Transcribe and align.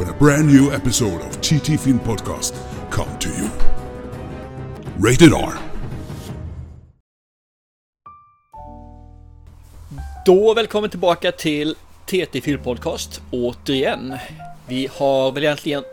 when 0.00 0.08
a 0.08 0.18
brand 0.18 0.46
new 0.46 0.72
episode 0.72 1.20
of 1.20 1.40
TT 1.40 1.76
Film 1.76 1.98
Podcast 1.98 2.54
come 2.90 3.18
to 3.18 3.28
you. 3.28 3.48
Rated 4.98 5.32
R. 5.32 5.52
Då 10.26 10.54
välkommen 10.54 10.90
tillbaka 10.90 11.32
till 11.32 11.74
TT 12.06 12.40
Film 12.40 12.62
Podcast 12.62 13.22
återigen. 13.30 14.16
Vi 14.68 14.88
har 14.92 15.32
väl 15.32 15.44
egentligen 15.44 15.84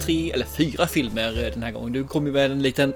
tre 0.00 0.30
eller 0.30 0.46
fyra 0.46 0.86
filmer 0.86 1.44
eh, 1.44 1.52
den 1.52 1.62
här 1.62 1.72
gången. 1.72 1.92
Nu 1.92 2.04
kommer 2.04 2.30
med 2.30 2.50
en 2.50 2.62
liten 2.62 2.94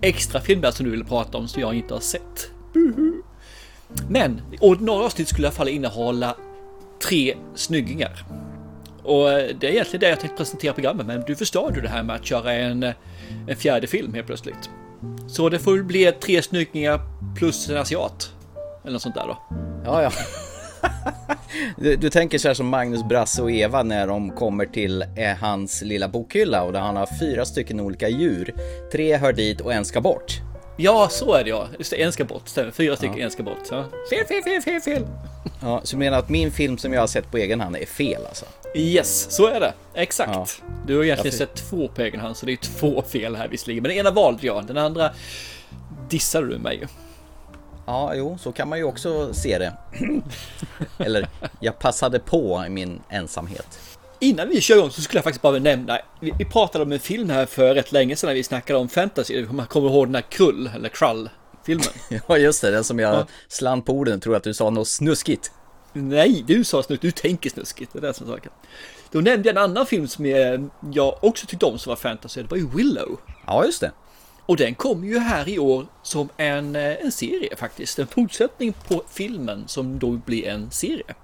extra 0.00 0.40
film 0.40 0.60
där 0.60 0.70
som 0.70 0.84
du 0.84 0.90
vill 0.90 1.04
prata 1.04 1.38
om 1.38 1.48
som 1.48 1.62
jag 1.62 1.74
inte 1.74 1.94
har 1.94 2.00
sett. 2.00 2.50
Buhu. 2.72 3.22
Men 4.08 4.40
ordinarie 4.60 5.04
avsnitt 5.04 5.28
skulle 5.28 5.46
i 5.46 5.48
alla 5.48 5.56
fall 5.56 5.68
innehålla 5.68 6.36
tre 7.02 7.36
snyggingar. 7.54 8.24
Och 9.02 9.28
det 9.28 9.66
är 9.66 9.70
egentligen 9.70 10.00
det 10.00 10.08
jag 10.08 10.20
tänkte 10.20 10.36
presentera 10.36 10.72
programmet 10.72 11.06
men 11.06 11.22
du 11.26 11.36
förstår 11.36 11.74
ju 11.74 11.80
det 11.80 11.88
här 11.88 12.02
med 12.02 12.16
att 12.16 12.26
köra 12.26 12.52
en, 12.52 12.82
en 13.48 13.56
fjärde 13.56 13.86
film 13.86 14.14
helt 14.14 14.26
plötsligt. 14.26 14.70
Så 15.28 15.48
det 15.48 15.58
får 15.58 15.82
bli 15.82 16.12
tre 16.12 16.42
snyggingar 16.42 17.00
plus 17.36 17.68
en 17.68 17.76
asiat. 17.76 18.32
Eller 18.82 18.92
något 18.92 19.02
sånt 19.02 19.14
där 19.14 19.26
då. 19.26 19.38
Ja, 19.84 20.02
ja. 20.02 20.10
Du, 21.76 21.96
du, 21.96 22.10
tänker 22.10 22.38
så 22.38 22.48
här 22.48 22.54
som 22.54 22.68
Magnus, 22.68 23.04
Brasse 23.04 23.42
och 23.42 23.50
Eva 23.50 23.82
när 23.82 24.06
de 24.06 24.30
kommer 24.30 24.66
till 24.66 25.02
eh, 25.02 25.36
hans 25.40 25.82
lilla 25.82 26.08
bokhylla 26.08 26.62
och 26.62 26.72
där 26.72 26.80
han 26.80 26.96
har 26.96 27.08
fyra 27.20 27.44
stycken 27.44 27.80
olika 27.80 28.08
djur. 28.08 28.54
Tre 28.92 29.16
hör 29.16 29.32
dit 29.32 29.60
och 29.60 29.72
en 29.72 29.84
ska 29.84 30.00
bort. 30.00 30.40
Ja, 30.76 31.08
så 31.10 31.34
är 31.34 31.44
det 31.44 31.50
ja. 31.50 31.66
Just 31.78 31.90
det, 31.90 32.02
en 32.02 32.12
ska 32.12 32.24
bort. 32.24 32.48
Stämmer. 32.48 32.70
Fyra 32.70 32.96
stycken, 32.96 33.18
ja. 33.18 33.24
en 33.24 33.30
ska 33.30 33.42
bort. 33.42 33.62
Ja. 33.70 33.84
Fel, 34.10 34.26
fel, 34.26 34.42
fel, 34.42 34.62
fel, 34.62 34.80
fel. 34.80 35.06
Ja, 35.60 35.80
så 35.84 35.96
du 35.96 35.98
menar 35.98 36.18
att 36.18 36.28
min 36.28 36.52
film 36.52 36.78
som 36.78 36.92
jag 36.92 37.00
har 37.00 37.06
sett 37.06 37.30
på 37.30 37.36
egen 37.38 37.60
hand 37.60 37.76
är 37.76 37.86
fel 37.86 38.26
alltså? 38.26 38.46
Yes, 38.74 39.30
så 39.30 39.46
är 39.46 39.60
det. 39.60 39.72
Exakt. 39.94 40.32
Ja. 40.34 40.46
Du 40.86 40.96
har 40.96 41.04
egentligen 41.04 41.36
sett 41.36 41.54
två 41.54 41.88
på 41.88 42.02
egen 42.02 42.20
hand, 42.20 42.36
så 42.36 42.46
det 42.46 42.52
är 42.52 42.56
två 42.56 43.02
fel 43.02 43.36
här 43.36 43.48
visserligen. 43.48 43.82
Men 43.82 43.88
den 43.88 43.98
ena 43.98 44.10
valde 44.10 44.46
jag, 44.46 44.66
den 44.66 44.76
andra 44.76 45.10
dissade 46.08 46.46
du 46.48 46.58
mig 46.58 46.76
ju. 46.76 46.86
Ja, 47.86 48.14
jo, 48.14 48.38
så 48.40 48.52
kan 48.52 48.68
man 48.68 48.78
ju 48.78 48.84
också 48.84 49.34
se 49.34 49.58
det. 49.58 49.72
Eller, 50.98 51.28
jag 51.60 51.78
passade 51.78 52.18
på 52.18 52.64
i 52.66 52.70
min 52.70 53.00
ensamhet. 53.08 53.78
Innan 54.18 54.48
vi 54.48 54.60
kör 54.60 54.76
igång 54.76 54.90
så 54.90 55.02
skulle 55.02 55.18
jag 55.18 55.24
faktiskt 55.24 55.42
bara 55.42 55.58
nämna, 55.58 55.98
vi, 56.20 56.32
vi 56.38 56.44
pratade 56.44 56.84
om 56.84 56.92
en 56.92 57.00
film 57.00 57.30
här 57.30 57.46
för 57.46 57.74
rätt 57.74 57.92
länge 57.92 58.16
sedan 58.16 58.28
när 58.28 58.34
vi 58.34 58.42
snackade 58.42 58.78
om 58.78 58.88
fantasy, 58.88 59.46
man 59.50 59.66
kommer 59.66 59.90
ihåg 59.90 60.06
den 60.06 60.14
här 60.14 60.22
Krull, 60.22 60.70
eller 60.74 60.88
Krull 60.88 61.28
filmen. 61.70 62.22
ja 62.28 62.38
just 62.38 62.62
det, 62.62 62.70
den 62.70 62.84
som 62.84 62.98
jag 62.98 63.14
ja. 63.14 63.26
slant 63.48 63.86
på 63.86 63.92
orden, 63.92 64.20
tror 64.20 64.36
att 64.36 64.42
du 64.42 64.54
sa 64.54 64.70
något 64.70 64.88
snuskigt. 64.88 65.52
Nej, 65.92 66.44
du 66.46 66.64
sa 66.64 66.82
snuskigt, 66.82 67.02
du 67.02 67.10
tänker 67.10 67.50
snuskigt, 67.50 67.92
det 67.92 67.98
är 67.98 68.02
det 68.02 68.14
som 68.14 68.26
är 68.26 68.32
saken. 68.32 68.52
Då 69.10 69.20
nämnde 69.20 69.48
jag 69.48 69.56
en 69.56 69.62
annan 69.62 69.86
film 69.86 70.08
som 70.08 70.26
jag 70.92 71.24
också 71.24 71.46
tyckte 71.46 71.66
om 71.66 71.78
som 71.78 71.90
var 71.90 71.96
fantasy, 71.96 72.42
det 72.42 72.50
var 72.50 72.56
ju 72.56 72.68
Willow. 72.74 73.20
Ja, 73.46 73.64
just 73.64 73.80
det. 73.80 73.92
Och 74.46 74.56
den 74.56 74.74
kom 74.74 75.04
ju 75.04 75.18
här 75.18 75.48
i 75.48 75.58
år 75.58 75.86
som 76.02 76.28
en, 76.36 76.76
eh, 76.76 77.04
en 77.04 77.12
serie 77.12 77.56
faktiskt. 77.56 77.98
En 77.98 78.06
fortsättning 78.06 78.74
på 78.88 79.02
filmen 79.10 79.64
som 79.66 79.98
då 79.98 80.10
blir 80.10 80.46
en 80.46 80.70
serie. 80.70 81.14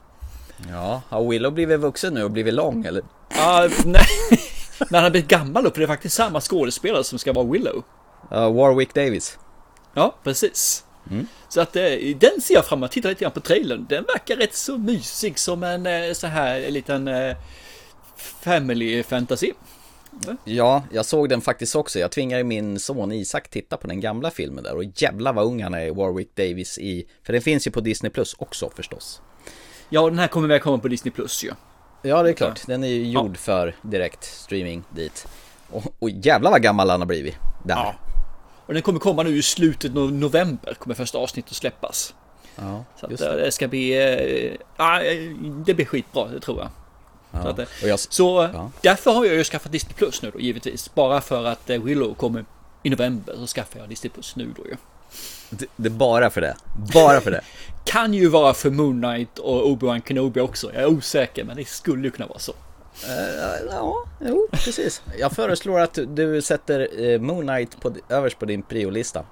Ja, 0.68 1.02
har 1.08 1.28
Willow 1.28 1.52
blivit 1.52 1.80
vuxen 1.80 2.14
nu 2.14 2.24
och 2.24 2.30
blivit 2.30 2.54
lång 2.54 2.84
eller? 2.84 3.00
Uh, 3.00 3.72
nej. 3.84 4.06
När 4.90 4.98
han 4.98 5.02
har 5.02 5.10
blivit 5.10 5.28
gammal 5.28 5.66
upp, 5.66 5.74
för 5.74 5.80
det 5.80 5.84
är 5.84 5.88
faktiskt 5.88 6.16
samma 6.16 6.40
skådespelare 6.40 7.04
som 7.04 7.18
ska 7.18 7.32
vara 7.32 7.46
Willow. 7.46 7.82
Uh, 8.32 8.52
Warwick 8.52 8.94
Davis. 8.94 9.38
Ja, 9.96 10.14
precis. 10.22 10.84
Mm. 11.10 11.26
Så 11.48 11.60
att 11.60 11.76
eh, 11.76 11.82
den 12.18 12.40
ser 12.40 12.54
jag 12.54 12.64
fram 12.64 12.78
emot. 12.78 12.90
Titta 12.90 13.08
lite 13.08 13.24
grann 13.24 13.32
på 13.32 13.40
trailern. 13.40 13.86
Den 13.88 14.04
verkar 14.04 14.36
rätt 14.36 14.54
så 14.54 14.78
mysig 14.78 15.38
som 15.38 15.62
en 15.62 15.86
eh, 15.86 16.12
så 16.12 16.26
här 16.26 16.70
liten 16.70 17.08
eh, 17.08 17.36
family 18.16 19.02
fantasy. 19.02 19.52
Ja, 20.44 20.82
jag 20.92 21.04
såg 21.06 21.28
den 21.28 21.40
faktiskt 21.40 21.76
också. 21.76 21.98
Jag 21.98 22.10
tvingade 22.10 22.44
min 22.44 22.78
son 22.78 23.12
Isak 23.12 23.48
titta 23.48 23.76
på 23.76 23.86
den 23.86 24.00
gamla 24.00 24.30
filmen 24.30 24.64
där 24.64 24.76
och 24.76 24.84
jävla 24.84 25.32
vad 25.32 25.44
ung 25.44 25.62
han 25.62 25.74
är 25.74 25.90
Warwick 25.90 26.36
Davis 26.36 26.78
i, 26.78 27.06
för 27.22 27.32
den 27.32 27.42
finns 27.42 27.66
ju 27.66 27.70
på 27.70 27.80
Disney 27.80 28.10
Plus 28.10 28.34
också 28.38 28.70
förstås. 28.76 29.20
Ja, 29.88 30.08
den 30.10 30.18
här 30.18 30.28
kommer 30.28 30.48
väl 30.48 30.60
komma 30.60 30.78
på 30.78 30.88
Disney 30.88 31.12
Plus 31.12 31.44
ju. 31.44 31.48
Ja. 31.48 31.54
ja, 32.02 32.22
det 32.22 32.28
är 32.28 32.34
klart. 32.34 32.66
Den 32.66 32.84
är 32.84 32.88
ju 32.88 33.10
gjord 33.10 33.30
ja. 33.30 33.38
för 33.38 33.74
direkt 33.82 34.24
streaming 34.24 34.84
dit. 34.90 35.26
Och, 35.70 35.84
och 35.98 36.10
jävla 36.10 36.50
vad 36.50 36.62
gammal 36.62 36.90
han 36.90 37.00
har 37.00 37.06
blivit. 37.06 37.34
Där. 37.64 37.74
Ja. 37.74 37.94
Och 38.66 38.74
den 38.74 38.82
kommer 38.82 38.98
komma 38.98 39.22
nu 39.22 39.36
i 39.36 39.42
slutet 39.42 39.96
av 39.96 40.12
november, 40.12 40.74
kommer 40.74 40.94
första 40.94 41.18
avsnittet 41.18 41.50
att 41.50 41.56
släppas. 41.56 42.14
Ja, 42.56 42.84
så 43.00 43.06
att, 43.06 43.18
det. 43.18 43.36
det 43.36 43.52
ska 43.52 43.68
bli, 43.68 43.96
äh, 44.78 45.04
det 45.66 45.74
blir 45.74 45.84
skitbra, 45.84 46.28
det 46.28 46.40
tror 46.40 46.58
jag. 46.58 46.68
Ja. 47.30 47.42
Så, 47.42 47.48
att, 47.48 47.68
jag, 47.82 47.98
så 47.98 48.50
ja. 48.52 48.70
därför 48.80 49.12
har 49.12 49.24
jag 49.24 49.34
ju 49.34 49.44
skaffat 49.44 49.72
Disney 49.72 49.94
Plus 49.94 50.22
nu 50.22 50.30
då 50.30 50.40
givetvis. 50.40 50.94
Bara 50.94 51.20
för 51.20 51.44
att 51.44 51.70
Willow 51.70 52.14
kommer 52.14 52.44
i 52.82 52.90
november 52.90 53.34
så 53.36 53.46
skaffar 53.46 53.80
jag 53.80 53.88
Disney 53.88 54.10
Plus 54.10 54.36
nu 54.36 54.52
då 54.56 54.66
ju. 54.66 54.76
Det, 55.50 55.66
det, 55.76 55.88
är 55.88 55.90
bara 55.90 56.30
för 56.30 56.40
det. 56.40 56.56
Bara 56.94 57.20
för 57.20 57.30
det. 57.30 57.40
kan 57.84 58.14
ju 58.14 58.28
vara 58.28 58.54
för 58.54 58.70
Moon 58.70 59.02
Knight 59.02 59.38
och 59.38 59.66
Obi-Wan 59.66 60.02
Kenobi 60.08 60.40
också. 60.40 60.70
Jag 60.74 60.82
är 60.82 60.86
osäker, 60.86 61.44
men 61.44 61.56
det 61.56 61.68
skulle 61.68 62.04
ju 62.04 62.10
kunna 62.10 62.26
vara 62.26 62.38
så. 62.38 62.52
Uh, 63.04 63.70
ja, 63.70 64.04
jo, 64.20 64.48
precis. 64.50 65.02
Jag 65.18 65.32
föreslår 65.32 65.80
att 65.80 65.98
du 66.08 66.42
sätter 66.42 67.00
uh, 67.00 67.20
Moon 67.20 67.46
Knight 67.46 67.80
på, 67.80 67.92
överst 68.08 68.38
på 68.38 68.44
din 68.44 68.62
priolista. 68.62 69.24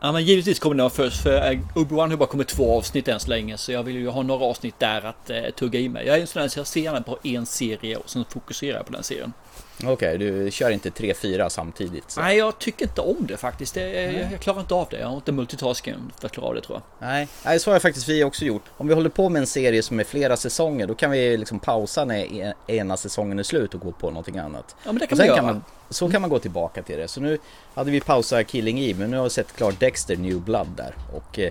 Ja 0.00 0.12
men 0.12 0.24
givetvis 0.24 0.58
kommer 0.58 0.76
den 0.76 0.82
vara 0.82 0.90
först 0.90 1.22
för 1.22 1.52
eh, 1.52 1.58
Obi-Wan 1.74 2.10
har 2.10 2.16
bara 2.16 2.28
kommit 2.28 2.48
två 2.48 2.78
avsnitt 2.78 3.08
än 3.08 3.20
så 3.20 3.28
länge 3.28 3.58
så 3.58 3.72
jag 3.72 3.82
vill 3.82 3.96
ju 3.96 4.08
ha 4.08 4.22
några 4.22 4.44
avsnitt 4.44 4.78
där 4.78 5.06
att 5.06 5.30
eh, 5.30 5.42
tugga 5.56 5.80
i 5.80 5.88
mig. 5.88 6.06
Jag 6.06 6.16
är 6.16 6.20
en 6.20 6.26
sån 6.26 6.42
där 6.42 6.48
så 6.48 6.58
jag 6.58 6.66
ser 6.66 6.80
gärna 6.80 7.00
på 7.00 7.18
en 7.22 7.46
serie 7.46 7.96
och 7.96 8.10
sen 8.10 8.24
fokuserar 8.28 8.76
jag 8.76 8.86
på 8.86 8.92
den 8.92 9.02
serien. 9.02 9.32
Okej, 9.78 9.92
okay, 9.92 10.16
du 10.18 10.50
kör 10.50 10.70
inte 10.70 10.90
3-4 10.90 11.48
samtidigt? 11.48 12.10
Så. 12.10 12.20
Nej, 12.20 12.36
jag 12.36 12.58
tycker 12.58 12.84
inte 12.84 13.00
om 13.00 13.26
det 13.26 13.36
faktiskt. 13.36 13.74
Det, 13.74 14.02
jag, 14.02 14.32
jag, 14.32 14.40
klarar 14.40 14.60
inte 14.60 14.74
av 14.74 14.88
det. 14.90 14.98
Jag 14.98 15.08
har 15.08 15.16
inte 15.16 15.32
multitasking 15.32 15.94
för 16.20 16.26
att 16.26 16.32
klara 16.32 16.48
av 16.48 16.54
det 16.54 16.60
tror 16.60 16.80
jag. 16.98 17.08
Nej, 17.08 17.28
Nej 17.44 17.60
så 17.60 17.70
har 17.70 17.74
jag 17.74 17.82
faktiskt 17.82 18.08
vi 18.08 18.24
också 18.24 18.44
gjort. 18.44 18.62
Om 18.76 18.88
vi 18.88 18.94
håller 18.94 19.10
på 19.10 19.28
med 19.28 19.40
en 19.40 19.46
serie 19.46 19.82
som 19.82 20.00
är 20.00 20.04
flera 20.04 20.36
säsonger, 20.36 20.86
då 20.86 20.94
kan 20.94 21.10
vi 21.10 21.36
liksom 21.36 21.58
pausa 21.58 22.04
när 22.04 22.54
ena 22.66 22.96
säsongen 22.96 23.38
är 23.38 23.42
slut 23.42 23.74
och 23.74 23.80
gå 23.80 23.92
på 23.92 24.10
någonting 24.10 24.38
annat. 24.38 24.76
Ja, 24.84 24.92
men 24.92 24.98
det 24.98 25.06
kan 25.06 25.18
vi 25.18 25.24
göra. 25.24 25.36
Kan 25.36 25.46
man, 25.46 25.64
så 25.90 26.10
kan 26.10 26.20
man 26.20 26.30
gå 26.30 26.38
tillbaka 26.38 26.82
till 26.82 26.98
det. 26.98 27.08
Så 27.08 27.20
nu 27.20 27.38
hade 27.74 27.90
vi 27.90 28.00
pausat 28.00 28.46
Killing 28.46 28.80
Eve, 28.80 28.98
men 28.98 29.10
nu 29.10 29.16
har 29.16 29.24
vi 29.24 29.30
sett 29.30 29.56
klart 29.56 29.80
Dexter 29.80 30.16
New 30.16 30.40
Blood 30.40 30.68
där. 30.76 30.94
Och 31.12 31.38
eh, 31.38 31.50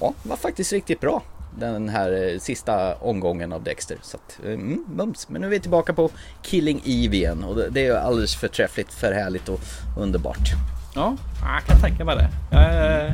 ja, 0.00 0.14
var 0.22 0.36
faktiskt 0.36 0.72
riktigt 0.72 1.00
bra 1.00 1.22
den 1.58 1.88
här 1.88 2.32
eh, 2.32 2.38
sista 2.38 2.94
omgången 2.94 3.52
av 3.52 3.62
Dexter. 3.62 3.98
Så 4.02 4.16
att, 4.16 4.38
eh, 4.44 4.52
mm, 4.52 4.84
mums. 4.88 5.28
Men 5.28 5.40
nu 5.40 5.46
är 5.46 5.50
vi 5.50 5.60
tillbaka 5.60 5.92
på 5.92 6.10
Killing 6.42 6.82
Eve 6.84 7.16
igen 7.16 7.44
och 7.44 7.72
det 7.72 7.86
är 7.86 7.94
alldeles 7.94 8.36
förträffligt, 8.36 8.92
för 8.92 9.12
härligt 9.12 9.48
och 9.48 9.60
underbart. 9.98 10.48
Ja, 10.94 11.16
jag 11.42 11.64
kan 11.66 11.80
tänka 11.80 12.04
mig 12.04 12.16
det. 12.16 12.28
Jag, 12.52 13.12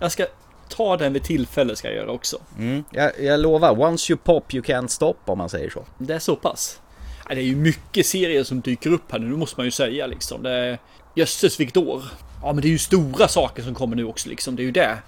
jag 0.00 0.12
ska 0.12 0.26
ta 0.68 0.96
den 0.96 1.12
vid 1.12 1.22
tillfälle 1.22 1.76
ska 1.76 1.88
jag 1.88 1.96
göra 1.96 2.10
också. 2.10 2.38
Mm, 2.58 2.84
jag, 2.90 3.12
jag 3.20 3.40
lovar, 3.40 3.80
once 3.80 4.12
you 4.12 4.18
pop 4.24 4.54
you 4.54 4.64
can't 4.64 4.88
stop 4.88 5.16
om 5.24 5.38
man 5.38 5.48
säger 5.48 5.70
så. 5.70 5.84
Det 5.98 6.14
är 6.14 6.18
så 6.18 6.36
pass. 6.36 6.80
Det 7.28 7.34
är 7.34 7.40
ju 7.40 7.56
mycket 7.56 8.06
serier 8.06 8.44
som 8.44 8.60
dyker 8.60 8.92
upp 8.92 9.12
här 9.12 9.18
nu, 9.18 9.36
måste 9.36 9.60
man 9.60 9.64
ju 9.64 9.70
säga 9.70 10.06
liksom. 10.06 10.42
Det 10.42 10.50
är, 10.50 10.78
jösses 11.14 11.60
vilket 11.60 11.76
år. 11.76 12.02
Ja 12.42 12.52
men 12.52 12.62
det 12.62 12.68
är 12.68 12.70
ju 12.70 12.78
stora 12.78 13.28
saker 13.28 13.62
som 13.62 13.74
kommer 13.74 13.96
nu 13.96 14.04
också 14.04 14.28
liksom, 14.28 14.56
det 14.56 14.62
är 14.62 14.64
ju 14.64 14.72
det. 14.72 14.98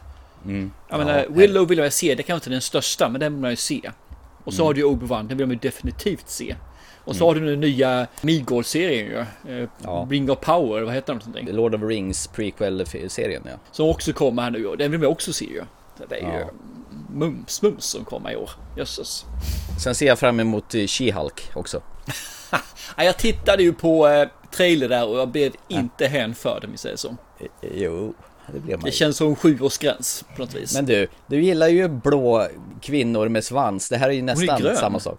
Mm. 0.44 0.72
Jag 0.88 1.00
ja, 1.00 1.04
menar, 1.04 1.26
Willow 1.28 1.68
vill 1.68 1.78
jag 1.78 1.92
se, 1.92 2.14
det 2.14 2.22
kanske 2.22 2.34
inte 2.34 2.48
är 2.48 2.52
den 2.52 2.60
största, 2.60 3.08
men 3.08 3.20
den 3.20 3.32
vill 3.32 3.40
man 3.40 3.50
ju 3.50 3.56
se. 3.56 3.90
Och 4.44 4.54
så 4.54 4.62
mm. 4.62 4.66
har 4.66 4.74
du 4.74 4.80
ju 4.80 4.86
Obi-Wan, 4.86 5.28
den 5.28 5.38
vill 5.38 5.46
man 5.46 5.54
ju 5.54 5.60
definitivt 5.60 6.28
se. 6.28 6.56
Och 7.04 7.16
så 7.16 7.24
mm. 7.24 7.28
har 7.28 7.34
du 7.34 7.50
den 7.50 7.60
nya 7.60 8.06
Migol-serien 8.20 9.06
ju. 9.06 9.18
Eh, 9.52 9.68
ja. 9.82 10.06
Ring 10.10 10.30
of 10.30 10.40
Power, 10.40 10.82
vad 10.82 10.94
heter 10.94 11.12
den? 11.12 11.22
Någonting? 11.26 11.56
Lord 11.56 11.74
of 11.74 11.82
Rings 11.82 12.26
prequel-serien 12.26 13.42
ja. 13.44 13.52
Som 13.72 13.88
också 13.88 14.12
kommer 14.12 14.42
här 14.42 14.50
nu 14.50 14.66
och 14.66 14.76
den 14.76 14.90
vill 14.90 15.00
man 15.00 15.08
också 15.08 15.32
se 15.32 15.44
ju. 15.44 15.62
Det 16.08 16.20
är 16.20 16.22
ja. 16.22 16.38
ju 16.38 16.44
mums, 17.12 17.62
mums 17.62 17.84
som 17.84 18.04
kommer 18.04 18.30
i 18.32 18.36
år. 18.36 18.50
Jösses. 18.76 19.24
Sen 19.82 19.94
ser 19.94 20.06
jag 20.06 20.18
fram 20.18 20.40
emot 20.40 20.74
eh, 20.74 20.78
She-Hulk 20.78 21.40
också. 21.54 21.82
jag 22.96 23.18
tittade 23.18 23.62
ju 23.62 23.72
på 23.72 24.08
eh, 24.08 24.28
trailer 24.50 24.88
där 24.88 25.08
och 25.08 25.18
jag 25.18 25.28
blev 25.28 25.52
inte 25.68 26.06
hänförd 26.06 26.64
om 26.64 26.70
vi 26.72 26.78
säger 26.78 26.96
så. 26.96 27.16
Jo, 27.74 28.14
det, 28.52 28.60
blev 28.60 28.78
man 28.78 28.84
det 28.84 28.92
känns 28.92 29.16
som 29.16 29.36
sjuårsgräns 29.36 30.24
på 30.36 30.42
något 30.42 30.54
vis. 30.54 30.74
Men 30.74 30.86
du, 30.86 31.08
du 31.26 31.42
gillar 31.42 31.68
ju 31.68 31.88
blå 31.88 32.48
kvinnor 32.80 33.28
med 33.28 33.44
svans. 33.44 33.88
Det 33.88 33.96
här 33.96 34.08
är 34.08 34.12
ju 34.12 34.22
nästan 34.22 34.66
är 34.66 34.74
samma 34.74 35.00
sak. 35.00 35.18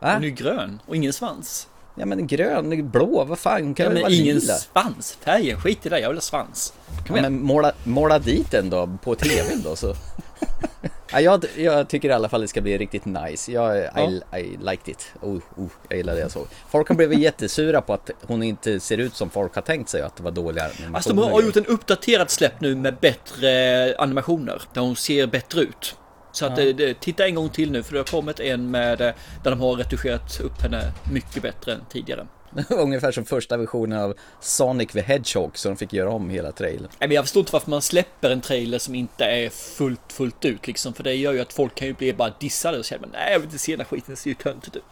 Äh? 0.00 0.12
Hon 0.12 0.24
är 0.24 0.28
grön 0.28 0.82
och 0.86 0.96
ingen 0.96 1.12
svans. 1.12 1.66
Ja 1.94 2.06
men 2.06 2.26
grön, 2.26 2.90
blå, 2.90 3.24
vad 3.24 3.38
fan 3.38 3.74
kan 3.74 3.84
Ja, 3.84 3.90
det 3.90 3.94
men 3.94 4.02
vara 4.02 4.12
ingen 4.12 4.36
lila? 4.36 4.54
svansfärgen, 4.54 5.60
skit 5.60 5.86
i 5.86 5.88
det, 5.88 6.00
jag 6.00 6.08
vill 6.08 6.16
ha 6.16 6.22
svans. 6.22 6.72
Kom 7.06 7.16
Ja, 7.16 7.20
igen. 7.22 7.32
men 7.34 7.42
måla, 7.44 7.72
måla 7.84 8.18
dit 8.18 8.50
den 8.50 8.70
då 8.70 8.88
på 9.04 9.14
tvn 9.14 9.62
då 9.64 9.76
så. 9.76 9.94
ja, 11.12 11.20
jag, 11.20 11.44
jag 11.56 11.88
tycker 11.88 12.08
i 12.08 12.12
alla 12.12 12.28
fall 12.28 12.40
det 12.40 12.48
ska 12.48 12.60
bli 12.60 12.78
riktigt 12.78 13.04
nice. 13.04 13.52
Jag, 13.52 13.76
I, 13.76 14.22
I 14.38 14.56
liked 14.60 14.88
it. 14.88 15.12
Oh, 15.20 15.36
oh, 15.56 15.68
jag 15.88 15.96
gillar 15.96 16.14
det 16.14 16.20
jag 16.20 16.30
såg. 16.30 16.46
Folk 16.68 16.88
har 16.88 16.96
blivit 16.96 17.18
jättesura 17.30 17.80
på 17.80 17.92
att 17.92 18.10
hon 18.22 18.42
inte 18.42 18.80
ser 18.80 18.98
ut 18.98 19.14
som 19.14 19.30
folk 19.30 19.54
har 19.54 19.62
tänkt 19.62 19.88
sig 19.88 20.02
att 20.02 20.16
det 20.16 20.22
var 20.22 20.30
dåliga 20.30 20.64
animationer. 20.64 20.96
Alltså 20.96 21.12
de 21.12 21.32
har 21.32 21.42
gjort 21.42 21.56
en 21.56 21.66
uppdaterad 21.66 22.30
släpp 22.30 22.60
nu 22.60 22.74
med 22.74 22.96
bättre 22.96 23.94
animationer. 23.98 24.62
Där 24.72 24.80
hon 24.80 24.96
ser 24.96 25.26
bättre 25.26 25.60
ut. 25.60 25.96
Så 26.32 26.46
att 26.46 26.56
det, 26.56 26.72
det, 26.72 27.00
titta 27.00 27.26
en 27.26 27.34
gång 27.34 27.48
till 27.48 27.70
nu 27.70 27.82
för 27.82 27.92
det 27.92 27.98
har 27.98 28.04
kommit 28.04 28.40
en 28.40 28.70
med 28.70 29.00
eh, 29.00 29.14
där 29.42 29.50
de 29.50 29.60
har 29.60 29.76
retuscherat 29.76 30.40
upp 30.40 30.62
henne 30.62 30.92
mycket 31.12 31.42
bättre 31.42 31.72
än 31.72 31.80
tidigare. 31.90 32.26
Ungefär 32.68 33.12
som 33.12 33.24
första 33.24 33.56
versionen 33.56 33.98
av 34.00 34.14
Sonic 34.40 34.92
the 34.92 35.00
Hedgehog 35.00 35.58
så 35.58 35.68
de 35.68 35.76
fick 35.76 35.92
göra 35.92 36.10
om 36.10 36.30
hela 36.30 36.52
trailern. 36.52 36.88
Nej, 36.98 37.08
men 37.08 37.14
jag 37.14 37.24
förstår 37.24 37.40
inte 37.40 37.52
varför 37.52 37.70
man 37.70 37.82
släpper 37.82 38.30
en 38.30 38.40
trailer 38.40 38.78
som 38.78 38.94
inte 38.94 39.24
är 39.24 39.50
fullt, 39.50 40.12
fullt 40.12 40.44
ut 40.44 40.66
liksom. 40.66 40.92
För 40.94 41.02
det 41.04 41.14
gör 41.14 41.32
ju 41.32 41.40
att 41.40 41.52
folk 41.52 41.74
kan 41.74 41.88
ju 41.88 41.94
bli 41.94 42.12
bara 42.12 42.32
dissade 42.40 42.78
och 42.78 42.86
säga 42.86 43.00
nej 43.12 43.32
jag 43.32 43.38
vill 43.38 43.46
inte 43.46 43.58
se 43.58 43.72
den 43.72 43.80
här 43.80 43.86
skiten, 43.86 44.14
det 44.14 44.16
ser 44.16 44.30
ju 44.30 44.34
töntigt 44.34 44.76
ut. 44.76 44.82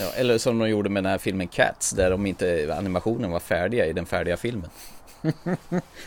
Ja, 0.00 0.10
eller 0.16 0.38
som 0.38 0.58
de 0.58 0.68
gjorde 0.68 0.88
med 0.90 1.04
den 1.04 1.10
här 1.10 1.18
filmen 1.18 1.48
Cats 1.48 1.90
där 1.90 2.10
de 2.10 2.26
inte, 2.26 2.74
animationen 2.78 3.30
var 3.30 3.40
färdiga 3.40 3.86
i 3.86 3.92
den 3.92 4.06
färdiga 4.06 4.36
filmen. 4.36 4.70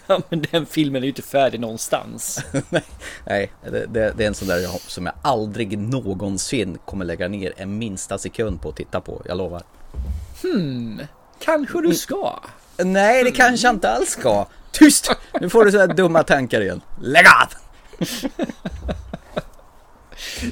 Ja 0.07 0.21
men 0.29 0.45
den 0.51 0.65
filmen 0.65 1.01
är 1.03 1.05
ju 1.05 1.09
inte 1.11 1.21
färdig 1.21 1.59
någonstans. 1.59 2.39
Nej, 3.25 3.51
det, 3.71 3.85
det, 3.85 4.13
det 4.17 4.23
är 4.23 4.27
en 4.27 4.33
sån 4.33 4.47
där 4.47 4.57
jag- 4.57 4.81
som 4.81 5.05
jag 5.05 5.15
aldrig 5.21 5.77
någonsin 5.77 6.77
kommer 6.85 7.05
lägga 7.05 7.27
ner 7.27 7.53
en 7.57 7.77
minsta 7.77 8.17
sekund 8.17 8.61
på 8.61 8.69
att 8.69 8.75
titta 8.75 9.01
på, 9.01 9.21
jag 9.27 9.37
lovar. 9.37 9.63
Kanske 11.39 11.81
du 11.81 11.93
ska. 11.93 12.39
Nej, 12.77 13.23
det 13.23 13.31
kanske 13.31 13.67
jag 13.67 13.75
inte 13.75 13.89
alls 13.89 14.09
ska. 14.09 14.45
Tyst! 14.71 15.11
Nu 15.41 15.49
får 15.49 15.65
du 15.65 15.71
sådana 15.71 15.93
dumma 15.93 16.23
tankar 16.23 16.61
igen. 16.61 16.81
Lägg 17.01 17.25
av! 17.25 17.47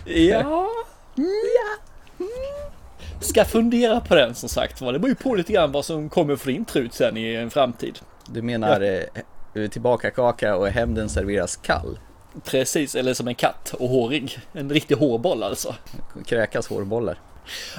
Ja. 0.05 0.69
Ska 3.19 3.45
fundera 3.45 3.99
på 3.99 4.15
den 4.15 4.35
som 4.35 4.49
sagt 4.49 4.81
var. 4.81 4.93
Det 4.93 4.99
beror 4.99 5.09
ju 5.09 5.15
på 5.15 5.35
lite 5.35 5.53
grann 5.53 5.71
vad 5.71 5.85
som 5.85 6.09
kommer 6.09 6.35
för 6.35 6.51
intrut 6.51 6.93
sen 6.93 7.17
i 7.17 7.33
en 7.33 7.49
framtid. 7.49 7.99
Du 8.25 8.41
menar 8.41 8.81
eh, 9.55 9.69
tillbaka 9.69 10.11
kaka 10.11 10.55
och 10.55 10.67
hämnden 10.67 11.09
serveras 11.09 11.55
kall? 11.55 11.99
Precis, 12.43 12.95
eller 12.95 13.13
som 13.13 13.27
en 13.27 13.35
katt 13.35 13.73
och 13.79 13.89
hårig. 13.89 14.39
En 14.53 14.69
riktig 14.69 14.95
hårboll 14.95 15.43
alltså. 15.43 15.75
Kräkas 16.25 16.67
hårbollar. 16.67 17.19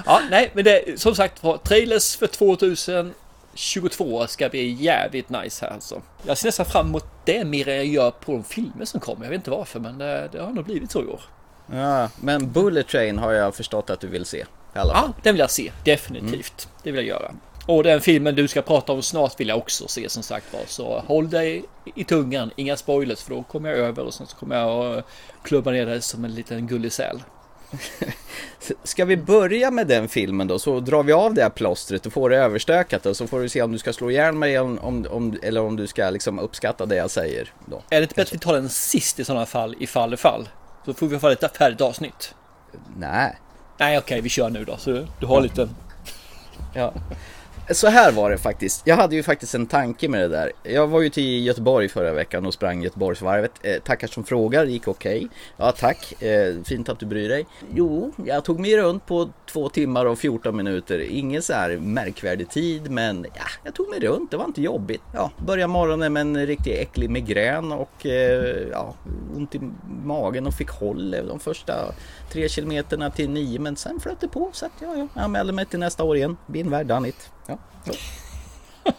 Ja, 0.05 0.21
nej, 0.29 0.51
men 0.53 0.63
det 0.63 0.99
som 0.99 1.15
sagt 1.15 1.43
var 1.43 1.57
trailers 1.57 2.15
för 2.15 2.27
2022 2.27 4.27
ska 4.27 4.49
bli 4.49 4.69
jävligt 4.69 5.29
nice 5.29 5.65
här 5.65 5.73
alltså. 5.73 6.01
Jag 6.23 6.37
ser 6.37 6.47
nästan 6.47 6.65
fram 6.65 6.87
emot 6.87 7.05
det 7.25 7.45
mer 7.45 7.67
än 7.67 7.75
jag 7.75 7.85
gör 7.85 8.11
på 8.11 8.31
de 8.31 8.43
filmer 8.43 8.85
som 8.85 8.99
kommer. 8.99 9.25
Jag 9.25 9.29
vet 9.29 9.39
inte 9.39 9.51
varför, 9.51 9.79
men 9.79 9.97
det, 9.97 10.29
det 10.31 10.41
har 10.41 10.51
nog 10.51 10.65
blivit 10.65 10.91
så 10.91 11.01
i 11.01 11.05
år. 11.05 11.21
Ja, 11.71 12.09
men 12.21 12.51
Bullet 12.51 12.87
Train 12.87 13.17
har 13.17 13.31
jag 13.31 13.55
förstått 13.55 13.89
att 13.89 13.99
du 13.99 14.07
vill 14.07 14.25
se. 14.25 14.45
Ja, 14.73 15.13
den 15.23 15.33
vill 15.33 15.39
jag 15.39 15.51
se. 15.51 15.71
Definitivt. 15.83 16.69
Det 16.83 16.91
vill 16.91 17.07
jag 17.07 17.21
göra. 17.21 17.31
Och 17.65 17.83
den 17.83 18.01
filmen 18.01 18.35
du 18.35 18.47
ska 18.47 18.61
prata 18.61 18.93
om 18.93 19.01
snart 19.01 19.39
vill 19.39 19.47
jag 19.47 19.57
också 19.57 19.87
se 19.87 20.09
som 20.09 20.23
sagt 20.23 20.53
var. 20.53 20.61
Så 20.67 20.99
håll 21.07 21.29
dig 21.29 21.65
i 21.95 22.03
tungan. 22.03 22.51
Inga 22.55 22.77
spoilers 22.77 23.21
för 23.21 23.35
då 23.35 23.43
kommer 23.43 23.69
jag 23.69 23.77
över 23.79 24.03
och 24.03 24.13
sen 24.13 24.27
så 24.27 24.35
kommer 24.35 24.55
jag 24.55 24.97
att 24.97 25.05
klubba 25.43 25.71
ner 25.71 25.85
dig 25.85 26.01
som 26.01 26.25
en 26.25 26.35
liten 26.35 26.67
gullig 26.67 26.91
säl. 26.91 27.19
Ska 28.83 29.05
vi 29.05 29.17
börja 29.17 29.71
med 29.71 29.87
den 29.87 30.07
filmen 30.07 30.47
då? 30.47 30.59
Så 30.59 30.79
drar 30.79 31.03
vi 31.03 31.13
av 31.13 31.33
det 31.33 31.41
här 31.41 31.49
plåstret 31.49 32.05
och 32.05 32.13
får 32.13 32.29
det 32.29 32.37
överstökat 32.37 33.05
och 33.05 33.17
så 33.17 33.27
får 33.27 33.39
du 33.39 33.49
se 33.49 33.61
om 33.61 33.71
du 33.71 33.77
ska 33.77 33.93
slå 33.93 34.11
ihjäl 34.11 34.33
mig 34.33 34.59
om, 34.59 34.79
om, 34.79 35.05
om, 35.09 35.39
eller 35.43 35.61
om 35.61 35.75
du 35.75 35.87
ska 35.87 36.09
liksom 36.09 36.39
uppskatta 36.39 36.85
det 36.85 36.95
jag 36.95 37.11
säger 37.11 37.53
då. 37.65 37.81
Är 37.89 37.97
det 37.97 38.03
inte 38.03 38.15
bättre 38.15 38.21
att 38.21 38.33
vi 38.33 38.39
tar 38.39 38.53
den 38.53 38.69
sist 38.69 39.19
i 39.19 39.25
sådana 39.25 39.45
fall, 39.45 39.75
i 39.79 39.87
fall 39.87 40.13
i 40.13 40.17
fall? 40.17 40.49
Så 40.85 40.93
får 40.93 41.07
vi 41.07 41.11
i 41.11 41.15
alla 41.15 41.19
fall 41.19 41.31
ett 41.31 41.57
färdigt 41.57 41.81
avsnitt. 41.81 42.35
Nej. 42.97 43.35
Nej, 43.77 43.97
okej, 43.97 44.21
vi 44.21 44.29
kör 44.29 44.49
nu 44.49 44.65
då. 44.65 44.77
Så 44.77 44.89
du, 44.89 45.07
du 45.19 45.25
har 45.25 45.41
lite... 45.41 45.69
Ja. 46.73 46.93
Så 47.71 47.87
här 47.87 48.11
var 48.11 48.29
det 48.29 48.37
faktiskt. 48.37 48.81
Jag 48.85 48.95
hade 48.95 49.15
ju 49.15 49.23
faktiskt 49.23 49.55
en 49.55 49.67
tanke 49.67 50.09
med 50.09 50.21
det 50.21 50.27
där. 50.27 50.51
Jag 50.63 50.87
var 50.87 51.01
ju 51.01 51.09
till 51.09 51.45
Göteborg 51.45 51.89
förra 51.89 52.13
veckan 52.13 52.45
och 52.45 52.53
sprang 52.53 52.83
Göteborgsvarvet. 52.83 53.51
Eh, 53.61 53.81
tackar 53.83 54.07
som 54.07 54.23
frågar, 54.23 54.65
det 54.65 54.71
gick 54.71 54.87
okej. 54.87 55.27
Ja 55.57 55.71
tack, 55.71 56.21
eh, 56.23 56.55
fint 56.65 56.89
att 56.89 56.99
du 56.99 57.05
bryr 57.05 57.29
dig. 57.29 57.45
Jo, 57.75 58.13
jag 58.25 58.45
tog 58.45 58.59
mig 58.59 58.77
runt 58.77 59.05
på 59.05 59.29
två 59.45 59.69
timmar 59.69 60.05
och 60.05 60.19
14 60.19 60.55
minuter. 60.55 60.99
Ingen 60.99 61.41
så 61.41 61.53
här 61.53 61.77
märkvärdig 61.77 62.49
tid 62.49 62.91
men 62.91 63.25
ja, 63.35 63.43
jag 63.63 63.75
tog 63.75 63.89
mig 63.89 63.99
runt, 63.99 64.31
det 64.31 64.37
var 64.37 64.45
inte 64.45 64.61
jobbigt. 64.61 65.01
Ja, 65.13 65.31
började 65.37 65.73
morgonen 65.73 66.13
med 66.13 66.21
en 66.21 66.45
riktigt 66.47 66.77
äcklig 66.77 67.09
migrän 67.09 67.71
och 67.71 68.05
eh, 68.05 68.67
ja, 68.71 68.95
ont 69.35 69.55
i 69.55 69.59
magen 70.03 70.47
och 70.47 70.53
fick 70.53 70.69
håll 70.69 71.11
de 71.27 71.39
första 71.39 71.73
tre 72.31 72.49
kilometerna 72.49 73.09
till 73.09 73.29
nio 73.29 73.59
men 73.59 73.75
sen 73.75 73.99
flöt 73.99 74.19
det 74.19 74.27
på 74.27 74.49
så 74.53 74.65
att 74.65 74.71
ja, 74.81 74.87
ja, 74.95 75.07
jag 75.13 75.23
anmälde 75.23 75.53
mig 75.53 75.65
till 75.65 75.79
nästa 75.79 76.03
år 76.03 76.17
igen. 76.17 76.37
Been 76.47 76.69
värd 76.69 76.85
done 76.85 77.09
it. 77.09 77.31
Ja. 77.47 77.57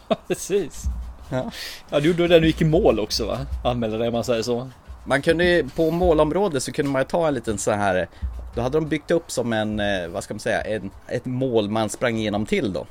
Precis. 0.28 0.84
Ja. 1.30 1.50
Ja, 1.90 2.00
du 2.00 2.06
gjorde 2.06 2.22
det 2.22 2.28
när 2.28 2.40
du 2.40 2.46
gick 2.46 2.62
i 2.62 2.64
mål 2.64 3.00
också 3.00 3.26
va? 3.26 3.38
Anmälde 3.64 3.98
dig 3.98 4.08
om 4.08 4.14
man 4.14 4.24
säger 4.24 4.42
så. 4.42 4.70
Man 5.04 5.22
kunde 5.22 5.44
ju, 5.44 5.68
på 5.68 5.90
målområdet 5.90 6.62
så 6.62 6.72
kunde 6.72 6.90
man 6.90 7.02
ju 7.02 7.06
ta 7.06 7.28
en 7.28 7.34
liten 7.34 7.58
så 7.58 7.70
här 7.70 8.08
Då 8.54 8.62
hade 8.62 8.78
de 8.78 8.88
byggt 8.88 9.10
upp 9.10 9.30
som 9.30 9.52
en, 9.52 9.80
eh, 9.80 10.08
vad 10.08 10.24
ska 10.24 10.34
man 10.34 10.40
säga, 10.40 10.60
en, 10.60 10.90
ett 11.08 11.24
mål 11.24 11.68
man 11.68 11.88
sprang 11.88 12.16
igenom 12.18 12.46
till 12.46 12.72
då 12.72 12.86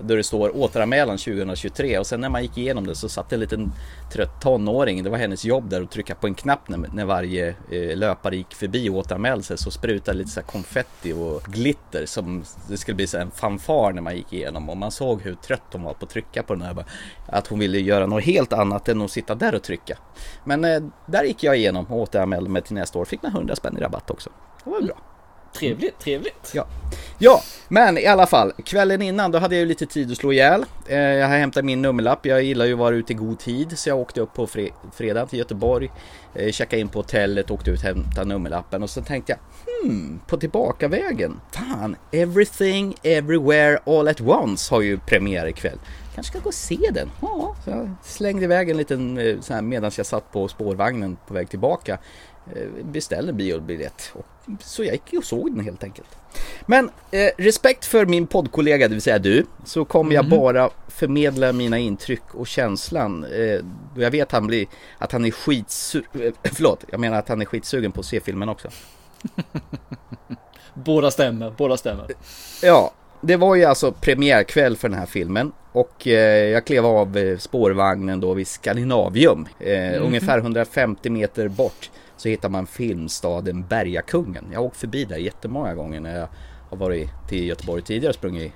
där 0.00 0.16
det 0.16 0.24
står 0.24 0.56
återanmälan 0.56 1.18
2023 1.18 1.98
och 1.98 2.06
sen 2.06 2.20
när 2.20 2.28
man 2.28 2.42
gick 2.42 2.58
igenom 2.58 2.86
det 2.86 2.94
så 2.94 3.08
satt 3.08 3.32
en 3.32 3.40
liten 3.40 3.72
trött 4.12 4.40
tonåring. 4.40 5.02
Det 5.02 5.10
var 5.10 5.18
hennes 5.18 5.44
jobb 5.44 5.70
där 5.70 5.82
att 5.82 5.90
trycka 5.90 6.14
på 6.14 6.26
en 6.26 6.34
knapp 6.34 6.68
när, 6.68 6.78
när 6.78 7.04
varje 7.04 7.48
eh, 7.70 7.96
löpare 7.96 8.36
gick 8.36 8.54
förbi 8.54 8.88
och 8.88 8.94
återanmälde 8.94 9.44
sig. 9.44 9.58
Så 9.58 9.70
sprutade 9.70 10.18
lite 10.18 10.30
så 10.30 10.40
här 10.40 10.46
konfetti 10.46 11.12
och 11.12 11.42
glitter 11.42 12.06
som 12.06 12.44
det 12.68 12.76
skulle 12.76 12.94
bli 12.94 13.06
så 13.06 13.16
här 13.16 13.24
en 13.24 13.30
fanfar 13.30 13.92
när 13.92 14.02
man 14.02 14.16
gick 14.16 14.32
igenom. 14.32 14.70
Och 14.70 14.76
man 14.76 14.90
såg 14.90 15.22
hur 15.22 15.34
trött 15.34 15.62
hon 15.72 15.82
var 15.82 15.94
på 15.94 16.04
att 16.04 16.10
trycka 16.10 16.42
på 16.42 16.54
den 16.54 16.62
här. 16.62 16.84
Att 17.26 17.46
hon 17.46 17.58
ville 17.58 17.78
göra 17.78 18.06
något 18.06 18.24
helt 18.24 18.52
annat 18.52 18.88
än 18.88 19.02
att 19.02 19.10
sitta 19.10 19.34
där 19.34 19.54
och 19.54 19.62
trycka. 19.62 19.98
Men 20.44 20.64
eh, 20.64 20.82
där 21.06 21.24
gick 21.24 21.42
jag 21.42 21.56
igenom 21.56 21.86
och 21.86 21.98
återanmälde 21.98 22.50
mig 22.50 22.62
till 22.62 22.74
nästa 22.74 22.98
år, 22.98 23.04
fick 23.04 23.22
man 23.22 23.32
100 23.32 23.56
spänn 23.56 23.76
i 23.78 23.80
rabatt 23.80 24.10
också. 24.10 24.30
Det 24.64 24.70
var 24.70 24.82
bra. 24.82 25.11
Trevligt, 25.58 25.98
trevligt. 25.98 26.52
Ja. 26.54 26.66
ja, 27.18 27.42
men 27.68 27.98
i 27.98 28.06
alla 28.06 28.26
fall 28.26 28.52
kvällen 28.64 29.02
innan 29.02 29.30
då 29.30 29.38
hade 29.38 29.54
jag 29.54 29.60
ju 29.60 29.66
lite 29.66 29.86
tid 29.86 30.10
att 30.10 30.16
slå 30.16 30.32
ihjäl. 30.32 30.64
Eh, 30.88 30.98
jag 30.98 31.28
har 31.28 31.38
hämtat 31.38 31.64
min 31.64 31.82
nummerlapp, 31.82 32.26
jag 32.26 32.42
gillar 32.42 32.64
ju 32.64 32.72
att 32.72 32.78
vara 32.78 32.94
ute 32.94 33.12
i 33.12 33.16
god 33.16 33.38
tid 33.38 33.78
så 33.78 33.88
jag 33.88 33.98
åkte 33.98 34.20
upp 34.20 34.34
på 34.34 34.46
fre 34.46 34.68
fredag 34.94 35.26
till 35.26 35.38
Göteborg. 35.38 35.90
Eh, 36.34 36.52
checkade 36.52 36.80
in 36.80 36.88
på 36.88 36.98
hotellet, 36.98 37.50
åkte 37.50 37.70
ut 37.70 37.78
och 37.78 37.84
hämtade 37.84 38.28
nummerlappen 38.28 38.82
och 38.82 38.90
så 38.90 39.02
tänkte 39.02 39.32
jag 39.32 39.38
hmm, 39.82 40.20
på 40.26 40.36
tillbakavägen. 40.36 41.40
Fan, 41.52 41.96
Everything 42.12 42.94
Everywhere 43.02 43.78
All 43.86 44.08
At 44.08 44.20
Once 44.20 44.74
har 44.74 44.80
ju 44.80 44.98
premiär 44.98 45.46
ikväll. 45.46 45.78
Kanske 46.14 46.30
ska 46.30 46.42
gå 46.42 46.48
och 46.48 46.54
se 46.54 46.78
den. 46.92 47.10
Ja, 47.20 47.56
så 47.64 47.70
jag 47.70 47.94
slängde 48.02 48.44
iväg 48.44 48.70
en 48.70 48.76
liten 48.76 49.18
eh, 49.18 49.40
så 49.40 49.54
här 49.54 49.62
medan 49.62 49.90
jag 49.96 50.06
satt 50.06 50.32
på 50.32 50.48
spårvagnen 50.48 51.16
på 51.26 51.34
väg 51.34 51.48
tillbaka. 51.48 51.98
Eh, 52.46 52.52
beställde 52.52 52.92
beställde 52.92 53.32
biobiljett. 53.32 54.12
Och 54.14 54.26
så 54.60 54.84
jag 54.84 54.92
gick 54.92 55.18
och 55.18 55.24
såg 55.24 55.54
den 55.54 55.64
helt 55.64 55.84
enkelt. 55.84 56.08
Men 56.66 56.90
eh, 57.10 57.30
respekt 57.38 57.84
för 57.84 58.06
min 58.06 58.26
poddkollega, 58.26 58.88
det 58.88 58.94
vill 58.94 59.02
säga 59.02 59.18
du, 59.18 59.46
så 59.64 59.84
kommer 59.84 60.14
jag 60.14 60.28
bara 60.28 60.70
förmedla 60.88 61.52
mina 61.52 61.78
intryck 61.78 62.34
och 62.34 62.46
känslan. 62.46 63.24
Eh, 63.24 63.60
jag 63.96 64.10
vet 64.10 64.22
att 64.22 64.32
han 64.32 64.46
blir, 64.46 64.66
att 64.98 65.12
han 65.12 65.24
är 65.24 65.30
skitsugen, 65.30 66.22
eh, 66.22 66.32
förlåt, 66.52 66.84
jag 66.90 67.00
menar 67.00 67.18
att 67.18 67.28
han 67.28 67.40
är 67.40 67.44
skitsugen 67.44 67.92
på 67.92 68.00
att 68.00 68.06
se 68.06 68.20
filmen 68.20 68.48
också. 68.48 68.68
Båda 70.74 71.10
stämmer, 71.10 71.54
båda 71.56 71.76
stämmer. 71.76 72.06
Ja, 72.62 72.92
det 73.20 73.36
var 73.36 73.54
ju 73.54 73.64
alltså 73.64 73.92
premiärkväll 73.92 74.76
för 74.76 74.88
den 74.88 74.98
här 74.98 75.06
filmen 75.06 75.52
och 75.72 76.06
eh, 76.06 76.50
jag 76.50 76.64
klev 76.64 76.86
av 76.86 77.16
eh, 77.16 77.38
spårvagnen 77.38 78.20
då 78.20 78.34
vid 78.34 78.48
Skandinavium. 78.48 79.46
Eh, 79.58 80.02
Ungefär 80.02 80.38
150 80.38 81.10
meter 81.10 81.48
bort 81.48 81.90
så 82.22 82.28
hittar 82.28 82.48
man 82.48 82.66
filmstaden 82.66 83.64
Bergakungen. 83.68 84.44
Jag 84.52 84.58
har 84.58 84.66
åkt 84.66 84.76
förbi 84.76 85.04
där 85.04 85.16
jättemånga 85.16 85.74
gånger 85.74 86.00
när 86.00 86.18
jag 86.18 86.28
har 86.70 86.76
varit 86.76 87.08
till 87.28 87.46
Göteborg 87.46 87.82
tidigare 87.82 88.14
sprungit 88.14 88.52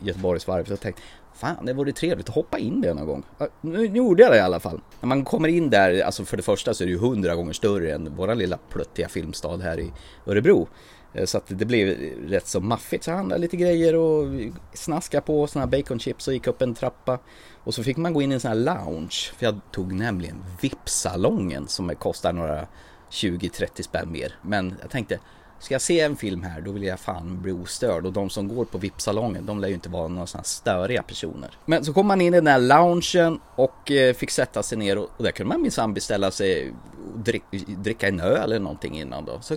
Göteborgsvarvet 0.00 0.70
och 0.70 0.80
tänkt 0.80 1.00
Fan, 1.34 1.66
det 1.66 1.72
vore 1.72 1.92
trevligt 1.92 2.28
att 2.28 2.34
hoppa 2.34 2.58
in 2.58 2.80
där 2.80 2.94
någon 2.94 3.06
gång. 3.06 3.22
Nu 3.60 3.86
gjorde 3.86 4.22
jag 4.22 4.32
det 4.32 4.36
i 4.36 4.40
alla 4.40 4.60
fall. 4.60 4.80
När 5.00 5.06
man 5.06 5.24
kommer 5.24 5.48
in 5.48 5.70
där, 5.70 6.02
alltså 6.02 6.24
för 6.24 6.36
det 6.36 6.42
första 6.42 6.74
så 6.74 6.84
är 6.84 6.86
det 6.86 6.92
ju 6.92 6.98
hundra 6.98 7.34
gånger 7.34 7.52
större 7.52 7.92
än 7.92 8.16
våran 8.16 8.38
lilla 8.38 8.58
plöttiga 8.70 9.08
filmstad 9.08 9.62
här 9.62 9.80
i 9.80 9.92
Örebro. 10.26 10.68
Eh, 11.12 11.24
så 11.24 11.38
att 11.38 11.44
det 11.46 11.64
blev 11.64 11.88
rätt 12.28 12.46
så 12.46 12.60
maffigt. 12.60 13.04
Så 13.04 13.10
jag 13.10 13.16
handlade 13.16 13.40
lite 13.42 13.56
grejer 13.56 13.94
och 13.94 14.26
snaskade 14.74 15.20
på 15.20 15.46
såna 15.46 15.64
här 15.64 15.70
baconchips 15.70 16.28
och 16.28 16.34
gick 16.34 16.46
upp 16.46 16.62
en 16.62 16.74
trappa. 16.74 17.18
Och 17.64 17.74
så 17.74 17.82
fick 17.82 17.96
man 17.96 18.12
gå 18.12 18.22
in 18.22 18.32
i 18.32 18.34
en 18.34 18.40
sån 18.40 18.48
här 18.48 18.58
lounge. 18.58 19.32
För 19.36 19.46
jag 19.46 19.60
tog 19.72 19.92
nämligen 19.92 20.44
VIP-salongen 20.60 21.68
som 21.68 21.94
kostar 21.94 22.32
några 22.32 22.66
20-30 23.10 23.82
spänn 23.82 24.12
mer. 24.12 24.34
Men 24.42 24.74
jag 24.80 24.90
tänkte, 24.90 25.18
ska 25.58 25.74
jag 25.74 25.82
se 25.82 26.00
en 26.00 26.16
film 26.16 26.42
här 26.42 26.60
då 26.60 26.72
vill 26.72 26.82
jag 26.82 27.00
fan 27.00 27.42
bli 27.42 27.52
ostörd 27.52 28.06
och 28.06 28.12
de 28.12 28.30
som 28.30 28.48
går 28.48 28.64
på 28.64 28.78
VIP-salongen 28.78 29.46
de 29.46 29.60
lär 29.60 29.68
ju 29.68 29.74
inte 29.74 29.88
vara 29.88 30.08
några 30.08 30.26
sådana 30.26 30.44
störiga 30.44 31.02
personer. 31.02 31.50
Men 31.66 31.84
så 31.84 31.92
kom 31.92 32.06
man 32.06 32.20
in 32.20 32.34
i 32.34 32.40
den 32.40 32.46
här 32.46 32.58
loungen 32.58 33.40
och 33.54 33.90
eh, 33.90 34.14
fick 34.14 34.30
sätta 34.30 34.62
sig 34.62 34.78
ner 34.78 34.98
och, 34.98 35.10
och 35.16 35.24
där 35.24 35.30
kunde 35.30 35.48
man 35.48 35.62
minsann 35.62 35.94
beställa 35.94 36.30
sig 36.30 36.72
drick, 37.16 37.42
dricka 37.66 38.08
en 38.08 38.20
öl 38.20 38.42
eller 38.42 38.58
någonting 38.58 39.00
innan 39.00 39.24
då. 39.24 39.40
Så 39.40 39.56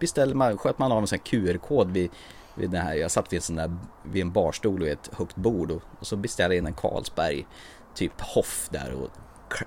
beställde 0.00 0.34
man, 0.34 0.58
sköt 0.58 0.78
man 0.78 0.92
av 0.92 0.98
en 0.98 1.06
sån 1.06 1.18
här 1.18 1.24
QR-kod 1.24 1.90
vid, 1.90 2.10
vid 2.54 2.70
den 2.70 2.82
här, 2.82 2.94
jag 2.94 3.10
satt 3.10 3.32
vid 3.32 3.38
en 3.38 3.42
sån 3.42 3.56
där, 3.56 3.76
vid 4.02 4.22
en 4.22 4.32
barstol 4.32 4.82
och 4.82 4.88
ett 4.88 5.10
högt 5.12 5.36
bord 5.36 5.70
och, 5.70 5.82
och 5.98 6.06
så 6.06 6.16
beställde 6.16 6.54
jag 6.54 6.62
in 6.62 6.66
en 6.66 6.74
Carlsberg 6.74 7.46
typ 7.94 8.20
Hoff 8.20 8.68
där 8.70 8.94
och 8.94 9.10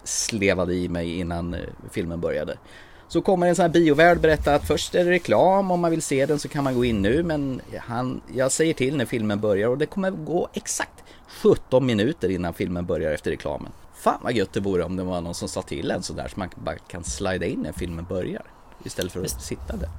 slevade 0.04 0.74
i 0.74 0.90
mig 0.90 1.20
innan 1.20 1.54
eh, 1.54 1.60
filmen 1.92 2.22
började. 2.22 2.58
Så 3.08 3.22
kommer 3.22 3.48
en 3.48 3.56
sån 3.56 3.64
här 3.64 3.70
biovärd 3.70 4.20
berätta 4.20 4.56
att 4.56 4.68
först 4.68 4.96
är 4.96 5.06
det 5.06 5.12
reklam, 5.12 5.72
om 5.72 5.80
man 5.80 5.92
vill 5.92 6.02
se 6.02 6.26
den 6.26 6.40
så 6.40 6.48
kan 6.48 6.64
man 6.64 6.76
gå 6.76 6.86
in 6.86 7.02
nu 7.02 7.24
men 7.24 7.62
han, 7.80 8.22
jag 8.36 8.52
säger 8.52 8.74
till 8.74 8.98
när 8.98 9.06
filmen 9.06 9.40
börjar 9.40 9.70
och 9.70 9.78
det 9.78 9.86
kommer 9.86 10.12
gå 10.12 10.50
exakt 10.54 11.04
17 11.42 11.86
minuter 11.86 12.30
innan 12.30 12.54
filmen 12.54 12.86
börjar 12.86 13.12
efter 13.12 13.32
reklamen. 13.32 13.72
Fan 13.96 14.20
vad 14.24 14.34
gött 14.34 14.54
det 14.54 14.60
vore 14.60 14.84
om 14.84 14.96
det 14.96 15.04
var 15.04 15.22
någon 15.22 15.36
som 15.36 15.48
sa 15.48 15.62
till 15.62 15.92
en 15.92 16.04
sådär 16.04 16.28
så 16.34 16.40
man 16.40 16.50
bara 16.56 16.76
kan 16.76 17.04
slida 17.04 17.46
in 17.46 17.60
när 17.60 17.72
filmen 17.72 18.06
börjar 18.10 18.42
istället 18.84 19.12
för 19.12 19.24
att 19.24 19.42
sitta 19.42 19.76
där. 19.78 19.90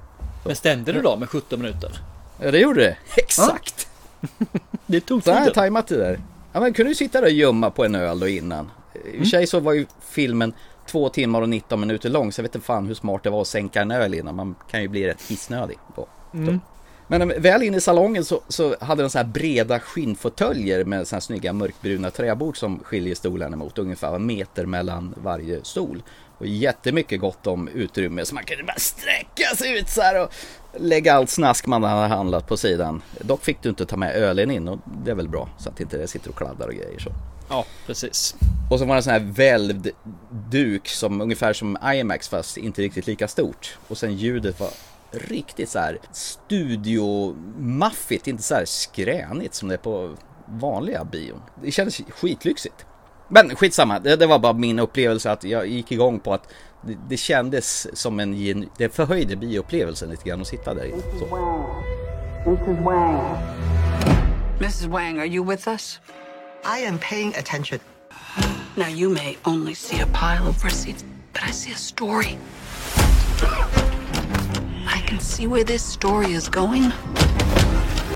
Men 0.45 0.57
stämde 0.57 0.93
det 0.93 1.01
då 1.03 1.17
med 1.17 1.29
17 1.29 1.61
minuter? 1.63 1.91
Ja 2.41 2.51
det 2.51 2.59
gjorde 2.59 2.81
det, 2.81 2.97
exakt! 3.17 3.89
Det 4.87 5.01
tog 5.01 5.23
Så 5.23 5.31
har 5.31 5.37
jag 5.37 5.45
tiden. 5.45 5.55
tajmat 5.55 5.87
det 5.87 5.97
där. 5.97 6.21
Ja 6.53 6.61
men 6.61 6.73
kunde 6.73 6.91
du 6.91 6.95
sitta 6.95 7.21
där 7.21 7.27
och 7.27 7.33
gömma 7.33 7.71
på 7.71 7.85
en 7.85 7.95
öl 7.95 8.21
då 8.21 8.29
innan? 8.29 8.71
I 9.05 9.15
och 9.15 9.19
för 9.19 9.25
sig 9.25 9.47
så 9.47 9.61
var 9.61 9.73
ju 9.73 9.87
filmen 10.09 10.53
två 10.87 11.09
timmar 11.09 11.43
och 11.43 11.49
19 11.49 11.81
minuter 11.81 12.11
lång 12.11 12.33
så 12.33 12.41
jag 12.41 12.43
vet 12.43 12.55
inte 12.55 12.67
fan 12.67 12.87
hur 12.87 12.95
smart 12.95 13.23
det 13.23 13.31
var 13.31 13.41
att 13.41 13.47
sänka 13.47 13.83
en 13.83 13.91
öl 13.91 14.15
innan. 14.15 14.35
Man 14.35 14.55
kan 14.71 14.83
ju 14.83 14.89
bli 14.89 15.07
rätt 15.07 15.29
kissnödig 15.29 15.79
på. 15.95 16.09
Mm. 16.35 16.61
Men 17.09 17.31
eh, 17.31 17.39
väl 17.39 17.63
inne 17.63 17.77
i 17.77 17.81
salongen 17.81 18.25
så, 18.25 18.41
så 18.49 18.77
hade 18.81 19.03
de 19.03 19.11
så 19.11 19.19
här 19.19 19.25
breda 19.25 19.81
skinnfåtöljer 19.81 20.85
med 20.85 21.09
så 21.09 21.17
här 21.17 21.21
snygga 21.21 21.53
mörkbruna 21.53 22.11
träbord 22.11 22.59
som 22.59 22.79
skiljer 22.79 23.15
stolarna 23.15 23.57
mot 23.57 23.79
ungefär 23.79 24.15
en 24.15 24.27
meter 24.27 24.67
mellan 24.67 25.15
varje 25.23 25.65
stol. 25.65 26.03
Och 26.39 26.47
jättemycket 26.47 27.21
gott 27.21 27.47
om 27.47 27.69
utrymme 27.69 28.25
så 28.25 28.35
man 28.35 28.45
kunde 28.45 28.65
bara 28.65 28.79
sträcka 28.79 29.57
sig 29.57 29.79
ut 29.79 29.89
så 29.89 30.01
här 30.01 30.23
och 30.23 30.33
lägga 30.77 31.15
allt 31.15 31.31
snask 31.31 31.67
man 31.67 31.83
hade 31.83 32.15
handlat 32.15 32.49
på 32.49 32.57
sidan. 32.57 33.03
Dock 33.21 33.45
fick 33.45 33.63
du 33.63 33.69
inte 33.69 33.87
ta 33.87 33.97
med 33.97 34.17
ölen 34.17 34.51
in 34.51 34.69
och 34.69 34.79
det 35.05 35.11
är 35.11 35.15
väl 35.15 35.29
bra 35.29 35.49
så 35.59 35.69
att 35.69 35.81
inte 35.81 35.99
det 35.99 36.07
sitter 36.07 36.31
och 36.31 36.37
kladdar 36.37 36.69
och 36.69 36.75
grejer 36.75 36.99
så. 36.99 37.11
Ja, 37.49 37.65
precis. 37.87 38.35
Och 38.71 38.79
så 38.79 38.85
var 38.85 38.95
det 38.95 38.99
en 38.99 39.03
sån 39.03 39.13
här 39.13 39.21
välvd 39.21 39.89
duk 40.51 40.89
som 40.89 41.21
ungefär 41.21 41.53
som 41.53 41.79
IMAX 41.95 42.29
fast 42.29 42.57
inte 42.57 42.83
riktigt 42.83 43.07
lika 43.07 43.29
stort. 43.29 43.79
Och 43.89 43.99
sen 43.99 44.17
ljudet 44.17 44.61
var 44.61 44.71
riktigt 45.11 45.69
så 45.69 45.79
här 45.79 45.99
studiomaffigt, 46.13 48.27
inte 48.27 48.43
så 48.43 48.55
här 48.55 48.65
skränigt 48.65 49.55
som 49.55 49.69
det 49.69 49.75
är 49.75 49.79
på 49.79 50.15
vanliga 50.47 51.05
bion. 51.05 51.43
Det 51.63 51.71
kändes 51.71 52.01
skitlyxigt. 52.09 52.87
Men 53.29 53.57
skitsamma, 53.57 53.99
det, 53.99 54.17
det 54.17 54.27
var 54.27 54.39
bara 54.39 54.53
min 54.53 54.79
upplevelse 54.79 55.31
att 55.31 55.45
jag 55.45 55.67
gick 55.67 55.93
igång 55.93 56.21
på 56.21 56.35
att 56.35 56.49
det, 56.83 56.97
det 57.09 57.17
kändes 57.17 57.99
som 57.99 58.21
en, 58.21 58.69
det 58.79 58.89
förhöjde 58.89 59.37
bioupplevelsen 59.37 60.11
lite 60.11 60.29
grann 60.29 60.41
att 60.41 60.47
sitta 60.47 60.75
där. 60.75 60.85
i. 60.85 60.95
Så. 61.19 61.27
Mrs. 62.47 62.85
Wang. 62.85 63.21
Mrs. 64.61 64.85
Wang, 64.85 65.19
are 65.19 65.27
you 65.27 65.51
with 65.51 65.69
us? 65.69 66.01
I 66.69 66.81
am 66.81 66.99
paying 66.99 67.33
attention. 67.37 67.79
Now, 68.77 68.89
you 68.89 69.09
may 69.09 69.39
only 69.45 69.73
see 69.73 70.01
a 70.01 70.07
pile 70.09 70.49
of 70.49 70.65
receipts, 70.65 71.05
but 71.33 71.45
I 71.45 71.53
see 71.53 71.71
a 71.71 71.77
story. 71.77 72.37
I 74.89 75.01
can 75.07 75.21
see 75.21 75.47
where 75.47 75.63
this 75.63 75.85
story 75.85 76.33
is 76.33 76.49
going. 76.49 76.93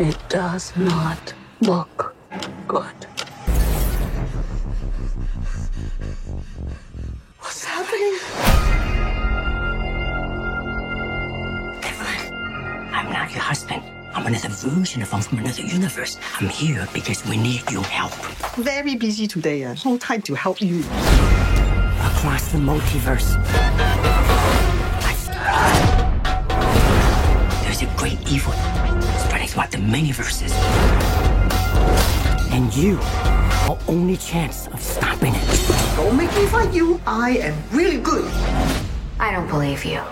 It 0.00 0.18
does 0.28 0.76
not 0.76 1.32
look 1.60 2.16
good. 2.66 3.06
What's 7.38 7.64
happening? 7.64 8.18
Evelyn, 11.84 12.34
I'm 12.92 13.12
not 13.12 13.30
your 13.30 13.42
husband. 13.42 13.99
I'm 14.12 14.26
another 14.26 14.48
version 14.48 15.02
of 15.02 15.10
him 15.10 15.20
from 15.20 15.38
another 15.38 15.62
universe. 15.62 16.18
I'm 16.40 16.48
here 16.48 16.86
because 16.92 17.24
we 17.26 17.36
need 17.36 17.70
your 17.70 17.84
help. 17.84 18.12
Very 18.56 18.96
busy 18.96 19.28
today. 19.28 19.62
Uh, 19.64 19.76
no 19.84 19.98
time 19.98 20.20
to 20.22 20.34
help 20.34 20.60
you. 20.60 20.80
Across 20.80 22.52
the 22.52 22.58
multiverse. 22.58 23.36
There's 27.62 27.82
a 27.82 27.86
great 27.96 28.20
evil 28.30 28.52
spreading 29.20 29.46
throughout 29.46 29.70
the 29.70 29.78
many 29.78 30.10
verses. 30.10 30.52
And 32.52 32.74
you, 32.74 32.98
our 33.68 33.78
only 33.86 34.16
chance 34.16 34.66
of 34.68 34.82
stopping 34.82 35.34
it. 35.36 35.96
Don't 35.96 36.16
make 36.16 36.34
me 36.34 36.46
fight 36.46 36.74
you. 36.74 37.00
I 37.06 37.38
am 37.38 37.56
really 37.70 37.98
good. 37.98 38.28
I 39.20 39.30
don't 39.30 39.46
believe 39.46 39.84
you. 39.84 40.02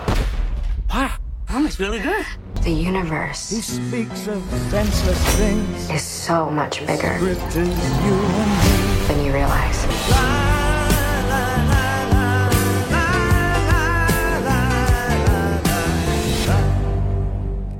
Wow, 0.89 1.15
Thomas, 1.47 1.79
really 1.81 1.99
good. 1.99 2.25
The 2.63 2.71
universe 2.71 3.39
speaks 3.39 4.27
of 4.27 4.43
senseless 4.69 5.37
things. 5.37 5.89
is 5.89 6.01
so 6.01 6.49
much 6.49 6.85
bigger 6.85 7.17
you 7.19 7.35
and 7.55 8.49
me. 8.61 9.07
than 9.07 9.25
you 9.25 9.33
realize. 9.33 9.87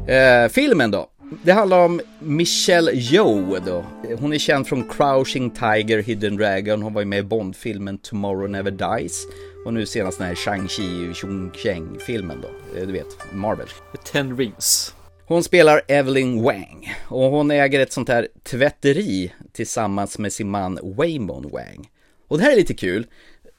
Eh, 0.07 0.49
filmen 0.49 0.91
då? 0.91 1.07
Det 1.43 1.51
handlar 1.51 1.85
om 1.85 2.01
Michelle 2.19 2.91
Yeoh 2.91 3.57
då. 3.65 3.85
Hon 4.19 4.33
är 4.33 4.37
känd 4.37 4.67
från 4.67 4.89
Crouching 4.89 5.49
Tiger, 5.49 6.03
Hidden 6.03 6.37
Dragon. 6.37 6.81
Hon 6.81 6.93
var 6.93 7.01
ju 7.01 7.07
med 7.07 7.19
i 7.19 7.23
Bond-filmen 7.23 7.97
Tomorrow 7.97 8.49
Never 8.49 8.71
Dies. 8.71 9.25
Och 9.65 9.73
nu 9.73 9.85
senast 9.85 10.17
den 10.17 10.27
här 10.27 10.35
Shang-Chi, 10.35 11.13
Chung 11.13 11.51
Cheng-filmen 11.51 12.41
då. 12.41 12.79
Eh, 12.79 12.87
Du 12.87 12.93
vet, 12.93 13.33
Marvel. 13.33 13.67
Ten 14.11 14.37
Rings. 14.37 14.95
Hon 15.25 15.43
spelar 15.43 15.81
Evelyn 15.87 16.43
Wang 16.43 16.95
och 17.07 17.31
hon 17.31 17.51
äger 17.51 17.79
ett 17.79 17.93
sånt 17.93 18.09
här 18.09 18.27
tvätteri 18.43 19.33
tillsammans 19.51 20.17
med 20.17 20.33
sin 20.33 20.49
man 20.49 20.79
Waymon 20.83 21.49
Wang. 21.51 21.89
Och 22.27 22.37
det 22.37 22.43
här 22.43 22.51
är 22.51 22.55
lite 22.55 22.73
kul, 22.73 23.07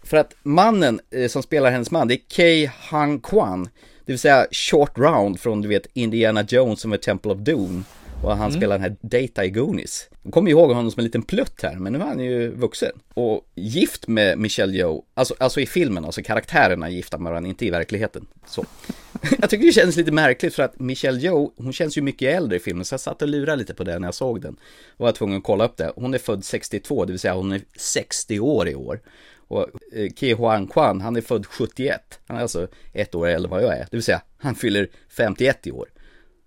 för 0.03 0.17
att 0.17 0.35
mannen 0.43 1.01
eh, 1.11 1.29
som 1.29 1.43
spelar 1.43 1.71
hennes 1.71 1.91
man, 1.91 2.09
det 2.09 2.15
är 2.15 2.21
Kei 2.29 2.71
Han 2.81 3.21
Kwan, 3.21 3.65
det 4.05 4.13
vill 4.13 4.19
säga 4.19 4.47
Short 4.51 4.99
Round 4.99 5.41
från 5.41 5.63
du 5.63 5.69
vet 5.69 5.87
Indiana 5.93 6.43
Jones 6.49 6.81
som 6.81 6.93
är 6.93 6.97
Temple 6.97 7.33
of 7.33 7.39
Doom. 7.39 7.85
Och 8.23 8.37
han 8.37 8.53
spelar 8.53 8.79
den 8.79 8.83
här 8.83 8.97
Data 9.01 9.45
i 9.45 9.51
Goonies. 9.51 10.09
Jag 10.23 10.33
kommer 10.33 10.51
ihåg 10.51 10.71
honom 10.71 10.91
som 10.91 11.01
en 11.01 11.05
liten 11.05 11.23
plutt 11.23 11.63
här, 11.63 11.75
men 11.75 11.93
nu 11.93 11.99
är 11.99 12.05
han 12.05 12.21
ju 12.21 12.51
vuxen. 12.51 12.93
Och 13.15 13.51
gift 13.55 14.09
med 14.09 14.39
Michelle 14.39 14.73
Yeoh, 14.73 15.03
alltså, 15.15 15.35
alltså 15.39 15.61
i 15.61 15.67
filmen, 15.67 16.05
alltså 16.05 16.23
karaktärerna 16.23 16.87
är 16.87 16.91
gifta 16.91 17.19
med 17.19 17.31
varandra, 17.31 17.49
inte 17.49 17.67
i 17.67 17.71
verkligheten. 17.71 18.27
Så. 18.47 18.65
Jag 19.41 19.51
tycker 19.51 19.67
det 19.67 19.73
känns 19.73 19.97
lite 19.97 20.13
märkligt 20.13 20.55
för 20.55 20.63
att 20.63 20.81
Michelle 20.81 21.21
Yeoh, 21.21 21.51
hon 21.57 21.73
känns 21.73 21.99
ju 21.99 22.03
mycket 22.03 22.37
äldre 22.37 22.57
i 22.57 22.61
filmen, 22.61 22.85
så 22.85 22.93
jag 22.93 23.01
satt 23.01 23.23
och 23.23 23.29
lurade 23.29 23.57
lite 23.57 23.75
på 23.75 23.85
det 23.85 23.99
när 23.99 24.09
jag 24.09 24.15
såg 24.15 24.41
den. 24.41 24.57
Och 24.97 25.05
var 25.05 25.13
tvungen 25.13 25.39
att 25.39 25.45
kolla 25.45 25.65
upp 25.65 25.77
det. 25.77 25.93
Hon 25.97 26.15
är 26.15 26.19
född 26.19 26.45
62, 26.45 27.05
det 27.05 27.13
vill 27.13 27.21
säga 27.21 27.35
hon 27.35 27.53
är 27.53 27.63
60 27.77 28.41
år 28.41 28.69
i 28.69 28.75
år. 28.75 29.01
Och 29.49 29.67
eh, 29.93 30.11
Ke 30.17 30.35
Huan 30.35 30.67
Kwan, 30.67 31.01
han 31.01 31.17
är 31.17 31.21
född 31.21 31.47
71. 31.47 32.19
Han 32.27 32.37
är 32.37 32.43
alltså 32.43 32.69
ett 32.93 33.15
år 33.15 33.27
äldre 33.27 33.47
än 33.47 33.51
vad 33.51 33.63
jag 33.63 33.79
är. 33.79 33.87
Det 33.91 33.97
vill 33.97 34.03
säga, 34.03 34.23
han 34.39 34.55
fyller 34.55 34.89
51 35.09 35.67
i 35.67 35.73
år. 35.73 35.89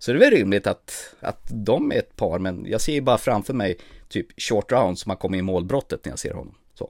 Så 0.03 0.11
det 0.11 0.17
är 0.17 0.19
väl 0.19 0.31
rimligt 0.31 0.67
att, 0.67 1.15
att 1.19 1.41
de 1.49 1.91
är 1.91 1.95
ett 1.95 2.15
par, 2.15 2.39
men 2.39 2.65
jag 2.65 2.81
ser 2.81 2.93
ju 2.93 3.01
bara 3.01 3.17
framför 3.17 3.53
mig 3.53 3.77
typ 4.09 4.27
short 4.37 4.71
round 4.71 4.99
som 4.99 5.09
har 5.09 5.17
kommit 5.17 5.39
i 5.39 5.41
målbrottet 5.41 6.05
när 6.05 6.11
jag 6.11 6.19
ser 6.19 6.33
honom. 6.33 6.55
Så. 6.73 6.89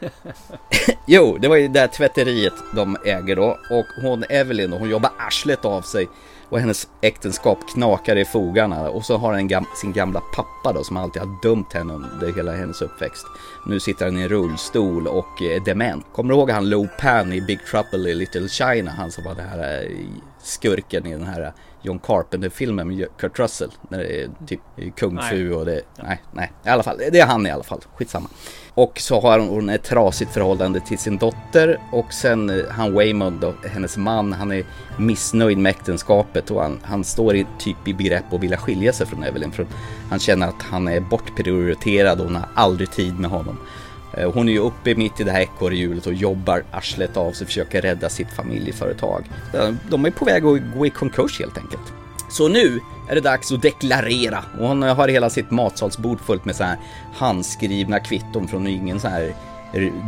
jo, 1.06 1.38
det 1.40 1.48
var 1.48 1.56
ju 1.56 1.68
det 1.68 1.80
här 1.80 1.86
tvätteriet 1.86 2.52
de 2.74 2.96
äger 3.04 3.36
då 3.36 3.58
och 3.70 3.86
hon 4.02 4.24
Evelyn, 4.30 4.72
hon 4.72 4.90
jobbar 4.90 5.10
arslet 5.18 5.64
av 5.64 5.82
sig 5.82 6.08
och 6.48 6.60
hennes 6.60 6.88
äktenskap 7.02 7.58
knakar 7.74 8.16
i 8.16 8.24
fogarna 8.24 8.90
och 8.90 9.04
så 9.04 9.16
har 9.16 9.34
hon 9.34 9.48
gam- 9.48 9.76
sin 9.76 9.92
gamla 9.92 10.20
pappa 10.20 10.72
då 10.72 10.84
som 10.84 10.96
alltid 10.96 11.22
har 11.22 11.42
dömt 11.42 11.72
henne 11.72 11.92
under 11.92 12.32
hela 12.36 12.52
hennes 12.52 12.82
uppväxt. 12.82 13.26
Nu 13.66 13.80
sitter 13.80 14.04
han 14.04 14.18
i 14.18 14.22
en 14.22 14.28
rullstol 14.28 15.06
och 15.06 15.42
är 15.42 15.64
dement. 15.64 16.06
Kommer 16.12 16.34
du 16.34 16.38
ihåg 16.38 16.50
han 16.50 16.70
Lo 16.70 16.88
Pan 16.98 17.32
i 17.32 17.40
Big 17.40 17.66
Trouble 17.66 18.10
i 18.10 18.14
Little 18.14 18.48
China? 18.48 18.90
Han 18.90 19.10
som 19.10 19.24
var 19.24 19.34
den 19.34 19.48
här 19.48 19.82
eh, 19.82 19.90
skurken 20.42 21.06
i 21.06 21.12
den 21.12 21.26
här 21.26 21.52
John 21.82 21.98
Carpenter-filmen 21.98 22.88
med 22.88 23.06
Kurt 23.18 23.38
Russell. 23.38 23.70
När 23.88 23.98
det 23.98 24.22
är 24.22 24.30
typ 24.46 24.60
kung 24.96 25.18
fu 25.30 25.52
och 25.52 25.66
det... 25.66 25.80
Nej, 26.02 26.22
nej. 26.32 26.52
I 26.64 26.68
alla 26.68 26.82
fall, 26.82 26.98
det 27.12 27.20
är 27.20 27.26
han 27.26 27.46
i 27.46 27.50
alla 27.50 27.62
fall. 27.62 27.80
Skitsamma. 27.96 28.28
Och 28.74 29.00
så 29.00 29.20
har 29.20 29.38
hon 29.38 29.68
ett 29.68 29.82
trasigt 29.82 30.32
förhållande 30.32 30.80
till 30.80 30.98
sin 30.98 31.18
dotter 31.18 31.80
och 31.92 32.12
sen 32.12 32.50
eh, 32.50 32.66
han 32.70 32.94
Waymond 32.94 33.40
då, 33.40 33.54
hennes 33.68 33.96
man, 33.96 34.32
han 34.32 34.52
är 34.52 34.64
missnöjd 34.98 35.58
med 35.58 35.70
äktenskapet 35.70 36.50
och 36.50 36.62
han, 36.62 36.80
han 36.82 37.04
står 37.04 37.36
i, 37.36 37.46
typ 37.58 37.88
i 37.88 37.94
begrepp 37.94 38.32
att 38.32 38.40
vilja 38.40 38.56
skilja 38.56 38.92
sig 38.92 39.06
från 39.06 39.24
Evelyn 39.24 39.52
för 39.52 39.66
han 40.10 40.18
känner 40.18 40.48
att 40.48 40.62
han 40.62 40.88
är 40.88 41.00
bortprioriterad 41.00 42.20
och 42.20 42.26
hon 42.26 42.36
har 42.36 42.48
aldrig 42.54 42.90
tid 42.90 43.18
med 43.18 43.30
honom. 43.30 43.58
Eh, 44.20 44.32
hon 44.32 44.48
är 44.48 44.52
ju 44.52 44.58
uppe 44.58 44.94
mitt 44.94 45.20
i 45.20 45.24
det 45.24 45.32
här 45.32 45.40
ekorrhjulet 45.40 46.06
och 46.06 46.14
jobbar 46.14 46.64
arslet 46.70 47.16
av 47.16 47.32
sig, 47.32 47.46
försöker 47.46 47.82
rädda 47.82 48.08
sitt 48.08 48.32
familjeföretag. 48.32 49.24
Eh, 49.54 49.70
de 49.90 50.04
är 50.04 50.10
på 50.10 50.24
väg 50.24 50.44
att 50.44 50.58
gå 50.76 50.86
i 50.86 50.90
konkurs 50.90 51.40
helt 51.40 51.58
enkelt. 51.58 51.92
Så 52.30 52.48
nu 52.48 52.80
är 53.08 53.14
det 53.14 53.20
dags 53.20 53.52
att 53.52 53.62
deklarera 53.62 54.44
och 54.60 54.68
hon 54.68 54.82
eh, 54.82 54.94
har 54.94 55.08
hela 55.08 55.30
sitt 55.30 55.50
matsalsbord 55.50 56.20
fullt 56.20 56.44
med 56.44 56.56
så 56.56 56.64
här 56.64 56.78
handskrivna 57.14 58.00
kvitton 58.00 58.48
från 58.48 58.66
ingen 58.66 59.00
så 59.00 59.08
här 59.08 59.34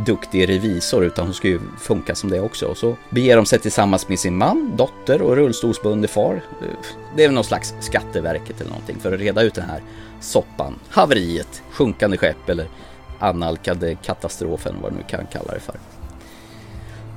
duktig 0.05 0.49
revisor 0.49 1.05
utan 1.05 1.25
hon 1.25 1.33
ska 1.33 1.47
ju 1.47 1.59
funka 1.79 2.15
som 2.15 2.29
det 2.29 2.39
också. 2.39 2.65
Och 2.65 2.77
så 2.77 2.95
beger 3.09 3.35
de 3.35 3.45
sig 3.45 3.59
tillsammans 3.59 4.09
med 4.09 4.19
sin 4.19 4.37
man, 4.37 4.73
dotter 4.75 5.21
och 5.21 5.35
rullstolsbunden 5.35 6.07
far. 6.07 6.41
Det 7.15 7.23
är 7.23 7.27
väl 7.27 7.35
någon 7.35 7.43
slags 7.43 7.73
Skatteverket 7.79 8.61
eller 8.61 8.69
någonting 8.69 8.99
för 8.99 9.13
att 9.13 9.19
reda 9.19 9.41
ut 9.41 9.53
den 9.53 9.69
här 9.69 9.81
soppan, 10.19 10.79
haveriet, 10.89 11.63
sjunkande 11.71 12.17
skepp 12.17 12.49
eller 12.49 12.67
annalkande 13.23 13.95
katastrofen 13.95 14.75
vad 14.81 14.91
du 14.91 14.95
nu 14.95 15.03
kan 15.07 15.25
kalla 15.31 15.53
det 15.53 15.59
för. 15.59 15.75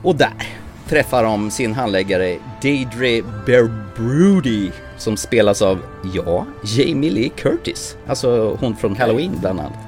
Och 0.02 0.16
där 0.16 0.48
träffar 0.88 1.24
de 1.24 1.50
sin 1.50 1.74
handläggare 1.74 2.38
Deidre 2.62 3.22
Berbrudy 3.46 4.70
som 4.98 5.16
spelas 5.16 5.62
av, 5.62 5.78
ja, 6.14 6.46
Jamie 6.64 7.10
Lee 7.10 7.28
Curtis. 7.28 7.96
Alltså 8.06 8.56
hon 8.60 8.76
från 8.76 8.96
Halloween 8.96 9.36
bland 9.40 9.60
annat. 9.60 9.78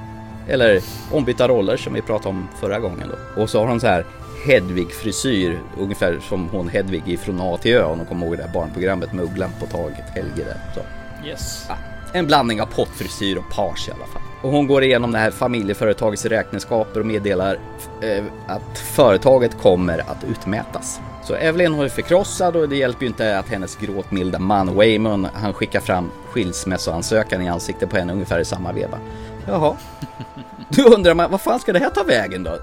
Eller 0.47 0.81
ombytta 1.11 1.47
roller 1.47 1.77
som 1.77 1.93
vi 1.93 2.01
pratade 2.01 2.29
om 2.29 2.47
förra 2.59 2.79
gången 2.79 3.09
då. 3.09 3.41
Och 3.41 3.49
så 3.49 3.59
har 3.59 3.67
hon 3.67 3.79
så 3.79 3.87
här 3.87 4.05
Hedvig-frisyr, 4.45 5.59
ungefär 5.79 6.19
som 6.29 6.49
hon 6.49 6.69
Hedvig 6.69 7.03
ifrån 7.07 7.41
A 7.41 7.57
till 7.61 7.73
Ö 7.75 7.83
om 7.83 7.97
de 7.97 8.05
kommer 8.05 8.25
ihåg 8.25 8.37
det 8.37 8.43
här 8.43 8.53
barnprogrammet 8.53 9.13
med 9.13 9.25
Ugglan 9.25 9.51
på 9.59 9.65
taget, 9.65 10.09
Helge 10.09 10.43
där. 10.43 10.57
Så. 10.75 10.81
Yes. 11.27 11.65
Ja, 11.69 11.75
en 12.13 12.27
blandning 12.27 12.61
av 12.61 12.65
pottfrisyr 12.65 13.37
och 13.37 13.55
page 13.55 13.89
i 13.89 13.91
alla 13.91 14.05
fall. 14.05 14.28
Och 14.41 14.51
hon 14.51 14.67
går 14.67 14.83
igenom 14.83 15.11
det 15.11 15.17
här 15.17 15.31
familjeföretagets 15.31 16.25
räkenskaper 16.25 16.99
och 16.99 17.05
meddelar 17.05 17.59
eh, 18.01 18.23
att 18.47 18.77
företaget 18.77 19.57
kommer 19.57 19.99
att 19.99 20.23
utmätas. 20.31 20.99
Så 21.23 21.35
Evelyn 21.35 21.73
hon 21.73 21.85
är 21.85 21.89
förkrossad 21.89 22.55
och 22.55 22.69
det 22.69 22.75
hjälper 22.75 23.01
ju 23.01 23.07
inte 23.07 23.39
att 23.39 23.47
hennes 23.47 23.75
gråtmilda 23.75 24.39
man 24.39 24.75
Waymon 24.75 25.27
han 25.33 25.53
skickar 25.53 25.79
fram 25.79 26.11
skilsmässoansökan 26.25 27.41
i 27.41 27.49
ansiktet 27.49 27.89
på 27.89 27.97
henne 27.97 28.13
ungefär 28.13 28.39
i 28.39 28.45
samma 28.45 28.71
veva. 28.71 28.99
Jaha. 29.47 29.75
Då 30.69 30.83
undrar 30.83 31.13
man, 31.13 31.31
vad 31.31 31.41
fan 31.41 31.59
ska 31.59 31.73
det 31.73 31.79
här 31.79 31.89
ta 31.89 32.03
vägen 32.03 32.43
då? 32.43 32.57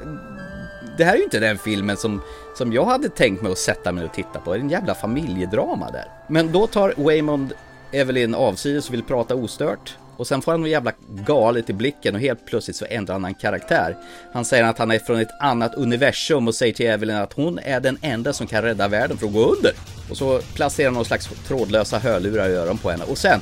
Det 0.98 1.04
här 1.04 1.12
är 1.12 1.18
ju 1.18 1.24
inte 1.24 1.40
den 1.40 1.58
filmen 1.58 1.96
som, 1.96 2.22
som 2.54 2.72
jag 2.72 2.84
hade 2.84 3.08
tänkt 3.08 3.42
mig 3.42 3.52
att 3.52 3.58
sätta 3.58 3.92
mig 3.92 4.04
och 4.04 4.12
titta 4.12 4.40
på. 4.40 4.52
Det 4.52 4.58
är 4.58 4.60
en 4.60 4.70
jävla 4.70 4.94
familjedrama 4.94 5.90
där. 5.90 6.04
Men 6.26 6.52
då 6.52 6.66
tar 6.66 6.94
Waymond 6.96 7.52
Evelyn 7.92 8.34
avsides 8.34 8.88
och 8.88 8.94
vill 8.94 9.02
prata 9.02 9.34
ostört. 9.34 9.96
Och 10.16 10.26
sen 10.26 10.42
får 10.42 10.52
han 10.52 10.60
något 10.60 10.70
jävla 10.70 10.92
galet 11.08 11.70
i 11.70 11.72
blicken 11.72 12.14
och 12.14 12.20
helt 12.20 12.46
plötsligt 12.46 12.76
så 12.76 12.84
ändrar 12.84 13.14
han 13.14 13.24
en 13.24 13.34
karaktär. 13.34 13.96
Han 14.32 14.44
säger 14.44 14.64
att 14.64 14.78
han 14.78 14.90
är 14.90 14.98
från 14.98 15.20
ett 15.20 15.40
annat 15.40 15.74
universum 15.74 16.48
och 16.48 16.54
säger 16.54 16.74
till 16.74 16.86
Evelyn 16.86 17.16
att 17.16 17.32
hon 17.32 17.58
är 17.58 17.80
den 17.80 17.98
enda 18.02 18.32
som 18.32 18.46
kan 18.46 18.62
rädda 18.62 18.88
världen 18.88 19.16
från 19.16 19.28
att 19.28 19.34
gå 19.34 19.44
under. 19.44 19.72
Och 20.10 20.16
så 20.16 20.40
placerar 20.54 20.86
han 20.86 20.94
någon 20.94 21.04
slags 21.04 21.28
trådlösa 21.48 21.98
hörlurar 21.98 22.48
i 22.48 22.52
öron 22.52 22.78
på 22.78 22.90
henne. 22.90 23.04
Och 23.04 23.18
sen 23.18 23.40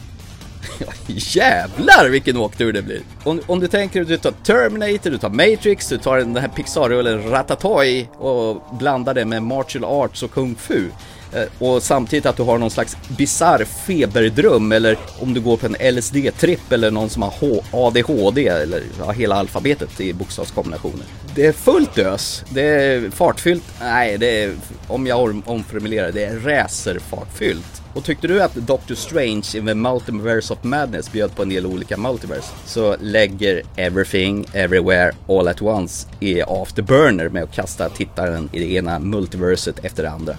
jävlar 1.07 2.09
vilken 2.09 2.37
åktur 2.37 2.73
det 2.73 2.83
blir! 2.83 3.01
Om, 3.25 3.41
om 3.47 3.61
du 3.61 3.69
tänker 3.69 4.03
att 4.03 4.09
du 4.09 4.17
tar 4.17 4.33
Terminator, 4.45 5.11
du 5.11 5.19
tar 5.19 5.31
Matrix, 5.31 5.89
du 5.89 5.99
tar 5.99 6.19
den 6.19 6.37
här 6.37 6.49
Pixar-rullen 6.49 7.31
Ratatouille 7.31 8.07
och 8.19 8.77
blandar 8.79 9.15
det 9.15 9.25
med 9.25 9.43
martial 9.43 9.85
arts 9.85 10.23
och 10.23 10.31
kung 10.31 10.55
fu. 10.55 10.89
Eh, 11.35 11.67
och 11.67 11.83
samtidigt 11.83 12.27
att 12.27 12.37
du 12.37 12.43
har 12.43 12.59
någon 12.59 12.71
slags 12.71 12.97
bizarr 13.19 13.65
feberdröm 13.65 14.73
eller 14.73 14.99
om 15.21 15.35
du 15.35 15.41
går 15.41 15.57
på 15.57 15.67
en 15.67 15.77
LSD-tripp 15.77 16.73
eller 16.73 16.91
någon 16.91 17.11
som 17.11 17.23
har 17.23 17.33
ADHD 17.71 18.49
eller 18.49 18.83
ja, 18.99 19.11
hela 19.11 19.35
alfabetet 19.35 20.01
i 20.01 20.13
bokstavskombinationer. 20.13 21.07
Det 21.35 21.47
är 21.47 21.53
fullt 21.53 21.99
ös, 21.99 22.45
det 22.51 22.63
är 22.63 23.11
fartfyllt, 23.11 23.65
nej 23.81 24.19
det 24.19 24.45
är, 24.45 24.55
om 24.89 25.07
jag 25.07 25.43
omformulerar 25.47 26.13
det, 26.13 26.25
är 26.25 26.39
racerfartfyllt. 26.39 27.83
Och 27.95 28.05
tyckte 28.05 28.27
du 28.27 28.43
att 28.43 28.55
Doctor 28.55 28.95
Strange 28.95 29.45
in 29.55 29.67
the 29.67 29.75
Multiverse 29.75 30.53
of 30.53 30.65
Madness 30.65 31.13
bjöd 31.13 31.37
på 31.37 31.43
en 31.43 31.49
del 31.49 31.67
olika 31.67 31.97
multiverse 31.97 32.53
så 32.67 32.97
lägger 33.01 33.63
Everything, 33.77 34.47
Everywhere, 34.53 35.13
All 35.29 35.49
at 35.49 35.63
Once 35.63 36.09
i 36.21 36.43
Afterburner 36.43 37.29
med 37.29 37.43
att 37.43 37.53
kasta 37.53 37.89
tittaren 37.89 38.49
i 38.53 38.59
det 38.59 38.73
ena 38.73 38.99
multiverset 38.99 39.85
efter 39.85 40.03
det 40.03 40.11
andra. 40.11 40.37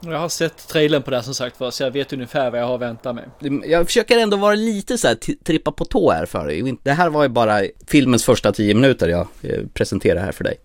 Jag 0.00 0.18
har 0.18 0.28
sett 0.28 0.68
trailern 0.68 1.02
på 1.02 1.10
det 1.10 1.16
här 1.16 1.22
som 1.22 1.34
sagt 1.34 1.60
var, 1.60 1.70
så 1.70 1.82
jag 1.82 1.90
vet 1.90 2.12
ungefär 2.12 2.50
vad 2.50 2.60
jag 2.60 2.66
har 2.66 2.74
att 2.74 2.80
vänta 2.80 3.12
mig. 3.12 3.24
Jag 3.64 3.86
försöker 3.86 4.18
ändå 4.18 4.36
vara 4.36 4.54
lite 4.54 4.98
så 4.98 5.08
här 5.08 5.44
trippa 5.44 5.72
på 5.72 5.84
tå 5.84 6.10
här 6.10 6.26
för 6.26 6.46
dig. 6.46 6.76
Det 6.82 6.92
här 6.92 7.10
var 7.10 7.22
ju 7.22 7.28
bara 7.28 7.62
filmens 7.86 8.24
första 8.24 8.52
tio 8.52 8.74
minuter 8.74 9.08
jag 9.08 9.26
eh, 9.42 9.66
presenterar 9.74 10.20
här 10.20 10.32
för 10.32 10.44
dig. 10.44 10.56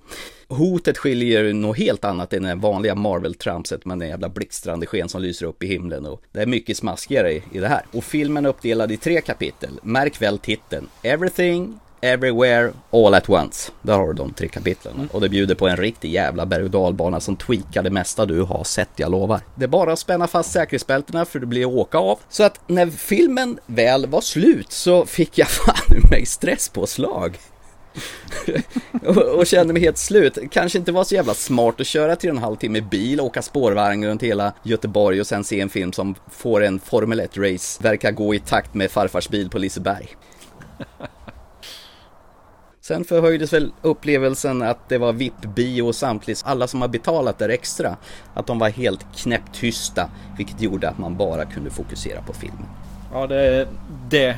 Hotet 0.48 0.98
skiljer 0.98 1.54
något 1.54 1.78
helt 1.78 2.06
annat 2.06 2.34
än 2.34 2.44
det 2.44 2.56
vanliga 2.56 2.96
Marvel-tramset 2.96 3.86
med 3.86 4.00
den 4.00 4.10
jävla 4.10 4.30
blixtrande 4.30 4.86
sken 4.86 5.10
som 5.10 5.22
lyser 5.22 5.46
upp 5.46 5.64
i 5.64 5.68
himlen 5.68 6.06
och 6.06 6.22
det 6.32 6.42
är 6.42 6.46
mycket 6.46 6.78
smaskigare 6.78 7.32
i, 7.32 7.44
i 7.52 7.60
det 7.60 7.68
här. 7.68 7.86
Och 7.92 8.04
filmen 8.04 8.46
är 8.46 8.50
uppdelad 8.50 8.92
i 8.92 8.98
tre 8.98 9.22
kapitel. 9.22 9.80
Märk 9.84 10.22
väl 10.22 10.38
titeln. 10.38 10.88
Everything, 11.04 11.80
Everywhere, 12.02 12.72
All 12.92 13.14
at 13.14 13.30
Once. 13.30 13.72
Där 13.82 13.94
har 13.94 14.08
du 14.08 14.14
de 14.14 14.34
tre 14.34 14.48
kapitlen. 14.48 15.10
Och 15.12 15.22
det 15.22 15.30
bjuder 15.30 15.56
på 15.56 15.68
en 15.68 15.78
riktig 15.78 16.12
jävla 16.12 16.46
berg 16.46 16.64
och 16.64 16.72
dalbana 16.72 17.20
som 17.20 17.36
tweakar 17.36 17.84
det 17.84 17.90
mesta 17.90 18.26
du 18.26 18.42
har 18.42 18.64
sett, 18.64 18.90
jag 18.96 19.12
lovar. 19.12 19.42
Det 19.56 19.64
är 19.64 19.68
bara 19.68 19.94
att 19.94 20.00
spänna 20.00 20.28
fast 20.28 20.52
säkerhetsbältena 20.52 21.26
för 21.26 21.40
det 21.40 21.46
blir 21.46 21.66
att 21.66 21.74
åka 21.74 21.98
av. 21.98 22.20
Så 22.30 22.44
att 22.44 22.60
när 22.68 22.88
filmen 22.88 23.60
väl 23.66 24.06
var 24.06 24.22
slut 24.22 24.72
så 24.72 25.06
fick 25.06 25.38
jag 25.38 25.48
fan 25.50 26.10
mig 26.10 26.26
stresspåslag. 26.26 27.38
och, 29.06 29.18
och 29.18 29.48
kände 29.48 29.74
mig 29.74 29.82
helt 29.82 29.98
slut. 29.98 30.38
Kanske 30.52 30.78
inte 30.78 30.92
var 30.92 31.04
så 31.04 31.16
jävla 31.16 31.34
smart 31.34 31.82
att 31.82 31.88
köra 31.88 32.16
till 32.16 32.30
en 32.30 32.38
halvtimme 32.38 32.82
bil, 32.82 33.22
åka 33.22 33.42
spårvagn 33.42 34.06
runt 34.06 34.24
hela 34.24 34.54
Göteborg 34.64 35.22
och 35.22 35.28
sen 35.28 35.44
se 35.44 35.62
en 35.62 35.70
film 35.70 35.94
som 35.94 36.16
får 36.32 36.64
en 36.64 36.80
Formel 36.80 37.22
1-race 37.22 37.84
verkar 37.84 38.12
gå 38.12 38.36
i 38.36 38.40
takt 38.40 38.74
med 38.74 38.92
farfars 38.92 39.30
bil 39.30 39.50
på 39.50 39.58
Liseberg. 39.58 40.08
Sen 42.88 43.04
förhöjdes 43.04 43.54
väl 43.54 43.72
upplevelsen 43.82 44.62
att 44.62 44.90
det 44.90 44.98
var 44.98 45.14
VIP-bio 45.14 45.82
och 45.82 45.96
samtidigt 45.96 46.42
alla 46.46 46.68
som 46.68 46.82
har 46.82 46.88
betalat 46.88 47.40
där 47.40 47.50
extra, 47.50 47.98
att 48.34 48.48
de 48.48 48.60
var 48.60 48.70
helt 48.70 49.06
knäpptysta, 49.16 50.10
vilket 50.38 50.62
gjorde 50.62 50.90
att 50.90 50.98
man 50.98 51.18
bara 51.18 51.46
kunde 51.46 51.70
fokusera 51.70 52.22
på 52.22 52.34
filmen. 52.34 52.66
Ja, 53.14 53.28
det, 53.28 53.68
det 54.10 54.36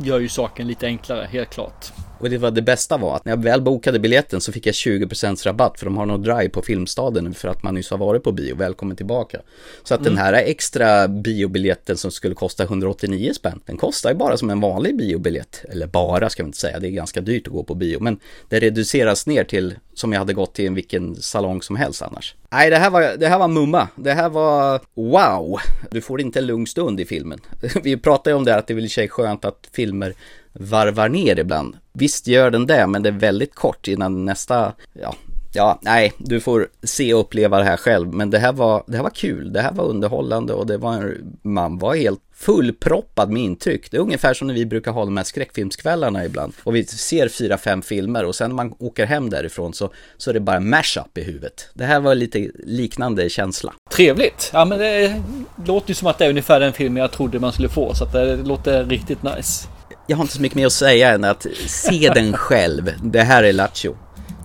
gör 0.00 0.18
ju 0.18 0.28
saken 0.28 0.66
lite 0.66 0.86
enklare, 0.86 1.28
helt 1.30 1.50
klart. 1.50 1.92
Och 2.18 2.30
det 2.30 2.38
var 2.38 2.50
det 2.50 2.62
bästa 2.62 2.96
var 2.96 3.16
att 3.16 3.24
när 3.24 3.32
jag 3.32 3.42
väl 3.42 3.62
bokade 3.62 3.98
biljetten 3.98 4.40
så 4.40 4.52
fick 4.52 4.66
jag 4.66 4.72
20% 4.72 5.44
rabatt 5.44 5.78
för 5.78 5.86
de 5.86 5.96
har 5.96 6.06
någon 6.06 6.22
drive 6.22 6.48
på 6.48 6.62
Filmstaden 6.62 7.34
för 7.34 7.48
att 7.48 7.62
man 7.62 7.74
nyss 7.74 7.90
har 7.90 7.98
varit 7.98 8.22
på 8.22 8.32
bio. 8.32 8.56
Välkommen 8.56 8.96
tillbaka. 8.96 9.40
Så 9.82 9.94
att 9.94 10.04
den 10.04 10.18
här 10.18 10.32
extra 10.32 11.08
biobiljetten 11.08 11.96
som 11.96 12.10
skulle 12.10 12.34
kosta 12.34 12.62
189 12.62 13.32
spänn, 13.32 13.60
den 13.66 13.76
kostar 13.76 14.10
ju 14.10 14.16
bara 14.16 14.36
som 14.36 14.50
en 14.50 14.60
vanlig 14.60 14.96
biobiljett. 14.96 15.64
Eller 15.68 15.86
bara 15.86 16.30
ska 16.30 16.42
vi 16.42 16.46
inte 16.46 16.58
säga, 16.58 16.78
det 16.78 16.88
är 16.88 16.90
ganska 16.90 17.20
dyrt 17.20 17.46
att 17.46 17.52
gå 17.52 17.62
på 17.62 17.74
bio. 17.74 18.00
Men 18.00 18.20
det 18.48 18.60
reduceras 18.60 19.26
ner 19.26 19.44
till 19.44 19.74
som 19.94 20.12
jag 20.12 20.18
hade 20.18 20.34
gått 20.34 20.54
till 20.54 20.66
en 20.66 20.74
vilken 20.74 21.16
salong 21.16 21.62
som 21.62 21.76
helst 21.76 22.02
annars. 22.02 22.34
Nej, 22.50 22.70
det 22.70 22.76
här 22.76 22.90
var, 22.90 23.16
det 23.16 23.28
här 23.28 23.38
var 23.38 23.48
mumma. 23.48 23.88
Det 23.96 24.12
här 24.12 24.28
var 24.28 24.80
wow. 24.94 25.58
Du 25.90 26.00
får 26.00 26.20
inte 26.20 26.38
en 26.38 26.46
lugn 26.46 26.66
stund 26.66 27.00
i 27.00 27.04
filmen. 27.04 27.40
Vi 27.82 27.96
pratade 27.96 28.30
ju 28.30 28.36
om 28.36 28.44
det 28.44 28.56
att 28.56 28.66
det 28.66 28.72
är 28.72 28.74
väl 28.74 28.84
i 28.84 28.88
sig 28.88 29.08
skönt 29.08 29.44
att 29.44 29.68
filmer 29.72 30.14
varvar 30.52 31.08
ner 31.08 31.38
ibland. 31.38 31.76
Visst 31.92 32.26
gör 32.26 32.50
den 32.50 32.66
det, 32.66 32.86
men 32.86 33.02
det 33.02 33.08
är 33.08 33.12
väldigt 33.12 33.54
kort 33.54 33.88
innan 33.88 34.24
nästa, 34.24 34.72
ja, 34.92 35.14
ja, 35.52 35.78
nej, 35.82 36.12
du 36.18 36.40
får 36.40 36.68
se 36.82 37.14
och 37.14 37.20
uppleva 37.20 37.58
det 37.58 37.64
här 37.64 37.76
själv. 37.76 38.12
Men 38.12 38.30
det 38.30 38.38
här 38.38 38.52
var, 38.52 38.84
det 38.86 38.96
här 38.96 39.02
var 39.02 39.10
kul, 39.10 39.52
det 39.52 39.60
här 39.60 39.72
var 39.72 39.84
underhållande 39.84 40.52
och 40.52 40.66
det 40.66 40.76
var, 40.76 41.16
man 41.42 41.78
var 41.78 41.94
helt 41.94 42.20
fullproppad 42.34 43.30
med 43.30 43.42
intryck. 43.42 43.90
Det 43.90 43.96
är 43.96 44.00
ungefär 44.00 44.34
som 44.34 44.46
när 44.46 44.54
vi 44.54 44.66
brukar 44.66 44.92
ha 44.92 45.04
de 45.04 45.16
här 45.16 45.24
skräckfilmskvällarna 45.24 46.24
ibland. 46.24 46.52
Och 46.64 46.76
vi 46.76 46.84
ser 46.84 47.28
fyra, 47.28 47.58
fem 47.58 47.82
filmer 47.82 48.24
och 48.24 48.34
sen 48.34 48.50
när 48.50 48.56
man 48.56 48.74
åker 48.78 49.06
hem 49.06 49.30
därifrån 49.30 49.74
så, 49.74 49.90
så 50.16 50.30
är 50.30 50.34
det 50.34 50.40
bara 50.40 50.60
mash-up 50.60 51.18
i 51.18 51.22
huvudet. 51.22 51.68
Det 51.74 51.84
här 51.84 52.00
var 52.00 52.14
lite 52.14 52.50
liknande 52.64 53.28
känsla. 53.28 53.72
Trevligt! 53.90 54.50
Ja, 54.52 54.64
men 54.64 54.78
det 54.78 55.22
låter 55.66 55.88
ju 55.88 55.94
som 55.94 56.08
att 56.08 56.18
det 56.18 56.24
är 56.24 56.30
ungefär 56.30 56.60
den 56.60 56.72
filmen 56.72 57.00
jag 57.00 57.12
trodde 57.12 57.40
man 57.40 57.52
skulle 57.52 57.68
få, 57.68 57.94
så 57.94 58.04
att 58.04 58.12
det 58.12 58.36
låter 58.36 58.84
riktigt 58.84 59.22
nice. 59.22 59.68
Jag 60.10 60.16
har 60.16 60.24
inte 60.24 60.34
så 60.34 60.42
mycket 60.42 60.56
mer 60.56 60.66
att 60.66 60.72
säga 60.72 61.10
än 61.10 61.24
att 61.24 61.46
se 61.66 62.10
den 62.14 62.32
själv. 62.36 62.92
Det 63.02 63.20
här 63.22 63.42
är 63.42 63.52
Lattjo. 63.52 63.96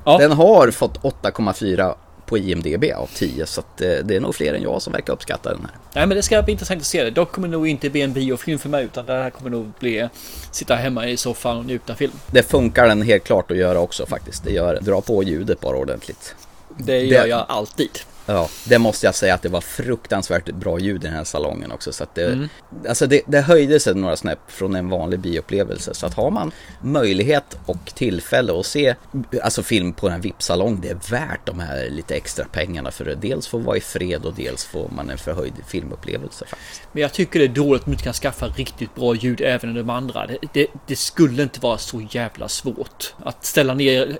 Ja. 0.06 0.17
Den 0.17 0.32
har 0.32 0.71
fått 0.71 1.02
8,4 1.02 1.95
på 2.26 2.38
IMDB 2.38 2.84
av 2.95 3.10
10 3.15 3.45
så 3.45 3.60
att 3.62 3.82
eh, 3.82 3.89
det 4.04 4.15
är 4.15 4.19
nog 4.19 4.36
fler 4.36 4.54
än 4.54 4.62
jag 4.62 4.82
som 4.82 4.93
verkar 4.93 5.13
uppskatta 5.13 5.49
den 5.49 5.60
här. 5.62 5.71
Nej, 5.93 6.08
men 6.08 6.17
det 6.17 6.23
ska 6.23 6.41
bli 6.41 6.52
intressant 6.52 6.80
att 6.82 6.86
se 6.88 7.04
det. 7.04 7.12
Dock 7.12 7.32
kommer 7.32 7.47
det 7.47 7.52
nog 7.52 7.67
inte 7.67 7.89
bli 7.89 8.02
en 8.02 8.13
biofilm 8.13 8.60
för 8.60 8.69
mig, 8.69 8.84
utan 8.86 9.06
det 9.06 9.13
här 9.13 9.30
kommer 9.30 9.49
nog 9.49 9.71
bli 9.80 10.10
sitta 10.52 10.76
hemma 10.76 11.08
i 11.08 11.17
soffan 11.17 11.58
och 11.58 11.65
njuta 11.65 11.95
film. 11.95 12.13
Det 12.28 12.43
funkar 12.43 12.88
den 12.88 13.02
helt 13.02 13.23
klart 13.23 13.52
att 13.52 13.58
göra 13.58 13.80
också 13.80 14.06
faktiskt. 14.06 14.43
Det 14.43 14.52
gör 14.52 14.80
Dra 14.82 15.02
på 15.02 15.23
ljudet 15.23 15.60
bara 15.60 15.78
ordentligt. 15.78 16.36
Det 16.78 16.99
gör 16.99 17.21
Det- 17.23 17.28
jag 17.30 17.45
alltid. 17.49 17.99
Ja, 18.26 18.50
det 18.66 18.80
måste 18.80 19.06
jag 19.06 19.16
säga 19.16 19.34
att 19.34 19.42
det 19.42 19.50
var 19.50 19.62
fruktansvärt 19.62 20.52
bra 20.52 20.80
ljud 20.80 21.04
i 21.04 21.08
den 21.08 21.16
här 21.16 21.24
salongen 21.24 21.72
också. 21.72 21.94
Så 21.94 22.04
att 22.04 22.16
det, 22.16 22.50
alltså 22.88 23.08
det, 23.08 23.22
det 23.28 23.42
höjde 23.42 23.80
sig 23.80 23.96
några 23.96 24.16
snäpp 24.16 24.40
från 24.48 24.76
en 24.76 24.90
vanlig 24.90 25.20
bioupplevelse. 25.20 25.94
Så 25.94 26.06
att 26.06 26.14
har 26.14 26.32
man 26.32 26.52
möjlighet 26.82 27.58
och 27.66 27.92
tillfälle 27.96 28.60
att 28.60 28.66
se 28.66 28.96
alltså 29.44 29.64
film 29.64 29.94
på 29.94 30.10
en 30.10 30.22
VIP-salong, 30.22 30.80
det 30.82 30.90
är 30.90 31.12
värt 31.12 31.46
de 31.46 31.60
här 31.60 31.90
lite 31.90 32.16
extra 32.16 32.46
pengarna 32.46 32.92
för 32.92 33.12
att 33.12 33.22
dels 33.22 33.48
få 33.48 33.58
vara 33.58 33.78
i 33.78 33.82
fred 33.82 34.26
och 34.26 34.34
dels 34.34 34.66
får 34.66 34.90
man 34.90 35.10
en 35.10 35.18
förhöjd 35.18 35.54
filmupplevelse 35.68 36.46
faktiskt. 36.46 36.82
Men 36.92 37.02
jag 37.02 37.14
tycker 37.14 37.40
det 37.40 37.46
är 37.46 37.50
dåligt 37.50 37.82
att 37.82 37.88
man 37.88 37.94
inte 37.94 38.04
kan 38.04 38.14
skaffa 38.14 38.48
riktigt 38.48 38.96
bra 38.96 39.16
ljud 39.16 39.42
även 39.42 39.72
i 39.72 39.74
de 39.74 39.90
andra. 39.90 40.28
Det, 40.28 40.38
det, 40.54 40.68
det 40.88 40.96
skulle 40.96 41.44
inte 41.44 41.60
vara 41.60 41.78
så 41.78 42.02
jävla 42.12 42.48
svårt 42.48 43.14
att 43.24 43.46
ställa 43.46 43.74
ner. 43.74 44.18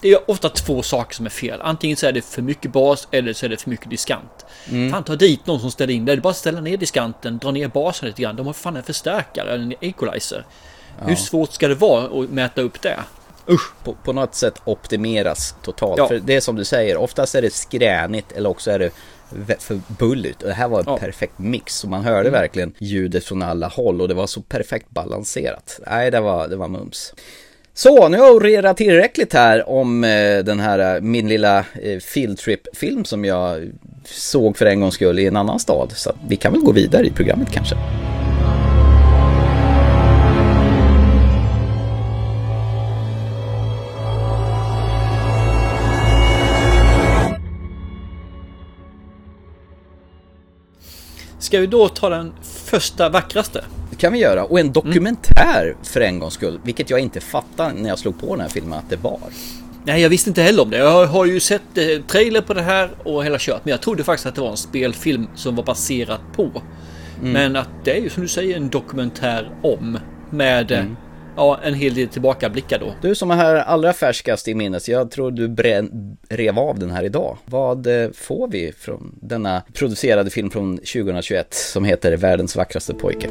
Det 0.00 0.12
är 0.12 0.30
ofta 0.30 0.48
två 0.48 0.82
saker 0.82 1.14
som 1.14 1.26
är 1.26 1.30
fel. 1.30 1.60
Antingen 1.62 1.96
så 1.96 2.06
är 2.06 2.12
det 2.12 2.22
för 2.22 2.42
mycket 2.42 2.72
bas 2.72 3.08
eller 3.10 3.32
så 3.32 3.46
är 3.46 3.50
det 3.50 3.56
för 3.56 3.70
mycket 3.70 3.90
diskant. 3.90 4.46
Fan 4.90 5.04
ta 5.04 5.16
dit 5.16 5.46
någon 5.46 5.60
som 5.60 5.70
ställer 5.70 5.94
in 5.94 6.04
det. 6.04 6.12
Det 6.12 6.18
är 6.18 6.20
bara 6.20 6.30
att 6.30 6.36
ställa 6.36 6.60
ner 6.60 6.76
diskanten, 6.76 7.38
dra 7.38 7.50
ner 7.50 7.68
basen 7.68 8.08
lite 8.08 8.22
grann. 8.22 8.36
De 8.36 8.46
har 8.46 8.52
fan 8.52 8.76
en 8.76 8.82
förstärkare, 8.82 9.54
en 9.54 9.74
equalizer. 9.80 10.44
Hur 11.00 11.16
svårt 11.16 11.52
ska 11.52 11.68
det 11.68 11.74
vara 11.74 12.22
att 12.22 12.30
mäta 12.30 12.60
upp 12.60 12.82
det? 12.82 12.98
Usch! 13.48 13.72
På, 13.84 13.94
på 14.04 14.12
något 14.12 14.34
sätt 14.34 14.62
optimeras 14.64 15.54
totalt. 15.62 15.98
Ja. 15.98 16.08
För 16.08 16.18
det 16.18 16.34
är 16.36 16.40
som 16.40 16.56
du 16.56 16.64
säger, 16.64 16.96
oftast 16.96 17.34
är 17.34 17.42
det 17.42 17.52
skränigt 17.54 18.32
eller 18.32 18.50
också 18.50 18.70
är 18.70 18.78
det 18.78 18.90
för 19.58 19.80
bulligt. 19.98 20.42
Och 20.42 20.48
det 20.48 20.54
här 20.54 20.68
var 20.68 20.78
en 20.78 20.84
Ja. 20.86 20.92
Mm. 20.92 21.00
perfekt 21.00 21.38
mix. 21.38 21.74
Så 21.74 21.88
man 21.88 22.04
hörde 22.04 22.30
verkligen 22.30 22.74
ljudet 22.78 23.24
från 23.24 23.42
alla 23.42 23.68
håll 23.68 24.00
och 24.00 24.08
det 24.08 24.14
var 24.14 24.26
så 24.26 24.42
perfekt 24.42 24.90
balanserat. 24.90 25.80
Nej, 25.86 26.10
det 26.10 26.20
var, 26.20 26.48
det 26.48 26.56
var 26.56 26.68
mums. 26.68 27.14
Så, 27.78 28.08
nu 28.08 28.18
har 28.18 28.26
jag 28.26 28.36
orerat 28.36 28.76
tillräckligt 28.76 29.32
här 29.32 29.68
om 29.68 30.04
eh, 30.04 30.38
den 30.44 30.60
här, 30.60 30.96
eh, 30.96 31.00
min 31.00 31.28
lilla 31.28 31.58
eh, 31.58 31.98
field 32.00 32.38
trip 32.38 32.76
film 32.76 33.04
som 33.04 33.24
jag 33.24 33.70
såg 34.04 34.56
för 34.56 34.66
en 34.66 34.80
gångs 34.80 34.94
skull 34.94 35.18
i 35.18 35.26
en 35.26 35.36
annan 35.36 35.58
stad. 35.58 35.92
Så 35.94 36.10
att 36.10 36.16
vi 36.28 36.36
kan 36.36 36.52
väl 36.52 36.60
gå 36.60 36.72
vidare 36.72 37.06
i 37.06 37.10
programmet 37.10 37.50
kanske. 37.52 37.76
Ska 51.46 51.60
vi 51.60 51.66
då 51.66 51.88
ta 51.88 52.08
den 52.08 52.32
första 52.42 53.08
vackraste? 53.08 53.64
Det 53.90 53.96
kan 53.96 54.12
vi 54.12 54.18
göra. 54.18 54.44
Och 54.44 54.60
en 54.60 54.72
dokumentär 54.72 55.76
för 55.82 56.00
en 56.00 56.18
gångs 56.18 56.34
skull. 56.34 56.60
Vilket 56.64 56.90
jag 56.90 57.00
inte 57.00 57.20
fattade 57.20 57.72
när 57.72 57.88
jag 57.88 57.98
slog 57.98 58.20
på 58.20 58.26
den 58.26 58.40
här 58.40 58.48
filmen 58.48 58.78
att 58.78 58.90
det 58.90 58.96
var. 58.96 59.20
Nej, 59.84 60.02
jag 60.02 60.08
visste 60.08 60.30
inte 60.30 60.42
heller 60.42 60.62
om 60.62 60.70
det. 60.70 60.76
Jag 60.76 61.06
har 61.06 61.24
ju 61.24 61.40
sett 61.40 61.62
eh, 61.74 61.84
trailer 62.06 62.40
på 62.40 62.54
det 62.54 62.62
här 62.62 62.90
och 63.04 63.24
hela 63.24 63.36
kört. 63.40 63.64
Men 63.64 63.70
jag 63.70 63.80
trodde 63.80 64.04
faktiskt 64.04 64.26
att 64.26 64.34
det 64.34 64.40
var 64.40 64.50
en 64.50 64.56
spelfilm 64.56 65.26
som 65.34 65.56
var 65.56 65.64
baserat 65.64 66.20
på. 66.36 66.62
Men 67.22 67.56
att 67.56 67.68
det 67.84 67.96
är 67.96 68.00
ju 68.00 68.10
som 68.10 68.22
du 68.22 68.28
säger 68.28 68.56
en 68.56 68.68
dokumentär 68.68 69.50
om. 69.62 69.98
Med 70.30 70.72
eh, 70.72 70.84
ja, 71.36 71.58
en 71.62 71.74
hel 71.74 71.94
del 71.94 72.08
tillbakablickar 72.08 72.78
då. 72.78 72.94
Du 73.02 73.14
som 73.14 73.30
är 73.30 73.36
här 73.36 73.54
allra 73.54 73.92
färskast 73.92 74.48
i 74.48 74.54
minnes, 74.54 74.88
jag 74.88 75.10
tror 75.10 75.30
du 75.30 75.48
brän, 75.48 76.16
rev 76.28 76.58
av 76.58 76.78
den 76.78 76.90
här 76.90 77.04
idag. 77.04 77.38
Vad 77.44 77.86
eh, 77.86 78.10
får 78.14 78.48
vi 78.48 78.72
från 78.78 79.18
denna 79.22 79.62
producerade 79.72 80.30
film 80.30 80.50
från 80.50 80.76
2021 80.76 81.54
som 81.54 81.84
heter 81.84 82.16
Världens 82.16 82.56
vackraste 82.56 82.94
pojke? 82.94 83.28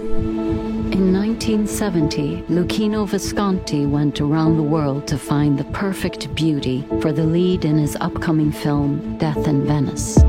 In 0.91 1.15
1970, 1.15 2.43
Lucchino 2.47 3.05
Visconti 3.05 3.85
went 3.85 4.21
around 4.21 4.57
the 4.57 4.69
world 4.69 5.07
to 5.07 5.17
find 5.17 5.57
the 5.57 5.63
perfect 5.63 6.29
beauty 6.35 6.81
for 7.01 7.11
the 7.11 7.23
lead 7.23 7.65
in 7.65 7.77
his 7.77 7.95
upcoming 7.95 8.51
film 8.51 9.17
Death 9.19 9.49
in 9.49 9.65
Venice. 9.67 10.21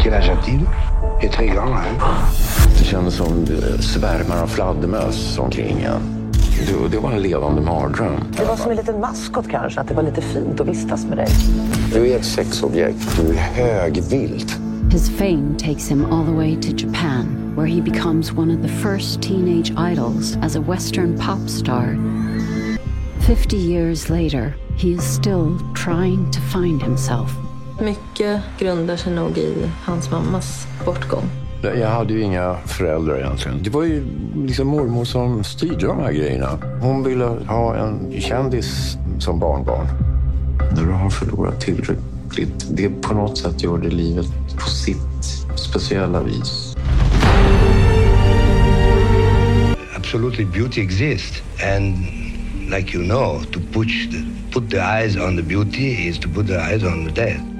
Quel 0.00 0.14
âge 0.14 0.30
a-t-il 0.30 0.60
Il 1.22 1.28
est 1.28 1.32
très 1.32 1.46
grand, 1.46 1.74
hein 1.74 1.98
Det 2.78 2.84
kändes 2.84 3.14
som 3.14 3.46
svärmar 3.80 4.42
av 4.42 4.46
fladdermöss 4.46 5.38
omkring 5.38 5.82
en. 5.82 6.15
Det, 6.56 6.88
det 6.90 6.98
var 6.98 7.12
en 7.12 7.22
levande 7.22 7.62
mardröm. 7.62 8.20
Det 8.36 8.44
var 8.44 8.56
som 8.56 8.70
en 8.70 8.76
liten 8.76 9.00
maskot 9.00 9.48
kanske, 9.50 9.80
att 9.80 9.88
det 9.88 9.94
var 9.94 10.02
lite 10.02 10.20
fint 10.20 10.60
att 10.60 10.68
vistas 10.68 11.04
med 11.04 11.18
dig. 11.18 11.28
Du 11.92 12.10
är 12.10 12.16
ett 12.16 12.24
sexobjekt. 12.24 13.16
Du 13.16 13.28
är 13.28 13.34
högvilt. 13.34 14.56
His 14.92 15.10
fame 15.10 15.54
takes 15.58 15.90
him 15.90 16.04
all 16.04 16.24
the 16.24 16.32
way 16.32 16.56
to 16.56 16.68
Japan, 16.86 17.54
where 17.56 17.66
he 17.66 17.80
becomes 17.80 18.32
one 18.32 18.56
of 18.56 18.62
the 18.62 18.68
first 18.68 19.22
teenage 19.22 19.72
idols 19.92 20.36
as 20.42 20.56
a 20.56 20.60
Western 20.60 21.18
pop 21.18 21.48
star. 21.48 21.96
Fifty 23.26 23.56
years 23.56 24.08
later, 24.08 24.54
he 24.78 24.88
is 24.88 25.02
still 25.02 25.58
trying 25.74 26.30
to 26.30 26.40
find 26.40 26.82
himself. 26.82 27.30
Mycket 27.80 28.40
grundar 28.58 28.96
sig 28.96 29.12
nog 29.12 29.38
i 29.38 29.70
hans 29.84 30.10
mammas 30.10 30.66
bortgång. 30.84 31.45
Jag 31.62 31.88
hade 31.88 32.12
ju 32.12 32.20
inga 32.20 32.56
föräldrar 32.66 33.18
egentligen. 33.18 33.62
Det 33.62 33.70
var 33.70 33.84
ju 33.84 34.04
liksom 34.46 34.66
mormor 34.66 35.04
som 35.04 35.44
styrde 35.44 35.86
de 35.86 35.98
här 36.00 36.12
grejerna. 36.12 36.58
Hon 36.80 37.04
ville 37.04 37.24
ha 37.24 37.76
en 37.76 38.20
kändis 38.20 38.96
som 39.18 39.38
barnbarn. 39.38 39.86
När 40.76 40.82
du 40.84 40.92
har 40.92 41.10
förlorat 41.10 41.60
tillräckligt, 41.60 42.66
det 42.70 42.88
på 42.88 43.14
något 43.14 43.38
sätt 43.38 43.62
gör 43.62 43.78
det 43.78 43.88
livet 43.88 44.26
på 44.56 44.68
sitt 44.68 45.24
speciella 45.56 46.22
vis. 46.22 46.76
Absolutely, 49.96 50.44
beauty 50.44 50.80
exists. 50.80 51.42
And 51.76 51.96
like 52.70 52.94
you 52.94 53.04
know, 53.04 53.42
to 53.52 53.60
put 53.72 53.88
the, 53.88 54.24
put 54.52 54.70
the 54.70 54.80
eyes 54.80 55.16
on 55.16 55.36
the 55.36 55.42
beauty 55.42 56.08
is 56.08 56.18
to 56.18 56.28
put 56.28 56.46
the 56.46 56.58
eyes 56.58 56.84
on 56.84 57.04
the 57.04 57.12
dead. 57.12 57.55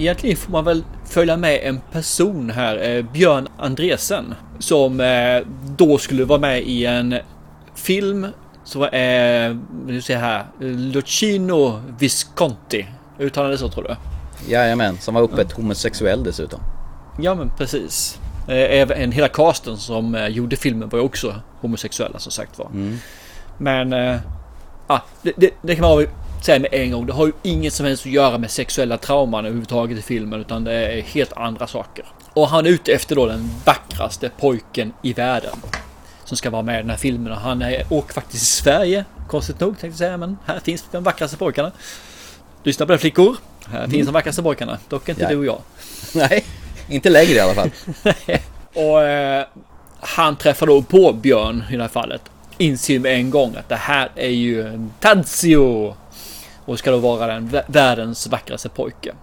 Egentligen 0.00 0.36
får 0.36 0.52
man 0.52 0.64
väl 0.64 0.84
följa 1.04 1.36
med 1.36 1.60
en 1.62 1.80
person 1.92 2.50
här, 2.50 2.88
eh, 2.96 3.04
Björn 3.04 3.48
Andresen, 3.58 4.34
som 4.58 5.00
eh, 5.00 5.42
då 5.76 5.98
skulle 5.98 6.24
vara 6.24 6.38
med 6.38 6.62
i 6.62 6.86
en 6.86 7.14
film 7.74 8.26
som 8.64 8.82
är, 8.92 9.58
nu 9.86 10.02
ser 10.02 10.16
här, 10.16 10.44
Lucino 10.60 11.82
Visconti. 11.98 12.86
Uttalar 13.18 13.50
det 13.50 13.58
så 13.58 13.68
tror 13.68 13.84
du? 13.84 13.96
Jajamän, 14.52 14.98
som 14.98 15.14
var 15.14 15.22
öppet 15.22 15.52
homosexuell 15.52 16.24
dessutom. 16.24 16.60
Ja 17.20 17.34
men 17.34 17.50
precis. 17.58 18.18
Eh, 18.48 18.80
Även 18.80 19.12
hela 19.12 19.28
casten 19.28 19.76
som 19.76 20.26
gjorde 20.30 20.56
filmen 20.56 20.88
var 20.88 20.98
ju 20.98 21.04
också 21.04 21.34
homosexuella 21.60 22.18
som 22.18 22.32
sagt 22.32 22.58
var. 22.58 22.68
Men 23.58 23.92
eh, 23.92 24.16
ja, 24.88 25.02
det, 25.22 25.32
det, 25.36 25.50
det 25.62 25.74
kan 25.76 25.82
man 25.82 26.06
säga 26.44 26.58
med 26.58 26.68
en 26.74 26.90
gång. 26.90 27.06
Det 27.06 27.12
har 27.12 27.26
ju 27.26 27.32
inget 27.42 27.72
som 27.74 27.86
helst 27.86 28.06
att 28.06 28.12
göra 28.12 28.38
med 28.38 28.50
sexuella 28.50 28.98
trauman 28.98 29.44
överhuvudtaget 29.44 29.98
i 29.98 30.02
filmen 30.02 30.40
utan 30.40 30.64
det 30.64 30.72
är 30.72 31.02
helt 31.02 31.32
andra 31.32 31.66
saker. 31.66 32.04
Och 32.32 32.48
han 32.48 32.66
är 32.66 32.70
ute 32.70 32.92
efter 32.92 33.16
då 33.16 33.26
den 33.26 33.50
vackraste 33.64 34.30
pojken 34.40 34.92
i 35.02 35.12
världen. 35.12 35.56
Som 36.24 36.36
ska 36.36 36.50
vara 36.50 36.62
med 36.62 36.74
i 36.74 36.78
den 36.82 36.90
här 36.90 36.96
filmen 36.96 37.32
och 37.32 37.38
han 37.38 37.62
är, 37.62 37.84
åker 37.90 38.14
faktiskt 38.14 38.42
i 38.42 38.46
Sverige. 38.46 39.04
Konstigt 39.28 39.60
nog 39.60 39.70
tänkte 39.70 39.86
jag 39.86 39.94
säga 39.96 40.16
men 40.16 40.36
här 40.46 40.60
finns 40.60 40.84
de 40.90 41.04
vackraste 41.04 41.36
pojkarna. 41.36 41.72
Lyssna 42.62 42.86
på 42.86 42.92
det 42.92 42.98
flickor. 42.98 43.36
Här 43.66 43.88
finns 43.88 44.06
de 44.06 44.12
vackraste 44.12 44.42
pojkarna. 44.42 44.78
Dock 44.88 45.08
inte 45.08 45.22
Ja. 45.22 45.28
du 45.28 45.36
och 45.36 45.44
jag. 45.46 45.60
Nej, 46.14 46.44
inte 46.88 47.10
längre 47.10 47.32
i 47.32 47.40
alla 47.40 47.54
fall. 47.54 47.70
Och 48.74 49.02
eh, 49.02 49.44
han 50.00 50.36
träffar 50.36 50.66
då 50.66 50.82
på 50.82 51.12
Björn 51.12 51.64
i 51.70 51.76
det 51.76 51.82
här 51.82 51.88
fallet. 51.88 52.22
Inser 52.58 52.98
med 52.98 53.14
en 53.14 53.30
gång 53.30 53.56
att 53.56 53.68
det 53.68 53.76
här 53.76 54.10
är 54.14 54.28
ju 54.28 54.88
Tadzio. 55.00 55.94
Och 56.70 56.78
ska 56.78 56.90
då 56.90 56.98
vara 56.98 57.26
den 57.26 57.48
vä- 57.48 57.64
världens 57.66 58.26
vackraste 58.26 58.68
pojke. 58.68 59.14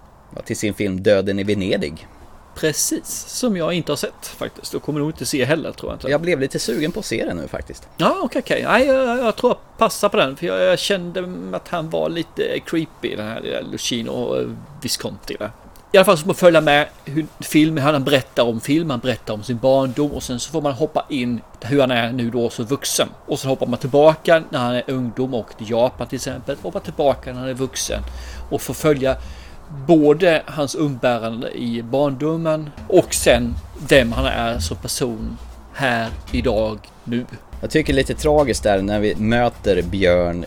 Till 0.44 0.56
sin 0.56 0.74
film 0.74 1.02
Döden 1.02 1.38
i 1.38 1.42
Venedig. 1.44 2.06
Precis, 2.54 3.24
som 3.28 3.56
jag 3.56 3.72
inte 3.72 3.92
har 3.92 3.96
sett 3.96 4.26
faktiskt. 4.26 4.74
Och 4.74 4.82
kommer 4.82 5.00
nog 5.00 5.08
inte 5.10 5.26
se 5.26 5.44
heller 5.44 5.72
tror 5.72 5.90
jag 5.92 5.96
inte. 5.96 6.08
Jag 6.08 6.20
blev 6.20 6.40
lite 6.40 6.58
sugen 6.58 6.92
på 6.92 7.00
att 7.00 7.06
se 7.06 7.24
den 7.24 7.36
nu 7.36 7.48
faktiskt. 7.48 7.88
Ja, 7.96 8.16
okej, 8.22 8.42
okej. 8.44 8.62
Nej, 8.62 8.86
jag, 8.86 9.18
jag 9.18 9.36
tror 9.36 9.50
jag 9.50 9.78
passar 9.78 10.08
på 10.08 10.16
den. 10.16 10.36
För 10.36 10.46
jag, 10.46 10.60
jag 10.60 10.78
kände 10.78 11.28
att 11.52 11.68
han 11.68 11.90
var 11.90 12.08
lite 12.08 12.60
creepy, 12.66 13.16
den 13.16 13.26
här 13.26 13.40
lilla 13.40 13.60
Lucino 13.60 14.36
eh, 14.40 14.48
Visconti. 14.82 15.36
Där. 15.38 15.50
I 15.92 15.96
alla 15.96 16.04
fall 16.04 16.16
så 16.16 16.20
får 16.20 16.26
man 16.26 16.34
följa 16.34 16.60
med 16.60 16.86
hur 17.04 17.26
filmen, 17.40 17.84
han 17.84 18.04
berättar 18.04 18.42
om 18.42 18.60
film, 18.60 18.90
han 18.90 19.00
berättar 19.00 19.34
om 19.34 19.42
sin 19.42 19.58
barndom 19.58 20.10
och 20.10 20.22
sen 20.22 20.40
så 20.40 20.50
får 20.50 20.62
man 20.62 20.72
hoppa 20.72 21.06
in 21.08 21.40
hur 21.60 21.80
han 21.80 21.90
är 21.90 22.12
nu 22.12 22.30
då 22.30 22.50
som 22.50 22.64
vuxen. 22.64 23.08
Och 23.26 23.38
sen 23.38 23.50
hoppar 23.50 23.66
man 23.66 23.78
tillbaka 23.78 24.42
när 24.50 24.58
han 24.58 24.74
är 24.74 24.82
ungdom 24.86 25.34
och 25.34 25.56
till 25.58 25.70
Japan 25.70 26.06
till 26.06 26.16
exempel. 26.16 26.56
Hoppar 26.62 26.80
tillbaka 26.80 27.32
när 27.32 27.40
han 27.40 27.48
är 27.48 27.54
vuxen. 27.54 28.02
Och 28.50 28.62
får 28.62 28.74
följa 28.74 29.16
både 29.86 30.42
hans 30.46 30.74
umbärande 30.74 31.58
i 31.58 31.82
barndomen 31.82 32.70
och 32.88 33.14
sen 33.14 33.54
vem 33.88 34.12
han 34.12 34.26
är 34.26 34.58
som 34.58 34.76
person 34.76 35.38
här 35.74 36.08
idag 36.32 36.78
nu. 37.04 37.26
Jag 37.60 37.70
tycker 37.70 37.92
lite 37.92 38.14
tragiskt 38.14 38.62
där 38.62 38.82
när 38.82 39.00
vi 39.00 39.14
möter 39.14 39.82
Björn 39.82 40.46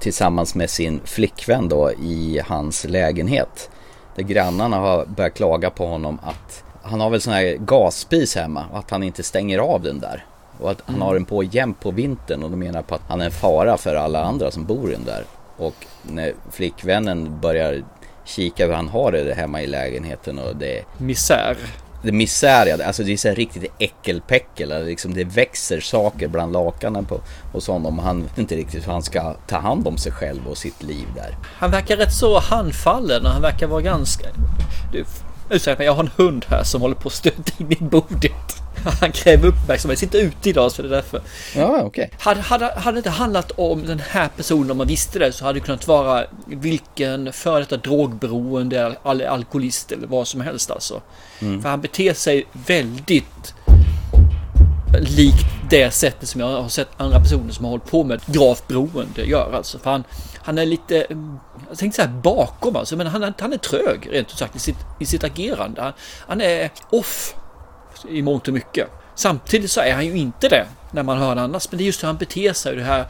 tillsammans 0.00 0.54
med 0.54 0.70
sin 0.70 1.00
flickvän 1.04 1.68
då 1.68 1.92
i 1.92 2.40
hans 2.46 2.84
lägenhet. 2.84 3.70
Där 4.16 4.22
grannarna 4.22 4.76
har 4.76 5.04
börjat 5.04 5.34
klaga 5.34 5.70
på 5.70 5.86
honom 5.86 6.18
att 6.22 6.64
han 6.82 7.00
har 7.00 7.10
väl 7.10 7.20
sån 7.20 7.32
här 7.32 7.56
gasspis 7.60 8.36
hemma 8.36 8.64
och 8.72 8.78
att 8.78 8.90
han 8.90 9.02
inte 9.02 9.22
stänger 9.22 9.58
av 9.58 9.82
den 9.82 10.00
där. 10.00 10.24
Och 10.60 10.70
att 10.70 10.82
han 10.86 10.94
Mm. 10.94 11.06
har 11.06 11.14
den 11.14 11.24
på 11.24 11.42
jämt 11.42 11.80
på 11.80 11.90
vintern 11.90 12.42
och 12.42 12.50
de 12.50 12.56
menar 12.56 12.82
på 12.82 12.94
att 12.94 13.02
han 13.08 13.20
är 13.20 13.24
en 13.24 13.30
fara 13.30 13.76
för 13.76 13.94
alla 13.94 14.24
andra 14.24 14.50
som 14.50 14.64
bor 14.64 14.90
i 14.90 14.92
den 14.92 15.04
där. 15.04 15.24
Och 15.56 15.74
när 16.02 16.32
flickvännen 16.50 17.40
börjar 17.40 17.82
kika 18.24 18.66
hur 18.66 18.72
han 18.72 18.88
har 18.88 19.12
det 19.12 19.34
hemma 19.34 19.62
i 19.62 19.66
lägenheten 19.66 20.38
och 20.38 20.56
det 20.56 20.84
Misär 20.98 21.56
det 22.02 22.08
är 22.08 22.12
misär, 22.12 22.82
alltså 22.82 23.02
det 23.02 23.12
är 23.12 23.16
så 23.16 23.28
här 23.28 23.34
riktigt 23.34 23.72
äckelpäckel. 23.78 24.86
Liksom 24.86 25.14
det 25.14 25.24
växer 25.24 25.80
saker 25.80 26.28
bland 26.28 26.52
lakanen 26.52 27.04
på, 27.04 27.20
hos 27.52 27.66
honom. 27.66 27.98
Han 27.98 28.22
vet 28.22 28.38
inte 28.38 28.56
riktigt 28.56 28.86
hur 28.86 28.92
han 28.92 29.02
ska 29.02 29.34
ta 29.46 29.58
hand 29.58 29.88
om 29.88 29.98
sig 29.98 30.12
själv 30.12 30.48
och 30.48 30.58
sitt 30.58 30.82
liv 30.82 31.06
där. 31.14 31.36
Han 31.44 31.70
verkar 31.70 31.96
rätt 31.96 32.12
så 32.12 32.40
handfallen 32.40 33.26
och 33.26 33.32
han 33.32 33.42
verkar 33.42 33.66
vara 33.66 33.82
ganska... 33.82 34.26
Du, 34.92 35.04
ursäkta 35.50 35.78
mig, 35.78 35.86
jag 35.86 35.94
har 35.94 36.02
en 36.02 36.10
hund 36.16 36.44
här 36.48 36.62
som 36.64 36.80
håller 36.80 36.94
på 36.94 37.08
att 37.08 37.14
stöta 37.14 37.52
in 37.58 37.72
i 37.72 37.76
bordet. 37.80 38.32
Han 39.00 39.12
kräver 39.12 39.48
uppmärksamhet, 39.48 39.98
sitter 39.98 40.18
ute 40.18 40.50
idag 40.50 40.72
så 40.72 40.82
det 40.82 40.88
är 40.88 40.90
därför. 40.90 41.20
Ja, 41.56 41.82
okej. 41.82 42.10
Hade, 42.18 42.40
hade, 42.40 42.64
hade 42.64 42.96
det 42.96 42.98
inte 42.98 43.10
handlat 43.10 43.52
om 43.56 43.86
den 43.86 44.02
här 44.08 44.28
personen, 44.36 44.70
om 44.70 44.76
man 44.78 44.86
visste 44.86 45.18
det, 45.18 45.32
så 45.32 45.44
hade 45.44 45.58
det 45.58 45.64
kunnat 45.64 45.88
vara 45.88 46.24
vilken 46.46 47.32
före 47.32 47.60
detta 47.60 47.76
drogberoende, 47.76 48.96
al 49.02 49.22
alkoholist 49.22 49.92
eller 49.92 50.06
vad 50.06 50.28
som 50.28 50.40
helst 50.40 50.70
alltså. 50.70 51.02
Mm. 51.38 51.62
För 51.62 51.68
han 51.68 51.80
beter 51.80 52.14
sig 52.14 52.46
väldigt 52.52 53.54
likt 55.00 55.46
det 55.70 55.90
sättet 55.90 56.28
som 56.28 56.40
jag 56.40 56.62
har 56.62 56.68
sett 56.68 56.88
andra 56.96 57.20
personer 57.20 57.52
som 57.52 57.64
har 57.64 57.70
hållit 57.70 57.90
på 57.90 58.04
med 58.04 58.20
gravt 58.26 58.68
beroende 58.68 59.22
gör 59.24 59.52
alltså. 59.52 59.78
För 59.78 59.90
han, 59.90 60.04
han 60.42 60.58
är 60.58 60.66
lite, 60.66 61.06
jag 61.68 61.78
tänkte 61.78 62.02
här 62.02 62.08
bakom 62.08 62.76
alltså, 62.76 62.96
men 62.96 63.06
han, 63.06 63.22
är- 63.22 63.34
han 63.40 63.52
är 63.52 63.58
trög 63.58 64.08
rent 64.12 64.30
ut 64.32 64.38
sagt 64.38 64.56
i 64.56 64.58
sitt, 64.58 64.76
i 65.00 65.06
sitt 65.06 65.24
agerande. 65.24 65.82
Han, 65.82 65.92
han 66.28 66.40
är 66.40 66.70
off 66.90 67.34
i 68.08 68.22
mångt 68.22 68.48
och 68.48 68.54
mycket. 68.54 68.88
Samtidigt 69.14 69.70
så 69.70 69.80
är 69.80 69.94
han 69.94 70.06
ju 70.06 70.16
inte 70.16 70.48
det 70.48 70.66
när 70.90 71.02
man 71.02 71.18
hör 71.18 71.36
annars. 71.36 71.70
Men 71.70 71.78
det 71.78 71.84
är 71.84 71.86
just 71.86 72.02
hur 72.02 72.06
han 72.06 72.16
beter 72.16 72.52
sig. 72.52 72.76
Det 72.76 72.82
här 72.84 73.06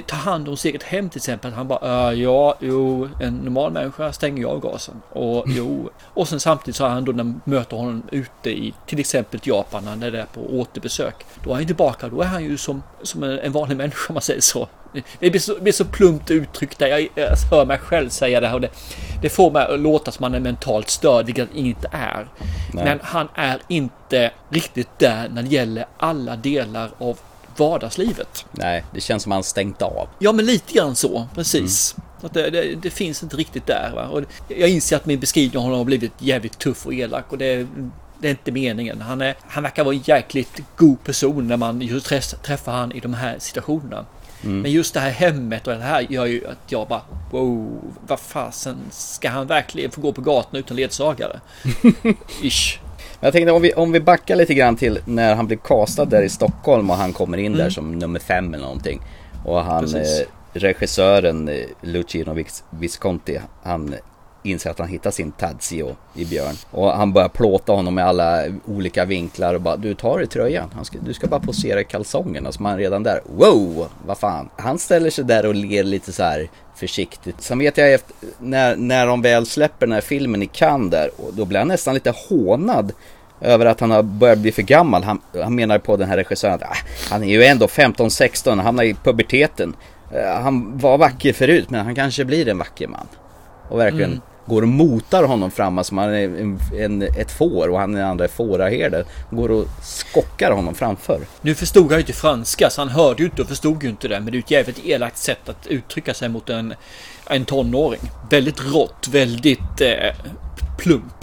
ta 0.00 0.16
hand 0.16 0.48
om 0.48 0.56
sitt 0.56 0.70
eget 0.70 0.82
hem 0.82 1.10
till 1.10 1.18
exempel. 1.18 1.52
Han 1.52 1.68
bara 1.68 2.12
äh, 2.12 2.20
ja, 2.20 2.54
jo, 2.60 3.08
en 3.20 3.36
normal 3.36 3.72
människa 3.72 4.12
stänger 4.12 4.38
ju 4.38 4.46
av 4.48 4.60
gasen. 4.60 5.02
Och 5.10 5.44
jo, 5.48 5.90
och 6.04 6.28
sen 6.28 6.40
samtidigt 6.40 6.76
så 6.76 6.84
har 6.84 6.90
han 6.90 7.04
då 7.04 7.12
när 7.12 7.24
man 7.24 7.40
möter 7.44 7.76
honom 7.76 8.02
ute 8.10 8.50
i 8.50 8.74
till 8.86 9.00
exempel 9.00 9.40
Japan 9.42 9.84
när 9.84 9.90
han 9.90 10.02
är 10.02 10.10
där 10.10 10.26
på 10.34 10.40
återbesök. 10.40 11.14
Då 11.44 11.50
är 11.50 11.54
han 11.54 11.66
tillbaka. 11.66 12.08
Då 12.08 12.20
är 12.20 12.26
han 12.26 12.44
ju 12.44 12.56
som, 12.56 12.82
som 13.02 13.22
en, 13.22 13.38
en 13.38 13.52
vanlig 13.52 13.76
människa 13.76 14.08
om 14.08 14.14
man 14.14 14.22
säger 14.22 14.40
så. 14.40 14.68
Det 15.18 15.30
blir 15.30 15.40
så, 15.40 15.54
det 15.54 15.60
blir 15.60 15.72
så 15.72 15.84
plumpt 15.84 16.30
uttryckt 16.30 16.78
där. 16.78 16.86
Jag, 16.86 17.08
jag 17.14 17.36
hör 17.50 17.66
mig 17.66 17.78
själv 17.78 18.08
säga 18.08 18.40
det 18.40 18.46
här 18.46 18.54
och 18.54 18.60
det, 18.60 18.70
det 19.22 19.28
får 19.28 19.50
mig 19.50 19.66
att 19.74 19.80
låta 19.80 20.10
som 20.10 20.22
man 20.22 20.34
är 20.34 20.40
mentalt 20.40 20.88
störd, 20.88 21.26
vilket 21.26 21.48
han 21.48 21.56
inte 21.56 21.88
är. 21.92 22.28
Nej. 22.72 22.84
Men 22.84 23.00
han 23.02 23.28
är 23.34 23.60
inte 23.68 24.30
riktigt 24.48 24.98
där 24.98 25.28
när 25.28 25.42
det 25.42 25.48
gäller 25.48 25.86
alla 25.98 26.36
delar 26.36 26.90
av 26.98 27.18
vardagslivet. 27.58 28.44
Nej, 28.50 28.84
det 28.94 29.00
känns 29.00 29.22
som 29.22 29.32
han 29.32 29.42
stängt 29.42 29.82
av. 29.82 30.08
Ja, 30.18 30.32
men 30.32 30.46
lite 30.46 30.72
grann 30.74 30.96
så, 30.96 31.26
precis. 31.34 31.94
Så 32.20 32.26
Att 32.26 32.34
det, 32.34 32.50
det, 32.50 32.74
det 32.82 32.90
finns 32.90 33.22
inte 33.22 33.36
riktigt 33.36 33.66
där. 33.66 33.92
Va? 33.94 34.08
Och 34.08 34.22
jag 34.48 34.68
inser 34.68 34.96
att 34.96 35.06
min 35.06 35.20
beskrivning 35.20 35.56
av 35.58 35.62
honom 35.62 35.78
har 35.78 35.84
blivit 35.84 36.12
jävligt 36.18 36.58
tuff 36.58 36.86
och 36.86 36.94
elak 36.94 37.32
och 37.32 37.38
det, 37.38 37.66
det 38.18 38.28
är 38.28 38.30
inte 38.30 38.52
meningen. 38.52 39.00
Han, 39.00 39.20
är, 39.20 39.34
han 39.48 39.62
verkar 39.62 39.84
vara 39.84 39.94
en 39.94 40.02
jäkligt 40.04 40.60
god 40.76 41.04
person 41.04 41.48
när 41.48 41.56
man 41.56 41.80
just 41.80 42.06
träff- 42.10 42.42
träffar 42.42 42.72
han 42.72 42.92
i 42.92 43.00
de 43.00 43.14
här 43.14 43.36
situationerna. 43.38 44.04
Mm. 44.44 44.60
Men 44.60 44.70
just 44.70 44.94
det 44.94 45.00
här 45.00 45.10
hemmet 45.10 45.66
och 45.66 45.74
det 45.74 45.80
här 45.82 46.06
gör 46.10 46.26
ju 46.26 46.46
att 46.46 46.72
jag 46.72 46.88
bara 46.88 47.02
wow, 47.30 47.80
vad 48.06 48.20
fasen 48.20 48.76
ska 48.90 49.28
han 49.28 49.46
verkligen 49.46 49.90
få 49.90 50.00
gå 50.00 50.12
på 50.12 50.20
gatan 50.20 50.60
utan 50.60 50.76
ledsagare? 50.76 51.40
Ish. 52.42 52.78
Jag 53.24 53.32
tänkte 53.32 53.52
om 53.52 53.62
vi, 53.62 53.72
om 53.74 53.92
vi 53.92 54.00
backar 54.00 54.36
lite 54.36 54.54
grann 54.54 54.76
till 54.76 54.98
när 55.04 55.34
han 55.34 55.46
blev 55.46 55.56
castad 55.58 56.04
där 56.04 56.22
i 56.22 56.28
Stockholm 56.28 56.90
och 56.90 56.96
han 56.96 57.12
kommer 57.12 57.38
in 57.38 57.52
där 57.52 57.60
Mm. 57.60 57.70
som 57.70 57.98
nummer 57.98 58.20
fem 58.20 58.54
eller 58.54 58.64
någonting. 58.64 59.00
Och 59.44 59.64
han, 59.64 59.84
eh, 59.94 60.02
regissören 60.52 61.48
eh, 61.48 61.54
Luciano 61.80 62.34
Vis- 62.34 62.64
Visconti, 62.70 63.40
han 63.62 63.94
inser 64.42 64.70
att 64.70 64.78
han 64.78 64.88
hittar 64.88 65.10
sin 65.10 65.32
Tadzio 65.32 65.96
i 66.14 66.24
Björn. 66.24 66.54
Och 66.70 66.90
han 66.92 67.12
börjar 67.12 67.28
plåta 67.28 67.72
honom 67.72 67.94
med 67.94 68.06
alla 68.06 68.44
olika 68.66 69.04
vinklar 69.04 69.54
och 69.54 69.60
bara 69.60 69.76
du 69.76 69.94
tar 69.94 70.22
i 70.22 70.26
tröjan, 70.26 70.70
han 70.74 70.84
ska, 70.84 70.98
du 70.98 71.14
ska 71.14 71.26
bara 71.26 71.40
posera 71.40 71.80
i 71.80 71.84
kalsongerna. 71.84 72.52
Så 72.52 72.62
man 72.62 72.78
redan 72.78 73.02
där, 73.02 73.20
wow, 73.36 73.88
vad 74.06 74.18
fan. 74.18 74.48
Han 74.56 74.78
ställer 74.78 75.10
sig 75.10 75.24
där 75.24 75.46
och 75.46 75.54
ler 75.54 75.84
lite 75.84 76.12
så 76.12 76.22
här 76.22 76.48
försiktigt. 76.74 77.36
Sen 77.38 77.58
vet 77.58 77.76
jag 77.76 77.92
efter, 77.92 78.16
när, 78.38 78.76
när 78.76 79.06
de 79.06 79.22
väl 79.22 79.46
släpper 79.46 79.86
den 79.86 79.92
här 79.92 80.00
filmen 80.00 80.42
i 80.42 80.46
Cannes 80.46 80.90
där, 80.90 81.10
och 81.16 81.34
då 81.34 81.44
blir 81.44 81.58
han 81.58 81.68
nästan 81.68 81.94
lite 81.94 82.14
hånad 82.28 82.92
över 83.40 83.66
att 83.66 83.80
han 83.80 83.90
har 83.90 84.02
börjat 84.02 84.38
bli 84.38 84.52
för 84.52 84.62
gammal. 84.62 85.04
Han, 85.04 85.20
han 85.34 85.54
menar 85.54 85.78
på 85.78 85.96
den 85.96 86.08
här 86.08 86.16
regissören 86.16 86.54
att 86.54 86.62
ah, 86.62 86.76
han 87.10 87.22
är 87.22 87.28
ju 87.28 87.44
ändå 87.44 87.66
15-16, 87.66 88.60
hamnar 88.60 88.84
i 88.84 88.94
puberteten. 88.94 89.76
Eh, 90.12 90.42
han 90.42 90.78
var 90.78 90.98
vacker 90.98 91.32
förut 91.32 91.70
men 91.70 91.84
han 91.84 91.94
kanske 91.94 92.24
blir 92.24 92.48
en 92.48 92.58
vacker 92.58 92.88
man. 92.88 93.06
Och 93.68 93.78
verkligen 93.78 94.10
Mm 94.10 94.22
går 94.46 94.62
och 94.62 94.68
motar 94.68 95.24
honom 95.24 95.50
fram 95.50 95.78
alltså 95.78 95.88
som 95.88 95.98
han 95.98 96.14
är 96.14 96.24
en, 96.24 96.60
en, 96.78 97.02
ett 97.02 97.32
får 97.32 97.68
och 97.68 97.78
han 97.78 97.94
är 97.94 97.98
den 97.98 98.08
andra 98.08 98.28
fåraherde. 98.28 99.04
Går 99.30 99.50
och 99.50 99.66
skockar 99.82 100.50
honom 100.50 100.74
framför. 100.74 101.20
Nu 101.40 101.54
förstod 101.54 101.84
han 101.84 101.92
ju 101.92 102.00
inte 102.00 102.12
franska 102.12 102.70
så 102.70 102.80
han 102.80 102.88
hörde 102.88 103.22
ju 103.22 103.28
inte 103.28 103.42
och 103.42 103.48
förstod 103.48 103.82
ju 103.82 103.88
inte 103.88 104.08
det. 104.08 104.20
Men 104.20 104.26
det 104.26 104.30
är 104.30 104.34
ju 104.34 104.40
ett 104.40 104.50
jävligt 104.50 104.84
elakt 104.84 105.18
sätt 105.18 105.48
att 105.48 105.66
uttrycka 105.66 106.14
sig 106.14 106.28
mot 106.28 106.50
en, 106.50 106.74
en 107.26 107.44
tonåring. 107.44 108.00
Väldigt 108.30 108.60
rått, 108.72 109.08
väldigt 109.08 109.80
eh, 109.80 110.14
plump. 110.78 111.21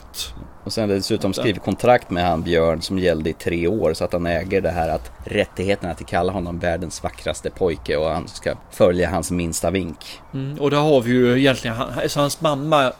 Och 0.70 0.74
sen 0.74 0.90
dessutom 0.90 1.34
skrivit 1.34 1.64
kontrakt 1.64 2.10
med 2.10 2.26
han 2.26 2.44
Björn 2.44 2.82
som 2.82 3.00
gällde 3.00 3.30
i 3.30 3.34
tre 3.34 3.68
år 3.68 3.94
så 3.94 4.04
att 4.04 4.14
han 4.14 4.26
äger 4.26 4.62
det 4.62 4.70
här 4.70 4.90
att 4.90 5.12
rättigheterna 5.26 5.92
att 5.92 6.08
kalla 6.08 6.32
honom 6.32 6.60
världens 6.60 7.04
vackraste 7.04 7.50
pojke 7.50 7.98
och 7.98 8.10
han 8.10 8.28
ska 8.28 8.56
följa 8.72 9.10
hans 9.10 9.32
minsta 9.32 9.72
vink. 9.72 10.06
Mm, 10.34 10.60
och 10.60 10.72
där 10.72 10.78
har 10.78 11.02
vi 11.02 11.12
ju 11.12 11.40
egentligen, 11.40 11.76
han, 11.76 12.10
så 12.10 12.20
hans 12.20 12.42
mamma 12.42 12.92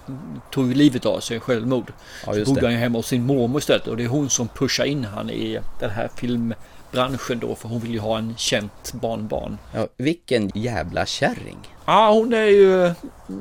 tog 0.52 0.68
ju 0.68 0.74
livet 0.74 1.06
av 1.06 1.20
sig, 1.20 1.40
självmord. 1.40 1.94
Ja, 2.26 2.34
så 2.34 2.44
bodde 2.46 2.62
det. 2.62 2.68
han 2.68 2.74
ju 2.74 2.80
hemma 2.80 2.98
hos 2.98 3.08
sin 3.08 3.26
mormor 3.26 3.60
istället 3.60 3.88
och 3.88 3.98
det 3.98 4.04
är 4.04 4.08
hon 4.08 4.30
som 4.30 4.48
pushar 4.48 4.86
in 4.86 5.06
han 5.06 5.30
i 5.30 5.60
den 5.80 5.90
här 5.90 6.10
filmbranschen 6.92 7.40
då 7.40 7.56
för 7.56 7.70
hon 7.70 7.80
vill 7.80 7.92
ju 7.94 8.00
ha 8.00 8.18
en 8.18 8.34
känt 8.38 8.94
barnbarn. 8.94 9.58
Ja, 9.76 9.88
vilken 9.98 10.52
jävla 10.54 11.06
kärring. 11.06 11.58
Ja, 11.86 12.12
hon 12.12 12.34
är 12.34 12.46
ju, 12.46 12.92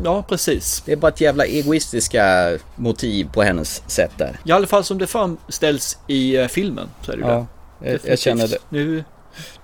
ja 0.04 0.22
precis. 0.28 0.82
Det 0.86 0.92
är 0.92 0.96
bara 0.96 1.08
ett 1.08 1.20
jävla 1.20 1.44
egoistiska 1.44 2.56
motiv 2.76 3.28
på 3.32 3.42
hennes 3.42 3.82
sätt 3.90 4.12
där. 4.16 4.40
I 4.44 4.52
alla 4.52 4.66
fall 4.66 4.84
som 4.84 4.98
det 4.98 5.06
framställs 5.06 5.98
i 6.06 6.36
eh, 6.36 6.46
filmen 6.48 6.88
så 7.02 7.12
är 7.12 7.16
det 7.16 7.22
Ja, 7.22 7.46
det. 7.80 7.90
jag, 7.90 8.00
jag 8.04 8.18
känner 8.18 8.48
det. 8.48 8.58
Nu 8.68 9.04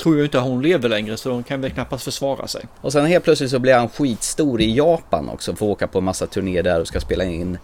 tror 0.02 0.16
jag 0.16 0.26
inte 0.26 0.38
att 0.38 0.44
hon 0.44 0.62
lever 0.62 0.88
längre 0.88 1.16
så 1.16 1.30
hon 1.30 1.42
kan 1.42 1.60
väl 1.60 1.70
knappast 1.70 2.04
försvara 2.04 2.46
sig. 2.46 2.64
Och 2.80 2.92
sen 2.92 3.06
helt 3.06 3.24
plötsligt 3.24 3.50
så 3.50 3.58
blir 3.58 3.74
han 3.74 3.88
skitstor 3.88 4.60
i 4.60 4.74
Japan 4.76 5.28
också. 5.28 5.56
Får 5.56 5.66
åka 5.66 5.86
på 5.86 5.98
en 5.98 6.04
massa 6.04 6.26
turnéer 6.26 6.62
där 6.62 6.80
och 6.80 6.88
ska 6.88 7.00
spela 7.00 7.24
in 7.24 7.58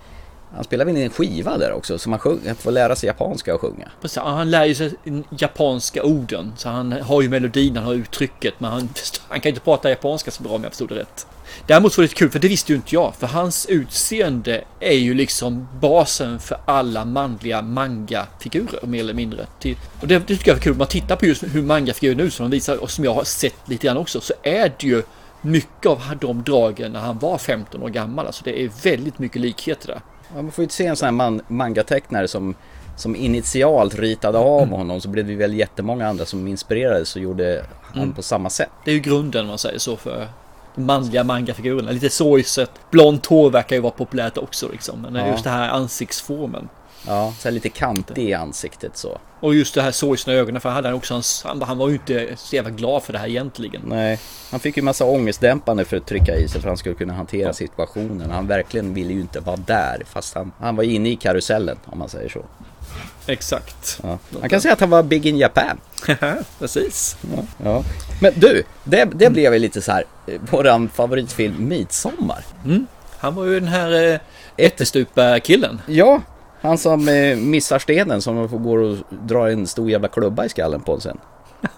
han 0.54 0.64
spelar 0.64 0.84
väl 0.84 0.96
in 0.96 1.02
en 1.02 1.10
skiva 1.10 1.58
där 1.58 1.72
också 1.72 1.98
så 1.98 2.10
man 2.10 2.18
sjung, 2.18 2.40
får 2.58 2.70
lära 2.70 2.96
sig 2.96 3.06
japanska 3.06 3.54
och 3.54 3.60
sjunga. 3.60 3.88
Precis, 4.00 4.18
han 4.18 4.50
lär 4.50 4.64
ju 4.64 4.74
sig 4.74 4.92
japanska 5.38 6.02
orden 6.02 6.52
så 6.56 6.68
han 6.68 6.92
har 6.92 7.22
ju 7.22 7.28
melodin, 7.28 7.76
han 7.76 7.86
har 7.86 7.94
uttrycket 7.94 8.54
men 8.58 8.70
han, 8.70 8.88
han 9.28 9.40
kan 9.40 9.48
inte 9.48 9.60
prata 9.60 9.90
japanska 9.90 10.30
så 10.30 10.42
bra 10.42 10.52
om 10.52 10.62
jag 10.62 10.72
förstod 10.72 10.88
det 10.88 10.94
rätt. 10.94 11.26
Däremot 11.66 11.96
var 11.96 12.02
det 12.02 12.04
lite 12.04 12.14
kul 12.14 12.30
för 12.30 12.38
det 12.38 12.48
visste 12.48 12.72
ju 12.72 12.76
inte 12.76 12.94
jag 12.94 13.14
för 13.18 13.26
hans 13.26 13.66
utseende 13.66 14.64
är 14.80 14.96
ju 14.96 15.14
liksom 15.14 15.68
basen 15.80 16.38
för 16.38 16.60
alla 16.64 17.04
manliga 17.04 17.62
manga-figurer 17.62 18.86
mer 18.86 19.00
eller 19.00 19.14
mindre. 19.14 19.46
Och 20.00 20.08
det, 20.08 20.18
det 20.18 20.36
tycker 20.36 20.50
jag 20.50 20.56
är 20.56 20.62
kul, 20.62 20.72
om 20.72 20.78
man 20.78 20.86
tittar 20.86 21.16
på 21.16 21.26
just 21.26 21.42
hur 21.42 21.62
manga-figurer 21.62 22.16
nu 22.16 22.30
som 22.30 22.50
de 22.50 22.56
visar 22.56 22.76
och 22.76 22.90
som 22.90 23.04
jag 23.04 23.14
har 23.14 23.24
sett 23.24 23.68
lite 23.68 23.86
grann 23.86 23.96
också 23.96 24.20
så 24.20 24.32
är 24.42 24.72
det 24.78 24.86
ju 24.86 25.02
mycket 25.40 25.86
av 25.86 26.16
de 26.20 26.42
dragen 26.42 26.92
när 26.92 27.00
han 27.00 27.18
var 27.18 27.38
15 27.38 27.82
år 27.82 27.88
gammal. 27.88 28.26
Alltså 28.26 28.44
det 28.44 28.62
är 28.62 28.70
väldigt 28.82 29.18
mycket 29.18 29.40
likheter 29.40 29.86
där. 29.86 30.00
Ja, 30.34 30.42
man 30.42 30.52
får 30.52 30.64
ju 30.64 30.70
se 30.70 30.86
en 30.86 30.96
sån 30.96 31.06
här 31.06 31.12
man, 31.12 31.40
mangatecknare 31.48 32.28
som, 32.28 32.54
som 32.96 33.16
initialt 33.16 33.94
ritade 33.94 34.38
av 34.38 34.68
honom 34.68 35.00
så 35.00 35.08
blev 35.08 35.26
det 35.26 35.34
väl 35.36 35.54
jättemånga 35.54 36.08
andra 36.08 36.24
som 36.26 36.48
inspirerades 36.48 37.16
och 37.16 37.22
gjorde 37.22 37.64
han 37.82 38.02
Mm. 38.02 38.14
på 38.14 38.22
samma 38.22 38.50
sätt. 38.50 38.70
Det 38.84 38.90
är 38.90 38.94
ju 38.94 39.00
grunden 39.00 39.46
man 39.46 39.58
säger 39.58 39.78
så 39.78 39.96
för 39.96 40.28
de 40.74 40.82
manliga 40.82 41.24
mangafigurerna. 41.24 41.90
Lite 41.90 42.10
sorgset. 42.10 42.70
Blont 42.90 43.26
hår 43.26 43.50
verkar 43.50 43.76
ju 43.76 43.82
vara 43.82 43.92
populärt 43.92 44.38
också 44.38 44.68
liksom. 44.72 45.00
Men 45.02 45.14
Ja. 45.14 45.26
just 45.32 45.44
det 45.44 45.50
här 45.50 45.68
ansiktsformen. 45.68 46.68
Ja, 47.06 47.32
så 47.38 47.48
här 47.48 47.52
lite 47.52 47.68
kantig 47.68 48.28
i 48.28 48.34
ansiktet 48.34 48.96
så. 48.96 49.18
Och 49.40 49.54
just 49.54 49.74
det 49.74 49.82
här 49.82 49.92
sorgsna 49.92 50.32
ögonen. 50.32 50.60
För 50.60 50.68
hade 50.68 50.88
han 50.88 50.96
också 50.96 51.14
hans, 51.14 51.42
han, 51.44 51.62
han 51.62 51.78
var 51.78 51.88
ju 51.88 51.94
inte 51.94 52.36
så 52.36 52.56
jävla 52.56 52.70
glad 52.70 53.02
för 53.02 53.12
det 53.12 53.18
här 53.18 53.28
egentligen. 53.28 53.82
Nej, 53.84 54.18
han 54.50 54.60
fick 54.60 54.76
ju 54.76 54.82
massa 54.82 55.04
ångestdämpande 55.04 55.84
för 55.84 55.96
att 55.96 56.06
trycka 56.06 56.36
i 56.36 56.48
sig 56.48 56.50
för 56.50 56.58
att 56.58 56.64
han 56.64 56.76
skulle 56.76 56.94
kunna 56.94 57.12
hantera 57.14 57.52
situationen. 57.52 58.30
Han 58.30 58.46
verkligen 58.46 58.94
ville 58.94 59.12
ju 59.12 59.20
inte 59.20 59.40
vara 59.40 59.56
där 59.56 60.02
fast 60.06 60.34
han, 60.34 60.52
han 60.58 60.76
var 60.76 60.84
inne 60.84 61.08
i 61.08 61.16
karusellen 61.16 61.78
om 61.84 61.98
man 61.98 62.08
säger 62.08 62.28
så. 62.28 62.44
Exakt. 63.26 64.00
Ja. 64.02 64.18
Man 64.40 64.48
kan 64.48 64.60
säga 64.60 64.74
att 64.74 64.80
han 64.80 64.90
var 64.90 65.02
big 65.02 65.26
in 65.26 65.38
Japan. 65.38 65.80
Precis. 66.58 67.16
Ja, 67.36 67.42
ja. 67.64 67.84
Men 68.20 68.32
du, 68.36 68.62
det, 68.84 69.04
det 69.04 69.30
blev 69.30 69.52
ju 69.52 69.58
lite 69.58 69.82
så 69.82 69.92
här, 69.92 70.04
eh, 70.26 70.40
våran 70.50 70.88
favoritfilm 70.88 71.68
Midsommar. 71.68 72.44
Mm. 72.64 72.86
Han 73.18 73.34
var 73.34 73.44
ju 73.44 73.60
den 73.60 73.68
här 73.68 74.12
eh, 74.12 74.20
ättestupa-killen. 74.56 75.80
Ja, 75.86 76.20
han 76.60 76.78
som 76.78 77.08
eh, 77.08 77.36
missar 77.36 77.78
stenen 77.78 78.22
som 78.22 78.62
går 78.62 78.78
och 78.78 78.96
drar 79.10 79.48
en 79.48 79.66
stor 79.66 79.90
jävla 79.90 80.08
klubba 80.08 80.44
i 80.44 80.48
skallen 80.48 80.80
på 80.80 80.94
en 80.94 81.00
sen. 81.00 81.18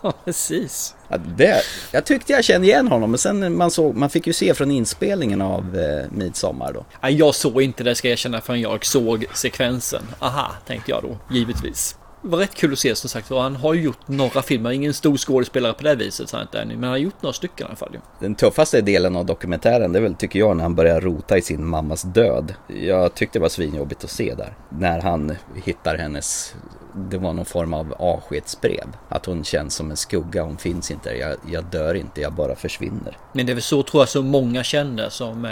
Ja, 0.02 0.12
precis. 0.24 0.94
Ja, 1.08 1.16
det, 1.36 1.62
jag 1.92 2.04
tyckte 2.04 2.32
jag 2.32 2.44
kände 2.44 2.66
igen 2.66 2.88
honom, 2.88 3.10
men 3.10 3.18
sen 3.18 3.56
man, 3.56 3.70
såg, 3.70 3.96
man 3.96 4.10
fick 4.10 4.26
ju 4.26 4.32
se 4.32 4.54
från 4.54 4.70
inspelningen 4.70 5.42
av 5.42 5.78
eh, 5.78 6.10
Midsommar 6.10 6.72
då. 6.72 6.84
Ja, 7.00 7.10
jag 7.10 7.34
såg 7.34 7.62
inte 7.62 7.84
det 7.84 7.94
ska 7.94 8.08
jag 8.08 8.12
erkänna 8.12 8.40
förrän 8.40 8.60
jag 8.60 8.84
såg 8.84 9.24
sekvensen. 9.34 10.02
Aha, 10.18 10.52
tänkte 10.66 10.90
jag 10.90 11.02
då, 11.02 11.34
givetvis. 11.36 11.96
Var 12.24 12.38
rätt 12.38 12.54
kul 12.54 12.72
att 12.72 12.78
se 12.78 12.94
som 12.94 13.10
sagt 13.10 13.30
och 13.30 13.42
han 13.42 13.56
har 13.56 13.74
ju 13.74 13.82
gjort 13.82 14.08
några 14.08 14.42
filmer, 14.42 14.70
ingen 14.70 14.94
stor 14.94 15.16
skådespelare 15.16 15.72
på 15.72 15.82
det 15.82 15.94
viset 15.94 16.28
så 16.28 16.40
inte 16.40 16.64
men 16.64 16.82
han 16.82 16.90
har 16.90 16.96
gjort 16.96 17.22
några 17.22 17.32
stycken 17.32 17.66
i 17.66 17.68
alla 17.68 17.76
fall 17.76 17.88
ju. 17.92 18.00
Den 18.20 18.34
tuffaste 18.34 18.80
delen 18.80 19.16
av 19.16 19.26
dokumentären, 19.26 19.92
det 19.92 19.98
är 19.98 20.02
väl 20.02 20.14
tycker 20.14 20.38
jag 20.38 20.56
när 20.56 20.62
han 20.62 20.74
börjar 20.74 21.00
rota 21.00 21.38
i 21.38 21.42
sin 21.42 21.66
mammas 21.66 22.02
död. 22.02 22.54
Jag 22.68 23.14
tyckte 23.14 23.38
det 23.38 23.42
var 23.42 23.48
svinjobbigt 23.48 24.04
att 24.04 24.10
se 24.10 24.34
där. 24.34 24.54
När 24.68 25.00
han 25.00 25.36
hittar 25.64 25.98
hennes, 25.98 26.54
det 26.94 27.18
var 27.18 27.32
någon 27.32 27.44
form 27.44 27.74
av 27.74 27.94
avskedsbrev. 27.98 28.86
Att 29.08 29.26
hon 29.26 29.44
känns 29.44 29.74
som 29.74 29.90
en 29.90 29.96
skugga, 29.96 30.42
hon 30.42 30.56
finns 30.58 30.90
inte, 30.90 31.10
jag, 31.10 31.36
jag 31.52 31.64
dör 31.64 31.94
inte, 31.94 32.20
jag 32.20 32.32
bara 32.32 32.54
försvinner. 32.54 33.16
Men 33.32 33.46
det 33.46 33.52
är 33.52 33.54
väl 33.54 33.62
så 33.62 33.82
tror 33.82 34.00
jag 34.00 34.08
så 34.08 34.22
många 34.22 34.62
känner 34.64 35.08
som, 35.08 35.44
eh, 35.44 35.50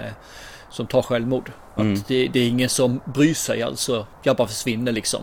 som 0.71 0.87
tar 0.87 1.03
självmord. 1.03 1.53
Att 1.75 1.81
Mm. 1.81 2.01
det, 2.09 2.29
det 2.29 2.41
är 2.41 2.49
ingen 2.49 2.69
som 2.69 3.01
bryr 3.05 3.35
sig 3.35 3.63
alltså, 3.63 4.07
jag 4.23 4.37
bara 4.37 4.49
försvinner 4.49 4.93
liksom. 4.93 5.23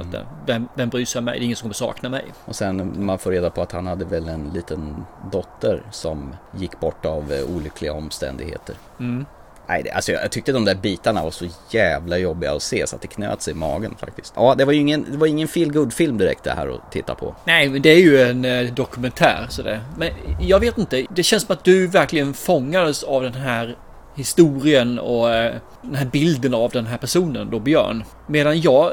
Att, 0.00 0.14
eh, 0.14 0.20
vem, 0.46 0.68
vem 0.74 0.88
bryr 0.88 1.04
sig 1.04 1.18
om 1.18 1.24
mig? 1.24 1.38
Det 1.38 1.42
är 1.42 1.44
ingen 1.44 1.56
som 1.56 1.64
kommer 1.64 1.74
sakna 1.74 2.08
mig. 2.08 2.24
Och 2.44 2.56
sen 2.56 3.04
man 3.04 3.18
får 3.18 3.30
reda 3.30 3.50
på 3.50 3.62
att 3.62 3.72
han 3.72 3.86
hade 3.86 4.04
väl 4.04 4.28
en 4.28 4.50
liten 4.54 5.04
dotter 5.32 5.82
som 5.90 6.34
gick 6.56 6.80
bort 6.80 7.06
av 7.06 7.32
eh, 7.32 7.56
olyckliga 7.56 7.92
omständigheter. 7.92 8.74
Mm. 9.00 9.26
Nej, 9.68 9.90
alltså 9.90 10.12
jag, 10.12 10.24
jag 10.24 10.30
tyckte 10.30 10.52
de 10.52 10.64
där 10.64 10.74
bitarna 10.74 11.22
var 11.22 11.30
så 11.30 11.46
jävla 11.70 12.18
jobbiga 12.18 12.52
att 12.52 12.62
se 12.62 12.86
så 12.86 12.96
att 12.96 13.02
det 13.02 13.08
knöt 13.08 13.42
sig 13.42 13.52
i 13.52 13.56
magen 13.56 13.94
faktiskt. 13.98 14.32
Ja, 14.36 14.54
det 14.54 14.64
var 14.64 14.72
ju 14.72 14.80
ingen, 14.80 15.06
det 15.10 15.16
var 15.16 15.26
ingen 15.26 15.48
feel 15.48 15.90
film 15.90 16.18
direkt 16.18 16.44
det 16.44 16.50
här 16.50 16.68
att 16.68 16.92
titta 16.92 17.14
på. 17.14 17.34
Nej, 17.44 17.68
men 17.68 17.82
det 17.82 17.88
är 17.88 18.00
ju 18.00 18.22
en 18.22 18.44
eh, 18.44 18.74
dokumentär 18.74 19.46
sådär. 19.50 19.80
Men 19.96 20.10
jag 20.40 20.60
vet 20.60 20.78
inte, 20.78 21.06
det 21.10 21.22
känns 21.22 21.42
som 21.42 21.52
att 21.52 21.64
du 21.64 21.86
verkligen 21.86 22.34
fångades 22.34 23.02
av 23.02 23.22
den 23.22 23.34
här 23.34 23.76
historien 24.16 24.98
och 24.98 25.34
eh, 25.34 25.54
den 25.82 25.94
här 25.94 26.06
bilden 26.06 26.54
av 26.54 26.70
den 26.70 26.86
här 26.86 26.98
personen 26.98 27.50
då, 27.50 27.58
Björn. 27.58 28.04
Medan 28.26 28.60
jag, 28.60 28.92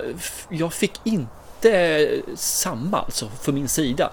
jag 0.49 0.73
fick 0.73 0.93
inte 1.03 2.09
samma 2.35 2.99
alltså 2.99 3.29
från 3.41 3.55
min 3.55 3.67
sida. 3.67 4.11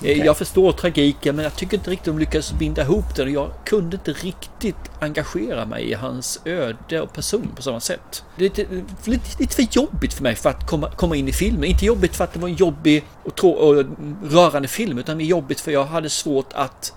Eh, 0.00 0.02
Okej. 0.02 0.22
Jag 0.24 0.36
förstår 0.36 0.72
tragiken 0.72 1.36
men 1.36 1.42
jag 1.42 1.56
tycker 1.56 1.76
inte 1.76 1.90
riktigt 1.90 2.06
de 2.06 2.18
lyckades 2.18 2.52
binda 2.52 2.82
ihop 2.82 3.16
det 3.16 3.22
och 3.22 3.30
jag 3.30 3.50
kunde 3.64 3.96
inte 3.96 4.12
riktigt 4.12 4.90
engagera 5.00 5.66
mig 5.66 5.90
i 5.90 5.94
hans 5.94 6.40
öde 6.44 7.00
och 7.00 7.12
person 7.12 7.48
på 7.56 7.62
samma 7.62 7.80
sätt. 7.80 8.24
Det 8.36 8.44
är 8.44 8.48
lite, 8.48 8.66
lite, 9.04 9.26
lite 9.38 9.54
för 9.54 9.66
jobbigt 9.70 10.14
för 10.14 10.22
mig 10.22 10.34
för 10.34 10.50
att 10.50 10.66
komma, 10.66 10.90
komma 10.90 11.16
in 11.16 11.28
i 11.28 11.32
filmen. 11.32 11.64
Inte 11.64 11.84
jobbigt 11.84 12.16
för 12.16 12.24
att 12.24 12.32
det 12.32 12.38
var 12.38 12.48
en 12.48 12.54
jobbig 12.54 13.04
och, 13.24 13.44
och 13.44 13.84
rörande 14.24 14.68
film 14.68 14.98
utan 14.98 15.20
jobbigt 15.20 15.60
för 15.60 15.70
jag 15.70 15.84
hade 15.84 16.10
svårt 16.10 16.52
att 16.52 16.92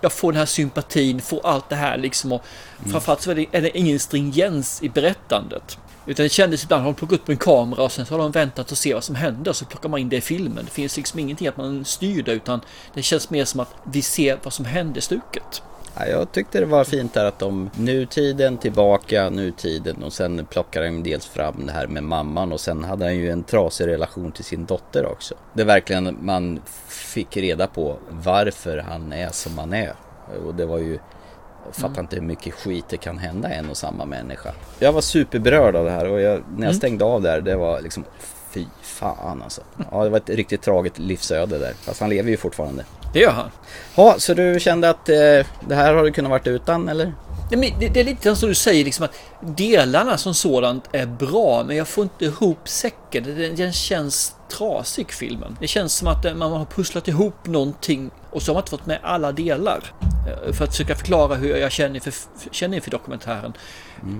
jag 0.00 0.12
får 0.12 0.32
den 0.32 0.38
här 0.38 0.46
sympatin, 0.46 1.20
får 1.20 1.46
allt 1.46 1.68
det 1.68 1.76
här 1.76 1.98
liksom 1.98 2.32
och 2.32 2.42
framförallt 2.90 3.22
så 3.22 3.30
är 3.30 3.34
det, 3.34 3.46
är 3.52 3.62
det 3.62 3.78
ingen 3.78 3.98
stringens 4.00 4.82
i 4.82 4.88
berättandet. 4.88 5.78
Utan 6.06 6.24
det 6.24 6.28
kändes 6.28 6.64
ibland, 6.64 6.82
har 6.82 6.92
de 6.92 6.94
plockat 6.94 7.20
upp 7.20 7.28
en 7.28 7.36
kamera 7.36 7.82
och 7.82 7.92
sen 7.92 8.06
så 8.06 8.14
har 8.14 8.18
de 8.18 8.32
väntat 8.32 8.72
och 8.72 8.78
se 8.78 8.94
vad 8.94 9.04
som 9.04 9.14
händer 9.14 9.52
så 9.52 9.64
plockar 9.64 9.88
man 9.88 10.00
in 10.00 10.08
det 10.08 10.16
i 10.16 10.20
filmen. 10.20 10.64
Det 10.64 10.70
finns 10.70 10.96
liksom 10.96 11.18
ingenting 11.18 11.48
att 11.48 11.56
man 11.56 11.84
styr 11.84 12.22
det 12.22 12.32
utan 12.32 12.60
det 12.94 13.02
känns 13.02 13.30
mer 13.30 13.44
som 13.44 13.60
att 13.60 13.74
vi 13.84 14.02
ser 14.02 14.38
vad 14.42 14.52
som 14.52 14.64
händer 14.64 14.98
i 14.98 15.00
stuket. 15.00 15.62
Ja, 15.98 16.06
jag 16.06 16.32
tyckte 16.32 16.60
det 16.60 16.66
var 16.66 16.84
fint 16.84 17.14
där 17.14 17.24
att 17.24 17.38
de 17.38 17.70
nutiden 17.74 18.58
tillbaka, 18.58 19.30
nutiden 19.30 20.02
och 20.02 20.12
sen 20.12 20.46
plockar 20.50 20.82
de 20.82 21.02
dels 21.02 21.26
fram 21.26 21.66
det 21.66 21.72
här 21.72 21.86
med 21.86 22.02
mamman 22.02 22.52
och 22.52 22.60
sen 22.60 22.84
hade 22.84 23.04
han 23.04 23.16
ju 23.16 23.30
en 23.30 23.42
trasig 23.42 23.86
relation 23.86 24.32
till 24.32 24.44
sin 24.44 24.64
dotter 24.64 25.06
också. 25.06 25.34
Det 25.52 25.64
verkligen 25.64 26.16
man 26.20 26.60
fick 26.88 27.36
reda 27.36 27.66
på 27.66 27.96
varför 28.10 28.78
han 28.78 29.12
är 29.12 29.28
som 29.30 29.58
han 29.58 29.72
är. 29.72 29.94
Och 30.46 30.54
det 30.54 30.66
var 30.66 30.78
ju 30.78 30.98
jag 31.66 31.74
fattar 31.74 32.00
inte 32.00 32.16
hur 32.16 32.22
mycket 32.22 32.54
skit 32.54 32.84
det 32.88 32.96
kan 32.96 33.18
hända 33.18 33.48
en 33.48 33.70
och 33.70 33.76
samma 33.76 34.04
människa. 34.04 34.52
Jag 34.78 34.92
var 34.92 35.00
superberörd 35.00 35.76
av 35.76 35.84
det 35.84 35.90
här 35.90 36.08
och 36.10 36.20
jag, 36.20 36.32
när 36.38 36.56
jag 36.56 36.60
Mm. 36.62 36.74
stängde 36.74 37.04
av 37.04 37.22
där, 37.22 37.40
det 37.40 37.56
var 37.56 37.80
liksom 37.80 38.04
fy 38.50 38.64
fan 38.82 39.42
alltså. 39.42 39.60
Ja, 39.90 40.04
det 40.04 40.10
var 40.10 40.18
ett 40.18 40.30
riktigt 40.30 40.62
tragiskt 40.62 40.98
livsöde 40.98 41.58
där. 41.58 41.72
Fast 41.72 42.00
han 42.00 42.10
lever 42.10 42.30
ju 42.30 42.36
fortfarande. 42.36 42.84
Det 43.12 43.18
gör 43.18 43.30
han. 43.30 43.50
Ja, 43.94 44.14
så 44.18 44.34
du 44.34 44.60
kände 44.60 44.90
att 44.90 45.08
eh, 45.08 45.16
det 45.68 45.74
här 45.74 45.94
har 45.94 46.04
du 46.04 46.12
kunnat 46.12 46.30
varit 46.30 46.46
utan 46.46 46.88
eller? 46.88 47.12
Ja, 47.50 47.58
men 47.58 47.70
det, 47.80 47.88
det 47.88 48.00
är 48.00 48.04
lite 48.04 48.36
som 48.36 48.48
du 48.48 48.54
säger, 48.54 48.84
liksom 48.84 49.04
att 49.04 49.14
delarna 49.40 50.18
som 50.18 50.34
sådant 50.34 50.88
är 50.92 51.06
bra, 51.06 51.64
men 51.66 51.76
jag 51.76 51.88
får 51.88 52.04
inte 52.04 52.24
ihop 52.24 52.68
säcken. 52.68 53.24
Den, 53.24 53.56
den 53.56 53.72
känns 53.72 54.36
trasig, 54.50 55.12
filmen. 55.12 55.56
Det 55.60 55.66
känns 55.66 55.94
som 55.94 56.08
att 56.08 56.24
eh, 56.24 56.34
man 56.34 56.52
har 56.52 56.64
pusslat 56.64 57.08
ihop 57.08 57.46
någonting 57.46 58.10
och 58.30 58.42
så 58.42 58.50
har 58.50 58.54
man 58.54 58.60
inte 58.62 58.70
fått 58.70 58.86
med 58.86 58.98
alla 59.02 59.32
delar. 59.32 59.92
Eh, 60.28 60.52
För 60.52 60.64
att 60.64 60.70
försöka 60.70 60.94
förklara 60.94 61.34
hur 61.34 61.56
jag 61.56 61.72
känner 61.72 61.94
inför, 61.94 62.12
känner 62.50 62.76
inför 62.76 62.90
dokumentären. 62.90 63.52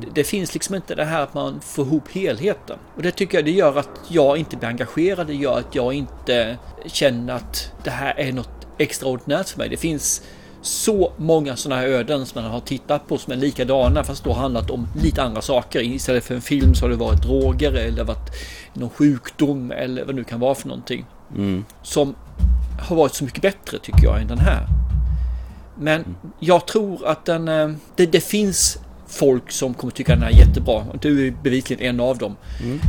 Det, 0.01 0.07
det 0.15 0.25
finns 0.25 0.55
liksom 0.55 0.75
inte 0.75 0.95
det 0.95 1.05
här 1.05 1.23
att 1.23 1.35
man 1.35 1.61
får 1.61 1.87
ihop 1.87 2.09
helheten. 2.13 2.79
Och 2.97 3.03
det 3.03 3.11
tycker 3.11 3.39
jag 3.39 3.45
det 3.45 3.51
gör 3.51 3.79
att 3.79 3.91
jag 4.09 4.39
inte 4.39 4.57
blir 4.57 4.69
engagerad. 4.69 5.27
Det 5.27 5.35
gör 5.35 5.59
att 5.59 5.75
jag 5.75 5.93
inte 5.93 6.57
känner 6.87 7.35
att 7.35 7.73
det 7.85 7.91
här 7.91 8.21
är 8.21 8.33
något 8.33 8.62
extraordinärt 8.79 9.49
för 9.49 9.59
mig. 9.59 9.69
Det 9.69 9.77
finns 9.77 10.23
så 10.63 11.13
många 11.17 11.57
sådana 11.57 11.81
här 11.81 11.89
öden 11.89 12.27
som 12.27 12.43
man 12.43 12.51
har 12.51 12.61
tittat 12.61 13.09
på 13.09 13.19
som 13.19 13.33
är 13.33 13.37
likadana 13.37 14.05
fast 14.05 14.25
då 14.25 14.33
handlat 14.33 14.71
om 14.71 14.89
lite 15.03 15.23
andra 15.23 15.43
saker. 15.43 15.81
Istället 15.81 16.25
för 16.25 16.35
en 16.35 16.43
film 16.43 16.75
så 16.75 16.85
har 16.85 16.91
det 16.91 16.97
varit 16.97 17.23
droger 17.23 17.73
eller 17.73 18.05
varit 18.05 18.31
någon 18.75 18.91
sjukdom 18.91 19.73
eller 19.73 20.05
vad 20.05 20.15
det 20.15 20.19
nu 20.19 20.25
kan 20.25 20.41
vara 20.41 20.55
för 20.55 20.69
någonting. 20.69 21.07
Mm. 21.37 21.65
Som 21.83 22.15
har 22.81 22.97
varit 22.97 23.15
så 23.15 23.25
mycket 23.25 23.43
bättre 23.43 23.79
tycker 23.79 24.05
jag 24.05 24.21
än 24.21 24.27
den 24.27 24.39
här. 24.39 24.67
Men 25.79 26.17
jag 26.39 26.67
tror 26.67 27.07
att 27.07 27.25
den, 27.25 27.49
eh, 27.49 27.71
det, 27.97 28.07
det 28.07 28.21
finns 28.21 28.79
folk 29.13 29.53
som 29.53 29.75
kommer 29.75 29.93
tycka 29.93 30.15
den 30.15 30.23
är 30.23 30.31
jättebra. 30.31 30.85
Du 31.01 31.27
är 31.27 31.35
bevisligen 31.43 31.85
en 31.85 32.01
av 32.01 32.19
dem. 32.19 32.37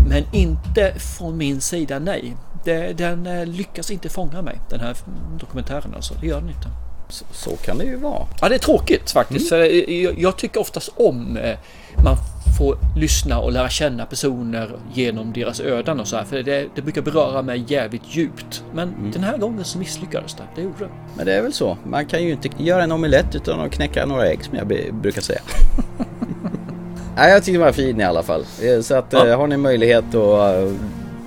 Men 0.10 0.24
inte 0.34 0.94
från 1.00 1.38
min 1.38 1.62
sida, 1.62 2.00
nej. 2.00 2.36
Det, 2.66 2.98
den 2.98 3.28
eh, 3.28 3.46
lyckas 3.46 3.92
inte 3.92 4.10
fånga 4.10 4.42
mig, 4.42 4.60
den 4.70 4.80
här 4.80 4.98
dokumentären 5.40 5.94
alltså. 5.96 6.14
Det 6.22 6.28
gör 6.28 6.40
den 6.40 6.50
inte. 6.50 6.68
Så, 7.13 7.26
så 7.32 7.49
kan 7.56 7.78
det 7.78 7.84
ju 7.84 7.95
vara. 7.95 8.28
Ja, 8.41 8.49
det 8.49 8.56
är 8.56 8.60
tråkigt 8.60 9.12
faktiskt. 9.12 9.49
För 9.49 9.60
eh, 9.60 10.02
jag, 10.04 10.19
jag 10.19 10.38
tycker 10.38 10.60
oftast 10.62 10.89
om 10.95 11.38
eh, 11.38 11.58
man 12.04 12.15
får 12.60 12.78
lyssna 12.97 13.39
och 13.39 13.52
lära 13.52 13.69
känna 13.69 14.06
personer 14.06 14.69
genom 14.93 15.34
deras 15.34 15.60
öden 15.60 15.99
och 15.99 16.08
så 16.08 16.15
här. 16.17 16.23
För 16.23 16.43
det, 16.43 16.67
det 16.76 16.82
brukar 16.82 17.02
beröra 17.02 17.41
mig 17.41 17.63
jävligt 17.67 18.02
djupt. 18.10 18.63
Men 18.73 19.12
den 19.13 19.23
här 19.23 19.38
gången 19.38 19.63
så 19.63 19.78
misslyckades 19.80 20.34
det. 20.34 20.43
Det 20.56 20.62
gjorde 20.62 20.80
det. 20.80 20.89
Men 21.17 21.26
det 21.26 21.34
är 21.34 21.41
väl 21.41 21.54
så. 21.54 21.78
Man 21.86 22.06
kan 22.06 22.23
ju 22.23 22.32
inte 22.32 22.49
göra 22.58 22.84
en 22.84 22.91
omelett 22.91 23.36
utan 23.36 23.60
att 23.60 23.71
knäcka 23.71 24.06
några 24.06 24.28
ägg 24.28 24.43
som 24.45 24.56
jag 24.58 24.67
brukar 24.93 25.21
säga. 25.21 25.39
Nej, 27.15 27.32
jag 27.32 27.43
tycker 27.43 27.60
den 27.60 27.65
var 27.65 27.73
fin 27.73 27.99
i 28.02 28.04
alla 28.04 28.23
fall. 28.23 28.45
Eh, 28.62 28.82
Så 28.82 28.95
att 28.95 29.06
Ja. 29.13 29.28
eh, 29.28 29.38
har 29.38 29.47
ni 29.47 29.58
möjlighet 29.58 30.06
att 30.15 30.56
eh, 30.56 30.71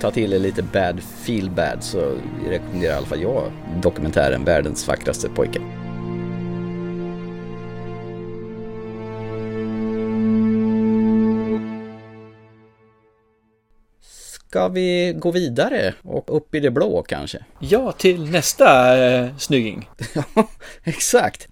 ta 0.01 0.11
till 0.11 0.33
er 0.33 0.39
lite 0.39 0.63
bad 0.63 1.01
feel 1.01 1.51
bad 1.51 1.83
så 1.83 2.19
rekommenderar 2.49 2.93
i 2.93 2.97
alla 2.97 3.07
fall 3.07 3.23
jag 3.23 3.53
dokumentären 3.83 4.45
Världens 4.45 4.89
vackraste 4.89 5.29
pojke. 5.29 5.61
Ska 14.57 14.69
vi 14.69 15.15
gå 15.17 15.31
vidare 15.31 15.95
och 16.03 16.37
upp 16.37 16.55
i 16.55 16.61
det 16.61 16.71
blå 16.71 17.03
kanske? 17.03 17.45
Ja, 17.59 17.93
till 17.93 18.31
nästa 18.31 18.99
eh, 19.07 19.37
snygging. 19.37 19.89
Exakt. 20.85 21.49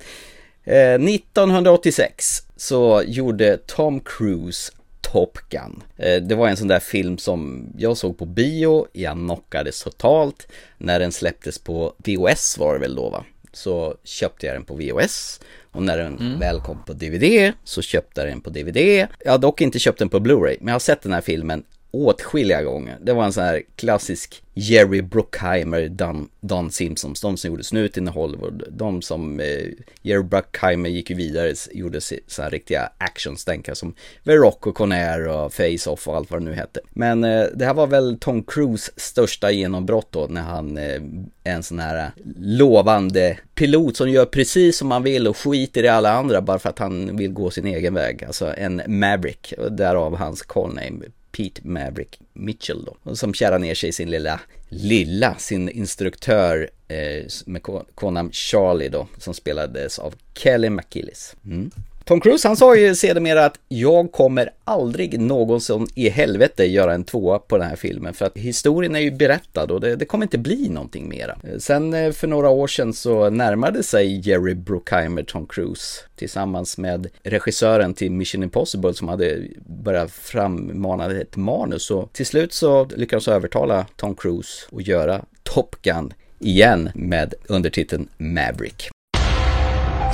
Eh, 0.64 0.94
1986 0.94 2.42
så 2.57 3.02
gjorde 3.07 3.57
Tom 3.66 4.00
Cruise 4.00 4.72
Top 5.14 5.38
Gun. 5.48 5.83
Eh, 5.96 6.22
det 6.22 6.35
var 6.35 6.48
en 6.48 6.57
sån 6.57 6.68
där 6.68 6.81
film 6.81 7.18
som 7.18 7.66
jag 7.79 7.96
såg 7.96 8.18
på 8.18 8.27
bio, 8.27 8.87
jag 8.92 9.16
knockades 9.16 9.83
totalt. 9.83 10.48
När 10.79 11.00
den 11.00 11.12
släpptes 11.12 11.59
på 11.59 11.94
VHS 11.98 12.59
var 12.59 12.74
det 12.74 12.81
väl 12.81 12.94
då 12.94 13.11
va? 13.11 13.24
Så 13.53 13.94
köpte 14.05 14.46
jag 14.46 14.55
den 14.55 14.64
på 14.64 14.74
VHS. 14.74 15.40
Och 15.72 15.83
när 15.83 15.98
den 15.98 16.38
väl 16.40 16.61
kom 16.61 16.85
på 16.85 16.92
DVD 16.92 17.53
så 17.64 17.83
köpte 17.83 18.20
jag 18.20 18.31
den 18.31 18.40
på 18.40 18.50
DVD. 18.50 19.07
Jag 19.24 19.33
har 19.33 19.38
dock 19.38 19.61
inte 19.61 19.79
köpt 19.79 19.98
den 19.98 20.09
på 20.09 20.20
Blu-ray, 20.20 20.57
men 20.61 20.66
jag 20.68 20.74
har 20.74 20.79
sett 20.79 21.03
den 21.03 21.12
här 21.12 21.20
filmen 21.20 21.64
åtskilliga 21.94 22.62
gånger. 22.62 22.98
Det 23.02 23.12
var 23.12 23.24
en 23.24 23.33
sån 23.33 23.44
här 23.44 23.62
klassisk 23.76 24.44
Jerry 24.54 25.02
Bruckheimer, 25.02 25.88
Don, 25.88 26.28
Dan 26.40 26.70
Simpsons, 26.70 27.20
de 27.20 27.37
som 27.37 27.50
gjorde 27.50 27.64
Snuten 27.64 28.09
i 28.09 28.11
Hollywood. 28.11 28.64
De 28.70 29.02
som, 29.02 29.40
eh, 29.40 29.66
Jerry 30.02 30.22
Bruckheimer 30.22 30.88
gick 30.88 31.11
ju 31.11 31.16
vidare, 31.16 31.54
gjorde 31.72 32.00
så 32.00 32.42
här 32.42 32.50
riktiga 32.50 32.90
actionstänkare 32.98 33.74
som 33.74 33.94
The 34.25 34.33
Rock 34.33 34.66
och 34.66 34.75
Conair 34.75 35.29
och 35.29 35.52
Face-Off 35.52 36.08
och 36.08 36.16
allt 36.16 36.31
vad 36.31 36.40
det 36.40 36.44
nu 36.44 36.54
hette. 36.54 36.81
Men 36.90 37.25
eh, 37.25 37.44
det 37.54 37.64
här 37.64 37.75
var 37.75 37.87
väl 37.87 38.18
Tom 38.21 38.42
Cruise 38.42 38.92
största 38.96 39.50
genombrott 39.50 40.08
då 40.10 40.27
när 40.31 40.42
han 40.42 40.77
eh, 40.79 41.02
är 41.44 41.54
en 41.54 41.62
sån 41.62 41.79
här 41.79 41.96
eh, 41.96 42.10
lovande 42.38 43.38
pilot 43.54 43.96
som 43.96 44.10
gör 44.10 44.27
precis 44.27 44.77
som 44.77 44.90
han 44.90 45.02
vill 45.02 45.29
och 45.29 45.37
skiter 45.37 45.85
i 45.85 45.88
alla 45.88 46.12
andra 46.12 46.40
bara 46.40 46.58
för 46.58 46.68
att 46.68 46.79
han 46.79 47.16
vill 47.16 47.33
gå 47.33 47.50
sin 47.50 47.66
egen 47.66 47.94
väg. 47.94 48.25
Alltså 48.25 48.54
en 48.56 48.83
Maverick, 48.87 49.54
därav 49.71 50.16
hans 50.16 50.42
call 50.42 50.75
name 50.75 51.04
Pete 51.37 51.60
Maverick 51.64 52.20
Mitchell 52.32 52.85
då. 52.85 52.96
Och 53.02 53.18
som 53.18 53.35
kärar 53.35 53.58
ner 53.58 53.74
sig 53.74 53.88
i 53.88 53.92
sin 53.92 54.10
lilla, 54.10 54.40
lilla, 54.68 55.35
sin 55.38 55.68
instruktör 55.68 56.70
eh, 56.88 57.24
med 57.46 57.62
ko- 57.62 57.85
konam 57.94 58.32
Charlie 58.32 58.88
då, 58.88 59.08
som 59.18 59.35
spelades 59.35 59.98
av 59.98 60.14
Kelly 60.35 60.70
McKillis. 60.70 61.37
Mm. 61.44 61.70
Tom 62.05 62.21
Cruise 62.21 62.48
han 62.48 62.57
sa 62.57 62.77
ju 62.77 62.94
sedermera 62.94 63.44
att 63.44 63.59
jag 63.69 64.13
kommer 64.13 64.50
aldrig 64.65 65.21
någonsin 65.21 65.87
i 65.94 66.09
helvete 66.09 66.65
göra 66.65 66.94
en 66.94 67.05
tvåa 67.05 67.38
på 67.38 67.59
den 67.59 67.69
här 67.69 67.77
filmen 67.77 68.15
för 68.15 68.25
att 68.25 68.37
historien 68.37 68.96
är 68.96 69.00
ju 69.00 69.11
berättad 69.11 69.65
och 69.65 69.81
det, 69.81 69.96
det 69.96 70.05
kommer 70.05 70.25
inte 70.25 70.38
bli 70.38 70.69
någonting 70.69 71.09
mera. 71.09 71.37
Sen 71.59 71.94
eh, 71.94 72.13
för 72.13 72.27
några 72.27 72.48
år 72.48 72.67
sedan 72.67 72.92
så 72.92 73.31
närmade 73.31 73.83
sig 73.83 74.29
Jerry 74.29 74.55
Bruckheimer 74.55 75.23
Tom 75.23 75.46
Cruise 75.46 76.00
tillsammans 76.17 76.79
med 76.79 77.07
regissören 77.23 77.94
till 77.94 78.13
Mission 78.13 78.42
Impossible 78.42 78.94
som 78.94 79.09
hade 79.09 79.42
börjat 79.67 80.11
frammana 80.11 81.21
ett 81.21 81.37
manus 81.37 81.90
och 81.90 82.13
till 82.13 82.27
slut 82.27 82.52
så 82.52 82.85
lyckades 82.85 83.29
övertala 83.29 83.87
Tom 83.96 84.15
Cruise 84.15 84.67
att 84.73 84.87
göra 84.87 85.25
Top 85.42 85.77
Gun 85.83 86.13
igen 86.38 86.90
med 86.94 87.35
undertiteln 87.48 88.09
Maverick. 88.17 88.88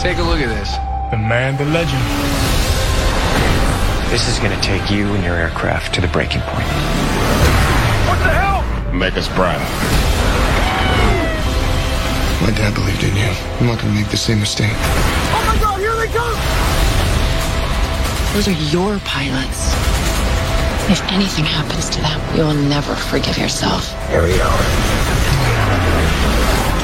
Take 0.02 0.16
a 0.18 0.24
look 0.24 0.42
at 0.42 0.58
this. 0.58 0.89
The 1.10 1.16
man, 1.16 1.56
the 1.56 1.64
legend. 1.64 2.00
This 4.10 4.28
is 4.28 4.38
gonna 4.38 4.60
take 4.62 4.92
you 4.92 5.12
and 5.12 5.24
your 5.24 5.34
aircraft 5.34 5.92
to 5.96 6.00
the 6.00 6.06
breaking 6.06 6.40
point. 6.42 6.68
What 8.06 8.18
the 8.22 8.30
hell? 8.30 8.92
Make 8.92 9.16
us 9.16 9.26
proud. 9.26 9.58
My 12.40 12.52
dad 12.54 12.74
believed 12.74 13.02
in 13.02 13.16
you. 13.16 13.34
I'm 13.58 13.66
not 13.66 13.80
gonna 13.80 13.92
make 13.92 14.08
the 14.08 14.16
same 14.16 14.38
mistake. 14.38 14.70
Oh 14.70 15.42
my 15.50 15.60
god, 15.60 15.80
here 15.80 15.96
they 15.96 16.06
come! 16.14 16.38
Those 18.32 18.46
are 18.46 18.58
your 18.70 19.00
pilots. 19.00 19.74
If 20.88 21.02
anything 21.10 21.44
happens 21.44 21.90
to 21.90 22.00
them, 22.00 22.20
you 22.36 22.44
will 22.44 22.54
never 22.54 22.94
forgive 22.94 23.36
yourself. 23.36 23.90
Here 24.10 24.22
we 24.22 24.40
are. 24.40 25.29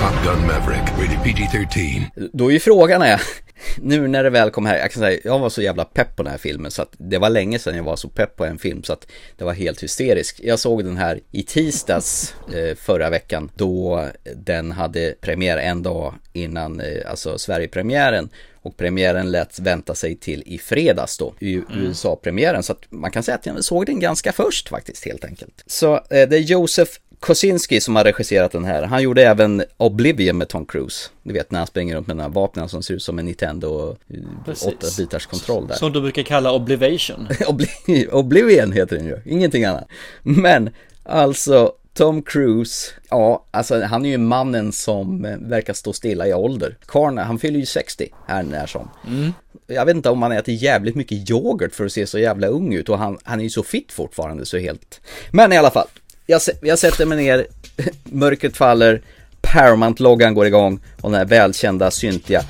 Top 0.00 0.24
Gun 0.24 0.46
Maverick, 0.46 0.88
rated 0.98 1.18
PG-13. 1.24 2.28
Då 2.32 2.48
är 2.48 2.52
ju 2.52 2.60
frågan 2.60 3.02
är, 3.02 3.22
nu 3.82 4.08
när 4.08 4.24
det 4.24 4.30
väl 4.30 4.50
kom 4.50 4.66
här, 4.66 4.78
jag 4.78 4.90
kan 4.90 5.02
säga, 5.02 5.20
jag 5.24 5.38
var 5.38 5.48
så 5.48 5.62
jävla 5.62 5.84
pepp 5.84 6.16
på 6.16 6.22
den 6.22 6.30
här 6.30 6.38
filmen 6.38 6.70
så 6.70 6.82
att 6.82 6.94
det 6.98 7.18
var 7.18 7.30
länge 7.30 7.58
sedan 7.58 7.76
jag 7.76 7.84
var 7.84 7.96
så 7.96 8.08
pepp 8.08 8.36
på 8.36 8.44
en 8.44 8.58
film 8.58 8.82
så 8.82 8.92
att 8.92 9.06
det 9.36 9.44
var 9.44 9.52
helt 9.52 9.82
hysteriskt. 9.82 10.40
Jag 10.42 10.58
såg 10.58 10.84
den 10.84 10.96
här 10.96 11.20
i 11.32 11.42
tisdags 11.42 12.34
eh, 12.54 12.76
förra 12.76 13.10
veckan 13.10 13.50
då 13.54 14.08
den 14.34 14.72
hade 14.72 15.14
premiär 15.20 15.56
en 15.56 15.82
dag 15.82 16.14
innan, 16.32 16.80
eh, 16.80 17.10
alltså 17.10 17.38
Sverigepremiären 17.38 18.28
och 18.66 18.76
premiären 18.76 19.30
lät 19.30 19.58
vänta 19.58 19.94
sig 19.94 20.16
till 20.16 20.42
i 20.46 20.58
fredags 20.58 21.18
då, 21.18 21.34
i 21.38 21.62
USA-premiären. 21.74 22.62
Så 22.62 22.72
att 22.72 22.82
man 22.90 23.10
kan 23.10 23.22
säga 23.22 23.34
att 23.34 23.46
jag 23.46 23.64
såg 23.64 23.86
den 23.86 24.00
ganska 24.00 24.32
först 24.32 24.68
faktiskt 24.68 25.04
helt 25.04 25.24
enkelt. 25.24 25.64
Så 25.66 25.94
eh, 25.94 26.00
det 26.08 26.36
är 26.36 26.40
Josef 26.40 27.00
Kosinski 27.20 27.80
som 27.80 27.96
har 27.96 28.04
regisserat 28.04 28.52
den 28.52 28.64
här. 28.64 28.82
Han 28.82 29.02
gjorde 29.02 29.26
även 29.26 29.64
Oblivion 29.76 30.38
med 30.38 30.48
Tom 30.48 30.66
Cruise. 30.66 31.10
Du 31.22 31.32
vet 31.32 31.50
när 31.50 31.58
han 31.58 31.66
springer 31.66 31.96
runt 31.96 32.06
med 32.06 32.16
den 32.16 32.22
här 32.22 32.30
vapnen 32.30 32.68
som 32.68 32.82
ser 32.82 32.94
ut 32.94 33.02
som 33.02 33.18
en 33.18 33.24
Nintendo 33.24 33.96
Precis. 34.44 34.68
8-bitars 34.68 35.26
kontroll 35.26 35.66
där. 35.66 35.74
Som 35.74 35.92
du 35.92 36.00
brukar 36.00 36.22
kalla 36.22 36.52
Oblivation. 36.52 37.28
Obli- 37.40 38.08
Oblivion 38.12 38.72
heter 38.72 38.96
den 38.96 39.06
ju, 39.06 39.20
ingenting 39.24 39.64
annat. 39.64 39.88
Men 40.22 40.70
alltså 41.02 41.72
Tom 41.94 42.22
Cruise, 42.22 42.92
ja, 43.10 43.44
alltså 43.50 43.82
han 43.82 44.04
är 44.06 44.10
ju 44.10 44.18
mannen 44.18 44.72
som 44.72 45.24
eh, 45.24 45.36
verkar 45.38 45.72
stå 45.72 45.92
stilla 45.92 46.26
i 46.26 46.34
ålder. 46.34 46.76
Karn, 46.86 47.18
han 47.18 47.38
fyller 47.38 47.58
ju 47.58 47.66
60 47.66 48.08
här 48.26 48.42
när 48.42 48.66
som. 48.66 48.90
Mm. 49.06 49.32
Jag 49.66 49.86
vet 49.86 49.96
inte 49.96 50.10
om 50.10 50.22
han 50.22 50.32
äter 50.32 50.54
jävligt 50.54 50.94
mycket 50.94 51.30
yoghurt 51.30 51.74
för 51.74 51.84
att 51.84 51.92
se 51.92 52.06
så 52.06 52.18
jävla 52.18 52.46
ung 52.46 52.74
ut 52.74 52.88
och 52.88 52.98
han, 52.98 53.18
han 53.24 53.38
är 53.40 53.44
ju 53.44 53.50
så 53.50 53.62
fit 53.62 53.92
fortfarande 53.92 54.46
så 54.46 54.58
helt. 54.58 55.00
Men 55.30 55.52
i 55.52 55.56
alla 55.56 55.70
fall, 55.70 55.86
jag, 56.26 56.40
jag 56.60 56.78
sätter 56.78 57.06
mig 57.06 57.18
ner, 57.18 57.46
mörkret 58.04 58.56
faller, 58.56 59.02
Paramount-loggan 59.40 60.34
går 60.34 60.46
igång 60.46 60.80
och 61.00 61.10
den 61.10 61.18
här 61.18 61.26
välkända 61.26 61.90
syntiga 61.90 62.42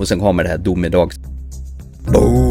Och 0.00 0.08
sen 0.08 0.20
kommer 0.20 0.42
det 0.42 0.48
här 0.48 0.58
domedags... 0.58 1.16
Boom! 2.12 2.49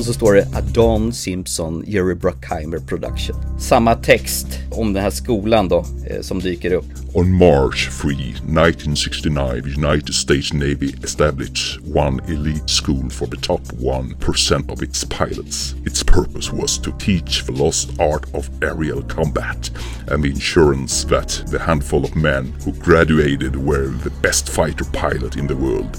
Och 0.00 0.06
så 0.06 0.12
står 0.12 0.34
det 0.34 0.48
Adon 0.52 1.12
Simpson, 1.12 1.84
Jerry 1.86 2.14
Bruckheimer 2.14 2.78
Production. 2.78 3.36
Samma 3.58 3.94
text 3.94 4.46
om 4.70 4.92
den 4.92 5.02
här 5.02 5.10
skolan 5.10 5.68
då, 5.68 5.86
eh, 6.06 6.20
som 6.20 6.40
dyker 6.40 6.72
upp. 6.72 6.84
On 7.12 7.36
March 7.36 7.90
3, 8.02 8.12
1969, 8.12 9.62
the 9.62 9.86
United 9.86 10.14
States 10.14 10.52
Navy 10.52 10.94
established 11.04 11.80
one 11.96 12.22
elite 12.28 12.68
school 12.68 13.10
for 13.10 13.26
the 13.26 13.36
top 13.36 13.60
1% 13.72 14.72
of 14.72 14.82
its 14.82 15.04
pilots. 15.04 15.74
Its 15.86 16.04
purpose 16.04 16.52
was 16.52 16.78
to 16.78 16.90
teach 16.98 17.44
the 17.46 17.52
lost 17.52 17.90
art 17.98 18.34
of 18.34 18.48
aerial 18.62 19.02
combat 19.02 19.70
and 20.12 20.22
the 20.22 20.32
assurance 20.32 21.08
that 21.08 21.44
the 21.50 21.58
handful 21.58 22.04
of 22.04 22.16
men 22.16 22.54
who 22.64 22.72
graduated 22.72 23.56
were 23.56 23.88
the 24.04 24.12
best 24.22 24.48
fighter 24.48 24.86
pilot 24.92 25.36
in 25.36 25.46
the 25.46 25.56
world. 25.56 25.98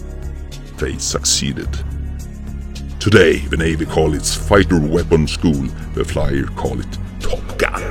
They 0.78 0.97
succeeded. 0.99 1.91
Today, 3.02 3.39
the 3.49 3.58
Navy 3.58 3.86
call 3.86 4.14
its 4.14 4.36
fighter 4.36 4.80
weapon 4.80 5.28
school, 5.28 5.68
the 5.95 6.06
flyer 6.06 6.45
call 6.56 6.80
it 6.80 6.99
Top 7.20 7.58
Gun. 7.58 7.82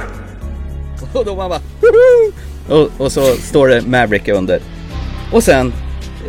Och 1.13 1.25
då 1.25 1.37
man 1.37 1.51
bara 1.51 1.61
Woho! 1.81 2.83
och, 2.83 2.91
och 3.01 3.13
så 3.13 3.21
står 3.25 3.69
det 3.69 3.83
Maverick 3.83 4.29
under. 4.29 4.61
Och 5.33 5.43
sen 5.43 5.73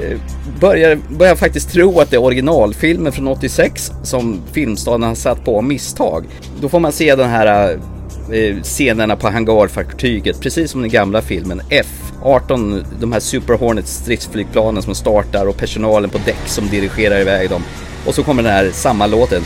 eh, 0.02 0.20
börjar, 0.60 1.00
börjar 1.10 1.32
jag 1.32 1.40
faktiskt 1.40 1.72
tro 1.72 2.00
att 2.00 2.10
det 2.10 2.16
är 2.16 2.24
originalfilmen 2.24 3.12
från 3.12 3.28
86 3.28 3.92
som 4.04 4.42
Filmstaden 4.52 5.04
har 5.04 5.16
satt 5.16 5.46
på 5.46 5.58
av 5.58 5.64
misstag. 5.64 6.26
Då 6.62 6.70
får 6.70 6.80
man 6.80 6.92
se 6.92 7.16
den 7.16 7.30
här 7.30 7.72
eh, 7.72 7.80
Eh, 8.34 8.62
scenerna 8.64 9.16
på 9.16 9.30
hangarfartyget, 9.30 10.42
precis 10.42 10.72
som 10.72 10.82
den 10.82 10.90
gamla 10.90 11.22
filmen 11.22 11.62
F-18, 11.70 12.86
de 13.00 13.12
här 13.12 13.20
Super 13.20 13.54
Hornets 13.54 13.94
stridsflygplanen 13.94 14.84
som 14.84 14.96
startar 14.96 15.46
och 15.46 15.58
personalen 15.58 16.10
på 16.10 16.18
däck 16.26 16.48
som 16.48 16.68
dirigerar 16.68 17.20
iväg 17.20 17.50
dem. 17.50 17.64
Och 18.06 18.16
så 18.16 18.24
kommer 18.24 18.44
den 18.44 18.52
här 18.52 18.72
samma 18.72 19.08
låten. 19.08 19.42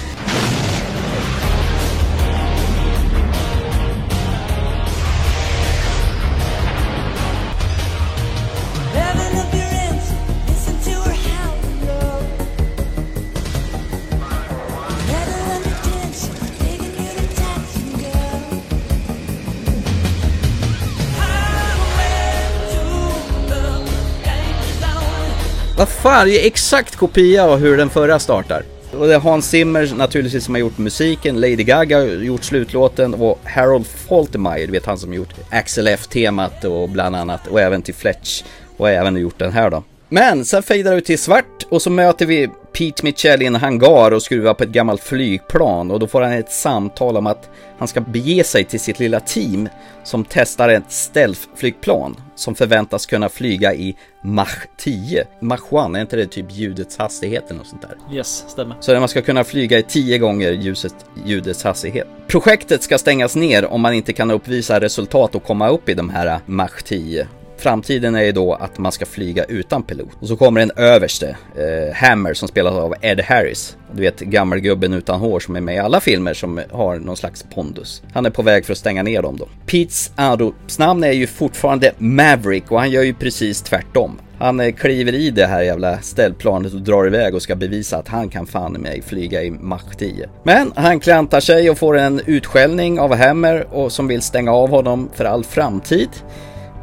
Fan, 26.05 26.27
det 26.27 26.41
är 26.41 26.47
exakt 26.47 26.95
kopia 26.95 27.45
av 27.45 27.59
hur 27.59 27.77
den 27.77 27.89
förra 27.89 28.19
startar. 28.19 28.63
Och 28.93 29.07
det 29.07 29.15
är 29.15 29.19
Hans 29.19 29.49
Zimmer 29.49 29.93
naturligtvis 29.95 30.45
som 30.45 30.53
har 30.53 30.59
gjort 30.59 30.77
musiken, 30.77 31.41
Lady 31.41 31.55
Gaga 31.55 31.97
har 31.97 32.05
gjort 32.05 32.43
slutlåten 32.43 33.13
och 33.13 33.39
Harold 33.43 33.87
Faltermeyer, 33.87 34.65
du 34.67 34.71
vet 34.71 34.85
han 34.85 34.97
som 34.97 35.13
gjort 35.13 35.33
Axel 35.49 35.87
F-temat 35.87 36.63
och 36.63 36.89
bland 36.89 37.15
annat 37.15 37.47
och 37.47 37.61
även 37.61 37.81
till 37.81 37.93
Fletch 37.93 38.43
och 38.77 38.89
även 38.89 39.17
gjort 39.17 39.39
den 39.39 39.51
här 39.51 39.69
då. 39.69 39.83
Men 40.09 40.45
sen 40.45 40.63
fejdar 40.63 40.91
det 40.91 40.97
ut 40.97 41.05
till 41.05 41.19
svart 41.19 41.65
och 41.69 41.81
så 41.81 41.89
möter 41.89 42.25
vi 42.25 42.49
Pete 42.77 43.03
Mitchell 43.03 43.41
i 43.41 43.45
en 43.45 43.55
hangar 43.55 44.11
och 44.11 44.23
skruvar 44.23 44.53
på 44.53 44.63
ett 44.63 44.69
gammalt 44.69 45.01
flygplan 45.01 45.91
och 45.91 45.99
då 45.99 46.07
får 46.07 46.21
han 46.21 46.31
ett 46.31 46.51
samtal 46.51 47.17
om 47.17 47.27
att 47.27 47.49
han 47.77 47.87
ska 47.87 48.01
bege 48.01 48.43
sig 48.43 48.63
till 48.63 48.79
sitt 48.79 48.99
lilla 48.99 49.19
team 49.19 49.69
som 50.03 50.25
testar 50.29 50.69
ett 50.69 50.91
stealth-flygplan 50.91 52.15
som 52.35 52.55
förväntas 52.55 53.05
kunna 53.05 53.29
flyga 53.29 53.73
i 53.73 53.95
Mach 54.23 54.65
10. 54.77 55.25
Mach 55.39 55.73
1, 55.73 55.73
är 55.73 56.01
inte 56.01 56.15
det 56.15 56.27
typ 56.27 56.45
ljudets 56.49 56.97
hastighet 56.97 57.43
eller 57.47 57.57
något 57.57 57.67
sånt 57.67 57.81
där? 57.81 58.15
Yes, 58.15 58.45
stämmer. 58.47 58.75
Så 58.79 58.99
man 58.99 59.09
ska 59.09 59.21
kunna 59.21 59.43
flyga 59.43 59.79
i 59.79 59.83
10 59.83 60.17
gånger 60.17 60.51
ljuset, 60.51 60.95
ljudets 61.25 61.63
hastighet. 61.63 62.07
Projektet 62.27 62.83
ska 62.83 62.97
stängas 62.97 63.35
ner 63.35 63.65
om 63.65 63.81
man 63.81 63.93
inte 63.93 64.13
kan 64.13 64.31
uppvisa 64.31 64.79
resultat 64.79 65.35
och 65.35 65.43
komma 65.43 65.69
upp 65.69 65.89
i 65.89 65.93
de 65.93 66.09
här 66.09 66.39
Mach 66.45 66.83
10. 66.83 67.27
Framtiden 67.57 68.15
är 68.15 68.23
ju 68.23 68.31
då 68.31 68.53
att 68.53 68.77
man 68.77 68.91
ska 68.91 69.05
flyga 69.05 69.43
utan 69.43 69.83
pilot. 69.83 70.09
Och 70.19 70.27
så 70.27 70.35
kommer 70.35 70.61
en 70.61 70.71
överste, 70.75 71.37
eh, 71.55 71.95
Hammer, 71.95 72.33
som 72.33 72.47
spelas 72.47 72.73
av 72.73 72.93
Ed 73.01 73.21
Harris. 73.21 73.77
Du 73.91 74.01
vet 74.01 74.19
gammelgubben 74.19 74.93
utan 74.93 75.19
hår 75.19 75.39
som 75.39 75.55
är 75.55 75.61
med 75.61 75.75
i 75.75 75.79
alla 75.79 75.99
filmer 75.99 76.33
som 76.33 76.61
har 76.71 76.95
någon 76.95 77.17
slags 77.17 77.45
pondus. 77.55 78.03
Han 78.13 78.25
är 78.25 78.29
på 78.29 78.41
väg 78.41 78.65
för 78.65 78.71
att 78.71 78.77
stänga 78.77 79.03
ner 79.03 79.21
dem 79.21 79.37
då. 79.37 79.47
Pete's 79.67 80.79
namn 80.79 81.03
är 81.03 81.11
ju 81.11 81.27
fortfarande 81.27 81.91
Maverick 81.97 82.71
och 82.71 82.79
han 82.79 82.91
gör 82.91 83.03
ju 83.03 83.13
precis 83.13 83.61
tvärtom. 83.61 84.19
Han 84.37 84.59
eh, 84.59 84.71
kliver 84.71 85.13
i 85.13 85.31
det 85.31 85.45
här 85.45 85.61
jävla 85.61 85.97
ställplanet 85.97 86.73
och 86.73 86.81
drar 86.81 87.07
iväg 87.07 87.35
och 87.35 87.41
ska 87.41 87.55
bevisa 87.55 87.97
att 87.97 88.07
han 88.07 88.29
kan 88.29 88.45
fan 88.45 88.75
i 88.75 88.79
mig 88.79 89.01
flyga 89.01 89.43
i 89.43 89.51
Mach 89.51 89.95
10. 89.97 90.29
Men 90.43 90.71
han 90.75 90.99
klantar 90.99 91.39
sig 91.39 91.69
och 91.69 91.77
får 91.77 91.97
en 91.97 92.21
utskällning 92.25 92.99
av 92.99 93.15
Hammer 93.15 93.67
och 93.71 93.91
som 93.91 94.07
vill 94.07 94.21
stänga 94.21 94.51
av 94.51 94.69
honom 94.69 95.09
för 95.13 95.25
all 95.25 95.43
framtid. 95.43 96.09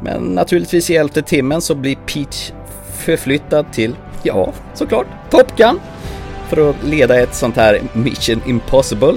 Men 0.03 0.23
naturligtvis 0.23 0.89
i 0.89 0.95
elfte 0.95 1.21
timmen 1.21 1.61
så 1.61 1.75
blir 1.75 1.95
Peach 1.95 2.51
förflyttad 2.97 3.65
till, 3.73 3.95
ja, 4.23 4.53
såklart, 4.73 5.07
Top 5.29 5.57
Gun. 5.57 5.79
för 6.49 6.69
att 6.69 6.83
leda 6.83 7.19
ett 7.19 7.35
sånt 7.35 7.55
här 7.55 7.81
Mission 7.93 8.41
Impossible. 8.45 9.13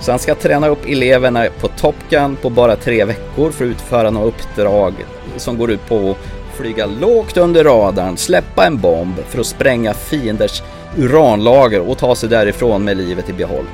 Så 0.00 0.10
han 0.12 0.18
ska 0.18 0.34
träna 0.34 0.68
upp 0.68 0.86
eleverna 0.86 1.46
på 1.60 1.68
Top 1.68 1.94
Gun 2.10 2.36
på 2.36 2.50
bara 2.50 2.76
tre 2.76 3.04
veckor 3.04 3.50
för 3.50 3.64
att 3.64 3.70
utföra 3.70 4.10
några 4.10 4.26
uppdrag 4.26 4.94
som 5.36 5.58
går 5.58 5.70
ut 5.70 5.88
på 5.88 6.10
att 6.10 6.16
flyga 6.56 6.86
lågt 6.86 7.36
under 7.36 7.64
radarn, 7.64 8.16
släppa 8.16 8.66
en 8.66 8.80
bomb 8.80 9.14
för 9.28 9.40
att 9.40 9.46
spränga 9.46 9.94
fienders 9.94 10.62
uranlager 10.98 11.80
och 11.80 11.98
ta 11.98 12.14
sig 12.14 12.28
därifrån 12.28 12.84
med 12.84 12.96
livet 12.96 13.28
i 13.28 13.32
behåll. 13.32 13.66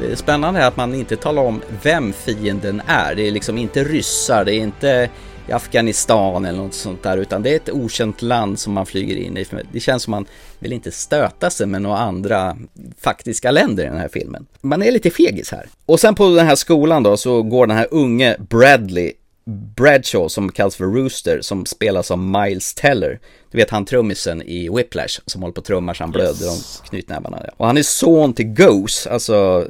Det 0.00 0.16
spännande 0.16 0.60
är 0.60 0.68
att 0.68 0.76
man 0.76 0.94
inte 0.94 1.16
talar 1.16 1.42
om 1.42 1.62
vem 1.82 2.12
fienden 2.12 2.82
är. 2.86 3.14
Det 3.14 3.28
är 3.28 3.30
liksom 3.30 3.58
inte 3.58 3.84
ryssar, 3.84 4.44
det 4.44 4.54
är 4.54 4.60
inte 4.60 5.10
i 5.48 5.52
Afghanistan 5.52 6.44
eller 6.44 6.58
något 6.58 6.74
sånt 6.74 7.02
där 7.02 7.16
utan 7.16 7.42
det 7.42 7.50
är 7.50 7.56
ett 7.56 7.70
okänt 7.70 8.22
land 8.22 8.58
som 8.58 8.72
man 8.72 8.86
flyger 8.86 9.16
in 9.16 9.36
i. 9.36 9.46
Det 9.72 9.80
känns 9.80 10.02
som 10.02 10.10
man 10.10 10.26
vill 10.58 10.72
inte 10.72 10.90
stöta 10.90 11.50
sig 11.50 11.66
med 11.66 11.82
några 11.82 11.98
andra 11.98 12.56
faktiska 13.00 13.50
länder 13.50 13.84
i 13.84 13.86
den 13.86 13.98
här 13.98 14.08
filmen. 14.08 14.46
Man 14.60 14.82
är 14.82 14.90
lite 14.90 15.10
fegis 15.10 15.50
här. 15.50 15.68
Och 15.86 16.00
sen 16.00 16.14
på 16.14 16.28
den 16.28 16.46
här 16.46 16.54
skolan 16.54 17.02
då 17.02 17.16
så 17.16 17.42
går 17.42 17.66
den 17.66 17.76
här 17.76 17.88
unge 17.90 18.36
Bradley 18.38 19.12
Bradshaw 19.48 20.28
som 20.28 20.52
kallas 20.52 20.76
för 20.76 20.84
Rooster 20.84 21.40
som 21.40 21.66
spelas 21.66 22.10
av 22.10 22.18
Miles 22.18 22.74
Teller. 22.74 23.20
Du 23.50 23.58
vet 23.58 23.70
han 23.70 23.84
trummisen 23.84 24.42
i 24.42 24.68
Whiplash 24.68 25.20
som 25.26 25.42
håller 25.42 25.52
på 25.52 25.58
och 25.58 25.64
trummar 25.64 25.94
så 25.94 26.02
han 26.02 26.10
blöder 26.10 26.44
yes. 26.44 26.80
om 26.82 26.88
knytnävarna. 26.88 27.44
Och 27.56 27.66
han 27.66 27.76
är 27.76 27.82
son 27.82 28.32
till 28.32 28.46
Ghost, 28.46 29.06
alltså 29.06 29.66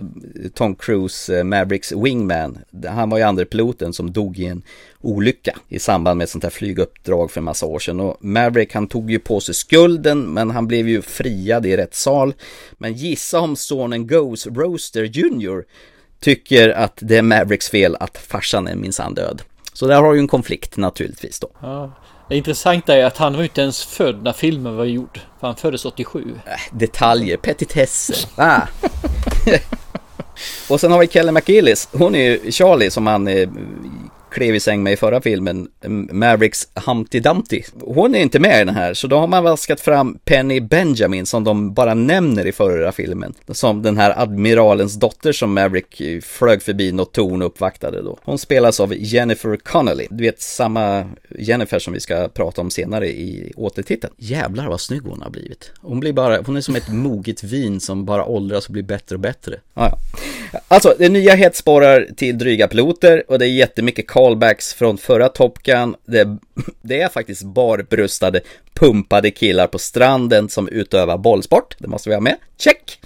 Tom 0.55 0.75
Cruise, 0.75 1.39
eh, 1.39 1.45
Mavericks 1.45 1.93
wingman. 1.93 2.59
Han 2.87 3.11
var 3.11 3.19
ju 3.19 3.25
andra 3.25 3.45
piloten 3.45 3.93
som 3.93 4.13
dog 4.13 4.39
i 4.39 4.47
en 4.47 4.63
olycka 5.01 5.59
i 5.69 5.79
samband 5.79 6.19
med 6.19 6.25
ett 6.25 6.31
sånt 6.31 6.45
här 6.45 6.51
flyguppdrag 6.51 7.31
för 7.31 7.41
en 7.41 7.45
massa 7.45 7.67
år 7.67 7.79
sedan. 7.79 8.01
Och 8.01 8.17
Maverick 8.21 8.75
han 8.75 8.87
tog 8.87 9.11
ju 9.11 9.19
på 9.19 9.41
sig 9.41 9.55
skulden 9.55 10.21
men 10.21 10.51
han 10.51 10.67
blev 10.67 10.89
ju 10.89 11.03
friad 11.03 11.67
i 11.67 11.77
rättssal. 11.77 12.35
Men 12.79 12.93
gissa 12.95 13.41
om 13.41 13.57
sonen 13.57 14.07
Ghost 14.07 14.47
Roaster 14.47 15.05
Jr 15.05 15.65
tycker 16.21 16.69
att 16.69 16.99
det 17.03 17.17
är 17.17 17.23
Mavericks 17.23 17.71
fel 17.71 17.97
att 18.01 18.19
farsan 18.19 18.69
är 18.69 18.75
minsann 18.75 19.15
död. 19.15 19.43
Så 19.79 19.87
där 19.87 20.03
har 20.03 20.15
ju 20.15 20.21
en 20.21 20.29
konflikt 20.29 20.77
naturligtvis 20.77 21.41
då. 21.41 21.49
Ja. 21.61 21.93
Det 22.29 22.37
intressanta 22.37 22.97
är 22.97 23.05
att 23.05 23.17
han 23.17 23.37
var 23.37 23.43
inte 23.43 23.61
ens 23.61 23.85
född 23.85 24.23
när 24.23 24.33
filmen 24.33 24.77
var 24.77 24.85
gjord. 24.85 25.21
För 25.41 25.47
han 25.47 25.57
föddes 25.57 25.85
87. 25.85 26.25
Äh, 26.47 26.53
detaljer, 26.71 27.37
petitesser. 27.37 28.17
Ah. 28.37 28.61
och 30.69 30.81
sen 30.81 30.93
har 30.93 30.99
vi 30.99 31.09
Kelly 31.09 31.33
McGillis. 31.33 31.89
Hon 31.93 32.15
är 32.15 32.23
ju 32.23 32.53
Charlie 32.53 32.91
som 32.91 33.07
han 33.07 33.29
eh, 33.29 33.49
klev 34.31 34.55
i 34.55 34.61
säng 34.61 34.83
med 34.83 34.93
i 34.93 34.97
förra 34.97 35.21
filmen, 35.21 35.69
Mavericks 36.13 36.69
Humpty 36.75 37.21
Dumpty. 37.21 37.63
Hon 37.81 38.15
är 38.15 38.19
inte 38.19 38.39
med 38.39 38.63
i 38.63 38.65
den 38.65 38.75
här, 38.75 38.95
så 38.95 39.07
då 39.07 39.19
har 39.19 39.27
man 39.27 39.45
vaskat 39.45 39.81
fram 39.81 40.19
Penny 40.25 40.61
Benjamin 40.61 41.27
som 41.27 41.45
de 41.45 41.75
bara 41.75 41.95
nämner 41.95 42.47
i 42.47 42.53
förra 42.53 42.93
filmen. 42.93 43.35
Som 43.49 43.83
den 43.83 43.97
här 43.97 44.23
admiralens 44.23 44.95
dotter 44.95 45.33
som 45.33 45.55
Maverick 45.55 46.03
flög 46.25 46.63
förbi 46.63 46.93
något 46.93 47.13
torn 47.13 47.43
och 47.43 47.49
uppvaktade 47.49 48.03
då. 48.03 48.19
Hon 48.23 48.39
spelas 48.39 48.81
av 48.81 48.95
Jennifer 48.95 49.57
Connelly, 49.57 50.07
du 50.11 50.25
vet 50.25 50.41
samma 50.43 51.05
Jennifer 51.39 51.79
som 51.79 51.93
vi 51.93 52.01
ska 52.01 52.29
prata 52.29 52.61
om 52.61 52.71
senare 52.71 53.09
i 53.09 53.53
återtiteln. 53.57 54.15
Jävlar 54.17 54.69
vad 54.69 54.81
snygg 54.81 55.03
hon 55.03 55.23
har 55.23 55.31
blivit. 55.31 55.73
Hon 55.81 56.01
blir 56.01 56.13
bara, 56.13 56.43
hon 56.47 56.57
är 56.57 56.61
som 56.61 56.77
ett 56.77 56.89
moget 56.89 57.45
vin 57.45 57.81
som 57.81 58.05
bara 58.05 58.25
åldras 58.25 58.67
och 58.67 58.73
blir 58.73 58.83
bättre 58.83 59.17
och 59.17 59.21
bättre. 59.21 59.61
Ah, 59.75 59.91
ja. 60.53 60.61
Alltså, 60.69 60.95
det 60.99 61.09
nya 61.09 61.35
hetsporrar 61.35 62.09
till 62.17 62.39
dryga 62.39 62.69
piloter 62.69 63.23
och 63.29 63.39
det 63.39 63.47
är 63.47 63.51
jättemycket 63.51 64.07
callbacks 64.19 64.75
från 64.75 64.99
förra 64.99 65.29
Top 65.29 65.63
Gun. 65.63 65.97
Det, 66.07 66.39
det 66.83 67.01
är 67.01 67.09
faktiskt 67.09 67.43
barbröstade, 67.43 68.41
pumpade 68.75 69.31
killar 69.31 69.67
på 69.67 69.79
stranden 69.79 70.49
som 70.49 70.69
utövar 70.69 71.19
bollsport. 71.19 71.75
Det 71.79 71.89
måste 71.89 72.09
vi 72.09 72.15
ha 72.15 72.21
med. 72.21 72.37
Check! 72.59 73.01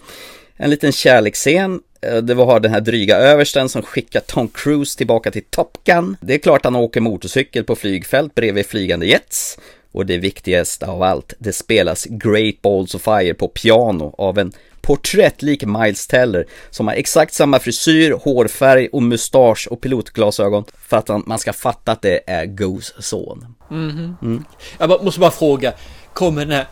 En 0.56 0.70
liten 0.70 0.92
kärleksscen. 0.92 1.80
Eh, 2.00 2.16
det 2.16 2.34
var 2.34 2.60
den 2.60 2.72
här 2.72 2.80
dryga 2.80 3.16
översten 3.16 3.68
som 3.68 3.82
skickar 3.82 4.20
Tom 4.20 4.48
Cruise 4.48 4.98
tillbaka 4.98 5.30
till 5.30 5.44
Top 5.50 5.78
Gun. 5.84 6.16
Det 6.20 6.34
är 6.34 6.38
klart 6.38 6.64
han 6.64 6.76
åker 6.76 7.00
motorcykel 7.00 7.64
på 7.64 7.76
flygfält 7.76 8.34
bredvid 8.34 8.66
flygande 8.66 9.06
jets. 9.06 9.58
Och 9.92 10.06
det 10.06 10.18
viktigaste 10.18 10.86
av 10.86 11.02
allt, 11.02 11.34
det 11.38 11.52
spelas 11.52 12.04
Great 12.04 12.62
Balls 12.62 12.94
of 12.94 13.02
Fire 13.02 13.34
på 13.34 13.48
piano 13.48 14.14
av 14.18 14.38
en 14.38 14.52
porträttlik 14.80 15.64
Miles 15.64 16.06
Teller 16.06 16.46
som 16.70 16.88
har 16.88 16.94
exakt 16.94 17.34
samma 17.34 17.58
frisyr, 17.58 18.10
hårfärg 18.10 18.88
och 18.92 19.02
mustasch 19.02 19.68
och 19.70 19.80
pilotglasögon 19.80 20.64
för 20.88 20.96
att 20.96 21.26
man 21.26 21.38
ska 21.38 21.52
fatta 21.52 21.92
att 21.92 22.02
det 22.02 22.20
är 22.26 22.46
Goes 22.46 22.94
son. 22.98 23.54
Mm 23.70 23.90
-hmm. 23.90 24.14
mm. 24.22 24.44
Jag 24.78 25.04
måste 25.04 25.20
bara 25.20 25.30
fråga, 25.30 25.72
kommer 26.12 26.40
den 26.40 26.52
här 26.52 26.66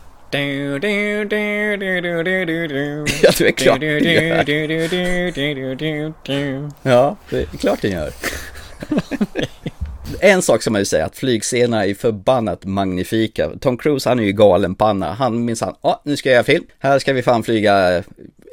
Ja, 3.23 3.29
det 3.37 3.47
är 3.47 3.51
klart 3.51 3.79
den 3.79 3.89
gör. 3.89 4.43
Ja, 6.81 7.15
det 7.29 7.39
är 7.39 7.57
klart 7.57 7.81
den 7.81 7.91
gör 7.91 8.13
en 10.19 10.41
sak 10.41 10.63
som 10.63 10.73
man 10.73 10.81
ju 10.81 10.85
säga 10.85 11.05
att 11.05 11.17
flygscenerna 11.17 11.85
är 11.85 11.93
förbannat 11.93 12.65
magnifika. 12.65 13.49
Tom 13.59 13.77
Cruise 13.77 14.09
han 14.09 14.19
är 14.19 14.23
ju 14.23 14.31
galen 14.31 14.75
panna. 14.75 15.13
Han 15.13 15.45
minns 15.45 15.61
han, 15.61 15.75
ja 15.81 16.01
nu 16.05 16.17
ska 16.17 16.29
jag 16.29 16.33
göra 16.33 16.43
film. 16.43 16.65
Här 16.79 16.99
ska 16.99 17.13
vi 17.13 17.21
fan 17.21 17.43
flyga 17.43 18.03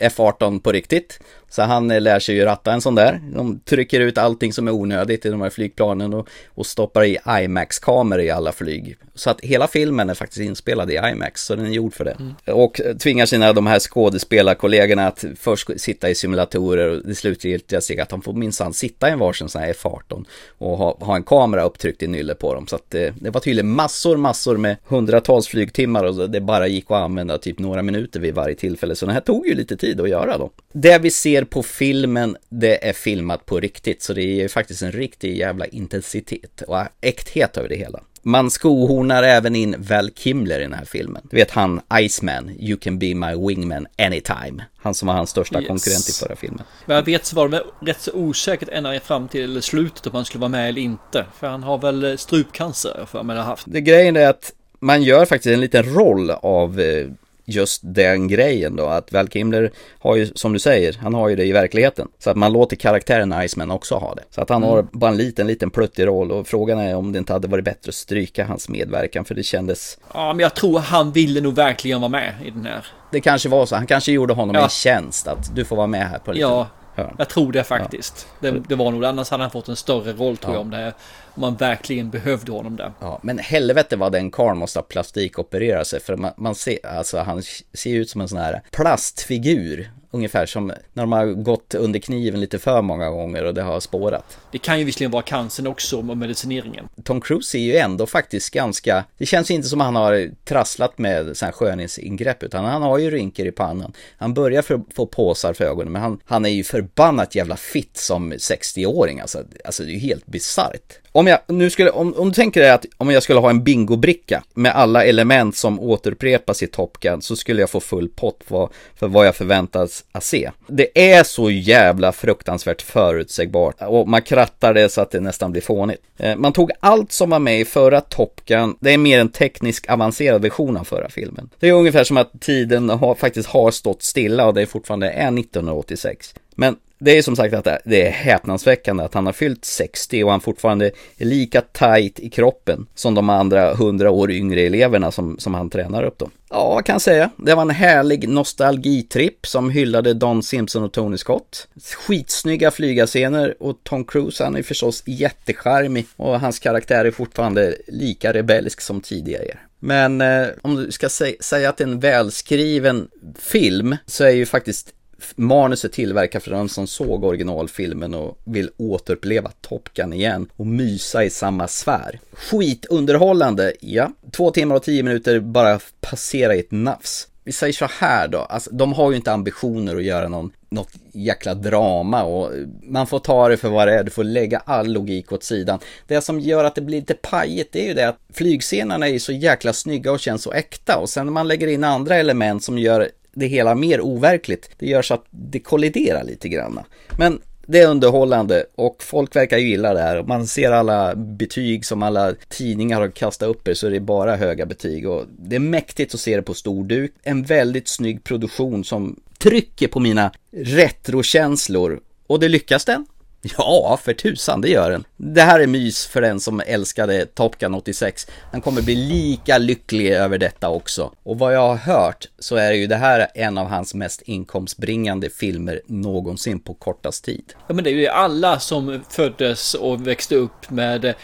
F18 0.03 0.61
på 0.61 0.73
riktigt. 0.73 1.21
Så 1.51 1.63
han 1.63 1.91
eh, 1.91 2.01
lär 2.01 2.21
sig 2.21 2.35
ju 2.35 2.45
ratta 2.45 2.73
en 2.73 2.81
sån 2.81 2.95
där. 2.95 3.21
De 3.35 3.61
trycker 3.61 4.01
ut 4.01 4.19
allting 4.19 4.53
som 4.53 4.69
är 4.69 4.73
onödigt 4.73 5.27
i 5.27 5.31
de 5.31 5.41
här 5.41 5.51
flygplanen 5.51 6.15
och, 6.15 6.29
och 6.55 6.67
stoppar 6.67 7.05
i 7.05 7.19
IMAX-kameror 7.27 8.23
i 8.23 8.31
alla 8.31 8.53
flyg. 8.53 8.97
Så 9.15 9.31
att 9.31 9.41
hela 9.41 9.69
filmen 9.69 10.11
är 10.11 10.15
faktiskt 10.15 10.41
inspelad 10.41 10.91
i 10.91 10.95
IMAX, 10.95 11.45
så 11.45 11.55
den 11.55 11.67
är 11.67 11.71
gjord 11.71 11.95
för 11.95 12.05
det. 12.05 12.17
Mm. 12.21 12.35
Och 12.47 12.81
tvingar 12.99 13.27
sina 13.27 13.53
de 13.53 13.67
här 13.67 13.79
skådespelarkollegorna 13.79 15.07
att 15.07 15.25
först 15.37 15.81
sitta 15.81 16.11
i 16.11 16.15
simulatorer 16.15 16.89
och 16.89 17.07
det 17.07 17.15
slutgiltiga 17.15 17.81
steget 17.81 18.03
att 18.03 18.09
de 18.09 18.23
får 18.23 18.33
minsann 18.33 18.75
sitta 18.75 19.09
i 19.09 19.13
en 19.13 19.19
varsin 19.19 19.49
sån 19.49 19.63
här 19.63 19.73
F18 19.73 20.25
och 20.59 20.79
ha, 20.79 20.97
ha 21.01 21.17
en 21.17 21.23
kamera 21.23 21.63
upptryckt 21.63 22.03
i 22.03 22.07
nylle 22.07 22.35
på 22.35 22.55
dem. 22.55 22.67
Så 22.67 22.77
att 22.77 22.91
det, 22.91 23.15
det 23.21 23.31
var 23.31 23.41
tydligen 23.41 23.71
massor, 23.71 24.17
massor 24.17 24.57
med 24.57 24.77
hundratals 24.87 25.49
flygtimmar 25.49 26.05
och 26.05 26.31
det 26.31 26.41
bara 26.41 26.67
gick 26.67 26.85
att 26.85 26.97
använda 26.97 27.39
typ 27.39 27.59
några 27.59 27.83
minuter 27.83 28.21
vid 28.21 28.35
varje 28.35 28.55
tillfälle. 28.55 28.95
Så 28.95 29.07
den 29.07 29.15
här 29.15 29.21
tog 29.21 29.47
ju 29.47 29.55
lite 29.55 29.77
tid 29.77 30.01
att 30.01 30.09
göra 30.09 30.39
då. 30.39 30.51
Det 30.73 30.99
vi 30.99 31.11
ser 31.11 31.38
på 31.45 31.63
filmen, 31.63 32.37
det 32.49 32.89
är 32.89 32.93
filmat 32.93 33.47
på 33.47 33.61
riktigt, 33.61 34.03
så 34.03 34.13
det 34.13 34.43
är 34.43 34.49
faktiskt 34.49 34.83
en 34.83 34.93
riktig 34.93 35.37
jävla 35.37 35.67
intensitet 35.67 36.63
och 36.67 36.79
äkthet 37.01 37.57
över 37.57 37.69
det 37.69 37.77
hela. 37.77 38.01
Man 38.23 38.51
skohornar 38.51 39.23
även 39.23 39.57
in 39.57 39.75
Val 39.79 40.11
Kimler 40.15 40.61
i 40.61 40.63
den 40.63 40.73
här 40.73 40.85
filmen. 40.85 41.23
Du 41.31 41.37
vet 41.37 41.51
han 41.51 41.81
Iceman, 42.01 42.51
You 42.59 42.79
can 42.79 42.99
be 42.99 43.15
my 43.15 43.35
wingman 43.49 43.87
anytime. 43.99 44.65
Han 44.77 44.95
som 44.95 45.09
var 45.09 45.15
hans 45.15 45.31
största 45.31 45.59
yes. 45.61 45.69
konkurrent 45.69 46.09
i 46.09 46.13
förra 46.13 46.37
filmen. 46.37 46.63
Vad 46.87 46.97
jag 46.97 47.03
vet 47.03 47.27
så 47.27 47.37
var 47.37 47.49
det 47.49 47.63
rätt 47.81 48.01
så 48.01 48.13
osäkert 48.13 48.69
ända 48.73 49.01
fram 49.01 49.29
till 49.29 49.63
slutet 49.63 50.07
om 50.07 50.15
han 50.15 50.25
skulle 50.25 50.41
vara 50.41 50.49
med 50.49 50.69
eller 50.69 50.83
inte. 50.83 51.25
För 51.39 51.47
han 51.47 51.63
har 51.63 51.79
väl 51.79 52.19
strupcancer 52.19 53.07
för 53.11 53.23
mig 53.23 53.37
har 53.37 53.45
haft. 53.45 53.65
Det 53.67 53.81
grejen 53.81 54.17
är 54.17 54.29
att 54.29 54.53
man 54.81 55.03
gör 55.03 55.27
faktiskt 55.27 55.53
en 55.53 55.61
liten 55.61 55.95
roll 55.95 56.31
av 56.31 56.81
eh, 56.81 57.07
just 57.49 57.81
den 57.85 58.29
grejen 58.29 58.77
då, 58.77 58.87
att 58.87 59.13
Val 59.13 59.29
Kimler 59.29 59.71
har 59.99 60.17
ju, 60.17 60.27
som 60.35 60.53
du 60.53 60.59
säger, 60.59 60.97
han 61.01 61.15
har 61.15 61.29
ju 61.29 61.37
det 61.37 61.45
i 61.45 61.53
verkligheten. 61.53 62.09
Så 62.19 62.31
att 62.31 62.37
man 62.37 62.53
låter 62.53 62.77
karaktären 62.77 63.35
Iceman 63.43 63.71
också 63.71 63.95
ha 63.95 64.15
det. 64.15 64.23
Så 64.31 64.41
att 64.41 64.49
han 64.49 64.63
mm. 64.63 64.71
har 64.75 64.83
bara 64.93 65.11
en 65.11 65.17
liten, 65.17 65.47
liten 65.47 65.71
pluttig 65.71 66.07
roll 66.07 66.33
och 66.33 66.47
frågan 66.47 66.79
är 66.79 66.97
om 66.97 67.13
det 67.13 67.19
inte 67.19 67.33
hade 67.33 67.49
varit 67.49 67.65
bättre 67.65 67.89
att 67.89 67.95
stryka 67.95 68.45
hans 68.45 68.69
medverkan 68.69 69.25
för 69.25 69.35
det 69.35 69.43
kändes... 69.43 69.99
Ja, 70.15 70.33
men 70.33 70.43
jag 70.43 70.55
tror 70.55 70.79
han 70.79 71.13
ville 71.13 71.41
nog 71.41 71.55
verkligen 71.55 72.01
vara 72.01 72.09
med 72.09 72.35
i 72.45 72.51
den 72.51 72.67
här. 72.67 72.87
Det 73.13 73.21
kanske 73.21 73.49
var 73.49 73.67
så, 73.67 73.77
han 73.77 73.87
kanske 73.87 74.13
gjorde 74.13 74.35
honom 74.35 74.57
ja. 74.57 74.63
en 74.63 74.69
tjänst 74.69 75.29
att 75.29 75.57
du 75.57 75.65
får 75.65 75.77
vara 75.77 75.87
med 75.87 76.09
här 76.09 76.19
på 76.19 76.33
lite. 76.33 76.43
Ja, 76.43 76.67
hörn. 76.99 77.15
Jag 77.19 77.29
tror 77.29 77.53
det 77.53 77.65
faktiskt. 77.65 78.27
Ja. 78.41 78.51
Det, 78.51 78.61
det, 78.69 78.75
var 78.75 78.91
nog 78.91 79.05
annars 79.05 79.31
hade 79.31 79.43
han 79.43 79.51
fått 79.51 79.69
en 79.69 79.77
större 79.77 80.13
roll 80.13 80.37
tror 80.37 80.55
ja. 80.55 80.59
jag 80.59 80.61
om 80.61 80.71
det 80.71 80.93
om 81.35 81.41
man 81.41 81.57
verkligen 81.57 82.11
behövde 82.11 82.53
honom 82.53 82.77
där. 82.77 82.93
Ja, 83.01 83.19
men 83.23 83.39
helvete 83.39 83.97
vad 83.97 84.13
den 84.13 84.31
karln 84.31 84.59
måste 84.59 84.79
ha 84.79 84.83
plastikopererat 84.83 85.87
sig 85.87 86.01
för 86.01 86.17
man, 86.17 86.33
man 86.37 86.55
ser, 86.55 86.87
alltså 86.87 87.19
han 87.19 87.43
ser 87.73 87.95
ut 87.95 88.11
som 88.11 88.21
en 88.21 88.29
sån 88.29 88.39
här 88.39 88.63
plastfigur 88.73 89.91
Ungefär 90.11 90.47
som 90.47 90.67
när 90.67 91.03
de 91.03 91.13
har 91.13 91.27
gått 91.27 91.75
under 91.75 92.01
kniven 92.01 92.41
lite 92.41 92.59
för 92.59 92.83
många 92.83 93.11
gånger 93.11 93.45
och 93.45 93.55
det 93.55 93.63
har 93.63 93.81
spårat. 93.81 94.39
Det 94.53 94.59
kan 94.59 94.79
ju 94.79 94.85
visserligen 94.85 95.11
vara 95.11 95.23
cancern 95.23 95.67
också 95.67 95.97
och 95.97 96.17
medicineringen. 96.17 96.89
Tom 97.05 97.21
Cruise 97.21 97.59
är 97.59 97.63
ju 97.63 97.77
ändå 97.77 98.07
faktiskt 98.07 98.51
ganska, 98.51 99.05
det 99.19 99.27
känns 99.27 99.51
inte 99.51 99.69
som 99.69 99.81
han 99.81 99.97
har 99.97 100.31
trasslat 100.45 100.99
med 100.99 101.37
sådana 101.37 101.53
här 101.53 101.53
skönhetsingrepp 101.53 102.43
utan 102.43 102.65
han 102.65 102.83
har 102.83 102.99
ju 102.99 103.11
rynkor 103.11 103.47
i 103.47 103.53
pannan. 103.53 103.93
Han 104.19 104.35
börjar 104.35 104.63
för, 104.63 104.81
få 104.95 105.07
påsar 105.07 105.53
för 105.53 105.65
ögonen 105.65 105.93
men 105.93 106.03
han, 106.03 106.21
han 106.25 106.45
är 106.45 106.51
ju 106.51 106.65
förbannat 106.65 107.35
jävla 107.35 107.57
fitt 107.57 107.97
som 107.97 108.33
60-åring 108.33 109.21
alltså. 109.21 109.45
Alltså 109.65 109.83
det 109.83 109.91
är 109.91 109.95
ju 109.95 109.99
helt 109.99 110.27
bisarrt. 110.27 110.99
Om 111.19 111.27
jag 111.27 111.39
nu 111.47 111.71
skulle, 111.71 111.91
om, 111.91 112.15
om 112.15 112.29
du 112.29 112.35
tänker 112.35 112.61
dig 112.61 112.71
att 112.71 112.87
om 112.97 113.11
jag 113.11 113.23
skulle 113.23 113.39
ha 113.39 113.51
en 113.51 113.65
bingobricka 113.65 114.43
med 114.55 114.73
alla 114.73 115.05
element 115.05 115.57
som 115.57 115.81
återupprepas 115.81 116.63
i 116.63 116.67
Top 116.67 117.01
Gun 117.01 117.23
så 117.23 117.37
skulle 117.37 117.61
jag 117.61 117.71
få 117.71 117.81
full 117.81 118.09
pott 118.09 118.41
för, 118.47 118.69
för 118.95 119.09
vad 119.09 119.27
jag 119.27 119.37
förväntas 119.37 120.05
att 120.13 120.25
se. 120.25 120.51
Det 120.67 121.13
är 121.13 121.25
så 121.25 121.51
jävla 121.51 122.13
fruktansvärt 122.13 122.83
förutsägbart 122.83 123.75
och 123.81 124.09
man 124.09 124.23
krattar 124.23 124.75
det 124.75 124.89
så 124.89 125.01
att 125.01 125.11
det 125.11 125.21
nästan 125.21 125.53
blir 125.53 125.63
fånigt. 125.63 126.03
Eh, 126.17 126.37
man 126.37 126.53
tog 126.53 126.71
allt 126.81 127.13
som 127.13 127.31
var 127.31 127.39
med 127.39 127.61
i 127.61 127.65
förra 127.65 128.01
Top 128.01 128.41
Gun, 128.45 128.77
det 128.81 128.93
är 128.93 128.99
mer 128.99 129.21
en 129.21 129.29
teknisk 129.29 129.91
avancerad 129.91 130.43
version 130.43 130.77
av 130.77 130.85
förra 130.85 131.09
filmen. 131.09 131.51
Det 131.59 131.69
är 131.69 131.73
ungefär 131.73 132.05
som 132.05 132.17
att 132.17 132.41
tiden 132.41 132.91
har, 132.91 133.15
faktiskt 133.15 133.49
har 133.49 133.71
stått 133.71 134.03
stilla 134.03 134.47
och 134.47 134.55
det 134.55 134.67
fortfarande 134.67 135.11
är 135.11 135.39
1986. 135.39 136.35
Men 136.55 136.77
det 136.99 137.19
är 137.19 137.23
som 137.23 137.37
sagt 137.37 137.55
att 137.55 137.69
det 137.85 138.07
är 138.07 138.11
häpnadsväckande 138.11 139.05
att 139.05 139.15
han 139.15 139.27
har 139.27 139.33
fyllt 139.33 139.65
60 139.65 140.25
och 140.25 140.31
han 140.31 140.41
fortfarande 140.41 140.91
är 141.19 141.25
lika 141.25 141.61
tight 141.61 142.21
i 142.21 142.31
kroppen 142.31 142.87
som 142.95 143.15
de 143.15 143.31
andra 143.31 143.73
100 143.73 144.11
år 144.11 144.31
yngre 144.31 144.61
eleverna 144.61 145.11
som, 145.11 145.39
som 145.39 145.55
han 145.55 145.71
tränar 145.71 146.03
upp 146.03 146.19
dem. 146.19 146.31
Ja, 146.51 146.69
vad 146.75 146.85
kan 146.85 146.95
jag 146.95 147.03
säga? 147.03 147.31
Det 147.37 147.55
var 147.55 147.63
en 147.63 147.71
härlig 147.71 148.29
nostalgitripp 148.29 149.47
som 149.47 149.71
hyllade 149.71 150.15
Don 150.15 150.43
Simpson 150.43 150.83
och 150.83 150.93
Tony 150.93 151.19
Scott. 151.19 151.69
Skitsnygga 151.97 152.71
flygarscener 152.71 153.55
och 153.61 153.79
Tom 153.83 154.05
Cruise 154.05 154.45
han 154.45 154.57
är 154.57 154.63
förstås 154.63 155.03
jättecharmig 155.07 156.07
och 156.17 156.41
hans 156.41 156.59
karaktär 156.59 157.05
är 157.05 157.11
fortfarande 157.11 157.75
lika 157.89 158.33
rebellisk 158.33 158.81
som 158.81 159.01
tidigare. 159.01 159.59
Men 159.81 160.21
eh, 160.21 160.47
om 160.63 160.77
du 160.77 160.93
ska 160.93 161.09
sä 161.09 161.35
säga 161.41 161.69
att 161.69 161.77
det 161.77 161.85
är 161.85 161.89
en 161.89 162.01
välskriven 162.01 163.09
film 163.39 163.97
så 164.07 164.25
är 164.25 164.31
ju 164.31 164.47
faktiskt 164.47 164.95
manuset 165.37 165.93
tillverkat 165.93 166.43
för 166.43 166.51
den 166.51 166.69
som 166.69 166.87
såg 166.87 167.25
originalfilmen 167.25 168.15
och 168.15 168.39
vill 168.45 168.71
återuppleva 168.77 169.51
Top 169.61 169.95
Gun 169.95 170.13
igen 170.13 170.47
och 170.57 170.67
mysa 170.67 171.25
i 171.25 171.31
samma 171.31 171.69
sfär. 171.69 172.21
Skitunderhållande, 172.33 173.73
ja. 173.81 174.13
Två 174.33 174.51
timmar 174.51 174.77
och 174.77 174.83
tio 174.83 175.03
minuter 175.03 175.41
bara 175.41 175.81
passera 176.01 176.55
i 176.55 176.61
ett 176.61 176.71
nafs. 176.71 177.29
Vi 177.45 177.53
säger 177.53 177.73
så 177.73 177.89
här 177.99 178.29
då, 178.29 178.39
alltså, 178.39 178.71
de 178.71 178.93
har 178.93 179.11
ju 179.11 179.17
inte 179.17 179.33
ambitioner 179.33 179.97
att 179.97 180.05
göra 180.05 180.29
någon, 180.29 180.53
något 180.71 180.91
jäkla 181.13 181.55
drama 181.55 182.23
och 182.23 182.53
man 182.83 183.07
får 183.07 183.19
ta 183.19 183.49
det 183.49 183.57
för 183.57 183.69
vad 183.69 183.89
det 183.89 183.95
är, 183.95 184.05
du 184.05 184.11
får 184.11 184.25
lägga 184.25 184.59
all 184.59 184.93
logik 184.93 185.33
åt 185.33 185.45
sidan. 185.45 185.79
Det 186.07 186.21
som 186.21 186.41
gör 186.41 186.65
att 186.65 186.75
det 186.75 186.81
blir 186.81 187.01
lite 187.01 187.15
pajigt 187.15 187.73
det 187.73 187.85
är 187.85 187.89
ju 187.89 187.95
det 187.95 188.09
att 188.09 188.19
flygscenerna 188.33 189.09
är 189.09 189.13
ju 189.13 189.19
så 189.19 189.33
jäkla 189.33 189.73
snygga 189.73 190.13
och 190.13 190.21
känns 190.21 190.43
så 190.43 190.53
äkta 190.53 190.99
och 190.99 191.09
sen 191.09 191.27
när 191.27 191.33
man 191.33 191.49
lägger 191.49 191.67
in 191.67 191.85
andra 191.85 192.17
element 192.17 192.65
som 192.65 192.79
gör 192.79 193.09
det 193.39 193.47
hela 193.47 193.75
mer 193.75 194.01
overkligt. 194.01 194.71
Det 194.79 194.87
gör 194.87 195.03
så 195.03 195.15
att 195.15 195.25
det 195.31 195.61
kolliderar 195.61 196.25
lite 196.25 196.49
grann. 196.49 196.81
Men 197.19 197.41
det 197.67 197.81
är 197.81 197.89
underhållande 197.89 198.67
och 198.75 199.03
folk 199.03 199.37
verkar 199.37 199.59
ju 199.59 199.69
gilla 199.69 199.95
det 199.95 200.01
här. 200.01 200.23
Man 200.23 200.47
ser 200.47 200.71
alla 200.71 201.15
betyg 201.15 201.85
som 201.85 202.03
alla 202.03 202.35
tidningar 202.49 203.01
har 203.01 203.09
kastat 203.09 203.49
upp 203.49 203.69
er 203.69 203.75
så 203.75 203.87
är 203.87 203.91
det 203.91 204.01
bara 204.01 204.37
höga 204.37 204.67
betyg 204.67 205.09
och 205.09 205.25
det 205.39 205.57
är 205.57 205.61
mäktigt 205.61 206.15
att 206.15 206.21
se 206.21 206.37
det 206.37 206.43
på 206.43 206.55
stor 206.55 206.85
duk. 206.85 207.13
En 207.23 207.43
väldigt 207.43 207.89
snygg 207.89 208.25
produktion 208.25 208.85
som 208.85 209.21
trycker 209.39 209.89
på 209.89 210.01
mina 210.01 210.33
retrokänslor 210.51 212.01
och 212.27 212.41
det 212.41 212.49
lyckas 212.49 212.85
den. 212.85 213.07
Ja, 213.43 213.99
för 214.03 214.13
tusan, 214.13 214.61
det 214.61 214.69
gör 214.69 214.91
den. 214.91 215.05
Det 215.17 215.43
här 215.43 215.61
är 215.61 215.67
mys 215.67 216.07
för 216.07 216.21
den 216.21 216.41
som 216.41 216.63
älskade 216.67 217.27
Top 217.27 217.59
Gun 217.59 217.75
86. 217.75 218.27
Han 218.53 218.61
kommer 218.61 218.83
bli 218.83 218.95
lika 218.95 219.59
lycklig 219.59 220.11
över 220.11 220.39
detta 220.39 220.69
också. 220.69 221.13
Och 221.23 221.39
vad 221.39 221.55
jag 221.55 221.69
har 221.69 221.77
hört 221.77 222.29
så 222.39 222.57
är 222.57 222.73
ju 222.73 222.87
det 222.87 222.97
här 222.97 223.27
en 223.35 223.59
av 223.59 223.67
hans 223.67 223.95
mest 223.95 224.23
inkomstbringande 224.23 225.31
filmer 225.31 225.81
någonsin 225.87 226.61
på 226.61 226.75
kortast 226.75 227.25
tid. 227.25 227.45
Ja, 227.67 227.75
men 227.75 227.85
det 227.85 227.91
är 227.91 227.95
ju 227.95 228.07
alla 228.07 228.61
som 228.61 229.03
föddes 229.11 229.75
och 229.75 230.07
växte 230.07 230.35
upp 230.35 230.71
med 230.71 231.15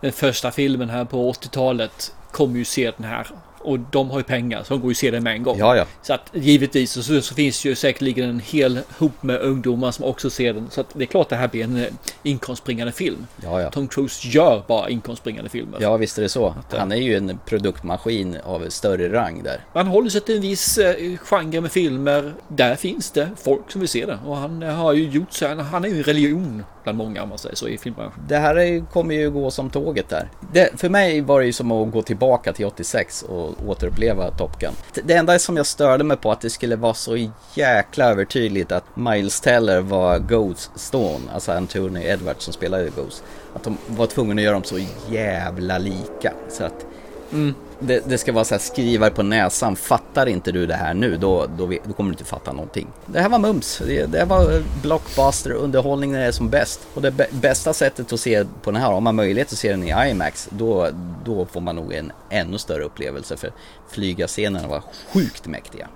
den 0.00 0.12
första 0.12 0.50
filmen 0.50 0.90
här 0.90 1.04
på 1.04 1.32
80-talet 1.32 2.12
kommer 2.30 2.58
ju 2.58 2.64
se 2.64 2.92
den 2.96 3.06
här 3.06 3.26
och 3.64 3.78
de 3.78 4.10
har 4.10 4.18
ju 4.18 4.24
pengar 4.24 4.62
så 4.62 4.74
de 4.74 4.80
går 4.80 4.90
ju 4.90 4.94
se 4.94 5.10
den 5.10 5.22
med 5.22 5.32
en 5.32 5.42
gång. 5.42 5.58
Ja, 5.58 5.76
ja. 5.76 5.86
Så 6.02 6.14
att 6.14 6.30
givetvis 6.32 6.92
så, 6.92 7.22
så 7.22 7.34
finns 7.34 7.64
ju 7.64 7.74
säkerligen 7.74 8.30
en 8.30 8.40
hel 8.40 8.80
hop 8.98 9.22
med 9.22 9.40
ungdomar 9.40 9.90
som 9.90 10.04
också 10.04 10.30
ser 10.30 10.52
den. 10.52 10.70
Så 10.70 10.80
att 10.80 10.86
det 10.92 11.04
är 11.04 11.06
klart 11.06 11.28
det 11.28 11.36
här 11.36 11.48
blir 11.48 11.64
en 11.64 11.76
eh, 11.76 11.86
inkomstbringande 12.22 12.92
film. 12.92 13.26
Ja, 13.42 13.60
ja. 13.60 13.70
Tom 13.70 13.88
Cruise 13.88 14.28
gör 14.28 14.62
bara 14.68 14.88
inkomstbringande 14.88 15.50
filmer. 15.50 15.78
Ja, 15.80 15.96
visst 15.96 16.18
är 16.18 16.22
det 16.22 16.28
så. 16.28 16.46
Att, 16.46 16.78
Han 16.78 16.92
är 16.92 16.96
ju 16.96 17.16
en 17.16 17.38
produktmaskin 17.46 18.38
av 18.44 18.68
större 18.68 19.12
rang 19.12 19.42
där. 19.42 19.60
Man 19.72 19.86
håller 19.86 20.10
sig 20.10 20.20
till 20.20 20.36
en 20.36 20.42
viss 20.42 20.78
eh, 20.78 21.16
genre 21.16 21.60
med 21.60 21.72
filmer. 21.72 22.32
Där 22.48 22.76
finns 22.76 23.10
det 23.10 23.30
folk 23.36 23.70
som 23.70 23.80
vill 23.80 23.90
se 23.90 24.06
det. 24.06 24.18
Och 24.26 24.36
han 24.36 24.62
har 24.62 24.92
ju 24.92 25.08
gjort 25.08 25.32
så. 25.32 25.46
Han 25.46 25.84
är 25.84 25.88
ju 25.88 25.98
en 25.98 26.02
religion 26.02 26.64
bland 26.84 26.98
många 26.98 27.22
om 27.22 27.28
man 27.28 27.38
säger 27.38 27.56
så 27.56 27.68
i 27.68 27.78
filmbranschen. 27.78 28.22
Det 28.28 28.36
här 28.36 28.58
är, 28.58 28.80
kommer 28.92 29.14
ju 29.14 29.30
gå 29.30 29.50
som 29.50 29.70
tåget 29.70 30.08
där. 30.08 30.30
Det, 30.52 30.80
för 30.80 30.88
mig 30.88 31.20
var 31.20 31.40
det 31.40 31.46
ju 31.46 31.52
som 31.52 31.72
att 31.72 31.92
gå 31.92 32.02
tillbaka 32.02 32.52
till 32.52 32.66
86 32.66 33.22
och 33.22 33.53
återuppleva 33.66 34.30
Top 34.30 34.58
Gun. 34.60 34.72
Det 35.04 35.14
enda 35.14 35.38
som 35.38 35.56
jag 35.56 35.66
störde 35.66 36.04
mig 36.04 36.16
på 36.16 36.32
att 36.32 36.40
det 36.40 36.50
skulle 36.50 36.76
vara 36.76 36.94
så 36.94 37.28
jäkla 37.54 38.04
övertydligt 38.04 38.72
att 38.72 38.96
Miles 38.96 39.40
Teller 39.40 39.80
var 39.80 40.18
Ghost 40.18 40.70
Stone, 40.76 41.32
alltså 41.34 41.52
Anthony 41.52 42.04
Edwards 42.04 42.44
som 42.44 42.52
spelade 42.52 42.90
Ghost. 42.96 43.22
Att 43.54 43.62
de 43.64 43.78
var 43.86 44.06
tvungna 44.06 44.34
att 44.34 44.44
göra 44.44 44.54
dem 44.54 44.64
så 44.64 44.78
jävla 45.10 45.78
lika. 45.78 46.32
Så 46.48 46.64
att 46.64 46.86
Mm 47.32 47.54
det, 47.86 48.08
det 48.08 48.18
ska 48.18 48.32
vara 48.32 48.44
så 48.44 48.54
här 48.54 48.60
skrivar 48.60 49.10
på 49.10 49.22
näsan. 49.22 49.76
Fattar 49.76 50.26
inte 50.26 50.52
du 50.52 50.66
det 50.66 50.74
här 50.74 50.94
nu, 50.94 51.16
då, 51.16 51.46
då, 51.58 51.66
då 51.84 51.92
kommer 51.92 52.10
du 52.10 52.14
inte 52.14 52.24
fatta 52.24 52.52
någonting. 52.52 52.88
Det 53.06 53.20
här 53.20 53.28
var 53.28 53.38
mums. 53.38 53.82
Det, 53.86 54.06
det 54.06 54.18
här 54.18 54.26
var 54.26 54.62
blockbuster-underhållning 54.82 56.12
när 56.12 56.20
det 56.20 56.26
är 56.26 56.32
som 56.32 56.50
bäst. 56.50 56.80
Och 56.94 57.02
det 57.02 57.30
bästa 57.30 57.72
sättet 57.72 58.12
att 58.12 58.20
se 58.20 58.44
på 58.62 58.70
den 58.70 58.80
här, 58.80 58.88
om 58.88 59.04
man 59.04 59.18
har 59.18 59.24
möjlighet 59.24 59.52
att 59.52 59.58
se 59.58 59.70
den 59.70 59.84
i 59.84 60.10
IMAX, 60.10 60.48
då, 60.50 60.88
då 61.24 61.46
får 61.46 61.60
man 61.60 61.76
nog 61.76 61.92
en 61.92 62.12
ännu 62.30 62.58
större 62.58 62.82
upplevelse. 62.82 63.36
För 63.36 63.52
flygarscenerna 63.90 64.68
var 64.68 64.82
sjukt 65.12 65.46
mäktiga. 65.46 65.88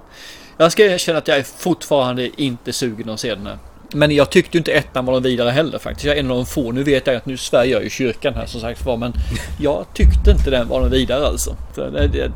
Jag 0.56 0.72
ska 0.72 0.84
erkänna 0.84 1.18
att 1.18 1.28
jag 1.28 1.38
är 1.38 1.42
fortfarande 1.42 2.42
inte 2.42 2.72
sugen 2.72 3.08
att 3.08 3.20
se 3.20 3.34
den 3.34 3.46
här. 3.46 3.58
Men 3.92 4.10
jag 4.10 4.30
tyckte 4.30 4.58
inte 4.58 4.72
ettan 4.72 5.06
var 5.06 5.12
någon 5.12 5.22
vidare 5.22 5.50
heller 5.50 5.78
faktiskt. 5.78 6.04
Jag 6.04 6.16
är 6.16 6.20
en 6.20 6.30
av 6.30 6.36
de 6.36 6.46
få. 6.46 6.72
Nu 6.72 6.82
vet 6.82 7.06
jag 7.06 7.16
att 7.16 7.26
nu 7.26 7.36
Sverige 7.36 7.70
gör 7.72 7.80
ju 7.80 7.90
kyrkan 7.90 8.34
här 8.34 8.46
som 8.46 8.60
sagt 8.60 8.86
var. 8.86 8.96
Men 8.96 9.12
jag 9.60 9.86
tyckte 9.94 10.30
inte 10.30 10.50
den 10.50 10.68
var 10.68 10.80
någon 10.80 10.90
vidare 10.90 11.26
alltså. 11.26 11.56
Så 11.74 11.90
det, 11.90 12.06
det, 12.06 12.32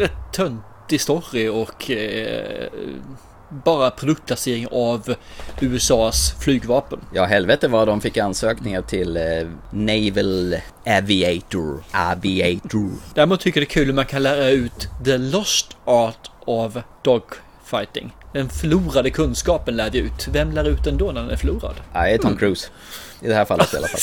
rätt 0.00 0.32
töntig 0.32 1.00
story 1.00 1.48
och 1.48 1.90
eh, 1.90 2.68
bara 3.48 3.90
produktplacering 3.90 4.66
av 4.72 5.14
USAs 5.60 6.34
flygvapen. 6.40 7.00
Ja, 7.14 7.24
helvete 7.24 7.68
vad 7.68 7.88
de 7.88 8.00
fick 8.00 8.16
ansökningar 8.16 8.82
till 8.82 9.16
eh, 9.16 9.22
Naval 9.70 10.56
Aviator. 10.86 11.84
Aviator. 11.90 12.90
Däremot 13.14 13.40
tycker 13.40 13.60
jag 13.60 13.68
det 13.68 13.72
är 13.72 13.74
kul 13.74 13.86
hur 13.86 13.92
man 13.92 14.06
kan 14.06 14.22
lära 14.22 14.50
ut 14.50 14.88
the 15.04 15.18
lost 15.18 15.76
art 15.84 16.30
of 16.44 16.76
dogfighting. 17.02 18.12
Den 18.36 18.48
förlorade 18.48 19.10
kunskapen 19.10 19.76
lär 19.76 19.90
vi 19.90 19.98
ut. 19.98 20.28
Vem 20.28 20.52
lär 20.52 20.64
ut 20.64 20.84
den 20.84 20.96
då 20.98 21.12
när 21.12 21.20
den 21.22 21.30
är 21.30 21.36
förlorad? 21.36 21.74
Nej, 21.94 22.18
Tom 22.18 22.36
Cruise. 22.36 22.68
I 23.20 23.28
det 23.28 23.34
här 23.34 23.44
fallet 23.44 23.74
i 23.74 23.76
alla 23.76 23.88
fall. 23.88 24.00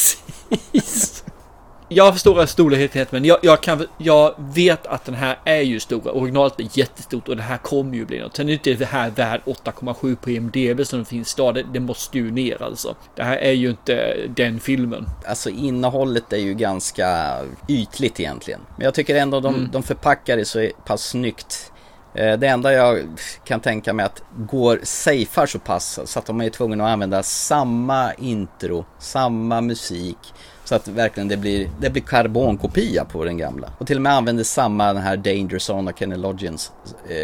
Jag 1.90 2.14
förstår 2.14 2.46
storheten 2.46 3.06
men 3.10 3.26
jag, 3.26 3.38
jag, 3.42 3.64
kan, 3.64 3.88
jag 3.98 4.36
vet 4.38 4.88
att 4.88 5.06
den 5.06 5.16
här 5.16 5.40
är 5.46 5.62
ju 5.62 5.80
stor. 5.80 6.16
Originalet 6.16 6.60
är 6.60 6.68
jättestort 6.74 7.30
och 7.30 7.36
det 7.36 7.42
här 7.42 7.58
kommer 7.58 7.96
ju 7.96 8.06
bli 8.06 8.20
något. 8.20 8.36
Sen 8.36 8.50
är 8.50 8.54
inte 8.54 8.74
det 8.74 8.86
här 8.86 9.10
värd 9.10 9.42
8,7 9.46 10.16
på 10.16 10.30
IMDB 10.30 10.88
som 10.88 11.00
det 11.00 11.06
finns 11.06 11.34
idag. 11.36 11.56
Det, 11.56 11.64
det 11.74 11.80
måste 11.80 12.18
ju 12.18 12.32
ner 12.32 12.64
alltså. 12.64 12.96
Det 13.16 13.24
här 13.24 13.38
är 13.38 13.52
ju 13.52 13.70
inte 13.70 14.16
den 14.36 14.60
filmen. 14.60 15.10
Alltså 15.28 15.50
innehållet 15.50 16.34
är 16.34 16.38
ju 16.38 16.54
ganska 16.54 17.38
ytligt 17.68 18.20
egentligen. 18.20 18.60
Men 18.78 18.86
jag 18.86 18.94
tycker 18.94 19.16
ändå 19.16 19.40
de, 19.40 19.56
Mm. 19.56 19.70
de 19.72 19.84
förpackar 19.84 20.38
det 20.38 20.46
så 20.46 20.70
pass 20.86 21.04
snyggt. 21.04 21.70
Eh, 22.14 22.38
det 22.40 22.48
enda 22.48 22.74
jag 22.74 23.00
kan 23.44 23.60
tänka 23.60 23.94
mig 23.94 24.06
att 24.06 24.24
går 24.38 24.80
safear 24.84 25.46
så 25.46 25.60
pass 25.60 26.00
så 26.06 26.20
att 26.20 26.26
de 26.26 26.42
är 26.42 26.50
tvungna 26.50 26.84
att 26.84 26.90
använda 26.90 27.24
samma 27.24 28.14
intro, 28.14 28.86
samma 29.00 29.62
musik. 29.62 30.18
Så 30.64 30.76
att 30.76 30.88
verkligen 30.88 31.28
det 31.28 31.38
blir, 31.38 31.70
det 31.80 31.90
blir 31.90 32.02
karbonkopia 32.02 33.06
på 33.06 33.24
den 33.24 33.38
gamla. 33.38 33.70
Och 33.78 33.88
till 33.88 33.98
och 33.98 34.02
med 34.02 34.14
använder 34.14 34.44
samma 34.44 34.94
den 34.94 35.04
här 35.04 35.18
Danger 35.18 35.72
Zone 35.72 35.92
och 35.92 36.00
Kenny 36.00 36.16
Loggins 36.16 36.72
eh, 37.10 37.16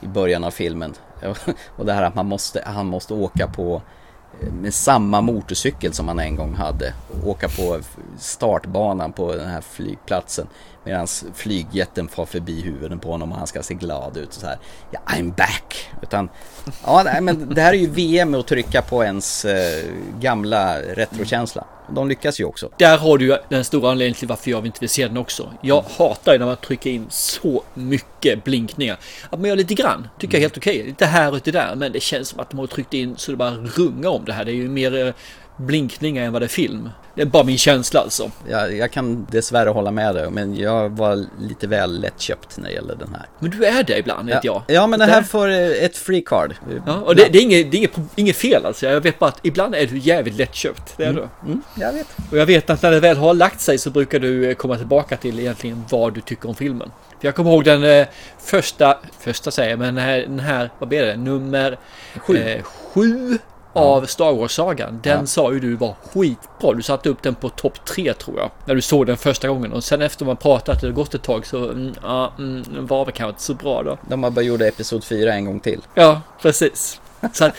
i 0.00 0.06
början 0.06 0.44
av 0.44 0.50
filmen. 0.50 0.94
Och 1.76 1.86
det 1.86 1.92
här 1.92 2.02
att 2.02 2.14
man 2.14 2.26
måste, 2.26 2.62
han 2.66 2.86
måste 2.86 3.14
åka 3.14 3.46
på 3.46 3.82
eh, 4.40 4.52
med 4.52 4.74
samma 4.74 5.20
motorcykel 5.20 5.92
som 5.92 6.08
han 6.08 6.18
en 6.18 6.36
gång 6.36 6.54
hade. 6.54 6.94
Och 7.22 7.28
åka 7.28 7.48
på 7.48 7.80
startbanan 8.18 9.12
på 9.12 9.34
den 9.34 9.48
här 9.48 9.60
flygplatsen. 9.60 10.46
Medan 10.84 11.06
flygjätten 11.34 12.08
far 12.08 12.26
förbi 12.26 12.62
huvudet 12.62 13.00
på 13.00 13.10
honom 13.10 13.32
och 13.32 13.38
han 13.38 13.46
ska 13.46 13.62
se 13.62 13.74
glad 13.74 14.16
ut. 14.16 14.28
Och 14.28 14.34
så 14.34 14.46
här, 14.46 14.58
ja, 14.90 15.00
I'm 15.06 15.34
back. 15.36 15.90
Utan, 16.02 16.28
ja, 16.84 17.02
nej, 17.04 17.20
men 17.20 17.54
det 17.54 17.60
här 17.60 17.72
är 17.72 17.78
ju 17.78 17.90
VM 17.90 18.30
med 18.30 18.40
att 18.40 18.46
trycka 18.46 18.82
på 18.82 19.04
ens 19.04 19.44
eh, 19.44 19.84
gamla 20.20 20.80
retrokänsla. 20.82 21.66
De 21.94 22.08
lyckas 22.08 22.40
ju 22.40 22.44
också. 22.44 22.70
Där 22.76 22.98
har 22.98 23.18
du 23.18 23.26
ju 23.26 23.36
den 23.48 23.64
stora 23.64 23.90
anledningen 23.90 24.18
till 24.18 24.28
varför 24.28 24.50
jag 24.50 24.66
inte 24.66 24.80
vill 24.80 24.88
se 24.88 25.06
den 25.06 25.16
också. 25.16 25.50
Jag 25.60 25.84
hatar 25.98 26.32
ju 26.32 26.38
när 26.38 26.46
man 26.46 26.56
trycker 26.56 26.90
in 26.90 27.06
så 27.10 27.62
mycket 27.74 28.44
blinkningar. 28.44 28.98
Att 29.30 29.40
man 29.40 29.48
gör 29.48 29.56
lite 29.56 29.74
grann 29.74 30.08
tycker 30.18 30.34
jag 30.34 30.38
är 30.38 30.44
helt 30.44 30.56
okej. 30.56 30.82
Lite 30.82 31.06
här 31.06 31.28
och 31.28 31.34
lite 31.34 31.52
där. 31.52 31.74
Men 31.76 31.92
det 31.92 32.00
känns 32.00 32.28
som 32.28 32.40
att 32.40 32.50
de 32.50 32.58
har 32.58 32.66
tryckt 32.66 32.94
in 32.94 33.16
så 33.16 33.30
det 33.30 33.36
bara 33.36 33.50
rungar 33.50 34.10
om 34.10 34.24
det 34.24 34.32
här. 34.32 34.44
Det 34.44 34.50
är 34.50 34.54
ju 34.54 34.68
mer 34.68 35.06
eh, 35.06 35.14
blinkningar 35.60 36.24
än 36.24 36.32
vad 36.32 36.42
det 36.42 36.46
är 36.46 36.48
film. 36.48 36.88
Det 37.14 37.22
är 37.22 37.26
bara 37.26 37.44
min 37.44 37.58
känsla 37.58 38.00
alltså. 38.00 38.30
Jag, 38.48 38.76
jag 38.76 38.90
kan 38.90 39.26
dessvärre 39.30 39.68
hålla 39.70 39.90
med 39.90 40.14
dig, 40.14 40.30
men 40.30 40.56
jag 40.56 40.88
var 40.90 41.24
lite 41.40 41.66
väl 41.66 42.00
lättköpt 42.00 42.58
när 42.58 42.68
det 42.68 42.74
gäller 42.74 42.94
den 42.94 43.08
här. 43.14 43.26
Men 43.38 43.50
du 43.50 43.64
är 43.64 43.82
det 43.82 43.98
ibland, 43.98 44.28
vet 44.28 44.44
jag. 44.44 44.62
Ja, 44.66 44.86
men 44.86 44.98
den 44.98 45.08
här 45.08 45.22
får 45.22 45.48
eh, 45.48 45.56
ett 45.84 45.96
free 45.96 46.20
card. 46.26 46.54
Ja, 46.86 46.94
och 46.94 47.16
det, 47.16 47.28
det 47.32 47.38
är, 47.38 47.42
inget, 47.42 47.70
det 47.70 47.76
är 47.76 47.78
inget, 47.78 47.96
inget 48.16 48.36
fel 48.36 48.66
alltså. 48.66 48.86
Jag 48.86 49.00
vet 49.00 49.18
bara 49.18 49.28
att 49.30 49.40
ibland 49.42 49.74
är 49.74 49.86
du 49.86 49.98
jävligt 49.98 50.34
lättköpt. 50.34 50.94
Det 50.96 51.04
är 51.04 51.10
Mm, 51.10 51.22
du. 51.42 51.46
mm, 51.48 51.62
jag 51.74 51.92
vet. 51.92 52.06
Och 52.30 52.38
jag 52.38 52.46
vet 52.46 52.70
att 52.70 52.82
när 52.82 52.90
det 52.90 53.00
väl 53.00 53.16
har 53.16 53.34
lagt 53.34 53.60
sig 53.60 53.78
så 53.78 53.90
brukar 53.90 54.18
du 54.18 54.48
eh, 54.50 54.54
komma 54.54 54.76
tillbaka 54.76 55.16
till 55.16 55.40
egentligen 55.40 55.84
vad 55.90 56.14
du 56.14 56.20
tycker 56.20 56.48
om 56.48 56.54
filmen. 56.54 56.90
För 57.20 57.28
jag 57.28 57.34
kommer 57.34 57.50
ihåg 57.50 57.64
den 57.64 57.84
eh, 57.84 58.06
första, 58.38 58.98
första 59.20 59.50
säger 59.50 59.70
jag, 59.70 59.78
men 59.78 59.94
den 59.94 60.04
här, 60.04 60.18
den 60.18 60.40
här 60.40 60.70
vad 60.78 60.88
blir 60.88 61.02
det, 61.06 61.16
nummer 61.16 61.78
Sju. 62.16 62.36
Eh, 62.36 62.62
sju 62.62 63.38
av 63.72 64.06
Star 64.06 64.32
Wars-sagan. 64.32 65.00
Den 65.02 65.18
Ja. 65.20 65.26
sa 65.26 65.52
ju 65.52 65.60
du 65.60 65.76
var 65.76 65.94
skitbra. 66.12 66.72
Du 66.74 66.82
satte 66.82 67.08
upp 67.08 67.22
den 67.22 67.34
på 67.34 67.48
topp 67.48 67.84
tre 67.84 68.14
tror 68.14 68.38
jag. 68.38 68.50
När 68.64 68.74
du 68.74 68.80
såg 68.82 69.06
den 69.06 69.16
första 69.16 69.48
gången. 69.48 69.72
Och 69.72 69.84
sen 69.84 70.02
efter 70.02 70.24
man 70.24 70.36
pratat, 70.36 70.80
det 70.80 70.86
har 70.86 70.92
gått 70.94 71.14
ett 71.14 71.22
tag 71.22 71.46
så, 71.46 71.64
mm, 71.70 71.94
ja, 72.02 72.32
mm, 72.38 72.64
var 72.86 73.04
väl 73.04 73.14
kanske 73.14 73.30
inte 73.30 73.42
så 73.42 73.54
bra 73.54 73.82
då. 73.82 73.98
De 74.08 74.22
har 74.22 74.30
bara 74.30 74.42
gjort 74.42 74.60
Episod 74.60 75.04
4 75.04 75.34
en 75.34 75.44
gång 75.44 75.60
till. 75.60 75.80
Ja, 75.94 76.20
precis. 76.42 77.00
Så 77.32 77.44
att, 77.44 77.54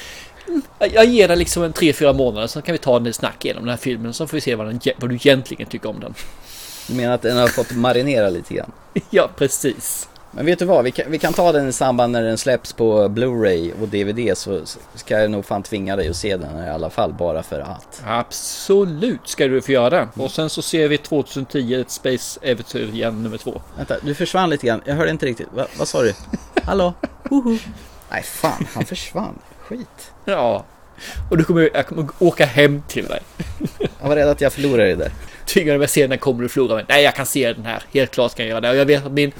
mm, 0.48 0.62
jag 0.80 1.06
ger 1.06 1.28
den 1.28 1.40
liksom 1.40 1.64
en 1.64 1.74
3-4 1.74 2.14
månader 2.14 2.48
så 2.48 2.62
kan 2.62 2.74
vi 2.74 2.78
ta 2.80 2.98
en 2.98 3.14
snack 3.14 3.46
igenom 3.46 3.64
den 3.64 3.70
här 3.70 3.78
filmen 3.78 4.14
så 4.14 4.28
får 4.28 4.38
vi 4.38 4.42
se 4.42 4.56
vad, 4.56 4.68
den, 4.68 4.80
vad 4.98 5.10
du 5.10 5.16
egentligen 5.16 5.68
tycker 5.68 5.90
om 5.90 6.00
den. 6.00 6.14
Du 6.88 6.94
menar 6.96 7.14
att 7.16 7.22
den 7.22 7.38
har 7.38 7.48
fått 7.48 7.72
marinera 7.76 8.30
lite 8.30 8.54
grann? 8.54 8.72
Ja, 9.10 9.30
precis. 9.38 10.08
Men 10.32 10.46
vet 10.46 10.60
du 10.60 10.66
vad, 10.66 10.84
vi 10.84 10.92
kan, 10.92 11.12
vi 11.12 11.18
kan 11.18 11.34
ta 11.34 11.52
den 11.52 11.68
i 11.68 11.74
samband 11.74 12.12
när 12.12 12.24
den 12.24 12.38
släpps 12.38 12.74
på 12.74 13.08
Blu-ray 13.08 13.82
och 13.82 13.88
DVD 13.88 14.38
så 14.38 14.62
ska 14.96 15.20
jag 15.20 15.32
nog 15.32 15.46
fan 15.46 15.64
tvinga 15.64 15.96
dig 15.96 16.10
att 16.10 16.16
se 16.16 16.38
den 16.38 16.66
i 16.66 16.70
alla 16.70 16.90
fall 16.90 17.14
bara 17.14 17.44
för 17.44 17.60
att. 17.60 18.02
Absolut 18.06 19.28
ska 19.28 19.48
du 19.48 19.62
få 19.62 19.72
göra 19.72 19.90
det. 19.90 20.08
Och 20.16 20.32
sen 20.32 20.50
så 20.50 20.62
ser 20.62 20.88
vi 20.88 20.98
2010 20.98 21.82
ett 21.82 21.92
Space 21.92 22.40
Äventyr 22.44 22.90
igen 22.94 23.24
nummer 23.24 23.38
två. 23.38 23.62
Vänta, 23.78 23.96
du 24.02 24.16
försvann 24.16 24.50
lite 24.50 24.68
grann. 24.68 24.82
Jag 24.86 24.96
hörde 24.96 25.12
inte 25.12 25.26
riktigt. 25.26 25.48
Va, 25.54 25.66
vad 25.78 25.88
sa 25.88 26.02
du? 26.02 26.14
Hallå? 26.64 26.94
Hoho. 27.30 27.58
Nej 28.12 28.24
fan, 28.24 28.68
han 28.74 28.86
försvann. 28.86 29.40
Skit. 29.60 30.12
Ja. 30.26 30.66
Och 31.30 31.38
du 31.38 31.44
kommer, 31.44 31.70
jag 31.74 31.88
kommer 31.88 32.08
åka 32.20 32.46
hem 32.46 32.84
till 32.88 33.06
dig. 33.06 33.20
Jag 34.02 34.10
var 34.10 34.16
rädd 34.16 34.30
att 34.30 34.42
jag 34.42 34.54
förlorade 34.54 34.90
det 34.90 34.96
där. 34.96 35.12
Tyngre 35.46 35.78
med 35.78 35.90
scenen 35.90 36.18
kommer 36.18 36.44
du 36.44 36.50
förlora 36.50 36.76
mig. 36.76 36.86
Nej, 36.90 37.04
jag 37.04 37.16
kan 37.16 37.26
se 37.26 37.54
den 37.54 37.66
här. 37.66 37.84
Helt 37.94 38.12
klart 38.12 38.36
kan 38.36 38.46
jag 38.46 38.50
göra 38.50 38.62
det. 38.62 38.70
Och 38.70 38.76
jag 38.76 38.86
vet 38.86 39.06
att 39.06 39.12
min 39.12 39.32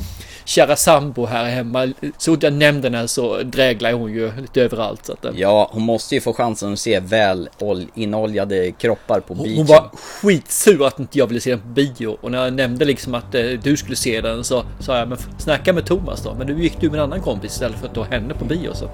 kära 0.52 0.76
sambo 0.76 1.26
här 1.26 1.46
hemma, 1.46 1.94
så 2.18 2.32
fort 2.34 2.44
jag 2.44 2.54
nämnde 2.54 2.90
den 2.90 3.08
så 3.08 3.38
dräglar 3.44 3.94
hon 3.94 4.12
ju 4.14 4.32
lite 4.42 4.62
överallt. 4.62 5.06
Så 5.06 5.12
att, 5.14 5.26
Ja, 5.36 5.70
hon 5.74 5.84
måste 5.84 6.16
ju 6.16 6.22
få 6.22 6.34
chansen 6.34 6.74
att 6.74 6.80
se 6.80 7.00
väl 7.00 7.50
ol- 7.60 7.88
inoljade 7.96 8.72
kroppar 8.72 9.20
på 9.20 9.34
Hon, 9.34 9.44
beachen. 9.44 9.58
hon 9.58 9.66
var 9.68 9.90
skitsur 10.22 10.88
att 10.88 11.00
inte 11.00 11.18
jag 11.18 11.28
ville 11.28 11.40
se 11.42 11.50
den 11.50 11.60
på 11.60 11.68
bio 11.68 12.18
och 12.22 12.32
när 12.32 12.44
jag 12.44 12.54
nämnde 12.54 12.86
liksom 12.86 13.16
att 13.16 13.36
eh, 13.36 13.42
du 13.64 13.78
skulle 13.78 13.96
se 13.96 14.22
den 14.22 14.44
så 14.44 14.64
sa 14.80 14.98
jag 14.98 15.08
men 15.10 15.18
snacka 15.38 15.74
med 15.74 15.86
Thomas 15.86 16.24
då. 16.24 16.34
Men 16.38 16.48
nu 16.48 16.64
gick 16.64 16.82
du 16.82 16.90
med 16.90 16.98
en 17.00 17.04
annan 17.04 17.22
kompis 17.22 17.52
istället 17.52 17.80
för 17.80 17.88
att 17.88 17.96
ta 17.96 18.04
henne 18.04 18.34
på 18.34 18.46
bio 18.46 18.74
så 18.74 18.86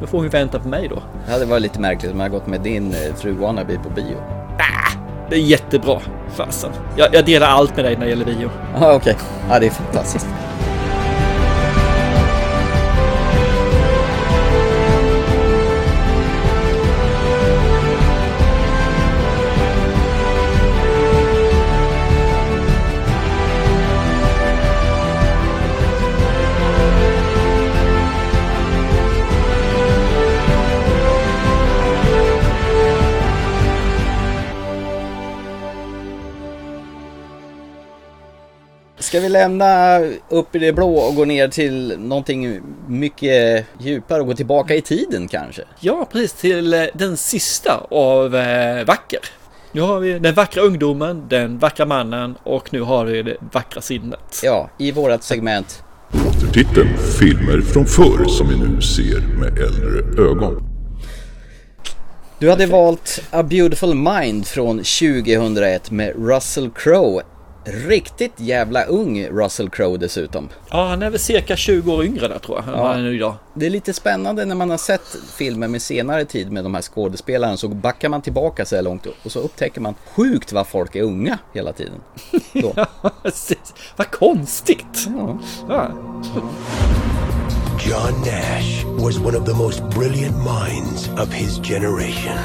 då 0.00 0.06
får 0.06 0.18
hon 0.18 0.24
ju 0.26 0.30
vänta 0.30 0.58
på 0.58 0.68
mig 0.68 0.88
då. 0.88 1.02
Det 1.26 1.32
hade 1.32 1.44
varit 1.44 1.62
lite 1.62 1.80
märkligt 1.80 2.12
om 2.12 2.20
jag 2.20 2.30
gått 2.30 2.46
med 2.46 2.60
din 2.60 2.92
eh, 2.92 3.14
fru 3.16 3.32
Wannabe 3.32 3.78
på 3.78 3.90
bio. 3.90 4.16
Det 5.30 5.36
är 5.36 5.40
jättebra. 5.40 6.00
Fasen. 6.36 6.70
Jag, 6.96 7.14
jag 7.14 7.24
delar 7.24 7.46
allt 7.46 7.76
med 7.76 7.84
dig 7.84 7.94
när 7.96 8.04
det 8.04 8.10
gäller 8.10 8.24
bio. 8.24 8.50
Ja, 8.80 8.94
okej. 8.94 9.16
Ja, 9.50 9.60
det 9.60 9.66
är 9.66 9.70
fantastiskt. 9.70 10.26
Ska 39.04 39.20
vi 39.20 39.28
lämna 39.28 39.98
upp 40.28 40.56
i 40.56 40.58
det 40.58 40.72
blå 40.72 40.96
och 40.96 41.14
gå 41.14 41.24
ner 41.24 41.48
till 41.48 41.98
någonting 41.98 42.60
mycket 42.88 43.66
djupare 43.78 44.20
och 44.20 44.26
gå 44.26 44.34
tillbaka 44.34 44.74
i 44.74 44.80
tiden 44.80 45.28
kanske? 45.28 45.62
Ja, 45.80 46.08
precis 46.12 46.32
till 46.32 46.74
eh, 46.74 46.84
den 46.94 47.16
sista 47.16 47.86
av 47.90 48.36
eh, 48.36 48.84
Vacker. 48.84 49.18
Nu 49.72 49.80
har 49.80 50.00
vi 50.00 50.18
den 50.18 50.34
vackra 50.34 50.62
ungdomen, 50.62 51.26
den 51.28 51.58
vackra 51.58 51.86
mannen 51.86 52.34
och 52.42 52.72
nu 52.72 52.80
har 52.80 53.04
vi 53.04 53.22
det 53.22 53.36
vackra 53.52 53.80
sinnet. 53.80 54.40
Ja, 54.42 54.70
i 54.78 54.92
vårat 54.92 55.24
segment. 55.24 55.82
Återtiteln 56.28 56.88
Filmer 57.18 57.60
från 57.60 57.86
förr 57.86 58.28
som 58.28 58.48
vi 58.48 58.56
nu 58.56 58.80
ser 58.80 59.20
med 59.38 59.58
äldre 59.58 60.22
ögon. 60.30 60.62
Du 62.38 62.50
hade 62.50 62.66
valt 62.66 63.22
A 63.30 63.42
Beautiful 63.42 63.94
Mind 63.94 64.46
från 64.46 64.76
2001 64.76 65.90
med 65.90 66.12
Russell 66.28 66.70
Crowe. 66.70 67.22
Riktigt 67.64 68.32
jävla 68.36 68.84
ung 68.84 69.26
Russell 69.26 69.70
Crowe 69.70 69.98
dessutom. 69.98 70.48
Ja, 70.70 70.88
han 70.88 71.02
är 71.02 71.10
väl 71.10 71.20
cirka 71.20 71.56
20 71.56 71.92
år 71.92 72.04
yngre 72.04 72.28
där 72.28 72.38
tror 72.38 72.62
jag. 72.66 72.72
vad 72.72 72.86
han 72.86 72.98
är 72.98 73.02
nu 73.02 73.14
idag. 73.14 73.34
Det 73.54 73.66
är 73.66 73.70
lite 73.70 73.92
spännande 73.92 74.44
när 74.44 74.54
man 74.54 74.70
har 74.70 74.78
sett 74.78 75.16
filmer 75.36 75.68
med 75.68 75.82
senare 75.82 76.24
tid 76.24 76.52
med 76.52 76.64
de 76.64 76.74
här 76.74 76.82
skådespelarna 76.82 77.56
så 77.56 77.68
backar 77.68 78.08
man 78.08 78.22
tillbaka 78.22 78.64
så 78.64 78.76
här 78.76 78.82
långt 78.82 79.06
och 79.22 79.32
så 79.32 79.40
upptäcker 79.40 79.80
man 79.80 79.94
sjukt 80.14 80.52
vad 80.52 80.66
folk 80.66 80.96
är 80.96 81.02
unga 81.02 81.38
hela 81.52 81.72
tiden. 81.72 82.00
Då. 82.52 82.72
ja, 83.02 83.10
precis. 83.22 83.74
Vad 83.96 84.10
konstigt! 84.10 85.08
Ja. 85.18 85.38
Ja. 85.68 85.88
John 87.86 88.20
Nash 88.20 88.84
was 89.04 89.18
one 89.18 89.36
of 89.38 89.44
the 89.44 89.54
most 89.54 89.82
brilliant 89.90 90.36
minds 90.36 91.08
of 91.08 91.32
his 91.32 91.58
generation. 91.58 92.38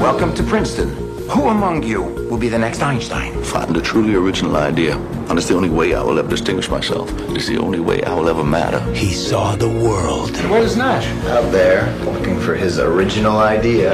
Welcome 0.00 0.32
to 0.36 0.42
Princeton. 0.50 1.07
Who 1.30 1.48
among 1.48 1.82
you 1.82 2.02
will 2.30 2.38
be 2.38 2.48
the 2.48 2.58
next 2.58 2.80
Einstein? 2.80 3.42
Find 3.44 3.76
a 3.76 3.82
truly 3.82 4.14
original 4.14 4.56
idea. 4.56 4.96
And 5.28 5.38
it's 5.38 5.46
the 5.46 5.54
only 5.54 5.68
way 5.68 5.94
I 5.94 6.02
will 6.02 6.18
ever 6.18 6.28
distinguish 6.28 6.70
myself. 6.70 7.10
It's 7.36 7.46
the 7.46 7.58
only 7.58 7.80
way 7.80 8.02
I 8.02 8.14
will 8.14 8.30
ever 8.30 8.42
matter. 8.42 8.80
He 8.94 9.12
saw 9.12 9.54
the 9.54 9.68
world 9.68 10.30
Where's 10.48 10.76
Nash? 10.76 11.06
Out 11.26 11.52
there, 11.52 11.94
looking 12.04 12.40
for 12.40 12.54
his 12.54 12.78
original 12.78 13.36
idea. 13.38 13.92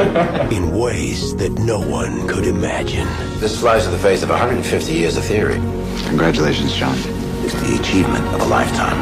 in 0.51 0.79
ways 0.79 1.35
that 1.37 1.51
no 1.53 1.81
one 1.81 2.29
could 2.29 2.47
imagine. 2.47 3.09
This 3.41 3.59
flies 3.59 3.87
in 3.87 3.93
the 3.93 3.99
face 3.99 4.23
of 4.23 4.31
150 4.31 4.93
years 4.93 5.17
of 5.17 5.25
theory. 5.25 5.57
Congratulations, 6.07 6.73
John. 6.73 6.97
It's 7.45 7.55
the 7.55 7.77
achievement 7.81 8.25
of 8.29 8.43
a 8.43 8.47
lifetime. 8.47 8.97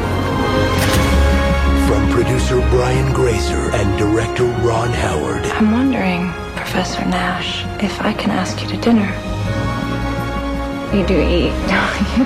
From 1.87 2.09
producer 2.09 2.57
Brian 2.71 3.13
Grazer 3.13 3.69
and 3.75 3.97
director 3.99 4.45
Ron 4.65 4.89
Howard, 4.89 5.45
I'm 5.45 5.71
wondering, 5.71 6.33
Professor 6.63 7.03
Nash, 7.05 7.65
if 7.83 8.01
I 8.01 8.13
can 8.13 8.31
ask 8.31 8.61
you 8.61 8.69
to 8.69 8.77
dinner. 8.77 9.05
You 10.95 11.05
do 11.05 11.19
eat, 11.19 11.51
don't 11.67 11.99
you? 12.15 12.23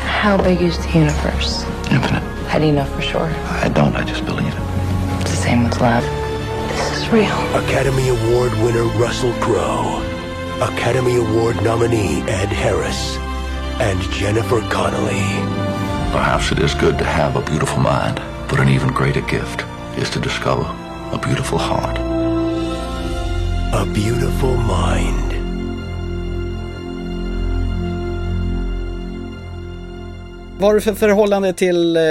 How 0.00 0.38
big 0.42 0.62
is 0.62 0.78
the 0.78 0.98
universe? 0.98 1.62
Infinite. 1.92 2.22
How 2.48 2.58
do 2.58 2.64
you 2.64 2.72
know 2.72 2.86
for 2.86 3.02
sure? 3.02 3.30
I 3.62 3.68
don't, 3.68 3.94
I 3.96 4.02
just 4.02 4.24
believe 4.24 4.48
it. 4.48 5.20
It's 5.20 5.30
the 5.32 5.36
same 5.36 5.62
with 5.62 5.78
love. 5.78 6.02
This 6.70 7.02
is 7.02 7.08
real. 7.10 7.36
Academy 7.54 8.08
Award 8.08 8.52
winner 8.64 8.86
Russell 8.98 9.34
Crowe, 9.34 10.00
Academy 10.62 11.16
Award 11.16 11.62
nominee 11.62 12.22
Ed 12.22 12.48
Harris, 12.48 13.18
and 13.78 14.00
Jennifer 14.10 14.62
Connelly. 14.70 15.22
Perhaps 16.16 16.50
it 16.50 16.60
is 16.60 16.72
good 16.74 16.96
to 16.96 17.04
have 17.04 17.36
a 17.36 17.42
beautiful 17.42 17.78
mind, 17.80 18.16
but 18.48 18.58
an 18.58 18.70
even 18.70 18.88
greater 18.88 19.20
gift 19.20 19.64
is 19.98 20.08
to 20.10 20.18
discover 20.18 20.64
a 21.12 21.18
beautiful 21.22 21.58
heart. 21.58 22.13
A 23.74 23.84
Beautiful 23.94 24.50
Mind. 24.50 25.42
Vad 30.58 30.70
har 30.70 30.74
du 30.74 30.80
för 30.80 30.92
förhållande 30.92 31.52
till 31.52 31.96
eh, 31.96 32.02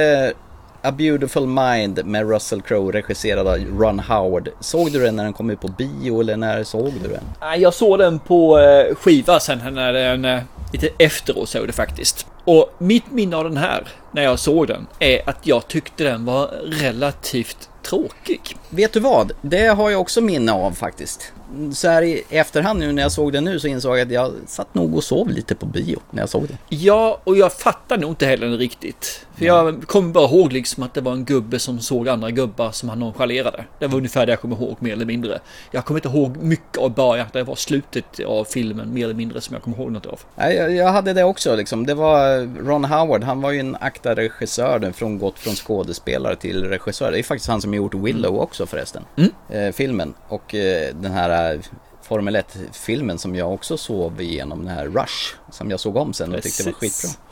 A 0.81 0.91
Beautiful 0.91 1.47
Mind 1.47 2.05
med 2.05 2.29
Russell 2.29 2.61
Crowe 2.61 2.91
regisserad 2.91 3.47
av 3.47 3.57
Ron 3.57 3.99
Howard? 3.99 4.49
Såg 4.59 4.91
du 4.91 4.99
den 4.99 5.15
när 5.15 5.23
den 5.23 5.33
kom 5.33 5.49
ut 5.49 5.61
på 5.61 5.67
bio 5.67 6.21
eller 6.21 6.37
när 6.37 6.63
såg 6.63 6.93
du 7.03 7.09
den? 7.09 7.61
Jag 7.61 7.73
såg 7.73 7.99
den 7.99 8.19
på 8.19 8.59
eh, 8.59 8.95
skiva 8.95 9.39
sen 9.39 9.73
när 9.73 9.93
den 9.93 10.25
eh, 10.25 10.41
lite 10.73 10.89
efteråt 10.97 11.49
såg 11.49 11.67
det 11.67 11.73
faktiskt. 11.73 12.25
Och 12.45 12.73
mitt 12.77 13.11
minne 13.11 13.35
av 13.35 13.43
den 13.43 13.57
här 13.57 13.87
när 14.11 14.23
jag 14.23 14.39
såg 14.39 14.67
den 14.67 14.87
är 14.99 15.29
att 15.29 15.47
jag 15.47 15.67
tyckte 15.67 16.03
den 16.03 16.25
var 16.25 16.47
relativt 16.65 17.69
tråkig. 17.83 18.57
Vet 18.69 18.93
du 18.93 18.99
vad? 18.99 19.31
Det 19.41 19.67
har 19.67 19.89
jag 19.89 20.01
också 20.01 20.21
minne 20.21 20.51
av 20.51 20.71
faktiskt. 20.71 21.33
Så 21.73 21.87
här 21.87 22.01
i 22.01 22.23
efterhand 22.29 22.79
nu 22.79 22.91
när 22.91 23.01
jag 23.01 23.11
såg 23.11 23.33
den 23.33 23.43
nu 23.43 23.59
så 23.59 23.67
insåg 23.67 23.97
jag 23.97 24.05
att 24.05 24.11
jag 24.11 24.33
satt 24.47 24.75
nog 24.75 24.95
och 24.95 25.03
sov 25.03 25.29
lite 25.29 25.55
på 25.55 25.65
bio 25.65 25.99
när 26.11 26.21
jag 26.21 26.29
såg 26.29 26.47
den. 26.47 26.57
Ja, 26.69 27.21
och 27.23 27.37
jag 27.37 27.53
fattar 27.53 27.97
nog 27.97 28.11
inte 28.11 28.25
heller 28.25 28.57
riktigt 28.57 29.25
för 29.35 29.45
jag 29.45 29.87
kommer 29.87 30.09
bara 30.09 30.25
ihåg 30.25 30.53
liksom 30.53 30.83
att 30.83 30.93
det 30.93 31.01
var 31.01 31.11
en 31.11 31.25
gubbe 31.25 31.59
som 31.59 31.79
såg 31.79 32.09
andra 32.09 32.31
gubbar 32.31 32.71
som 32.71 32.89
han 32.89 32.99
nonchalerade. 32.99 33.65
Det 33.79 33.87
var 33.87 33.97
ungefär 33.97 34.25
det 34.25 34.31
jag 34.31 34.41
kommer 34.41 34.55
ihåg 34.55 34.77
mer 34.79 34.93
eller 34.93 35.05
mindre. 35.05 35.39
Jag 35.71 35.85
kommer 35.85 35.99
inte 35.99 36.17
ihåg 36.17 36.37
mycket 36.37 36.77
av 36.77 36.93
början. 36.93 37.27
Det 37.33 37.43
var 37.43 37.55
slutet 37.55 38.19
av 38.27 38.45
filmen 38.45 38.93
mer 38.93 39.03
eller 39.03 39.13
mindre 39.13 39.41
som 39.41 39.53
jag 39.53 39.63
kommer 39.63 39.77
ihåg 39.77 39.91
något 39.91 40.05
av. 40.05 40.19
Jag, 40.35 40.75
jag 40.75 40.91
hade 40.91 41.13
det 41.13 41.23
också 41.23 41.55
liksom. 41.55 41.85
Det 41.85 41.93
var 41.93 42.39
Ron 42.65 42.85
Howard. 42.85 43.23
Han 43.23 43.41
var 43.41 43.51
ju 43.51 43.59
en 43.59 43.77
aktad 43.79 44.15
regissör. 44.15 44.79
Den 44.79 44.93
från 44.93 45.19
gått 45.19 45.39
från 45.39 45.55
skådespelare 45.55 46.35
till 46.35 46.65
regissör. 46.65 47.11
Det 47.11 47.19
är 47.19 47.23
faktiskt 47.23 47.49
han 47.49 47.61
som 47.61 47.73
gjort 47.73 47.93
Willow 47.93 48.39
också 48.39 48.65
förresten. 48.65 49.03
Mm. 49.17 49.31
Eh, 49.49 49.73
filmen. 49.73 50.13
Och 50.27 50.55
eh, 50.55 50.95
den 50.95 51.11
här 51.11 51.53
eh, 51.53 51.59
Formel 52.03 52.35
1-filmen 52.35 53.17
som 53.17 53.35
jag 53.35 53.53
också 53.53 53.77
sov 53.77 54.21
igenom, 54.21 54.65
den 54.65 54.75
här 54.75 54.85
Rush. 54.85 55.35
Som 55.51 55.71
jag 55.71 55.79
såg 55.79 55.95
om 55.95 56.13
sen 56.13 56.35
och 56.35 56.41
tyckte 56.41 56.63
var 56.63 56.71
Precis. 56.71 57.01
skitbra. 57.01 57.23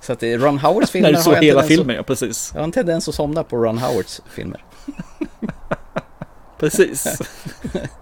Så 0.00 0.12
att 0.12 0.22
Ron 0.22 0.58
Howards 0.58 0.90
filmer 0.90 1.10
När 1.10 1.18
du 1.18 1.22
såg 1.22 1.32
har 1.32 1.38
en 1.38 1.44
hela 1.44 1.62
filmen, 1.62 1.96
ja 1.96 2.02
precis. 2.02 2.50
Jag 2.54 2.60
har 2.60 2.64
en 2.64 2.72
tendens 2.72 3.08
att 3.08 3.14
somna 3.14 3.44
på 3.44 3.56
Ron 3.56 3.78
Howards 3.78 4.22
filmer. 4.30 4.64
Precis. 6.58 7.20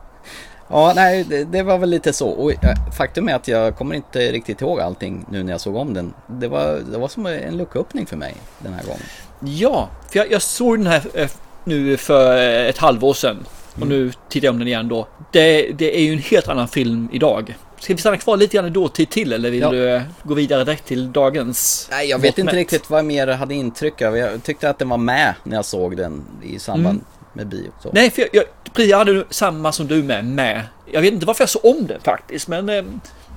Ja, 0.69 0.93
nej, 0.97 1.25
det, 1.25 1.45
det 1.45 1.63
var 1.63 1.79
väl 1.79 1.91
lite 1.91 2.13
så. 2.13 2.29
Och 2.29 2.65
eh, 2.65 2.93
faktum 2.97 3.29
är 3.29 3.35
att 3.35 3.49
jag 3.49 3.77
kommer 3.77 3.95
inte 3.95 4.33
riktigt 4.33 4.61
ihåg 4.61 4.81
allting 4.81 5.27
nu 5.31 5.43
när 5.43 5.53
jag 5.53 5.61
såg 5.61 5.77
om 5.77 5.95
den. 5.95 6.15
Det 6.27 6.49
var, 6.49 6.83
det 6.93 6.99
var 6.99 7.09
som 7.09 7.27
en 7.27 7.57
lucköppning 7.57 8.07
för 8.07 8.17
mig 8.17 8.35
den 8.59 8.73
här 8.75 8.83
gången. 8.83 9.03
Ja, 9.41 9.89
för 10.11 10.19
jag, 10.19 10.33
jag 10.33 10.43
såg 10.43 10.79
den 10.79 10.87
här 10.87 11.03
eh, 11.15 11.31
nu 11.65 11.97
för 11.97 12.37
eh, 12.37 12.69
ett 12.69 12.79
halvår 12.79 13.15
sedan. 13.15 13.47
Och 13.81 13.87
nu 13.87 14.13
tittar 14.29 14.47
jag 14.47 14.53
om 14.53 14.59
den 14.59 14.69
igen 14.69 14.89
då. 14.89 15.09
Det, 15.33 15.71
det 15.79 15.97
är 15.99 16.03
ju 16.03 16.13
en 16.13 16.19
helt 16.19 16.49
annan 16.49 16.69
film 16.69 17.09
idag. 17.13 17.57
Ska 17.79 17.95
vi 17.95 18.01
stanna 18.01 18.17
kvar 18.17 18.37
lite 18.37 18.57
grann 18.57 18.67
i 18.67 18.71
dåtid 18.71 19.11
till 19.11 19.33
eller 19.33 19.51
vill 19.51 19.61
Ja. 19.61 19.71
du 19.71 19.89
eh, 19.91 20.03
gå 20.23 20.35
vidare 20.35 20.65
direkt 20.65 20.87
till 20.87 21.13
dagens? 21.13 21.89
Nej, 21.91 22.09
jag 22.09 22.19
vet 22.19 22.39
inte 22.39 22.57
riktigt 22.57 22.91
vad 22.91 22.99
jag 22.99 23.05
mer 23.07 23.27
hade 23.27 23.55
intryck 23.55 24.03
av. 24.03 24.17
Jag 24.17 24.43
tyckte 24.43 24.71
att 24.71 24.79
den 24.79 24.89
var 24.89 24.97
med 24.99 25.35
när 25.45 25.57
jag 25.57 25.65
såg 25.65 25.97
den 25.97 26.25
i 26.43 26.59
samband 26.59 26.89
Mm. 26.97 27.05
med 27.33 27.47
bio. 27.47 27.71
Så. 27.83 27.91
Nej, 27.93 28.11
för 28.11 28.29
jag, 28.33 28.45
jag, 28.77 28.87
jag 28.87 28.99
hade 28.99 29.25
samma 29.31 29.73
som 29.73 29.87
du 29.87 30.03
med, 30.03 30.25
med. 30.25 30.63
Jag 30.93 31.01
vet 31.01 31.13
inte 31.13 31.27
varför 31.27 31.43
jag 31.43 31.49
såg 31.49 31.65
om 31.65 31.87
den 31.87 32.01
faktiskt, 32.01 32.49
men 32.49 32.69
eh, 32.69 32.85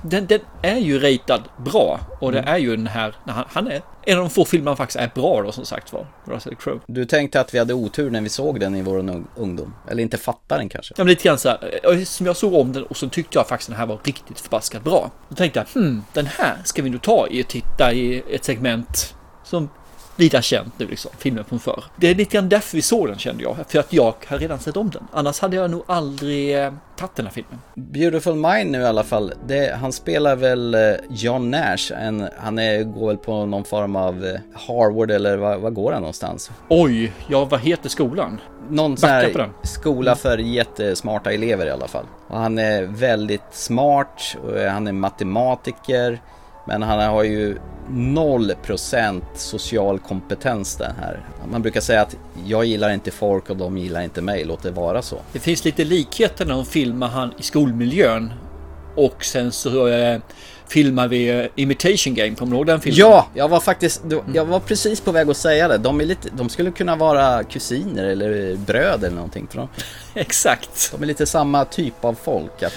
den, 0.02 0.26
den 0.26 0.40
är 0.62 0.76
ju 0.78 0.98
ratad 0.98 1.42
bra. 1.64 2.00
Och 2.20 2.32
det 2.32 2.38
Mm. 2.38 2.54
är 2.54 2.58
ju 2.58 2.76
den 2.76 2.86
här, 2.86 3.14
han, 3.26 3.44
han 3.48 3.66
är 3.66 3.82
en 4.02 4.18
av 4.18 4.24
de 4.24 4.30
få 4.30 4.44
filmer 4.44 4.74
faktiskt 4.74 4.96
är 4.98 5.10
bra 5.14 5.42
då 5.42 5.52
som 5.52 5.64
sagt 5.64 5.92
var. 5.92 6.06
Russell 6.24 6.54
Crowe. 6.54 6.80
Du 6.86 7.04
tänkte 7.04 7.40
att 7.40 7.54
vi 7.54 7.58
hade 7.58 7.74
otur 7.74 8.10
när 8.10 8.20
vi 8.20 8.28
såg 8.28 8.60
den 8.60 8.74
i 8.76 8.82
vår 8.82 8.98
ung- 8.98 9.26
ungdom? 9.36 9.74
Eller 9.90 10.02
inte 10.02 10.16
fattade 10.18 10.60
den 10.60 10.68
kanske? 10.68 10.94
Ja, 10.96 11.04
men 11.04 11.08
lite 11.10 11.22
grann 11.24 11.38
så 11.38 11.48
här, 11.48 11.80
eh, 11.92 12.02
som 12.04 12.26
jag 12.26 12.36
såg 12.36 12.54
om 12.54 12.72
den 12.72 12.82
och 12.82 12.96
så 12.96 13.08
tyckte 13.08 13.38
jag 13.38 13.48
faktiskt 13.48 13.70
den 13.70 13.78
här 13.78 13.86
var 13.86 13.98
riktigt 14.04 14.40
förbaskat 14.40 14.84
bra. 14.84 15.10
Då 15.28 15.34
tänkte 15.34 15.58
jag, 15.74 15.80
hmm, 15.82 16.04
den 16.12 16.26
här 16.26 16.56
ska 16.64 16.82
vi 16.82 16.90
nog 16.90 17.02
ta 17.02 17.26
i 17.30 17.42
och 17.42 17.48
titta 17.48 17.92
i 17.92 18.22
ett 18.32 18.44
segment 18.44 19.14
som 19.44 19.68
är 20.24 20.42
känt 20.42 20.78
nu 20.78 20.86
liksom, 20.86 21.10
filmen 21.18 21.44
från 21.44 21.60
förr. 21.60 21.84
Det 21.96 22.10
är 22.10 22.14
lite 22.14 22.36
grann 22.36 22.48
därför 22.48 22.76
vi 22.76 22.82
såg 22.82 23.08
den 23.08 23.18
kände 23.18 23.42
jag, 23.42 23.56
för 23.68 23.78
att 23.78 23.92
jag 23.92 24.14
har 24.26 24.38
redan 24.38 24.58
sett 24.58 24.76
om 24.76 24.90
den. 24.90 25.02
Annars 25.12 25.40
hade 25.40 25.56
jag 25.56 25.70
nog 25.70 25.82
aldrig 25.86 26.58
eh, 26.58 26.72
tagit 26.96 27.16
den 27.16 27.26
här 27.26 27.32
filmen. 27.32 27.58
Beautiful 27.74 28.34
Mind 28.34 28.70
nu 28.70 28.80
i 28.80 28.84
alla 28.84 29.04
fall. 29.04 29.32
Det, 29.46 29.76
han 29.80 29.92
spelar 29.92 30.36
väl 30.36 30.74
eh, 30.74 30.80
John 31.10 31.50
Nash. 31.50 31.92
En, 31.92 32.28
han 32.38 32.58
är, 32.58 32.82
går 32.82 33.06
väl 33.06 33.16
på 33.16 33.46
någon 33.46 33.64
form 33.64 33.96
av 33.96 34.24
eh, 34.24 34.40
Harvard 34.54 35.10
eller 35.10 35.36
vad, 35.36 35.74
går 35.74 35.92
han 35.92 36.00
någonstans? 36.00 36.50
Oj, 36.68 37.12
ja 37.26 37.44
vad 37.44 37.60
heter 37.60 37.88
skolan? 37.88 38.40
Någon 38.68 38.96
sån 38.96 39.08
här 39.08 39.50
skola 39.62 40.16
för 40.16 40.38
jättesmarta 40.38 41.32
elever 41.32 41.66
i 41.66 41.70
alla 41.70 41.88
fall. 41.88 42.04
Och 42.28 42.38
han 42.38 42.58
är 42.58 42.82
väldigt 42.82 43.42
smart, 43.50 44.36
han 44.70 44.86
är 44.86 44.92
matematiker. 44.92 46.20
Men 46.78 46.82
han 46.82 47.00
har 47.10 47.22
ju 47.22 47.56
0% 47.90 49.20
social 49.34 49.98
kompetens 49.98 50.76
den 50.76 50.92
här. 51.00 51.20
Man 51.50 51.62
brukar 51.62 51.80
säga 51.80 52.02
att 52.02 52.16
jag 52.46 52.64
gillar 52.64 52.90
inte 52.90 53.10
folk 53.10 53.50
och 53.50 53.56
de 53.56 53.78
gillar 53.78 54.00
inte 54.00 54.22
mig, 54.22 54.44
låt 54.44 54.62
det 54.62 54.70
vara 54.70 55.02
så. 55.02 55.16
Det 55.32 55.38
finns 55.38 55.64
lite 55.64 55.84
likheter 55.84 56.46
när 56.46 56.54
de 56.54 56.64
filmar 56.66 57.08
han 57.08 57.32
i 57.38 57.42
skolmiljön. 57.42 58.32
Och 58.96 59.24
sen 59.24 59.52
så 59.52 59.86
eh, 59.88 60.18
filmar 60.68 61.08
vi 61.08 61.28
eh, 61.28 61.46
Imitation 61.54 62.14
Game, 62.14 62.34
kommer 62.34 62.52
du 62.52 62.56
ihåg 62.56 62.66
den 62.66 62.80
filmen? 62.80 62.98
Ja, 62.98 63.26
jag 63.34 63.48
var 63.48 63.60
faktiskt, 63.60 64.02
jag 64.34 64.44
var 64.44 64.60
precis 64.60 65.00
på 65.00 65.12
väg 65.12 65.30
att 65.30 65.36
säga 65.36 65.68
det. 65.68 65.78
De, 65.78 66.00
är 66.00 66.04
lite, 66.04 66.28
de 66.32 66.48
skulle 66.48 66.70
kunna 66.70 66.96
vara 66.96 67.44
kusiner 67.44 68.04
eller 68.04 68.56
bröder 68.56 69.06
eller 69.06 69.16
någonting. 69.16 69.46
För 69.50 69.58
de, 69.58 69.68
Exakt. 70.20 70.92
de 70.96 71.02
är 71.02 71.06
lite 71.06 71.26
samma 71.26 71.64
typ 71.64 72.04
av 72.04 72.16
folk. 72.24 72.62
Att 72.62 72.72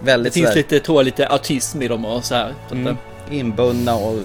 Det 0.00 0.06
väldigt 0.06 0.34
finns 0.34 0.46
sådär- 0.46 0.56
lite, 0.56 0.80
tror 0.80 0.98
jag, 0.98 1.04
lite 1.04 1.26
autism 1.28 1.82
i 1.82 1.88
dem 1.88 2.04
och 2.04 2.24
så 2.24 2.34
här. 2.34 2.48
Så 2.48 2.66
att, 2.66 2.72
Mm. 2.72 2.86
eh, 2.86 2.94
Inbundna 3.30 3.94
och, 3.94 4.16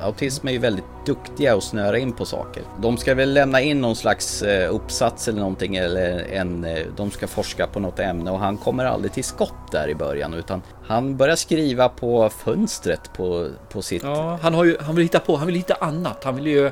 autism 0.00 0.48
är 0.48 0.52
ju 0.52 0.58
väldigt 0.58 0.84
duktiga 1.06 1.56
att 1.56 1.64
snöra 1.64 1.98
in 1.98 2.12
på 2.12 2.24
saker. 2.24 2.62
De 2.80 2.96
ska 2.96 3.14
väl 3.14 3.34
lämna 3.34 3.60
in 3.60 3.80
någon 3.80 3.96
slags 3.96 4.42
eh, 4.42 4.74
uppsats 4.74 5.28
eller 5.28 5.38
någonting 5.38 5.76
eller 5.76 6.18
en, 6.32 6.64
eh, 6.64 6.78
de 6.96 7.10
ska 7.10 7.26
forska 7.26 7.66
på 7.66 7.80
något 7.80 7.98
ämne 7.98 8.30
och 8.30 8.38
han 8.38 8.56
kommer 8.56 8.84
aldrig 8.84 9.12
till 9.12 9.24
skott 9.24 9.72
där 9.72 9.88
i 9.88 9.94
början 9.94 10.34
utan 10.34 10.62
han 10.86 11.16
börjar 11.16 11.36
skriva 11.36 11.88
på 11.88 12.30
fönstret 12.30 13.12
på, 13.16 13.48
på 13.68 13.82
sitt... 13.82 14.02
Ja, 14.02 14.38
han, 14.42 14.54
har 14.54 14.64
ju, 14.64 14.76
han 14.80 14.94
vill 14.94 15.04
hitta 15.04 15.18
på, 15.18 15.36
han 15.36 15.46
vill 15.46 15.56
hitta 15.56 15.74
annat. 15.74 16.24
Han 16.24 16.36
vill 16.36 16.46
ju, 16.46 16.70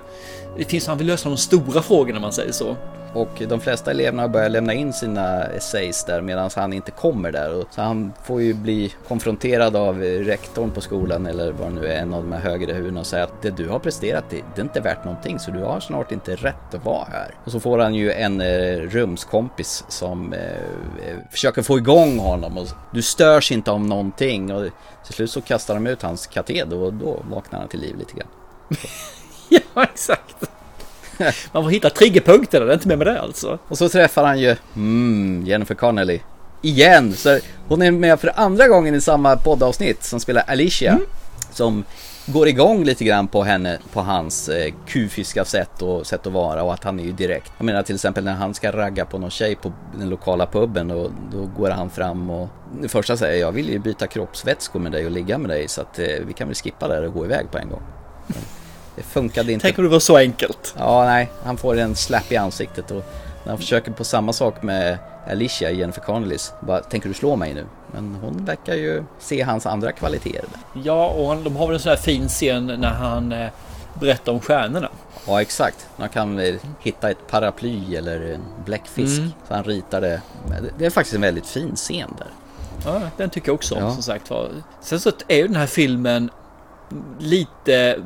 det 0.57 0.65
finns, 0.65 0.87
han 0.87 0.99
vill 0.99 1.07
lösa 1.07 1.29
de 1.29 1.39
stora 1.39 1.83
frågorna 1.83 2.17
om 2.17 2.23
man 2.23 2.33
säger 2.33 2.53
så. 2.53 2.77
Och 3.15 3.43
de 3.49 3.61
flesta 3.61 3.91
eleverna 3.91 4.29
börjar 4.29 4.49
lämna 4.49 4.75
in 4.75 4.93
sina 4.93 5.45
essays 5.45 6.05
där 6.05 6.21
medan 6.21 6.51
han 6.57 6.73
inte 6.73 6.91
kommer 6.91 7.33
där. 7.33 7.65
Så 7.71 7.81
han 7.83 8.13
får 8.25 8.43
ju 8.43 8.55
bli 8.55 8.95
konfronterad 9.09 9.77
av 9.77 10.03
eh, 10.03 10.19
rektorn 10.19 10.71
på 10.71 10.81
skolan 10.81 11.27
eller 11.27 11.53
vad 11.53 11.72
det 11.75 11.81
nu 11.81 11.87
är, 11.87 12.03
en 12.03 12.15
av 12.15 12.23
de 12.23 12.33
här 12.33 12.41
högre 12.41 12.73
huvudena 12.73 13.01
och 13.01 13.07
säga 13.07 13.25
att 13.25 13.43
det 13.43 13.51
du 13.51 13.69
har 13.69 13.79
presterat 13.79 14.25
det, 14.31 14.43
det 14.55 14.61
är 14.61 14.65
inte 14.65 14.81
värt 14.81 15.05
någonting 15.05 15.39
så 15.39 15.51
du 15.51 15.63
har 15.63 15.81
snart 15.81 16.13
inte 16.13 16.37
rätt 16.37 16.75
att 16.75 16.85
vara 16.85 17.05
här. 17.13 17.35
Och 17.45 17.53
så 17.53 17.61
får 17.61 17.79
han 17.79 17.95
ju 17.95 18.13
en 18.13 18.41
eh, 18.41 18.77
rumskompis 18.77 19.85
som 19.89 20.33
eh, 20.33 20.41
eh, 20.41 21.17
försöker 21.31 21.63
få 21.63 21.79
igång 21.79 22.19
honom 22.19 22.59
och 22.59 22.69
du 22.93 23.03
störs 23.03 23.53
inte 23.53 23.71
av 23.71 23.81
någonting 23.81 24.55
och 24.55 24.69
till 25.05 25.15
slut 25.15 25.31
så 25.31 25.41
kastar 25.41 25.75
de 25.75 25.87
ut 25.87 26.03
hans 26.03 26.27
kateder 26.27 26.77
och 26.77 26.93
då 26.93 27.23
vaknar 27.31 27.59
han 27.59 27.69
till 27.69 27.81
liv 27.81 27.97
lite 27.99 28.15
grann. 28.15 28.29
Ja, 29.75 29.85
exakt. 29.85 30.37
Man 31.53 31.63
får 31.63 31.71
hitta 31.71 31.91
triggerpunkter, 31.91 32.61
det 32.61 32.73
är 32.73 32.75
inte 32.75 32.89
med 32.89 32.99
med 32.99 33.07
det 33.07 33.21
alltså. 33.21 33.59
Och 33.69 33.79
så 33.79 33.89
träffar 33.89 34.25
han 34.25 34.41
ju 34.41 34.57
mm, 34.77 35.43
Jennifer 35.47 35.75
Connelly 35.75 36.21
igen. 36.63 37.13
Så 37.13 37.39
hon 37.69 37.83
är 37.83 37.91
med 37.91 38.21
för 38.21 38.33
andra 38.37 38.69
gången 38.69 38.95
i 38.95 39.01
samma 39.01 39.37
poddavsnitt 39.37 40.05
som 40.05 40.21
spelar 40.21 40.45
Alicia. 40.47 40.99
Som 41.51 41.85
går 42.27 42.49
igång 42.49 42.85
lite 42.85 43.05
grann 43.05 43.29
på 43.29 43.43
henne, 43.43 43.79
på 43.93 44.01
hans 44.01 44.49
eh, 44.49 44.73
kufiska 44.87 45.45
sätt 45.45 45.83
och 45.83 46.07
sätt 46.07 46.27
att 46.27 46.33
vara 46.33 46.63
och 46.63 46.75
att 46.75 46.85
han 46.85 47.01
är 47.01 47.05
ju 47.05 47.13
direkt. 47.13 47.53
Jag 47.59 47.65
menar 47.65 47.83
till 47.83 47.95
exempel 47.95 48.25
när 48.25 48.33
han 48.33 48.55
ska 48.55 48.73
ragga 48.73 49.05
på 49.05 49.19
någon 49.19 49.31
tjej 49.31 49.57
på 49.57 49.73
den 49.99 50.09
lokala 50.09 50.47
puben 50.47 50.91
och 50.91 51.11
då 51.33 51.47
går 51.57 51.71
han 51.71 51.91
fram 51.91 52.31
och 52.31 52.49
det 52.81 52.89
första 52.89 53.17
säger 53.17 53.41
jag 53.41 53.53
vill 53.53 53.69
ju 53.69 53.79
byta 53.79 54.07
kroppsvätskor 54.07 54.81
med 54.81 54.93
dig 54.93 55.05
och 55.05 55.11
ligga 55.11 55.39
med 55.39 55.51
dig 55.51 55.69
så 55.69 55.81
att 55.81 55.99
eh, 55.99 56.07
vi 56.27 56.33
kan 56.33 56.49
väl 56.49 56.55
skippa 56.55 56.89
det 56.89 57.07
och 57.07 57.15
gå 57.15 57.25
iväg 57.25 57.51
på 57.51 57.59
en 57.59 57.69
gång. 57.69 57.83
Men 58.27 58.43
det 58.97 59.03
funkade 59.03 59.53
inte. 59.53 59.67
Tänk 59.67 59.79
om 59.79 59.85
det 59.85 59.91
var 59.91 60.01
så 60.01 60.17
enkelt. 60.17 60.75
Ja, 60.79 61.05
nej. 61.05 61.31
Han 61.45 61.57
får 61.57 61.79
en 61.79 61.97
slapp 61.97 62.33
i 62.33 62.37
ansiktet 62.37 62.91
och 62.91 63.05
när 63.45 63.49
han 63.49 63.59
försöker 63.59 63.93
på 63.93 64.05
samma 64.05 64.33
sak 64.33 64.63
med 64.63 64.99
Alicia, 65.31 65.71
Jennifer 65.71 66.01
Connellys. 66.03 66.53
Bara, 66.61 66.81
tänker 66.81 67.09
du 67.09 67.15
slå 67.15 67.37
mig 67.37 67.55
nu? 67.55 67.67
Men 67.93 68.17
hon 68.23 68.45
verkar 68.45 68.75
ju 68.75 69.05
se 69.19 69.43
hans 69.43 69.67
andra 69.67 69.93
kvaliteter. 69.93 70.49
Ja, 70.85 71.07
och 71.07 71.37
de 71.37 71.57
har 71.57 71.67
väl 71.67 71.75
en 71.75 71.81
sån 71.81 71.91
här 71.91 71.97
fin 71.97 72.29
scen 72.29 72.67
när 72.67 72.91
han 72.91 73.33
eh, 73.33 73.49
berättar 74.01 74.33
om 74.33 74.41
stjärnorna. 74.41 74.89
Ja, 75.27 75.41
exakt. 75.41 75.87
Man 75.97 76.09
kan 76.09 76.41
hitta 76.81 77.11
ett 77.11 77.27
paraply 77.31 77.97
eller 77.97 78.21
en 78.35 78.41
bläckfisk. 78.65 79.19
Mm. 79.19 79.31
Så 79.49 79.55
han 79.55 79.65
ritar 79.65 80.01
det. 80.01 80.23
Det- 80.49 80.73
Det 80.79 80.87
är 80.87 80.91
faktiskt 80.91 81.15
en 81.15 81.21
väldigt 81.21 81.47
fin 81.47 81.77
scen 81.77 82.15
där. 82.19 82.27
Ja, 82.85 83.01
den 83.17 83.31
tycker 83.31 83.49
jag 83.49 83.55
också 83.55 83.75
om 83.75 83.83
Ja. 83.83 83.93
som 83.93 84.03
sagt 84.03 84.31
var. 84.31 84.49
Sen 84.81 85.01
så 85.01 85.11
är 85.29 85.37
ju 85.37 85.47
den 85.47 85.57
här 85.57 85.67
filmen 85.67 86.31
lite 87.19 87.99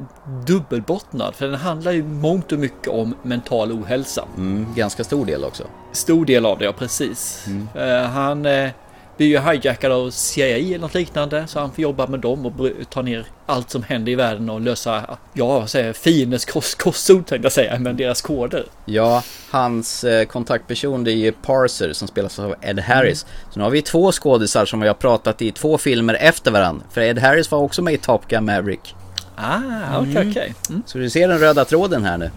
dubbelbottnad. 0.47 1.35
För 1.35 1.47
den 1.47 1.55
handlar 1.61 1.93
ju 1.93 2.03
mångt 2.05 2.53
och 2.53 2.59
mycket 2.59 2.89
om 2.89 3.15
mental 3.23 3.73
ohälsa. 3.73 4.25
Mm, 4.37 4.67
ganska 4.75 5.05
stor 5.05 5.27
del 5.27 5.45
också. 5.45 5.65
Stor 5.97 6.25
del 6.25 6.47
av 6.47 6.59
det, 6.59 6.65
ja 6.65 6.73
precis. 6.73 7.45
Mm. 7.47 7.69
Eh, 7.75 8.09
han 8.09 8.47
eh, 8.47 8.71
blir 9.17 9.27
ju 9.27 9.41
hijackad 9.41 9.93
av 9.93 10.11
CIA 10.11 10.47
eller 10.47 10.79
något 10.79 10.95
liknande. 10.95 11.47
Så 11.47 11.61
han 11.61 11.73
får 11.73 11.83
jobba 11.83 12.07
med 12.07 12.21
dem 12.21 12.47
och 12.47 12.53
ta 12.91 13.03
ner 13.03 13.27
allt 13.47 13.71
som 13.71 13.83
händer 13.83 14.13
i 14.13 14.15
världen 14.15 14.51
och 14.51 14.61
lösa, 14.61 15.19
ja 15.33 15.47
vad 15.47 15.71
säger 15.71 15.93
fiendens 15.93 16.45
kost, 16.45 16.79
kostord 16.79 17.27
tänkte 17.27 17.47
jag 17.47 17.53
säga, 17.53 17.79
men 17.79 17.97
deras 17.97 18.23
koder. 18.23 18.65
Ja, 18.85 19.23
hans 19.51 20.05
eh, 20.05 20.27
kontaktperson 20.27 21.05
det 21.05 21.13
är 21.13 21.17
ju 21.17 21.33
Parser 21.33 21.93
som 21.93 22.09
spelas 22.09 22.39
av 22.39 22.55
Ed 22.63 22.79
Harris. 22.79 23.27
Så 23.51 23.59
nu 23.59 23.63
har 23.63 23.71
vi 23.71 23.83
två 23.83 24.13
skådisar 24.13 24.65
som 24.67 24.81
vi 24.81 24.89
har 24.89 24.95
pratat 24.95 25.43
i 25.43 25.53
två 25.53 25.79
filmer 25.79 26.15
efter 26.15 26.51
varandra. 26.51 26.85
För 26.91 27.01
Ed 27.01 27.19
Harris 27.19 27.51
var 27.51 27.59
också 27.59 27.83
med 27.83 27.95
i 27.95 27.99
Top 27.99 28.29
Gun 28.29 28.45
Maverick. 28.45 28.95
Ah, 29.37 29.99
okej, 30.01 30.11
Mm. 30.17 30.31
okej. 30.31 30.55
Mm. 30.71 30.83
Så 30.87 30.99
du 30.99 31.11
ser 31.11 31.29
den 31.29 31.39
röda 31.39 31.65
tråden 31.65 32.05
här 32.05 32.19
nu. 32.19 32.31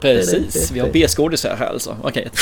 Precis, 0.00 0.70
vi 0.70 0.80
har 0.80 0.88
B-skådisar 0.92 1.56
här 1.56 1.66
alltså. 1.66 1.96
Okej. 2.02 2.30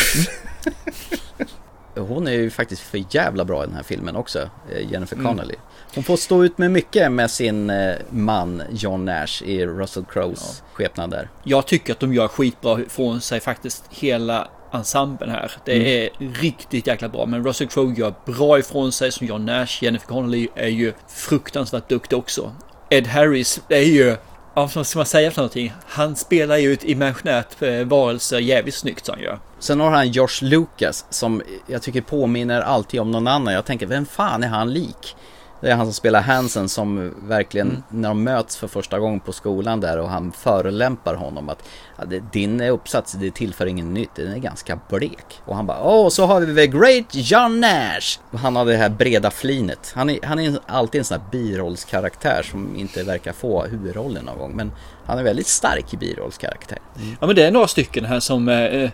hon 1.97 2.27
är 2.27 2.33
ju 2.33 2.51
faktiskt 2.51 2.83
för 2.83 3.05
jävla 3.11 3.45
bra 3.45 3.65
i 3.65 3.67
den 3.67 3.77
här 3.77 3.83
filmen 3.83 4.17
också, 4.17 4.39
eh, 4.73 4.91
Jennifer 4.93 5.17
Mm. 5.17 5.27
Connelly. 5.27 5.55
Hon 5.95 6.05
får 6.05 6.17
stå 6.17 6.45
ut 6.45 6.59
med 6.59 6.71
mycket 6.71 7.13
med 7.13 7.31
sin 7.31 7.71
eh, 7.71 7.95
man 8.11 8.63
John 8.71 9.05
Nash 9.05 9.43
i 9.45 9.67
Russell 9.67 10.05
Crowes 10.05 10.63
skepnad 10.73 11.11
där. 11.11 11.29
Jag 11.45 11.67
tycker 11.67 11.93
att 11.93 12.01
de 12.01 12.15
gör 12.15 12.29
skitbra 12.29 12.81
från 12.89 13.21
sig 13.21 13.41
faktiskt 13.41 13.85
hela 13.91 14.49
ensemblen 14.73 15.31
här. 15.31 15.53
Det 15.65 15.73
Mm. 15.73 15.87
är 15.87 16.41
riktigt 16.43 16.87
jäkla 16.87 17.09
bra. 17.09 17.27
Men 17.27 17.45
Russell 17.45 17.67
Crowe 17.69 17.95
gör 18.01 18.15
bra 18.27 18.59
ifrån 18.59 18.93
sig 18.93 19.13
som 19.13 19.27
John 19.27 19.47
Nash. 19.47 19.79
Jennifer 19.83 20.07
Connelly 20.07 20.49
är 20.55 20.69
ju 20.69 20.93
fruktansvärt 21.09 21.89
duktig 21.89 22.19
också. 22.19 22.53
Ed 22.93 23.07
Harris 23.07 23.61
är 23.69 23.81
ju, 23.81 24.17
ja, 24.55 24.71
vad 24.75 24.87
ska 24.87 24.99
man 24.99 25.07
säga 25.07 25.31
för 25.31 25.41
någonting? 25.41 25.73
Han 25.87 26.17
spelar 26.17 26.57
ju 26.57 26.73
ett 26.73 26.85
imaginärt 26.85 27.63
eh, 27.63 27.85
varelse 27.85 28.39
jävligt 28.39 28.75
snyggt 28.75 29.09
han 29.09 29.21
gör. 29.21 29.39
Sen 29.59 29.81
har 29.81 29.91
han 29.91 30.09
Josh 30.09 30.43
Lucas 30.43 31.05
som 31.11 31.43
jag 31.67 31.83
tycker 31.83 32.01
påminner 32.01 32.61
alltid 32.61 33.01
om 33.01 33.11
någon 33.11 33.27
annan. 33.27 33.55
Jag 33.55 33.65
tänker, 33.65 33.87
vem 33.87 34.07
fan 34.07 34.43
är 34.43 34.49
han 34.49 34.73
lik? 34.73 35.17
Det 35.63 35.71
är 35.71 35.75
han 35.77 35.87
som 35.87 35.93
spelar 35.93 36.21
Hansen 36.23 36.69
som 36.69 37.15
verkligen, 37.23 37.69
Mm. 37.69 37.83
när 37.89 38.09
de 38.09 38.25
möts 38.25 38.57
för 38.57 38.69
första 38.69 38.99
gången 38.99 39.21
på 39.21 39.33
skolan 39.33 39.81
där 39.81 39.99
och 39.99 40.09
han 40.09 40.33
förolämpar 40.33 41.15
honom 41.15 41.49
att 41.49 41.63
din 42.33 42.61
uppsats, 42.61 43.13
det 43.13 43.31
tillför 43.35 43.67
ingen 43.67 43.95
nytt, 43.95 44.15
den 44.15 44.33
är 44.33 44.39
ganska 44.39 44.79
blek. 44.89 45.41
Och 45.45 45.57
han 45.57 45.67
bara, 45.67 45.83
åh, 45.83 46.09
så 46.09 46.27
har 46.27 46.41
vi 46.41 46.55
The 46.55 46.67
Great 46.67 47.07
John 47.15 47.61
Nash! 47.61 48.19
Han 48.33 48.57
har 48.57 48.65
det 48.65 48.77
här 48.77 48.89
breda 48.89 49.31
flinet. 49.31 49.93
Han 49.97 50.11
är, 50.11 50.19
han 50.23 50.39
är 50.39 50.55
alltid 50.67 50.99
en 50.99 51.05
sån 51.05 51.21
här 51.21 51.27
birollskaraktär 51.31 52.43
som 52.51 52.77
inte 52.77 53.03
verkar 53.03 53.33
få 53.33 53.63
huvudrollen 53.65 54.25
någon 54.25 54.39
gång. 54.39 54.53
Men 54.57 54.73
han 55.07 55.19
är 55.19 55.23
väldigt 55.23 55.47
stark 55.47 55.95
i 55.95 55.97
birollskaraktär. 55.97 56.79
Ja 57.21 57.27
men 57.27 57.37
det 57.37 57.47
är 57.47 57.51
några 57.51 57.67
stycken 57.69 58.05
här 58.05 58.21
som, 58.21 58.49
eh, 58.49 58.91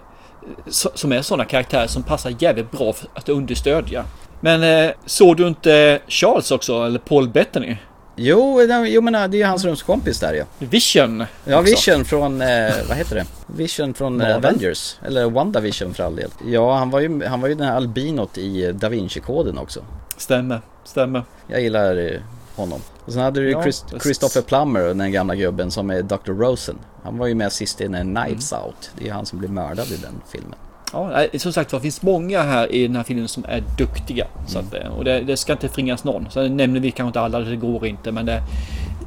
so- 0.67 0.91
som 0.95 1.13
är 1.13 1.23
sådana 1.23 1.45
karaktärer 1.45 1.87
som 1.87 2.03
passar 2.03 2.35
jävligt 2.39 2.71
bra 2.71 2.95
att 3.15 3.29
understödja. 3.29 4.05
Men 4.41 4.87
eh, 4.87 4.95
såg 5.07 5.37
du 5.37 5.49
inte 5.49 6.01
Charles 6.09 6.51
också, 6.51 6.85
eller 6.87 6.99
Paul 6.99 7.29
Bettany? 7.29 7.77
Jo, 8.21 8.63
jo 8.87 9.01
men 9.01 9.13
det 9.13 9.37
är 9.37 9.39
ju 9.39 9.45
hans 9.45 9.65
rumskompis 9.65 10.21
där 10.21 10.35
ja. 10.35 10.45
Vision. 10.59 11.25
Ja, 11.45 11.61
också. 11.61 11.71
Vision 11.71 12.05
från, 12.05 12.43
eh, 12.43 12.75
vad 12.89 12.97
heter 12.97 13.15
det? 13.17 13.25
Vision 13.47 13.95
från 13.95 14.21
eh, 14.21 14.29
Marvel. 14.29 14.45
Avengers. 14.45 14.97
Eller 15.07 15.31
WandaVision 15.31 15.95
för 15.95 16.05
all 16.05 16.17
del. 16.17 16.31
Ja, 16.47 16.77
han 16.77 16.91
var 16.91 17.01
ju, 17.01 17.25
han 17.25 17.41
var 17.41 17.49
ju 17.49 17.55
den 17.55 17.67
här 17.67 17.77
albinot 17.77 18.39
i 18.39 18.65
eh, 18.67 18.75
Da 18.75 18.89
Vinci-koden 18.89 19.59
också. 19.59 19.81
Stämmer, 20.17 20.61
stämmer. 20.85 21.23
Jag 21.47 21.61
gillar 21.61 21.97
eh, 21.97 22.21
honom. 22.57 22.81
Och 23.05 23.13
sen 23.13 23.23
hade 23.23 23.41
du 23.41 23.47
ju 23.47 23.53
Ja, 23.53 23.63
Chris, 23.63 23.85
visst. 23.93 24.03
Christopher 24.03 24.43
Plummer, 24.43 24.81
den 24.95 25.13
gamla 25.13 25.35
gubben 25.35 25.71
som 25.71 25.91
är 25.91 26.03
Dr. 26.03 26.33
Rosen. 26.33 26.79
Han 27.05 27.19
var 27.19 27.27
ju 27.27 27.35
med 27.35 27.53
sist 27.53 27.81
i 27.81 27.89
den 27.89 28.15
Knives 28.17 28.53
Mm. 28.53 28.65
Out. 28.65 28.91
Det 28.99 29.09
är 29.09 29.13
han 29.13 29.27
som 29.27 29.39
blir 29.39 29.49
mördad 29.49 29.87
i 29.87 29.97
den 29.97 30.21
filmen. 30.33 30.55
Ja, 30.93 31.27
som 31.39 31.53
sagt 31.53 31.71
det 31.71 31.81
finns 31.81 32.03
många 32.03 32.43
här 32.43 32.73
i 32.73 32.87
den 32.87 32.97
här 32.97 33.03
filmen 33.03 33.29
som 33.29 33.45
är 33.49 33.63
duktiga. 33.79 34.27
Så 34.47 34.59
att, 34.59 34.75
eh, 34.75 34.87
och 34.89 35.05
det, 35.05 35.21
det 35.21 35.37
ska 35.37 35.53
inte 35.53 35.69
förringas 35.69 36.05
någon. 36.05 36.31
Sen 36.31 36.57
nämner 36.57 36.81
vi 36.81 36.91
kanske 36.91 37.09
inte 37.09 37.21
alla, 37.21 37.41
det 37.41 37.57
går 37.57 37.87
inte. 37.87 38.13
Men 38.13 38.27
det, 38.27 38.43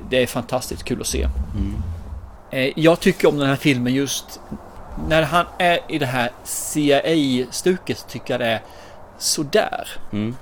det 0.10 0.24
är 0.24 0.28
fantastiskt 0.28 0.84
kul 0.84 1.02
att 1.02 1.08
se. 1.08 1.28
Eh, 2.52 2.72
Jag 2.76 3.00
tycker 3.00 3.28
om 3.28 3.38
den 3.38 3.48
här 3.50 3.56
filmen 3.56 3.94
just 3.94 4.40
när 5.10 5.24
han 5.24 5.46
är 5.60 5.80
i 5.90 5.98
det 6.00 6.06
här 6.06 6.32
CIA-stuket 6.44 8.06
tycker 8.10 8.34
jag 8.34 8.42
det 8.42 8.48
är 8.48 8.62
sådär. 9.18 9.88
Mm. 10.12 10.36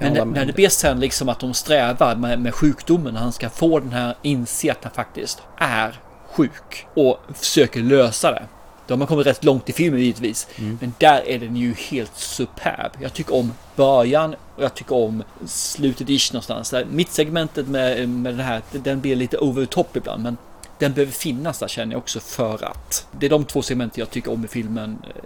Men 0.00 0.12
när, 0.12 0.24
när 0.24 0.44
det 0.44 0.52
blir 0.52 0.68
sen 0.68 1.00
liksom 1.00 1.28
att 1.28 1.40
de 1.40 1.54
strävar 1.54 2.16
med, 2.16 2.38
med 2.40 2.54
sjukdomen, 2.54 3.16
han 3.16 3.32
ska 3.32 3.50
få 3.50 3.80
den 3.80 3.92
här 3.92 4.14
inse 4.22 4.72
att 4.72 4.84
han 4.84 4.92
faktiskt 4.92 5.42
är 5.56 6.00
sjuk 6.32 6.86
och 6.94 7.18
försöker 7.34 7.80
lösa 7.80 8.30
det. 8.30 8.42
Då 8.86 8.92
har 8.94 8.98
man 8.98 9.06
kommit 9.08 9.26
rätt 9.26 9.44
långt 9.44 9.68
i 9.68 9.72
filmen 9.72 10.00
givetvis. 10.00 10.46
Mm. 10.56 10.78
Men 10.80 10.94
där 10.98 11.28
är 11.28 11.38
den 11.38 11.56
ju 11.56 11.74
helt 11.74 12.16
superb. 12.16 12.92
Jag 13.00 13.12
tycker 13.12 13.34
om 13.34 13.52
början 13.76 14.34
och 14.56 14.62
jag 14.62 14.74
tycker 14.74 14.94
om 14.96 15.22
slutet 15.46 16.08
ish 16.10 16.32
någonstans. 16.32 16.70
Där 16.70 16.84
Mittsegmentet 16.90 17.68
med, 17.68 18.08
med 18.08 18.36
det 18.36 18.42
här, 18.42 18.62
den 18.72 19.00
blir 19.00 19.16
lite 19.16 19.38
over 19.38 19.66
top 19.66 19.96
ibland. 19.96 20.22
Men 20.22 20.36
den 20.78 20.92
behöver 20.92 21.12
finnas 21.12 21.58
där 21.58 21.68
känner 21.68 21.92
jag 21.92 21.98
också 21.98 22.20
för 22.20 22.64
att. 22.64 23.06
Det 23.20 23.26
är 23.26 23.30
de 23.30 23.44
två 23.44 23.62
segmenten 23.62 24.00
jag 24.00 24.10
tycker 24.10 24.32
om 24.32 24.44
i 24.44 24.48
filmen 24.48 24.98
eh, 25.16 25.22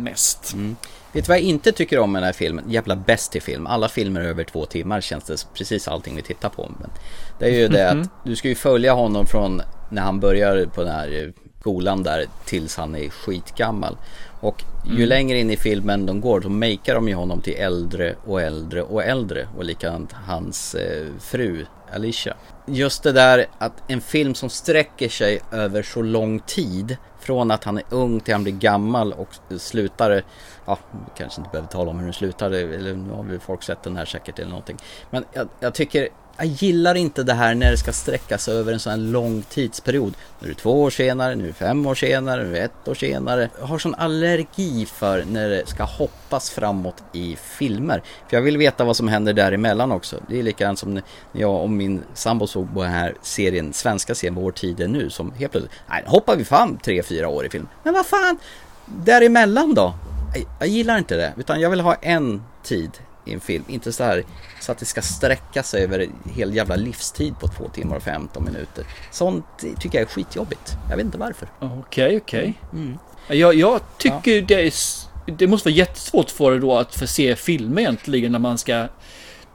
mest. 0.00 0.52
Mm. 0.52 0.76
Vet 1.12 1.24
du 1.24 1.28
vad 1.28 1.36
jag 1.36 1.44
inte 1.44 1.72
tycker 1.72 1.98
om 1.98 2.12
med 2.12 2.22
den 2.22 2.26
här 2.26 2.32
filmen? 2.32 2.64
Jävla 2.70 2.96
bäst 2.96 3.36
i 3.36 3.40
film. 3.40 3.66
Alla 3.66 3.88
filmer 3.88 4.20
över 4.20 4.44
två 4.44 4.66
timmar 4.66 5.00
känns 5.00 5.24
det 5.24 5.46
precis 5.54 5.88
allting 5.88 6.16
vi 6.16 6.22
tittar 6.22 6.48
på. 6.48 6.70
Men 6.80 6.90
det 7.38 7.44
är 7.44 7.50
ju 7.50 7.68
det 7.68 7.94
Mhm. 7.94 8.02
att 8.02 8.08
du 8.24 8.36
ska 8.36 8.48
ju 8.48 8.54
följa 8.54 8.92
honom 8.92 9.26
från 9.26 9.62
när 9.90 10.02
han 10.02 10.20
börjar 10.20 10.66
på 10.74 10.82
den 10.82 10.92
här 10.92 11.22
eh, 11.22 11.28
skolan 11.62 12.02
där 12.02 12.26
tills 12.44 12.76
han 12.76 12.96
är 12.96 13.08
skitgammal. 13.08 13.96
Och 14.40 14.64
ju 14.84 14.96
Mm. 14.96 15.08
längre 15.08 15.38
in 15.38 15.50
i 15.50 15.56
filmen 15.56 16.06
de 16.06 16.20
går, 16.20 16.40
då 16.40 16.48
makear 16.48 16.94
de 16.94 17.08
ju 17.08 17.14
honom 17.14 17.40
till 17.40 17.54
äldre 17.56 18.14
och 18.26 18.42
äldre 18.42 18.82
och 18.82 19.04
äldre. 19.04 19.48
Och 19.56 19.64
likadant 19.64 20.12
hans 20.12 20.74
eh, 20.74 21.06
fru 21.20 21.66
Alicia. 21.94 22.34
Just 22.66 23.02
det 23.02 23.12
där 23.12 23.46
att 23.58 23.72
en 23.88 24.00
film 24.00 24.34
som 24.34 24.50
sträcker 24.50 25.08
sig 25.08 25.40
över 25.52 25.82
så 25.82 26.02
lång 26.02 26.40
tid 26.40 26.96
från 27.20 27.50
att 27.50 27.64
han 27.64 27.78
är 27.78 27.84
ung 27.90 28.20
till 28.20 28.34
han 28.34 28.42
blir 28.42 28.52
gammal 28.52 29.12
och 29.12 29.28
slutar, 29.58 30.22
ja, 30.66 30.78
kanske 31.16 31.40
inte 31.40 31.50
behöver 31.50 31.68
tala 31.68 31.90
om 31.90 31.98
hur 31.98 32.04
den 32.04 32.12
slutar, 32.12 32.50
eller 32.50 32.94
nu 32.94 33.12
har 33.12 33.22
vi 33.22 33.38
folk 33.38 33.62
sett 33.62 33.82
den 33.82 33.96
här 33.96 34.04
säkert 34.04 34.38
eller 34.38 34.50
någonting. 34.50 34.76
Men 35.10 35.24
jag, 35.32 35.48
jag 35.60 35.74
tycker, 35.74 36.08
jag 36.36 36.46
gillar 36.46 36.94
inte 36.94 37.22
det 37.22 37.34
här 37.34 37.54
när 37.54 37.70
det 37.70 37.76
ska 37.76 37.92
sträcka 37.92 38.38
sig 38.38 38.54
över 38.54 38.72
en 38.72 38.80
sån 38.80 38.90
här 38.90 38.98
lång 38.98 39.42
tidsperiod. 39.42 40.14
Nu 40.40 40.46
är 40.46 40.54
det 40.54 40.60
två 40.60 40.82
år 40.82 40.90
senare, 40.90 41.34
nu 41.34 41.44
är 41.44 41.48
det 41.48 41.52
fem 41.52 41.86
år 41.86 41.94
senare, 41.94 42.44
nu 42.44 42.48
är 42.48 42.52
det 42.52 42.64
ett 42.64 42.88
år 42.88 42.94
senare. 42.94 43.50
Jag 43.60 43.66
har 43.66 43.78
sån 43.78 43.94
allergi 43.94 44.86
för 44.86 45.24
när 45.24 45.48
det 45.48 45.68
ska 45.68 45.84
hoppas 45.84 46.50
framåt 46.50 47.02
i 47.12 47.36
filmer. 47.36 48.02
För 48.28 48.36
jag 48.36 48.42
vill 48.42 48.58
veta 48.58 48.84
vad 48.84 48.96
som 48.96 49.08
händer 49.08 49.32
däremellan 49.32 49.92
också. 49.92 50.16
Det 50.28 50.38
är 50.38 50.42
likadant 50.42 50.78
som 50.78 50.94
när 50.94 51.02
jag 51.32 51.62
och 51.62 51.70
min 51.70 52.02
sambo 52.14 52.46
såg 52.46 52.74
på 52.74 52.82
den 52.82 52.92
här 52.92 53.14
serien, 53.22 53.72
svenska 53.72 54.14
serien 54.14 54.34
Vår 54.34 54.52
tid 54.52 54.80
är 54.80 54.88
nu, 54.88 55.10
som 55.10 55.32
helt 55.32 55.52
plötsligt, 55.52 55.72
nej, 55.88 56.02
nu 56.04 56.10
hoppar 56.10 56.36
vi 56.36 56.44
fram 56.44 56.76
tre, 56.76 57.02
fyra 57.02 57.28
år 57.28 57.46
i 57.46 57.48
film. 57.48 57.68
Men 57.82 57.94
vad 57.94 58.06
fan, 58.06 58.38
däremellan 58.86 59.74
då? 59.74 59.94
Jag, 60.34 60.44
jag 60.58 60.68
gillar 60.68 60.98
inte 60.98 61.16
det, 61.16 61.32
utan 61.36 61.60
jag 61.60 61.70
vill 61.70 61.80
ha 61.80 61.94
en 61.94 62.42
tid 62.62 62.90
i 63.24 63.32
en 63.32 63.40
film, 63.40 63.64
inte 63.68 63.92
så 63.92 64.04
här 64.04 64.24
så 64.60 64.72
att 64.72 64.78
det 64.78 64.84
ska 64.84 65.02
sträcka 65.02 65.62
sig 65.62 65.84
över 65.84 66.08
hel 66.34 66.54
jävla 66.54 66.76
livstid 66.76 67.34
på 67.40 67.48
två 67.48 67.68
timmar 67.68 67.96
och 67.96 68.02
15 68.02 68.44
minuter. 68.44 68.84
Sånt 69.10 69.44
tycker 69.78 69.98
jag 69.98 70.08
är 70.08 70.12
skitjobbigt. 70.12 70.72
Jag 70.90 70.96
vet 70.96 71.06
inte 71.06 71.18
varför. 71.18 71.48
Okej, 71.60 72.16
okej. 72.16 72.54
Mm. 72.72 72.98
Jag, 73.28 73.54
jag 73.54 73.80
tycker 73.98 74.42
det 74.42 74.66
är... 74.66 74.72
Det 75.26 75.46
måste 75.46 75.68
vara 75.68 75.76
jättesvårt 75.76 76.30
för 76.30 76.52
det 76.52 76.58
då 76.58 76.78
att 76.78 76.94
få 76.94 77.06
se 77.06 77.36
filmer 77.36 77.82
egentligen 77.82 78.32
när 78.32 78.38
man 78.38 78.58
ska 78.58 78.86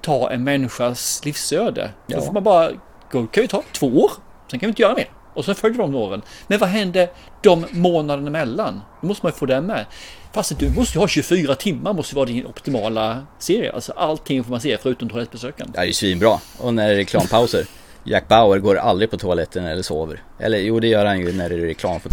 ta 0.02 0.32
en 0.32 0.44
människas 0.44 1.26
livsöde. 1.26 1.92
Ja. 2.08 2.18
Då 2.18 2.26
får 2.26 2.34
man 2.34 2.44
bara... 2.44 2.72
Gå, 3.12 3.28
kan 3.28 3.44
ju 3.44 3.48
ta 3.48 3.64
två 3.72 3.88
år. 3.88 4.12
Sen 4.52 4.60
kan 4.60 4.68
vi 4.68 4.72
inte 4.72 4.82
göra 4.82 4.96
mer. 4.96 5.10
Och 5.34 5.46
så 5.46 5.54
följer 5.54 5.78
de 5.78 5.96
åren. 5.96 6.22
Men 6.48 6.60
vad 6.60 6.70
händer 6.70 7.10
de 7.44 7.66
månaderna 7.72 8.28
emellan? 8.28 8.82
Då 9.02 9.08
måste 9.08 9.26
man 9.26 9.32
ju 9.32 9.38
få 9.38 9.46
det 9.46 9.62
med. 9.62 9.86
Fast 10.34 10.60
du 10.60 10.70
måste 10.70 10.98
ju 10.98 11.00
ha 11.00 11.08
24 11.08 11.56
timmar 11.56 11.94
måste 11.94 12.16
vara 12.16 12.26
din 12.26 12.46
optimala 12.46 13.28
serie. 13.40 13.72
Alltså 13.72 13.92
allting 13.92 14.44
får 14.44 14.52
man 14.52 14.62
se 14.62 14.78
förutom 14.78 15.10
toalettbesöken. 15.10 15.72
Det 15.74 15.80
är 15.80 15.86
ju 15.86 15.94
svinbra. 15.94 16.40
Och 16.58 16.74
när 16.74 16.88
det 16.88 16.94
är 16.94 16.96
reklampauser. 16.96 17.66
Jack 18.04 18.28
Bauer 18.28 18.60
går 18.60 18.76
aldrig 18.76 19.12
på 19.12 19.18
toaletten 19.18 19.66
eller 19.66 19.82
sover. 19.82 20.24
Eller 20.40 20.58
jo, 20.58 20.80
det 20.80 20.88
gör 20.88 21.06
han 21.06 21.20
ju 21.20 21.34
när 21.34 21.50
det 21.50 21.56
är 21.56 21.60
reklam 21.60 22.00
för 22.00 22.10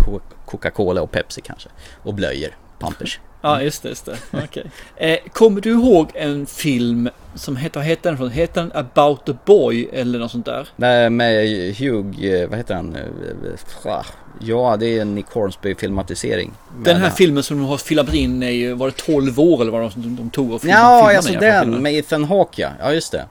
Coca-Cola 0.47 1.03
och 1.03 1.11
Pepsi 1.11 1.41
kanske. 1.41 1.69
Och 2.03 2.15
blöjor, 2.15 2.57
Pampers. 2.79 3.21
Ja, 3.45 3.63
just 3.63 3.83
det. 3.83 3.89
Just 3.89 4.05
det. 4.07 4.17
Okej. 4.45 4.71
Eh, 4.97 5.19
kommer 5.33 5.61
du 5.61 5.71
ihåg 5.71 6.11
en 6.15 6.47
film 6.47 7.09
som 7.35 7.57
heter, 7.57 7.81
heter 7.81 8.11
den? 8.11 8.19
från? 8.19 8.31
Heter 8.31 8.61
den 8.61 8.73
About 8.75 9.29
a 9.29 9.37
Boy 9.45 9.89
eller 9.93 10.19
något 10.19 10.31
sånt 10.31 10.47
där? 10.47 10.69
Nej, 10.77 11.11
med 11.11 11.47
Hugh, 11.77 12.25
eh, 12.27 12.49
vad 12.49 12.59
heter 12.59 12.75
han? 12.75 12.97
Eh, 12.97 13.03
Ja, 14.41 14.77
det 14.81 14.87
är 14.87 15.03
en 15.03 15.15
Nick 15.15 15.27
Hornsby 15.27 15.75
filmatisering. 15.75 16.53
Den 16.85 16.97
här 16.97 17.03
Men, 17.03 17.13
filmen 17.13 17.43
som 17.43 17.59
de 17.59 17.67
har 17.67 17.77
filmat 17.79 18.15
in 18.15 18.43
i, 18.43 18.73
var 18.73 18.87
det 18.87 18.97
12 18.97 19.41
år 19.41 19.61
eller 19.63 19.73
vad 19.73 19.81
de, 19.83 20.03
de, 20.03 20.17
de 20.17 20.31
tog 20.31 20.53
och 20.53 20.61
film- 20.61 20.71
Ja, 20.73 21.17
alltså 21.17 21.33
den 21.33 21.63
filmen? 21.63 21.83
med 21.83 21.95
Ethan 21.95 22.25
Hawke 22.25 22.63
ja. 22.63 22.69
Ja, 22.81 22.93
just 22.93 23.13
det. 23.13 23.25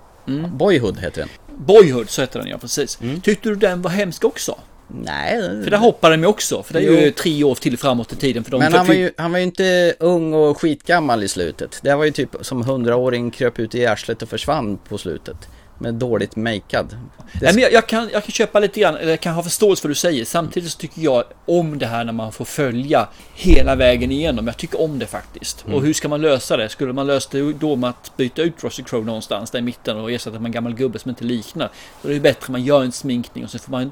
Boyhood 0.48 1.00
heter 1.00 1.22
den. 1.22 1.30
Boyhood 1.66 2.10
så 2.10 2.22
heter 2.22 2.40
den 2.40 2.48
ja, 2.50 2.58
precis. 2.58 3.00
Tyckte 3.24 3.50
du 3.50 3.56
den 3.56 3.82
var 3.82 3.92
hemsk 3.92 4.24
också? 4.26 4.56
Nej. 4.88 5.64
För 5.64 5.72
där 5.72 5.78
hoppar 5.78 6.12
de 6.12 6.22
ju 6.22 6.26
också. 6.26 6.64
För 6.64 6.74
det 6.74 6.80
är 6.80 7.02
ju 7.06 7.12
tre 7.12 7.44
år 7.44 7.56
till 7.56 7.78
framåt 7.78 8.14
i 8.14 8.16
tiden. 8.16 8.44
För 8.44 8.52
de 8.52 8.60
Men 8.60 8.74
han 8.74 8.88
var, 8.88 8.94
ju, 8.94 9.12
han 9.18 9.32
var 9.32 9.40
ju 9.40 9.44
inte 9.44 9.94
ung 10.00 10.34
och 10.34 10.62
skitgammal 10.62 11.24
i 11.24 11.28
slutet. 11.28 11.80
Det 11.82 11.96
var 11.96 12.06
ju 12.06 12.12
typ 12.12 12.36
som 12.42 12.64
hundraåring 12.64 13.32
kröp 13.32 13.60
ut 13.60 13.76
i 13.76 13.86
arslet 13.86 14.22
och 14.22 14.30
försvann 14.30 14.78
på 14.78 14.98
slutet. 14.98 15.38
Med 15.80 15.94
dåligt 15.94 16.36
makead. 16.36 16.98
Nej, 17.42 17.54
men 17.54 17.58
jag, 17.58 17.74
jag, 17.74 17.88
kan, 17.88 18.10
jag 18.14 18.24
kan 18.24 18.32
köpa 18.32 18.60
lite 18.60 18.80
grann, 18.80 18.96
eller 18.96 19.10
jag 19.10 19.20
kan 19.20 19.34
ha 19.34 19.44
förståelse 19.44 19.82
för 19.82 19.88
vad 19.88 19.92
du 19.92 19.96
säger. 19.96 20.26
Samtidigt 20.26 20.72
så 20.72 20.78
tycker 20.78 21.02
jag 21.02 21.24
om 21.46 21.80
det 21.80 21.86
här 21.86 22.04
när 22.04 22.14
man 22.14 22.32
får 22.32 22.46
följa 22.46 23.08
hela 23.34 23.76
vägen 23.76 24.12
igenom. 24.12 24.48
Jag 24.48 24.58
tycker 24.58 24.82
om 24.82 25.00
det 25.00 25.06
faktiskt. 25.06 25.66
Mm. 25.66 25.76
Och 25.78 25.84
hur 25.84 25.94
ska 25.94 26.10
man 26.10 26.22
lösa 26.22 26.58
det? 26.58 26.70
Skulle 26.70 26.94
man 26.94 27.08
lösa 27.08 27.30
det 27.32 27.54
då 27.54 27.76
med 27.76 27.90
att 27.90 28.18
byta 28.18 28.42
ut 28.42 28.64
Russell 28.64 28.86
Crowe 28.86 29.06
någonstans 29.06 29.52
där 29.52 29.60
i 29.60 29.62
mitten 29.62 29.98
och 29.98 30.12
ersätta 30.12 30.40
med 30.40 30.46
en 30.46 30.52
gammal 30.52 30.74
gubbe 30.74 31.00
som 31.00 31.10
inte 31.10 31.24
liknar. 31.24 31.72
Då 32.02 32.08
är 32.08 32.10
det 32.10 32.16
ju 32.16 32.22
bättre 32.22 32.44
att 32.44 32.50
man 32.50 32.64
gör 32.64 32.84
en 32.84 32.92
sminkning 32.92 33.44
och 33.44 33.50
så 33.50 33.60
får 33.60 33.72
man 33.72 33.92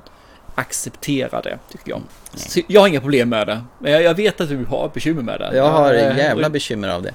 acceptera 0.61 1.41
det, 1.41 1.59
tycker 1.71 1.89
jag. 1.89 2.01
Så 2.33 2.61
jag 2.67 2.81
har 2.81 2.87
inga 2.87 3.01
problem 3.01 3.29
med 3.29 3.47
det. 3.47 3.61
Men 3.79 3.91
jag, 3.91 4.01
jag 4.03 4.13
vet 4.13 4.41
att 4.41 4.49
du 4.49 4.65
har 4.65 4.91
bekymmer 4.93 5.21
med 5.21 5.39
det. 5.39 5.55
Jag 5.55 5.69
har 5.71 5.93
Eh, 5.93 6.17
jävla 6.17 6.49
bekymmer 6.49 6.89
av 6.89 7.01
det. 7.01 7.13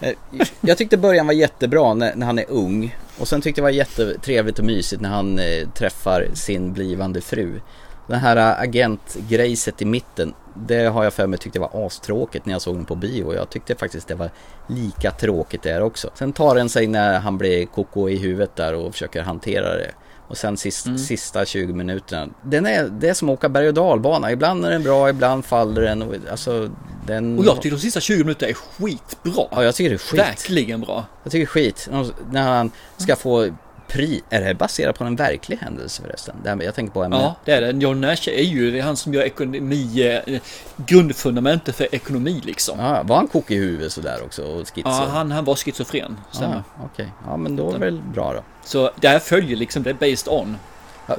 Eh, 0.00 0.12
Jag 0.60 0.78
tyckte 0.78 0.96
början 0.96 1.26
var 1.26 1.34
jättebra 1.34 1.94
när, 1.94 2.14
när 2.14 2.26
han 2.26 2.38
är 2.38 2.44
ung. 2.48 2.96
Och 3.18 3.28
sen 3.28 3.40
tyckte 3.40 3.60
jag 3.60 3.62
det 3.62 3.72
var 3.72 3.76
jättetrevligt 3.76 4.58
och 4.58 4.64
mysigt 4.64 5.02
när 5.02 5.08
han 5.08 5.38
eh, 5.38 5.68
träffar 5.74 6.26
sin 6.34 6.72
blivande 6.72 7.20
fru. 7.20 7.60
Den 8.06 8.18
här 8.18 8.36
äh, 8.36 8.60
agentgrejset 8.60 9.82
i 9.82 9.84
mitten, 9.84 10.34
det 10.54 10.84
har 10.84 11.04
jag 11.04 11.12
för 11.12 11.26
mig 11.26 11.38
tyckte 11.38 11.60
var 11.60 11.86
astråkigt 11.86 12.46
när 12.46 12.52
jag 12.54 12.62
såg 12.62 12.74
den 12.76 12.84
på 12.84 12.94
bio. 12.94 13.24
Och 13.24 13.34
jag 13.34 13.50
tyckte 13.50 13.74
faktiskt 13.74 14.08
det 14.08 14.14
var 14.14 14.30
lika 14.66 15.10
tråkigt 15.10 15.62
där 15.62 15.82
också. 15.82 16.10
Sen 16.14 16.32
tar 16.32 16.54
den 16.54 16.68
sig 16.68 16.86
när 16.86 17.18
han 17.18 17.38
blir 17.38 17.66
koko 17.66 18.08
i 18.08 18.16
huvudet 18.16 18.56
där 18.56 18.74
och 18.74 18.92
försöker 18.92 19.22
hantera 19.22 19.76
det. 19.76 19.90
Och 20.28 20.36
sen 20.36 20.56
sist, 20.56 20.86
Mm. 20.86 20.98
sista 20.98 21.44
20 21.44 21.72
minuterna. 21.72 22.28
Den 22.42 22.66
är, 22.66 22.84
det 22.84 23.08
är 23.08 23.14
som 23.14 23.28
att 23.28 23.32
åka 23.32 23.48
berg 23.48 23.68
och 23.68 23.74
dalbana. 23.74 24.32
Ibland 24.32 24.64
är 24.66 24.70
den 24.70 24.82
bra, 24.82 25.10
ibland 25.10 25.44
faller 25.44 25.82
den. 25.82 26.02
Och, 26.02 26.14
alltså, 26.30 26.70
den... 27.06 27.38
Och 27.38 27.44
jag 27.44 27.56
tycker 27.62 27.76
de 27.76 27.82
sista 27.82 28.00
20 28.00 28.24
minuterna 28.24 28.50
är 28.50 28.54
skitbra. 28.54 29.44
Ja, 29.50 29.64
jag 29.64 29.74
tycker 29.74 29.90
det 29.90 29.96
är 29.96 29.98
skit. 29.98 30.20
Verkligen 30.20 30.80
bra. 30.80 31.04
Jag 31.22 31.32
tycker 31.32 31.46
skit. 31.46 31.88
När 32.30 32.42
han 32.42 32.70
ska 32.96 33.16
få 33.16 33.48
pri... 33.88 34.22
Är 34.30 34.40
det 34.40 34.46
här 34.46 34.54
baserat 34.54 34.98
på 34.98 35.04
en 35.04 35.16
verklig 35.16 35.56
händelse 35.56 36.02
förresten? 36.02 36.36
Här, 36.44 36.62
jag 36.62 36.74
tänker 36.74 36.92
på 36.92 37.04
ämnet. 37.04 37.20
Ja, 37.20 37.34
det 37.44 37.52
är 37.52 37.60
det. 37.60 37.78
John 37.78 38.00
Nash 38.00 38.28
är 38.28 38.42
ju 38.42 38.70
det 38.70 38.78
är 38.78 38.82
han 38.82 38.96
som 38.96 39.14
gör 39.14 39.22
ekonomi, 39.22 40.20
eh, 40.26 40.40
grundfundamentet 40.76 41.76
för 41.76 41.94
ekonomi 41.94 42.42
liksom. 42.44 42.78
Ja, 42.78 43.02
var 43.02 43.16
han 43.16 43.28
kok 43.28 43.50
i 43.50 43.54
huvudet 43.56 43.92
sådär 43.92 44.22
också 44.24 44.42
och 44.42 44.68
schizo? 44.74 44.88
Ja, 44.88 45.08
han, 45.10 45.32
han 45.32 45.44
var 45.44 45.54
schizofren. 45.54 46.16
Ja, 46.40 46.62
Okej, 46.84 47.12
ja 47.26 47.36
men 47.36 47.56
då 47.56 47.68
är 47.68 47.72
det 47.72 47.78
väl 47.78 48.00
bra 48.14 48.32
då. 48.32 48.42
Så 48.64 48.90
det 49.00 49.08
här 49.08 49.18
följer 49.18 49.56
liksom, 49.56 49.82
det 49.82 49.90
är 49.90 49.94
based 49.94 50.28
on. 50.32 50.56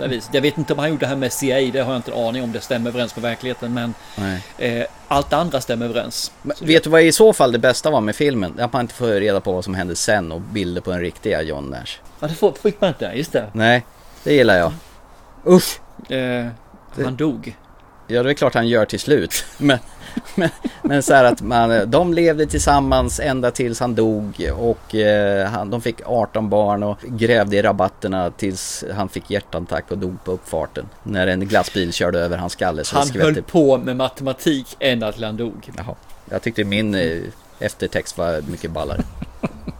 viset. 0.09 0.33
Jag 0.33 0.41
vet 0.41 0.57
inte 0.57 0.73
om 0.73 0.79
han 0.79 0.89
gjorde 0.89 0.99
det 0.99 1.07
här 1.07 1.15
med 1.15 1.33
CIA, 1.33 1.71
det 1.73 1.79
har 1.79 1.91
jag 1.91 1.99
inte 1.99 2.11
en 2.11 2.27
aning 2.27 2.43
om 2.43 2.51
det 2.51 2.61
stämmer 2.61 2.89
överens 2.89 3.15
med 3.15 3.23
verkligheten. 3.23 3.73
Men 3.73 3.93
eh, 4.57 4.85
allt 5.07 5.33
andra 5.33 5.61
stämmer 5.61 5.85
överens. 5.85 6.31
Men 6.41 6.57
vet 6.61 6.83
du 6.83 6.89
vad 6.89 7.01
i 7.01 7.11
så 7.11 7.33
fall 7.33 7.51
det 7.51 7.59
bästa 7.59 7.89
var 7.89 8.01
med 8.01 8.15
filmen? 8.15 8.59
Att 8.59 8.73
man 8.73 8.81
inte 8.81 8.93
får 8.93 9.07
reda 9.07 9.39
på 9.39 9.53
vad 9.53 9.63
som 9.63 9.75
hände 9.75 9.95
sen 9.95 10.31
och 10.31 10.41
bilder 10.41 10.81
på 10.81 10.91
den 10.91 11.01
riktiga 11.01 11.41
John 11.41 11.69
Nash. 11.69 12.08
Ja, 12.19 12.27
det 12.27 12.33
får- 12.33 12.51
fick 12.53 12.81
man 12.81 12.87
inte, 12.87 13.05
just 13.15 13.31
det. 13.31 13.49
Nej, 13.53 13.85
det 14.23 14.33
gillar 14.33 14.57
jag. 14.57 14.71
Usch! 15.47 15.79
Eh, 16.11 16.47
han 17.03 17.15
dog. 17.15 17.57
Ja, 18.07 18.23
det 18.23 18.29
är 18.29 18.33
klart 18.33 18.53
han 18.53 18.67
gör 18.67 18.85
till 18.85 18.99
slut. 18.99 19.45
Men, 19.57 19.77
men, 20.35 20.49
men 20.81 21.03
så 21.03 21.13
här 21.13 21.23
att 21.23 21.41
man, 21.41 21.89
de 21.91 22.13
levde 22.13 22.45
tillsammans 22.45 23.19
ända 23.19 23.51
tills 23.51 23.79
han 23.79 23.95
dog 23.95 24.51
och 24.57 24.95
eh, 24.95 25.47
han, 25.49 25.69
de 25.69 25.81
fick 25.81 26.01
18 26.05 26.49
barn 26.49 26.83
och 26.83 26.97
grävde 27.07 27.57
i 27.57 27.61
rabatterna 27.61 28.31
tills 28.31 28.83
han 28.95 29.09
fick 29.09 29.29
hjärtattack 29.31 29.91
och 29.91 29.97
dog 29.97 30.23
på 30.23 30.31
uppfarten. 30.31 30.85
När 31.03 31.27
en 31.27 31.39
glassbil 31.47 31.93
körde 31.93 32.19
över 32.19 32.37
hans 32.37 32.53
skalle. 32.53 32.83
Han 32.93 33.05
skvätte- 33.05 33.25
höll 33.25 33.41
på 33.43 33.77
med 33.77 33.95
matematik 33.95 34.75
ända 34.79 35.11
till 35.11 35.23
han 35.23 35.37
dog. 35.37 35.69
Jaha. 35.77 35.95
Jag 36.29 36.41
tyckte 36.41 36.63
min 36.63 36.95
eh, 36.95 37.17
eftertext 37.59 38.17
var 38.17 38.41
mycket 38.51 38.71
ballare. 38.71 39.01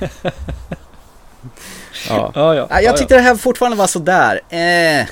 ja. 2.08 2.32
Ja, 2.34 2.54
ja. 2.54 2.80
Jag 2.80 2.96
tyckte 2.96 3.14
det 3.16 3.20
här 3.20 3.34
fortfarande 3.34 3.76
var 3.78 3.86
sådär. 3.86 4.40
Eh, 4.48 5.06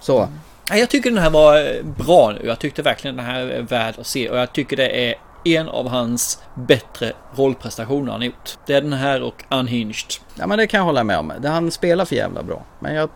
så. 0.00 0.28
Jag 0.72 0.90
tycker 0.90 1.10
den 1.10 1.18
här 1.22 1.30
var 1.30 1.56
eh, 1.56 1.82
bra 1.84 2.30
nu. 2.32 2.46
Jag 2.46 2.58
tyckte 2.58 2.82
verkligen 2.82 3.16
den 3.16 3.26
här 3.26 3.40
är 3.40 3.62
värd 3.62 3.94
att 3.98 4.06
se 4.06 4.30
och 4.30 4.38
jag 4.38 4.52
tycker 4.52 4.76
det 4.76 5.08
är 5.10 5.14
en 5.44 5.68
av 5.68 5.88
hans 5.88 6.42
bättre 6.54 7.12
rollprestationer 7.34 8.12
han 8.12 8.22
gjort. 8.22 8.58
Det 8.66 8.74
är 8.74 8.80
den 8.82 8.92
här 8.92 9.22
och 9.22 9.44
Unhinged. 9.50 9.94
Ja 10.34 10.46
men 10.46 10.58
det 10.58 10.66
kan 10.66 10.78
jag 10.78 10.84
hålla 10.84 11.04
med 11.04 11.18
om. 11.18 11.32
Det- 11.40 11.48
Han 11.48 11.70
spelar 11.70 12.04
för 12.04 12.16
jävla 12.16 12.42
bra. 12.42 12.62
Men 12.78 12.94
jag 12.94 13.10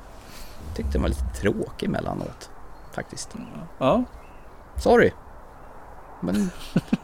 tyckte 0.77 0.93
den 0.93 1.03
var 1.03 1.09
lite 1.09 1.25
tråkig 1.41 1.87
emellanåt. 1.87 2.51
Faktiskt. 2.95 3.31
Ja. 3.79 4.05
Sorry. 4.77 5.11
Men 6.23 6.51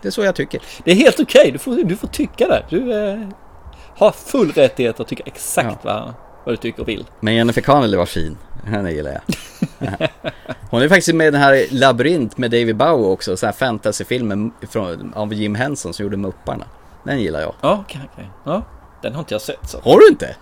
det 0.02 0.08
är 0.08 0.12
så 0.12 0.22
jag 0.24 0.34
tycker. 0.34 0.62
Det 0.84 0.90
är 0.90 0.94
helt 0.94 1.20
okej, 1.20 1.50
du, 1.52 1.58
får, 1.58 1.76
du 1.76 1.96
får 1.96 2.08
tycka 2.08 2.46
det. 2.48 2.64
Du 2.70 3.08
eh, 3.10 3.28
har 4.00 4.12
full 4.12 4.52
rättighet 4.52 5.00
att 5.00 5.08
tycka 5.08 5.22
exakt 5.26 5.84
vad, 5.84 6.12
vad 6.44 6.52
du 6.52 6.56
tycker 6.56 6.82
och 6.82 6.88
vill. 6.88 7.04
Men 7.20 7.34
Jennifer 7.34 7.60
Connelly 7.60 7.96
var 7.96 8.06
fin. 8.06 8.36
Henne 8.64 8.90
gillar 8.92 9.10
jag. 9.12 9.20
Hon 10.70 10.82
är 10.82 10.88
faktiskt 10.88 11.14
med 11.14 11.26
i 11.26 11.30
den 11.30 11.40
här 11.40 11.66
Labyrint 11.70 12.38
med 12.38 12.50
David 12.50 12.76
Bowie 12.76 13.06
också. 13.06 13.36
Så 13.36 13.46
här 13.46 13.52
fantasyfilmen 13.52 14.52
från, 14.70 15.12
av 15.16 15.34
Jim 15.34 15.54
Henson 15.54 15.94
som 15.94 16.02
gjorde 16.02 16.16
Mupparna. 16.16 16.64
Den 17.04 17.20
gillar 17.20 17.40
jag. 17.40 17.54
Ja, 17.60 17.78
okej, 17.86 18.00
okej. 18.12 18.30
Ja, 18.44 18.62
den 19.02 19.12
har 19.12 19.20
inte 19.20 19.34
jag 19.34 19.40
sett. 19.42 19.68
Så. 19.68 19.80
Har 19.84 19.98
du 19.98 20.08
inte? 20.08 20.36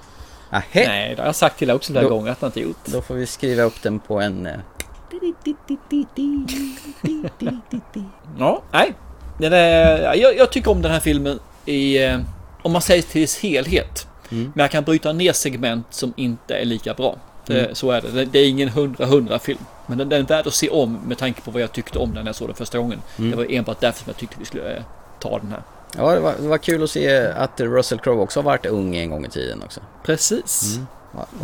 Nähä. 0.51 0.65
Nej, 0.89 1.15
det 1.15 1.23
har 1.23 1.27
jag 1.29 1.35
sagt 1.35 1.59
till 1.59 1.69
dig 1.69 1.77
också 1.77 1.93
flera 1.93 2.05
Då- 2.05 2.11
gånger 2.11 2.33
att 2.33 2.39
jag 2.43 2.49
inte 2.49 2.61
gjort. 2.61 2.85
Då 2.85 3.03
får 3.03 3.15
vi 3.15 3.27
skriva 3.27 3.63
upp 3.63 3.83
den 3.83 3.99
på 3.99 4.21
en... 4.21 4.47
eh, 4.47 4.53
Ja, 8.39 8.63
nej. 8.73 8.93
Den 9.39 9.53
är, 9.53 10.15
jag, 10.15 10.37
jag 10.37 10.53
tycker 10.53 10.71
om 10.71 10.83
den 10.83 10.93
här 10.93 11.01
filmen 11.01 11.39
i, 11.65 12.05
eh, 12.05 12.19
om 12.63 12.73
man 12.73 12.83
säger 12.83 13.03
till 13.03 13.21
dess 13.21 13.39
helhet. 13.39 14.07
Mm. 14.31 14.53
Men 14.55 14.63
jag 14.63 14.71
kan 14.71 14.85
bryta 14.85 15.13
ner 15.13 15.33
segment 15.33 15.87
som 15.91 16.13
inte 16.17 16.55
är 16.55 16.65
lika 16.65 16.95
bra. 16.95 17.17
Det, 17.47 17.61
Mm. 17.61 17.75
Så 17.75 17.91
är 17.91 18.01
det. 18.01 18.09
det. 18.11 18.25
Det 18.25 18.39
är 18.39 18.49
ingen 18.49 18.69
100-100 18.69 19.39
film. 19.39 19.59
Men 19.87 19.99
den, 19.99 20.09
den 20.09 20.21
är 20.21 20.27
värd 20.29 20.47
att 20.47 20.55
se 20.55 20.69
om 20.69 20.99
med 21.07 21.19
tanke 21.19 21.41
på 21.41 21.51
vad 21.51 21.63
jag 21.63 21.73
tyckte 21.73 21.99
om 21.99 22.15
den 22.15 22.25
när 22.25 22.29
jag 22.29 22.37
såg 22.37 22.49
den 22.49 22.55
första 22.57 22.79
gången. 22.79 23.03
Mm. 23.19 23.31
Det 23.31 23.37
var 23.37 23.47
enbart 23.53 23.81
därför 23.81 23.99
som 23.99 24.11
jag 24.11 24.17
tyckte 24.17 24.37
vi 24.39 24.45
skulle 24.45 24.77
eh, 24.77 24.83
ta 25.21 25.39
den 25.39 25.49
här. 25.51 25.63
Ja, 25.97 26.15
det 26.15 26.21
var, 26.21 26.35
det 26.41 26.49
var 26.49 26.59
kul 26.59 26.83
att 26.83 26.91
se 26.91 27.19
att 27.27 27.61
Russell 27.61 27.99
Crowe 27.99 28.23
också 28.23 28.41
har 28.41 28.45
varit 28.45 28.67
ung 28.67 28.97
en 28.97 29.11
gång 29.11 29.25
i 29.25 29.29
tiden 29.29 29.63
också. 29.65 29.81
Precis. 30.05 30.75
Mm. 30.75 30.87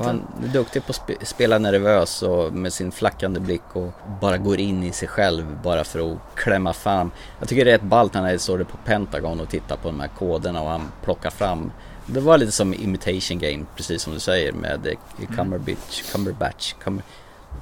Han 0.05 0.23
är 0.45 0.49
duktig 0.49 0.87
på 0.87 0.91
att 0.91 0.97
spe, 0.97 1.15
spela 1.27 1.59
nervös 1.59 2.23
och 2.23 2.53
med 2.53 2.73
sin 2.73 2.93
flackande 2.93 3.41
blick 3.41 3.63
och 3.73 3.93
bara 4.21 4.39
går 4.39 4.61
in 4.61 4.83
i 4.83 4.93
sig 4.93 5.09
själv 5.09 5.59
bara 5.63 5.85
för 5.85 6.13
att 6.13 6.19
klämma 6.35 6.73
fram. 6.73 7.11
Jag 7.39 7.49
tycker 7.49 7.65
det 7.65 7.71
är 7.71 7.75
ett 7.75 7.83
ballt 7.83 8.15
när 8.15 8.23
han 8.23 8.39
står 8.39 8.59
på 8.65 8.77
Pentagon 8.77 9.41
och 9.41 9.49
tittar 9.49 9.77
på 9.77 9.89
de 9.89 10.01
här 10.01 10.09
koderna 10.19 10.63
och 10.63 10.69
han 10.71 10.89
plockar 11.05 11.31
fram. 11.31 11.73
Det 12.07 12.21
var 12.21 12.39
lite 12.39 12.53
som 12.53 12.75
imitation 12.75 13.39
game, 13.39 13.65
precis 13.77 14.03
som 14.03 14.13
du 14.13 14.21
säger 14.21 14.53
med 14.53 14.87
eh, 14.87 14.93
Cumberbatch, 15.37 16.13
Cumberbatch, 16.13 16.75
Cumber, 16.83 17.05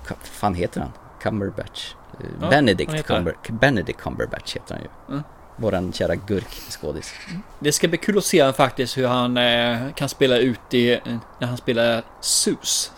Cum- 0.06 0.16
fan 0.22 0.54
heter 0.54 0.80
han? 0.80 0.90
Cumberbatch. 1.22 1.94
Eh, 2.20 2.26
Ja, 2.40 2.48
Benedict, 2.50 2.92
det. 2.92 3.02
Cumber, 3.02 3.36
Benedict 3.48 4.00
Cumberbatch 4.00 4.54
heter 4.54 4.74
han 4.74 4.82
ju. 4.82 5.14
Mm. 5.14 5.22
Våran 5.62 5.92
kära 5.92 6.14
gurkskådis. 6.14 7.14
Det 7.60 7.72
ska 7.72 7.88
bli 7.88 7.98
kul 7.98 8.18
att 8.18 8.24
se 8.24 8.52
faktiskt 8.52 8.98
hur 8.98 9.06
han 9.06 9.36
eh, 9.36 9.78
kan 9.94 10.08
spela 10.08 10.36
ut 10.38 10.74
i, 10.74 11.00
när 11.38 11.46
han 11.48 11.56
spelar 11.56 12.02
Zeus. 12.20 12.92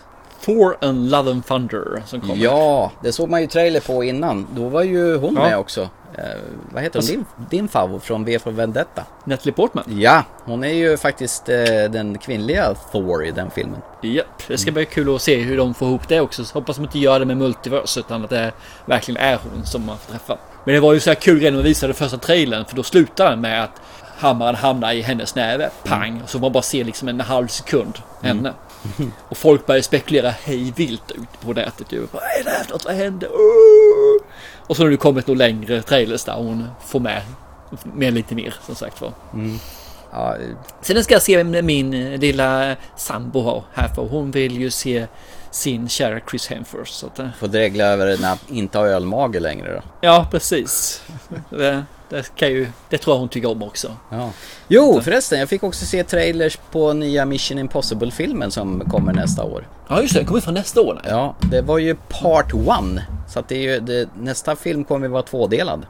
Thor 0.45 0.77
and 0.81 1.09
Love 1.11 1.31
and 1.31 1.45
Thunder 1.45 2.03
som 2.05 2.21
kommer. 2.21 2.35
Ja, 2.35 2.91
det 3.03 3.11
såg 3.11 3.29
man 3.29 3.41
ju 3.41 3.47
trailer 3.47 3.79
på 3.79 4.03
innan. 4.03 4.47
Då 4.55 4.69
var 4.69 4.83
ju 4.83 5.17
hon 5.17 5.35
Ja. 5.35 5.41
med 5.41 5.57
också. 5.57 5.81
Eh, 6.17 6.23
vad 6.71 6.83
heter 6.83 6.99
hon? 6.99 6.99
Alltså- 6.99 7.11
Din, 7.13 7.25
din 7.49 7.67
favorit 7.67 8.03
från 8.03 8.23
V 8.25 8.39
för 8.39 8.51
Vendetta. 8.51 9.03
Natalie 9.23 9.53
Portman. 9.53 9.83
Ja, 9.87 10.23
hon 10.43 10.63
är 10.63 10.73
ju 10.73 10.97
faktiskt 10.97 11.49
eh, 11.49 11.55
den 11.89 12.17
kvinnliga 12.17 12.73
Thor 12.91 13.25
i 13.25 13.31
den 13.31 13.51
filmen. 13.51 13.81
Japp, 14.01 14.43
det 14.47 14.57
ska 14.57 14.71
bli 14.71 14.85
kul 14.85 15.15
att 15.15 15.21
se 15.21 15.35
hur 15.35 15.57
de 15.57 15.73
får 15.73 15.87
ihop 15.87 16.07
det 16.07 16.21
också. 16.21 16.45
Så 16.45 16.53
hoppas 16.53 16.75
de 16.75 16.85
inte 16.85 16.99
gör 16.99 17.19
det 17.19 17.25
med 17.25 17.37
multiverse 17.37 17.99
utan 17.99 18.23
att 18.23 18.29
det 18.29 18.51
verkligen 18.85 19.21
är 19.21 19.39
hon 19.43 19.65
som 19.65 19.85
man 19.85 19.97
får 19.97 20.11
träffa. 20.11 20.37
Men 20.65 20.73
det 20.73 20.79
var 20.79 20.93
ju 20.93 20.99
så 20.99 21.09
här 21.09 21.15
kul 21.15 21.39
redan 21.39 21.53
när 21.53 21.63
de 21.63 21.69
visade 21.69 21.93
första 21.93 22.17
trailern 22.17 22.65
för 22.65 22.75
då 22.75 22.83
slutar 22.83 23.29
den 23.29 23.41
med 23.41 23.63
att 23.63 23.81
hammaren 24.17 24.55
hamnar 24.55 24.93
i 24.93 25.01
hennes 25.01 25.35
näve. 25.35 25.69
Pang! 25.83 26.21
Och 26.23 26.29
så 26.29 26.39
man 26.39 26.51
bara 26.51 26.63
ser 26.63 26.83
liksom 26.83 27.07
en 27.07 27.19
halv 27.19 27.47
sekund 27.47 27.99
henne. 28.21 28.53
Och 29.29 29.37
folk 29.37 29.65
börjar 29.65 29.81
spekulera 29.81 30.29
hej 30.29 30.73
vilt 30.75 31.11
ut 31.11 31.41
på 31.41 31.53
nätet. 31.53 31.91
Ju. 31.91 32.07
Vad 32.11 32.23
är 32.23 32.43
det 32.43 32.49
här 32.49 32.63
för 32.63 32.71
något? 32.71 32.85
Vad 32.85 32.95
hände? 32.95 33.27
Åh! 33.27 34.27
Och 34.67 34.75
så 34.75 34.83
har 34.83 34.89
det 34.89 34.97
kommit 34.97 35.27
några 35.27 35.37
längre 35.37 35.81
trailers 35.81 36.23
där 36.23 36.33
hon 36.33 36.67
får 36.85 36.99
med, 36.99 37.21
med 37.83 38.13
lite 38.13 38.35
mer 38.35 38.55
som 38.65 38.75
sagt 38.75 39.01
var. 39.01 39.13
Mm. 39.33 39.59
Ja, 40.11 40.35
eh, 40.35 40.41
Sen 40.81 41.03
ska 41.03 41.13
jag 41.13 41.21
se 41.21 41.43
min 41.43 42.15
lilla 42.15 42.75
sambo 42.95 43.41
har 43.41 43.63
här 43.73 43.87
för 43.87 44.01
hon 44.01 44.31
vill 44.31 44.61
ju 44.61 44.71
se 44.71 45.07
sin 45.55 45.89
kära 45.89 46.19
Chris 46.29 46.47
Hemsworth. 46.47 46.91
Så 46.91 47.07
att, 47.07 47.19
eh, 47.19 47.27
får 47.39 47.47
dregla 47.47 47.83
över 47.83 48.17
när 48.21 48.27
han 48.27 48.37
inte 48.47 48.77
har 48.77 48.85
ölmage 48.85 49.39
längre 49.39 49.73
då. 49.73 49.81
ja, 50.01 50.27
precis. 50.31 51.01
Det, 52.15 52.35
kan 52.35 52.49
ju, 52.49 52.67
det 52.89 52.97
tror 52.97 53.15
jag 53.15 53.19
hon 53.19 53.29
tycker 53.29 53.49
om 53.51 53.63
också. 53.63 53.91
Ja. 54.09 54.29
Jo, 54.67 55.01
förresten, 55.03 55.39
jag 55.39 55.49
fick 55.49 55.63
också 55.63 55.85
se 55.85 56.03
trailers 56.03 56.57
på 56.71 56.93
nya 56.93 57.25
Mission 57.25 57.59
Impossible-filmen 57.59 58.51
som 58.51 58.79
kommer 58.79 59.13
nästa 59.13 59.43
år. 59.43 59.67
Ja, 59.87 60.01
just 60.01 60.13
det. 60.13 60.19
Den 60.19 60.27
kommer 60.27 60.41
från 60.41 60.53
nästa 60.53 60.81
år. 60.81 61.01
Nej. 61.03 61.13
Ja, 61.13 61.35
det 61.51 61.61
var 61.61 61.77
ju 61.77 61.95
part 61.95 62.53
one. 62.53 63.05
Så 63.29 63.39
att 63.39 63.47
det 63.47 63.55
är 63.55 63.61
ju, 63.61 63.79
det, 63.79 64.09
nästa 64.19 64.55
film 64.55 64.83
kommer 64.83 65.07
vara 65.07 65.23
tvådelad. 65.23 65.85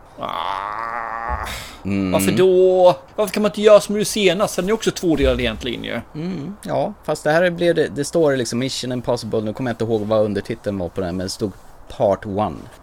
Mm. 1.85 2.11
Varför 2.11 2.31
då? 2.31 2.95
Varför 3.15 3.33
kan 3.33 3.43
man 3.43 3.51
inte 3.51 3.61
göra 3.61 3.79
som 3.79 3.95
du 3.95 4.05
senast? 4.05 4.55
Den 4.55 4.69
är 4.69 4.73
också 4.73 4.91
tvådelad 4.91 5.39
egentligen 5.39 5.83
ju. 5.83 6.01
Mm, 6.15 6.55
ja, 6.63 6.93
fast 7.03 7.23
det 7.23 7.31
här 7.31 7.49
blev 7.49 7.75
det, 7.75 7.87
det 7.87 8.05
står 8.05 8.35
liksom 8.35 8.59
Mission 8.59 8.91
Impossible, 8.91 9.41
nu 9.41 9.53
kommer 9.53 9.69
jag 9.69 9.73
inte 9.73 9.83
ihåg 9.83 10.01
vad 10.01 10.25
undertiteln 10.25 10.77
var 10.77 10.89
på 10.89 11.01
den, 11.01 11.17
men 11.17 11.25
det 11.25 11.29
stod 11.29 11.51
Part 11.97 12.25
1. 12.25 12.31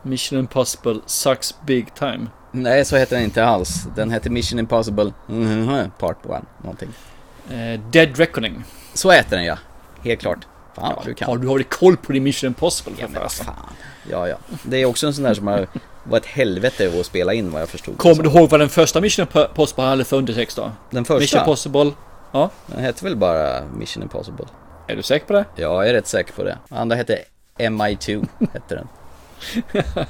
Mission 0.03 0.39
Impossible 0.39 1.01
sucks 1.07 1.55
big 1.67 1.95
time. 1.95 2.27
Nej, 2.53 2.85
så 2.85 2.97
heter 2.97 3.17
den 3.17 3.25
inte 3.25 3.45
alls. 3.45 3.87
Den 3.97 4.11
heter 4.11 4.31
Mission 4.31 4.59
Impossible 4.59 5.13
mhm, 5.27 5.91
Part 5.99 6.17
1, 6.25 6.43
någonting. 6.63 6.89
Eh, 7.51 7.81
Dead 7.91 8.19
Reckoning. 8.19 8.65
Så 8.95 9.11
heter 9.11 9.37
den 9.37 9.45
ja, 9.45 9.59
helt 10.03 10.21
klart. 10.21 10.47
Fan 10.75 10.93
vad 10.97 11.05
du 11.05 11.15
kan. 11.15 11.31
Ja, 11.31 11.37
du 11.37 11.49
har 11.49 11.63
koll 11.63 11.97
på 11.97 12.13
din 12.13 12.23
Mission 12.23 12.49
Impossible 12.49 12.95
Ja, 12.99 13.07
men 13.09 13.29
fan. 13.29 13.55
Ja, 14.11 14.29
ja. 14.29 14.37
Det 14.63 14.77
är 14.77 14.85
också 14.85 15.07
en 15.07 15.15
sån 15.15 15.25
där 15.25 15.35
som 15.35 15.47
har 15.47 15.67
var 16.05 16.19
ett 16.19 16.27
helvete 16.27 16.93
att 17.01 17.07
spela 17.07 17.35
in 17.35 17.53
vad 17.53 17.63
jag 17.63 17.69
förstod. 17.69 17.99
Kommer 17.99 18.23
du 18.23 18.31
ihåg 18.31 18.51
vad 18.51 18.61
den 18.61 18.69
första 18.69 19.01
Mission 19.01 19.27
Impossible 19.35 19.85
hade 19.85 20.05
för 20.05 20.17
undertext 20.17 20.57
då? 20.57 20.71
Den 20.91 21.05
första? 21.05 21.21
Mission 21.21 21.41
Impossible. 21.41 21.93
Ja. 22.33 22.51
Den 22.67 22.85
hette 22.85 23.05
väl 23.05 23.17
bara 23.17 23.63
Mission 23.77 24.03
Impossible? 24.03 24.47
Är 24.87 24.97
du 24.97 25.03
säker 25.03 25.27
på 25.27 25.33
det? 25.33 25.45
Ja, 25.55 25.63
jag 25.63 25.89
är 25.89 25.93
rätt 25.93 26.07
säker 26.07 26.33
på 26.33 26.45
det. 26.45 26.59
Andra 26.69 26.97
hette 26.97 27.19
MI2, 27.59 28.29
hette 28.53 28.75
den. 28.75 28.89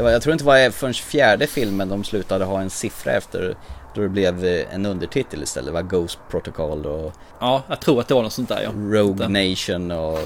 Det 0.00 0.04
var, 0.04 0.10
jag 0.10 0.22
tror 0.22 0.32
inte 0.32 0.44
det 0.44 0.64
var 0.64 0.70
förrän 0.70 0.94
fjärde 0.94 1.46
filmen 1.46 1.88
de 1.88 2.04
slutade 2.04 2.44
ha 2.44 2.60
en 2.60 2.70
siffra 2.70 3.12
efter 3.12 3.56
då 3.94 4.00
det 4.00 4.08
blev 4.08 4.44
eh, 4.44 4.74
en 4.74 4.86
undertitel 4.86 5.42
istället. 5.42 5.66
Det 5.66 5.72
var 5.72 5.82
Ghost 5.82 6.18
Protocol 6.30 6.86
och 6.86 7.12
Ja, 7.40 7.62
jag 7.68 7.80
tror 7.80 8.00
att 8.00 8.08
det 8.08 8.14
var 8.14 8.22
något 8.22 8.32
sånt 8.32 8.48
där 8.48 8.60
ja. 8.62 8.70
Rogue 8.98 9.28
Nation 9.28 9.90
och 9.90 10.18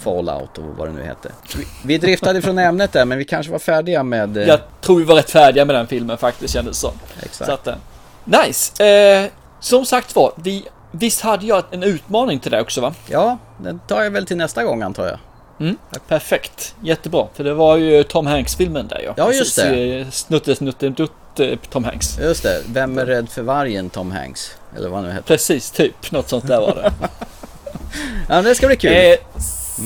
Fallout 0.00 0.58
och 0.58 0.64
vad 0.64 0.88
det 0.88 0.92
nu 0.92 1.02
hette. 1.02 1.32
Vi, 1.84 1.98
driftade 1.98 2.42
från 2.42 2.58
ämnet 2.58 2.92
där 2.92 3.04
men 3.04 3.18
vi 3.18 3.24
kanske 3.24 3.52
var 3.52 3.58
färdiga 3.58 4.02
med... 4.02 4.36
eh, 4.36 4.44
Jag 4.48 4.60
tror 4.80 4.98
vi 4.98 5.04
var 5.04 5.14
rätt 5.14 5.30
färdiga 5.30 5.64
med 5.64 5.74
den 5.76 5.86
filmen 5.86 6.18
faktiskt 6.18 6.54
kändes 6.54 6.76
det 6.76 6.88
som. 6.88 6.94
Exakt. 7.22 7.46
Så 7.46 7.52
att, 7.52 7.66
eh, 7.66 7.74
nice! 8.24 8.84
Eh, 8.84 9.30
som 9.60 9.86
sagt 9.86 10.16
var, 10.16 10.32
vi, 10.36 10.64
visst 10.92 11.20
hade 11.20 11.46
jag 11.46 11.64
en 11.70 11.82
utmaning 11.82 12.38
till 12.38 12.50
dig 12.50 12.60
också 12.60 12.80
va? 12.80 12.94
Ja, 13.06 13.38
den 13.58 13.78
tar 13.78 14.02
jag 14.02 14.10
väl 14.10 14.26
till 14.26 14.36
nästa 14.36 14.64
gång 14.64 14.82
antar 14.82 15.06
jag. 15.06 15.18
Mm, 15.60 15.76
perfekt, 16.08 16.74
jättebra. 16.82 17.26
För 17.34 17.44
det 17.44 17.54
var 17.54 17.76
ju 17.76 18.02
Tom 18.02 18.26
Hanks-filmen 18.26 18.88
där 18.88 19.00
ja. 19.04 19.14
Ja, 19.16 19.32
just 19.32 19.56
det. 19.56 19.62
Precis, 19.62 20.14
Snutte, 20.14 20.56
snutte, 20.56 20.88
dutt, 20.88 21.12
eh, 21.40 21.58
Tom 21.70 21.84
Hanks. 21.84 22.18
Just 22.18 22.42
det, 22.42 22.62
Vem 22.66 22.98
är 22.98 23.06
rädd 23.06 23.28
för 23.28 23.42
vargen 23.42 23.90
Tom 23.90 24.10
Hanks? 24.10 24.56
Eller 24.76 24.88
vad 24.88 25.02
nu 25.02 25.08
heter. 25.08 25.22
Precis, 25.22 25.70
typ. 25.70 26.10
Något 26.12 26.28
sånt 26.28 26.46
där 26.46 26.60
var 26.60 26.74
det. 26.74 26.92
Ja, 28.28 28.42
det 28.42 28.54
ska 28.54 28.66
bli 28.66 28.76
kul. 28.76 28.92
Eh, 28.92 29.14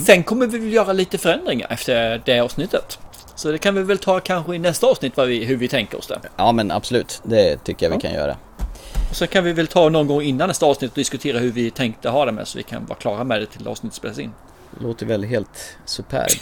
sen 0.07 0.23
kommer 0.23 0.47
vi 0.47 0.59
väl 0.59 0.73
göra 0.73 0.93
lite 0.93 1.19
förändringar 1.19 1.67
efter 1.73 2.23
det 2.25 2.41
avsnittet. 2.41 2.99
Så 3.35 3.51
det 3.53 3.59
kan 3.59 3.75
vi 3.75 3.83
väl 3.83 3.99
ta 3.99 4.21
kanske 4.21 4.55
i 4.55 4.59
nästa 4.59 4.87
avsnitt 4.87 5.17
vad 5.17 5.29
vi, 5.29 5.45
hur 5.45 5.57
vi 5.57 5.69
tänker 5.69 5.99
oss 5.99 6.07
det. 6.07 6.19
Ja 6.37 6.53
men 6.53 6.71
absolut, 6.71 7.21
det 7.25 7.65
tycker 7.65 7.87
jag 7.87 7.91
vi 7.91 7.97
Ja. 7.97 8.01
kan 8.01 8.13
göra. 8.13 8.37
Och 9.11 9.17
så 9.17 9.27
kan 9.27 9.45
vi 9.45 9.53
väl 9.53 9.67
ta 9.67 9.89
någon 9.89 10.07
gång 10.07 10.23
innan 10.23 10.49
nästa 10.49 10.67
avsnitt 10.67 10.91
och 10.91 10.97
diskutera 10.97 11.39
hur 11.39 11.53
vi 11.53 11.71
tänkte 11.71 12.09
ha 12.09 12.25
det 12.25 12.33
med 12.33 12.49
så 12.49 12.59
vi 12.59 12.63
kan 12.65 12.87
vara 12.87 12.99
klara 12.99 13.25
med 13.25 13.41
det 13.41 13.47
till 13.47 13.69
avsnittet 13.69 13.97
spelas 13.97 14.19
in. 14.19 14.33
Låter 14.81 15.07
väl 15.07 15.25
helt 15.25 15.77
superb. 15.85 16.41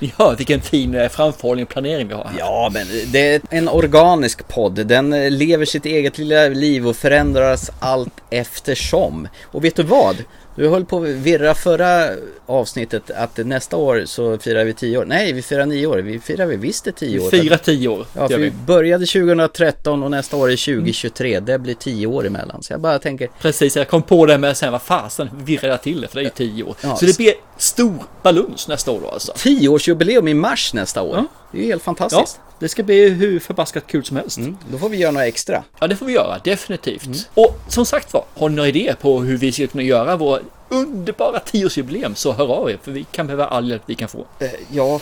Hör 0.16 0.36
vilken 0.36 0.60
fin 0.60 0.94
eh, 0.94 1.08
framförhållning 1.08 1.64
och 1.64 1.68
planering 1.70 2.08
vi 2.08 2.14
har 2.14 2.24
här. 2.24 2.38
Ja, 2.38 2.70
men 2.72 2.86
det 3.12 3.34
är 3.34 3.40
en 3.50 3.68
organisk 3.68 4.48
podd. 4.48 4.86
Den 4.86 5.12
eh, 5.12 5.30
lever 5.30 5.64
sitt 5.64 5.86
eget 5.86 6.18
lilla 6.18 6.48
liv 6.48 6.88
och 6.88 6.96
förändras 6.96 7.70
allt 7.80 8.14
eftersom. 8.30 9.28
Och 9.44 9.64
vet 9.64 9.76
du 9.76 9.82
vad? 9.82 10.16
Du 10.56 10.68
höll 10.68 10.84
på 10.84 10.98
att 10.98 11.04
virra 11.08 11.54
förra 11.54 12.08
avsnittet 12.46 13.10
att 13.10 13.36
nästa 13.36 13.76
år 13.76 14.02
så 14.06 14.38
firar 14.38 14.64
vi 14.64 14.74
10 14.74 14.98
år. 14.98 15.04
Nej, 15.04 15.32
vi 15.32 15.42
firar 15.42 15.66
9 15.66 15.86
år. 15.86 15.98
Vi 15.98 16.20
firar 16.20 16.46
vi 16.46 16.56
visst 16.56 16.84
det 16.84 16.92
10 16.92 17.20
år. 17.20 17.30
Fyra, 17.30 17.58
tio 17.58 17.88
år 17.88 18.06
Ja, 18.14 18.28
för 18.28 18.38
vi 18.38 18.44
vi. 18.44 18.50
började 18.50 19.06
2013 19.06 20.02
och 20.02 20.10
nästa 20.10 20.36
år 20.36 20.50
är 20.50 20.56
2023. 20.76 21.40
Det 21.40 21.58
blir 21.58 21.74
10 21.74 22.06
år 22.06 22.26
emellan. 22.26 22.62
Så 22.62 22.72
jag 22.72 22.80
bara 22.80 22.98
tänker, 22.98 23.28
Precis, 23.40 23.76
jag 23.76 23.88
kom 23.88 24.02
på 24.02 24.26
det 24.26 24.38
med 24.38 24.56
sen 24.56 24.72
vad 24.72 24.82
fasen 24.82 25.28
virrade 25.44 25.68
jag 25.68 25.82
till 25.82 26.00
det 26.00 26.08
för 26.08 26.14
det 26.14 26.20
är 26.20 26.24
ju 26.24 26.30
tio 26.30 26.62
år. 26.62 26.74
Ja, 26.82 26.96
så 26.96 27.06
det 27.06 27.16
blir 27.16 27.32
stor 27.58 27.94
baluns 28.22 28.68
nästa 28.68 28.90
år 28.90 29.00
då 29.00 29.08
alltså. 29.08 29.32
10-årsjubileum 29.32 30.28
i 30.28 30.34
mars 30.34 30.74
nästa 30.74 31.02
år. 31.02 31.16
Ja. 31.16 31.24
Det 31.52 31.58
är 31.58 31.62
ju 31.62 31.68
helt 31.68 31.82
fantastiskt. 31.82 32.40
Det 32.58 32.68
ska 32.68 32.82
bli 32.82 33.08
hur 33.08 33.40
förbaskat 33.40 33.86
kul 33.86 34.04
som 34.04 34.16
helst. 34.16 34.38
Mm, 34.38 34.56
då 34.70 34.78
får 34.78 34.88
vi 34.88 34.96
göra 34.96 35.12
några 35.12 35.26
extra. 35.26 35.64
Ja, 35.80 35.86
det 35.86 35.96
får 35.96 36.06
vi 36.06 36.12
göra, 36.12 36.38
definitivt. 36.44 37.06
Mm. 37.06 37.18
Och 37.34 37.56
som 37.68 37.86
sagt 37.86 38.12
var, 38.12 38.24
har 38.34 38.48
ni 38.48 38.56
några 38.56 38.68
idéer 38.68 38.94
på 38.94 39.20
hur 39.20 39.36
vi 39.36 39.52
ska 39.52 39.66
kunna 39.66 39.82
göra 39.82 40.16
vår 40.16 40.40
underbara 40.68 41.40
tioårsjubileum 41.40 42.14
så 42.14 42.32
hör 42.32 42.52
av 42.52 42.70
er, 42.70 42.78
för 42.82 42.92
vi 42.92 43.04
kan 43.04 43.26
behöva 43.26 43.46
all 43.46 43.70
hjälp 43.70 43.82
vi 43.86 43.94
kan 43.94 44.08
få. 44.08 44.26
Eh, 44.38 44.50
Ja, 44.70 45.00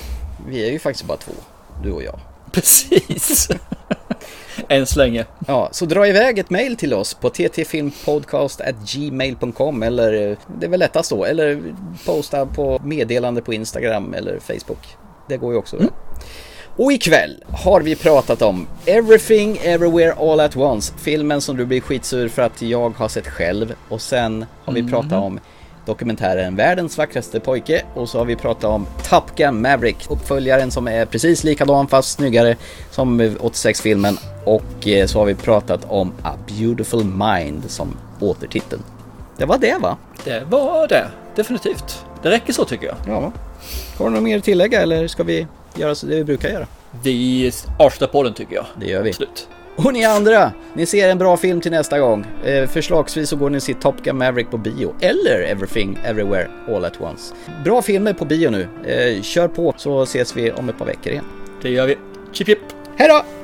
vi 0.49 0.69
är 0.69 0.73
ju 0.73 0.79
faktiskt 0.79 1.07
bara 1.07 1.19
två. 1.19 1.33
Du 1.83 1.93
och 1.93 2.03
jag. 2.03 2.21
Precis. 2.53 3.49
Än 4.69 4.87
så 4.87 4.99
länge. 4.99 5.25
Ja, 5.47 5.69
så 5.73 5.87
dra 5.87 6.09
iväg 6.09 6.39
ett 6.39 6.51
mail 6.51 6.77
till 6.77 6.95
oss 6.95 7.15
på 7.15 7.31
ttfilmpodcast.gmail.com 7.31 9.83
eller 9.83 10.31
eh, 10.31 10.37
det 10.61 10.67
är 10.67 10.71
väl 10.71 10.81
lättast 10.81 11.11
då. 11.11 11.25
Eller 11.25 11.63
posta 12.07 12.47
på 12.47 12.81
meddelande 12.85 13.43
på 13.43 13.55
Instagram 13.55 14.15
eller 14.15 14.39
Facebook. 14.39 14.97
Det 15.29 15.37
går 15.37 15.53
ju 15.53 15.59
också. 15.59 15.77
Mm. 15.77 15.91
Och 16.77 16.93
ikväll 16.93 17.45
har 17.53 17.81
vi 17.81 17.97
pratat 17.97 18.43
om 18.43 18.67
Everything 18.87 19.57
Everywhere 19.63 20.13
All 20.13 20.41
At 20.41 20.57
Once. 20.57 20.93
Filmen 20.99 21.41
som 21.41 21.57
du 21.57 21.67
blir 21.67 21.81
skitsur 21.81 22.29
för 22.29 22.43
att 22.43 22.63
jag 22.63 22.91
har 22.97 23.09
sett 23.09 23.27
själv. 23.29 23.75
Och 23.89 24.01
sen 24.01 24.47
har 24.65 24.73
vi 24.73 24.83
pratat 24.91 25.11
Mhm. 25.13 25.23
om 25.23 25.41
dokumentären 25.87 26.57
Världens 26.57 26.99
vackraste 26.99 27.41
pojke 27.41 27.83
och 27.95 28.09
så 28.09 28.19
har 28.19 28.25
vi 28.25 28.37
pratat 28.37 28.65
om 28.65 28.87
Top 29.11 29.37
Gun 29.37 29.63
Maverick, 29.63 29.97
uppföljaren 30.11 30.71
som 30.71 30.89
är 30.89 31.07
precis 31.07 31.45
likadan 31.45 31.89
fast 31.89 32.11
snyggare 32.15 32.57
som 32.91 33.21
86-filmen 33.21 34.19
och 34.45 34.89
eh, 34.89 35.07
så 35.07 35.19
har 35.19 35.27
vi 35.27 35.35
pratat 35.35 35.81
om 35.89 36.13
A 36.23 36.31
Beautiful 36.49 37.05
Mind 37.05 37.63
som 37.71 37.97
återtiteln. 38.21 38.83
Det 39.37 39.45
var 39.45 39.59
det 39.59 39.79
va? 39.81 39.97
Det 40.25 40.43
var 40.51 40.89
det, 40.89 41.07
definitivt. 41.37 42.05
Det 42.23 42.31
räcker 42.31 42.53
så 42.53 42.65
tycker 42.65 42.87
jag. 42.87 42.97
Ja. 43.07 43.33
Har 43.99 44.05
du 44.05 44.11
något 44.15 44.23
mer 44.23 44.39
att 44.39 44.45
tillägga 44.45 44.83
eller 44.83 45.09
ska 45.09 45.23
vi 45.23 45.47
göra 45.79 45.95
så 45.95 46.07
det 46.07 46.15
vi 46.15 46.25
brukar 46.25 46.49
göra? 46.49 46.67
Vi 47.03 47.53
avslutar 47.79 48.13
på 48.13 48.23
den 48.23 48.35
tycker 48.35 48.55
jag. 48.55 48.67
Det 48.81 48.87
gör 48.87 49.03
vi. 49.03 49.11
Absolut. 49.11 49.49
Och 49.77 49.93
ni 49.93 50.05
andra, 50.05 50.53
ni 50.75 50.87
ser 50.87 51.09
en 51.09 51.19
bra 51.19 51.37
film 51.37 51.61
till 51.61 51.71
nästa 51.71 51.99
gång. 51.99 52.27
Eh, 52.45 52.69
förslagsvis 52.69 53.29
så 53.29 53.37
går 53.37 53.51
ni 53.51 53.59
och 53.59 53.63
ser 53.63 53.75
Top 53.75 54.03
Gun 54.03 54.19
Maverick 54.19 54.51
på 54.51 54.59
bio 54.59 54.95
eller 55.01 55.41
Everything 55.41 55.99
Everywhere 56.05 56.49
All 56.69 56.85
At 56.85 57.01
Once. 57.01 57.35
Bra 57.65 57.83
filmer 57.83 58.13
på 58.13 58.25
bio 58.25 58.51
nu. 58.51 58.69
Eh, 58.87 59.23
kör 59.23 59.49
på 59.49 59.75
så 59.77 60.03
ses 60.03 60.37
vi 60.37 60.53
om 60.53 60.69
ett 60.69 60.79
par 60.79 60.87
veckor 60.87 61.13
igen. 61.13 61.25
Det 61.63 61.71
gör 61.71 61.87
vi. 61.87 61.97
Chip 62.33 62.47
chip! 62.47 62.59
Hej 62.97 63.09
då! 63.09 63.44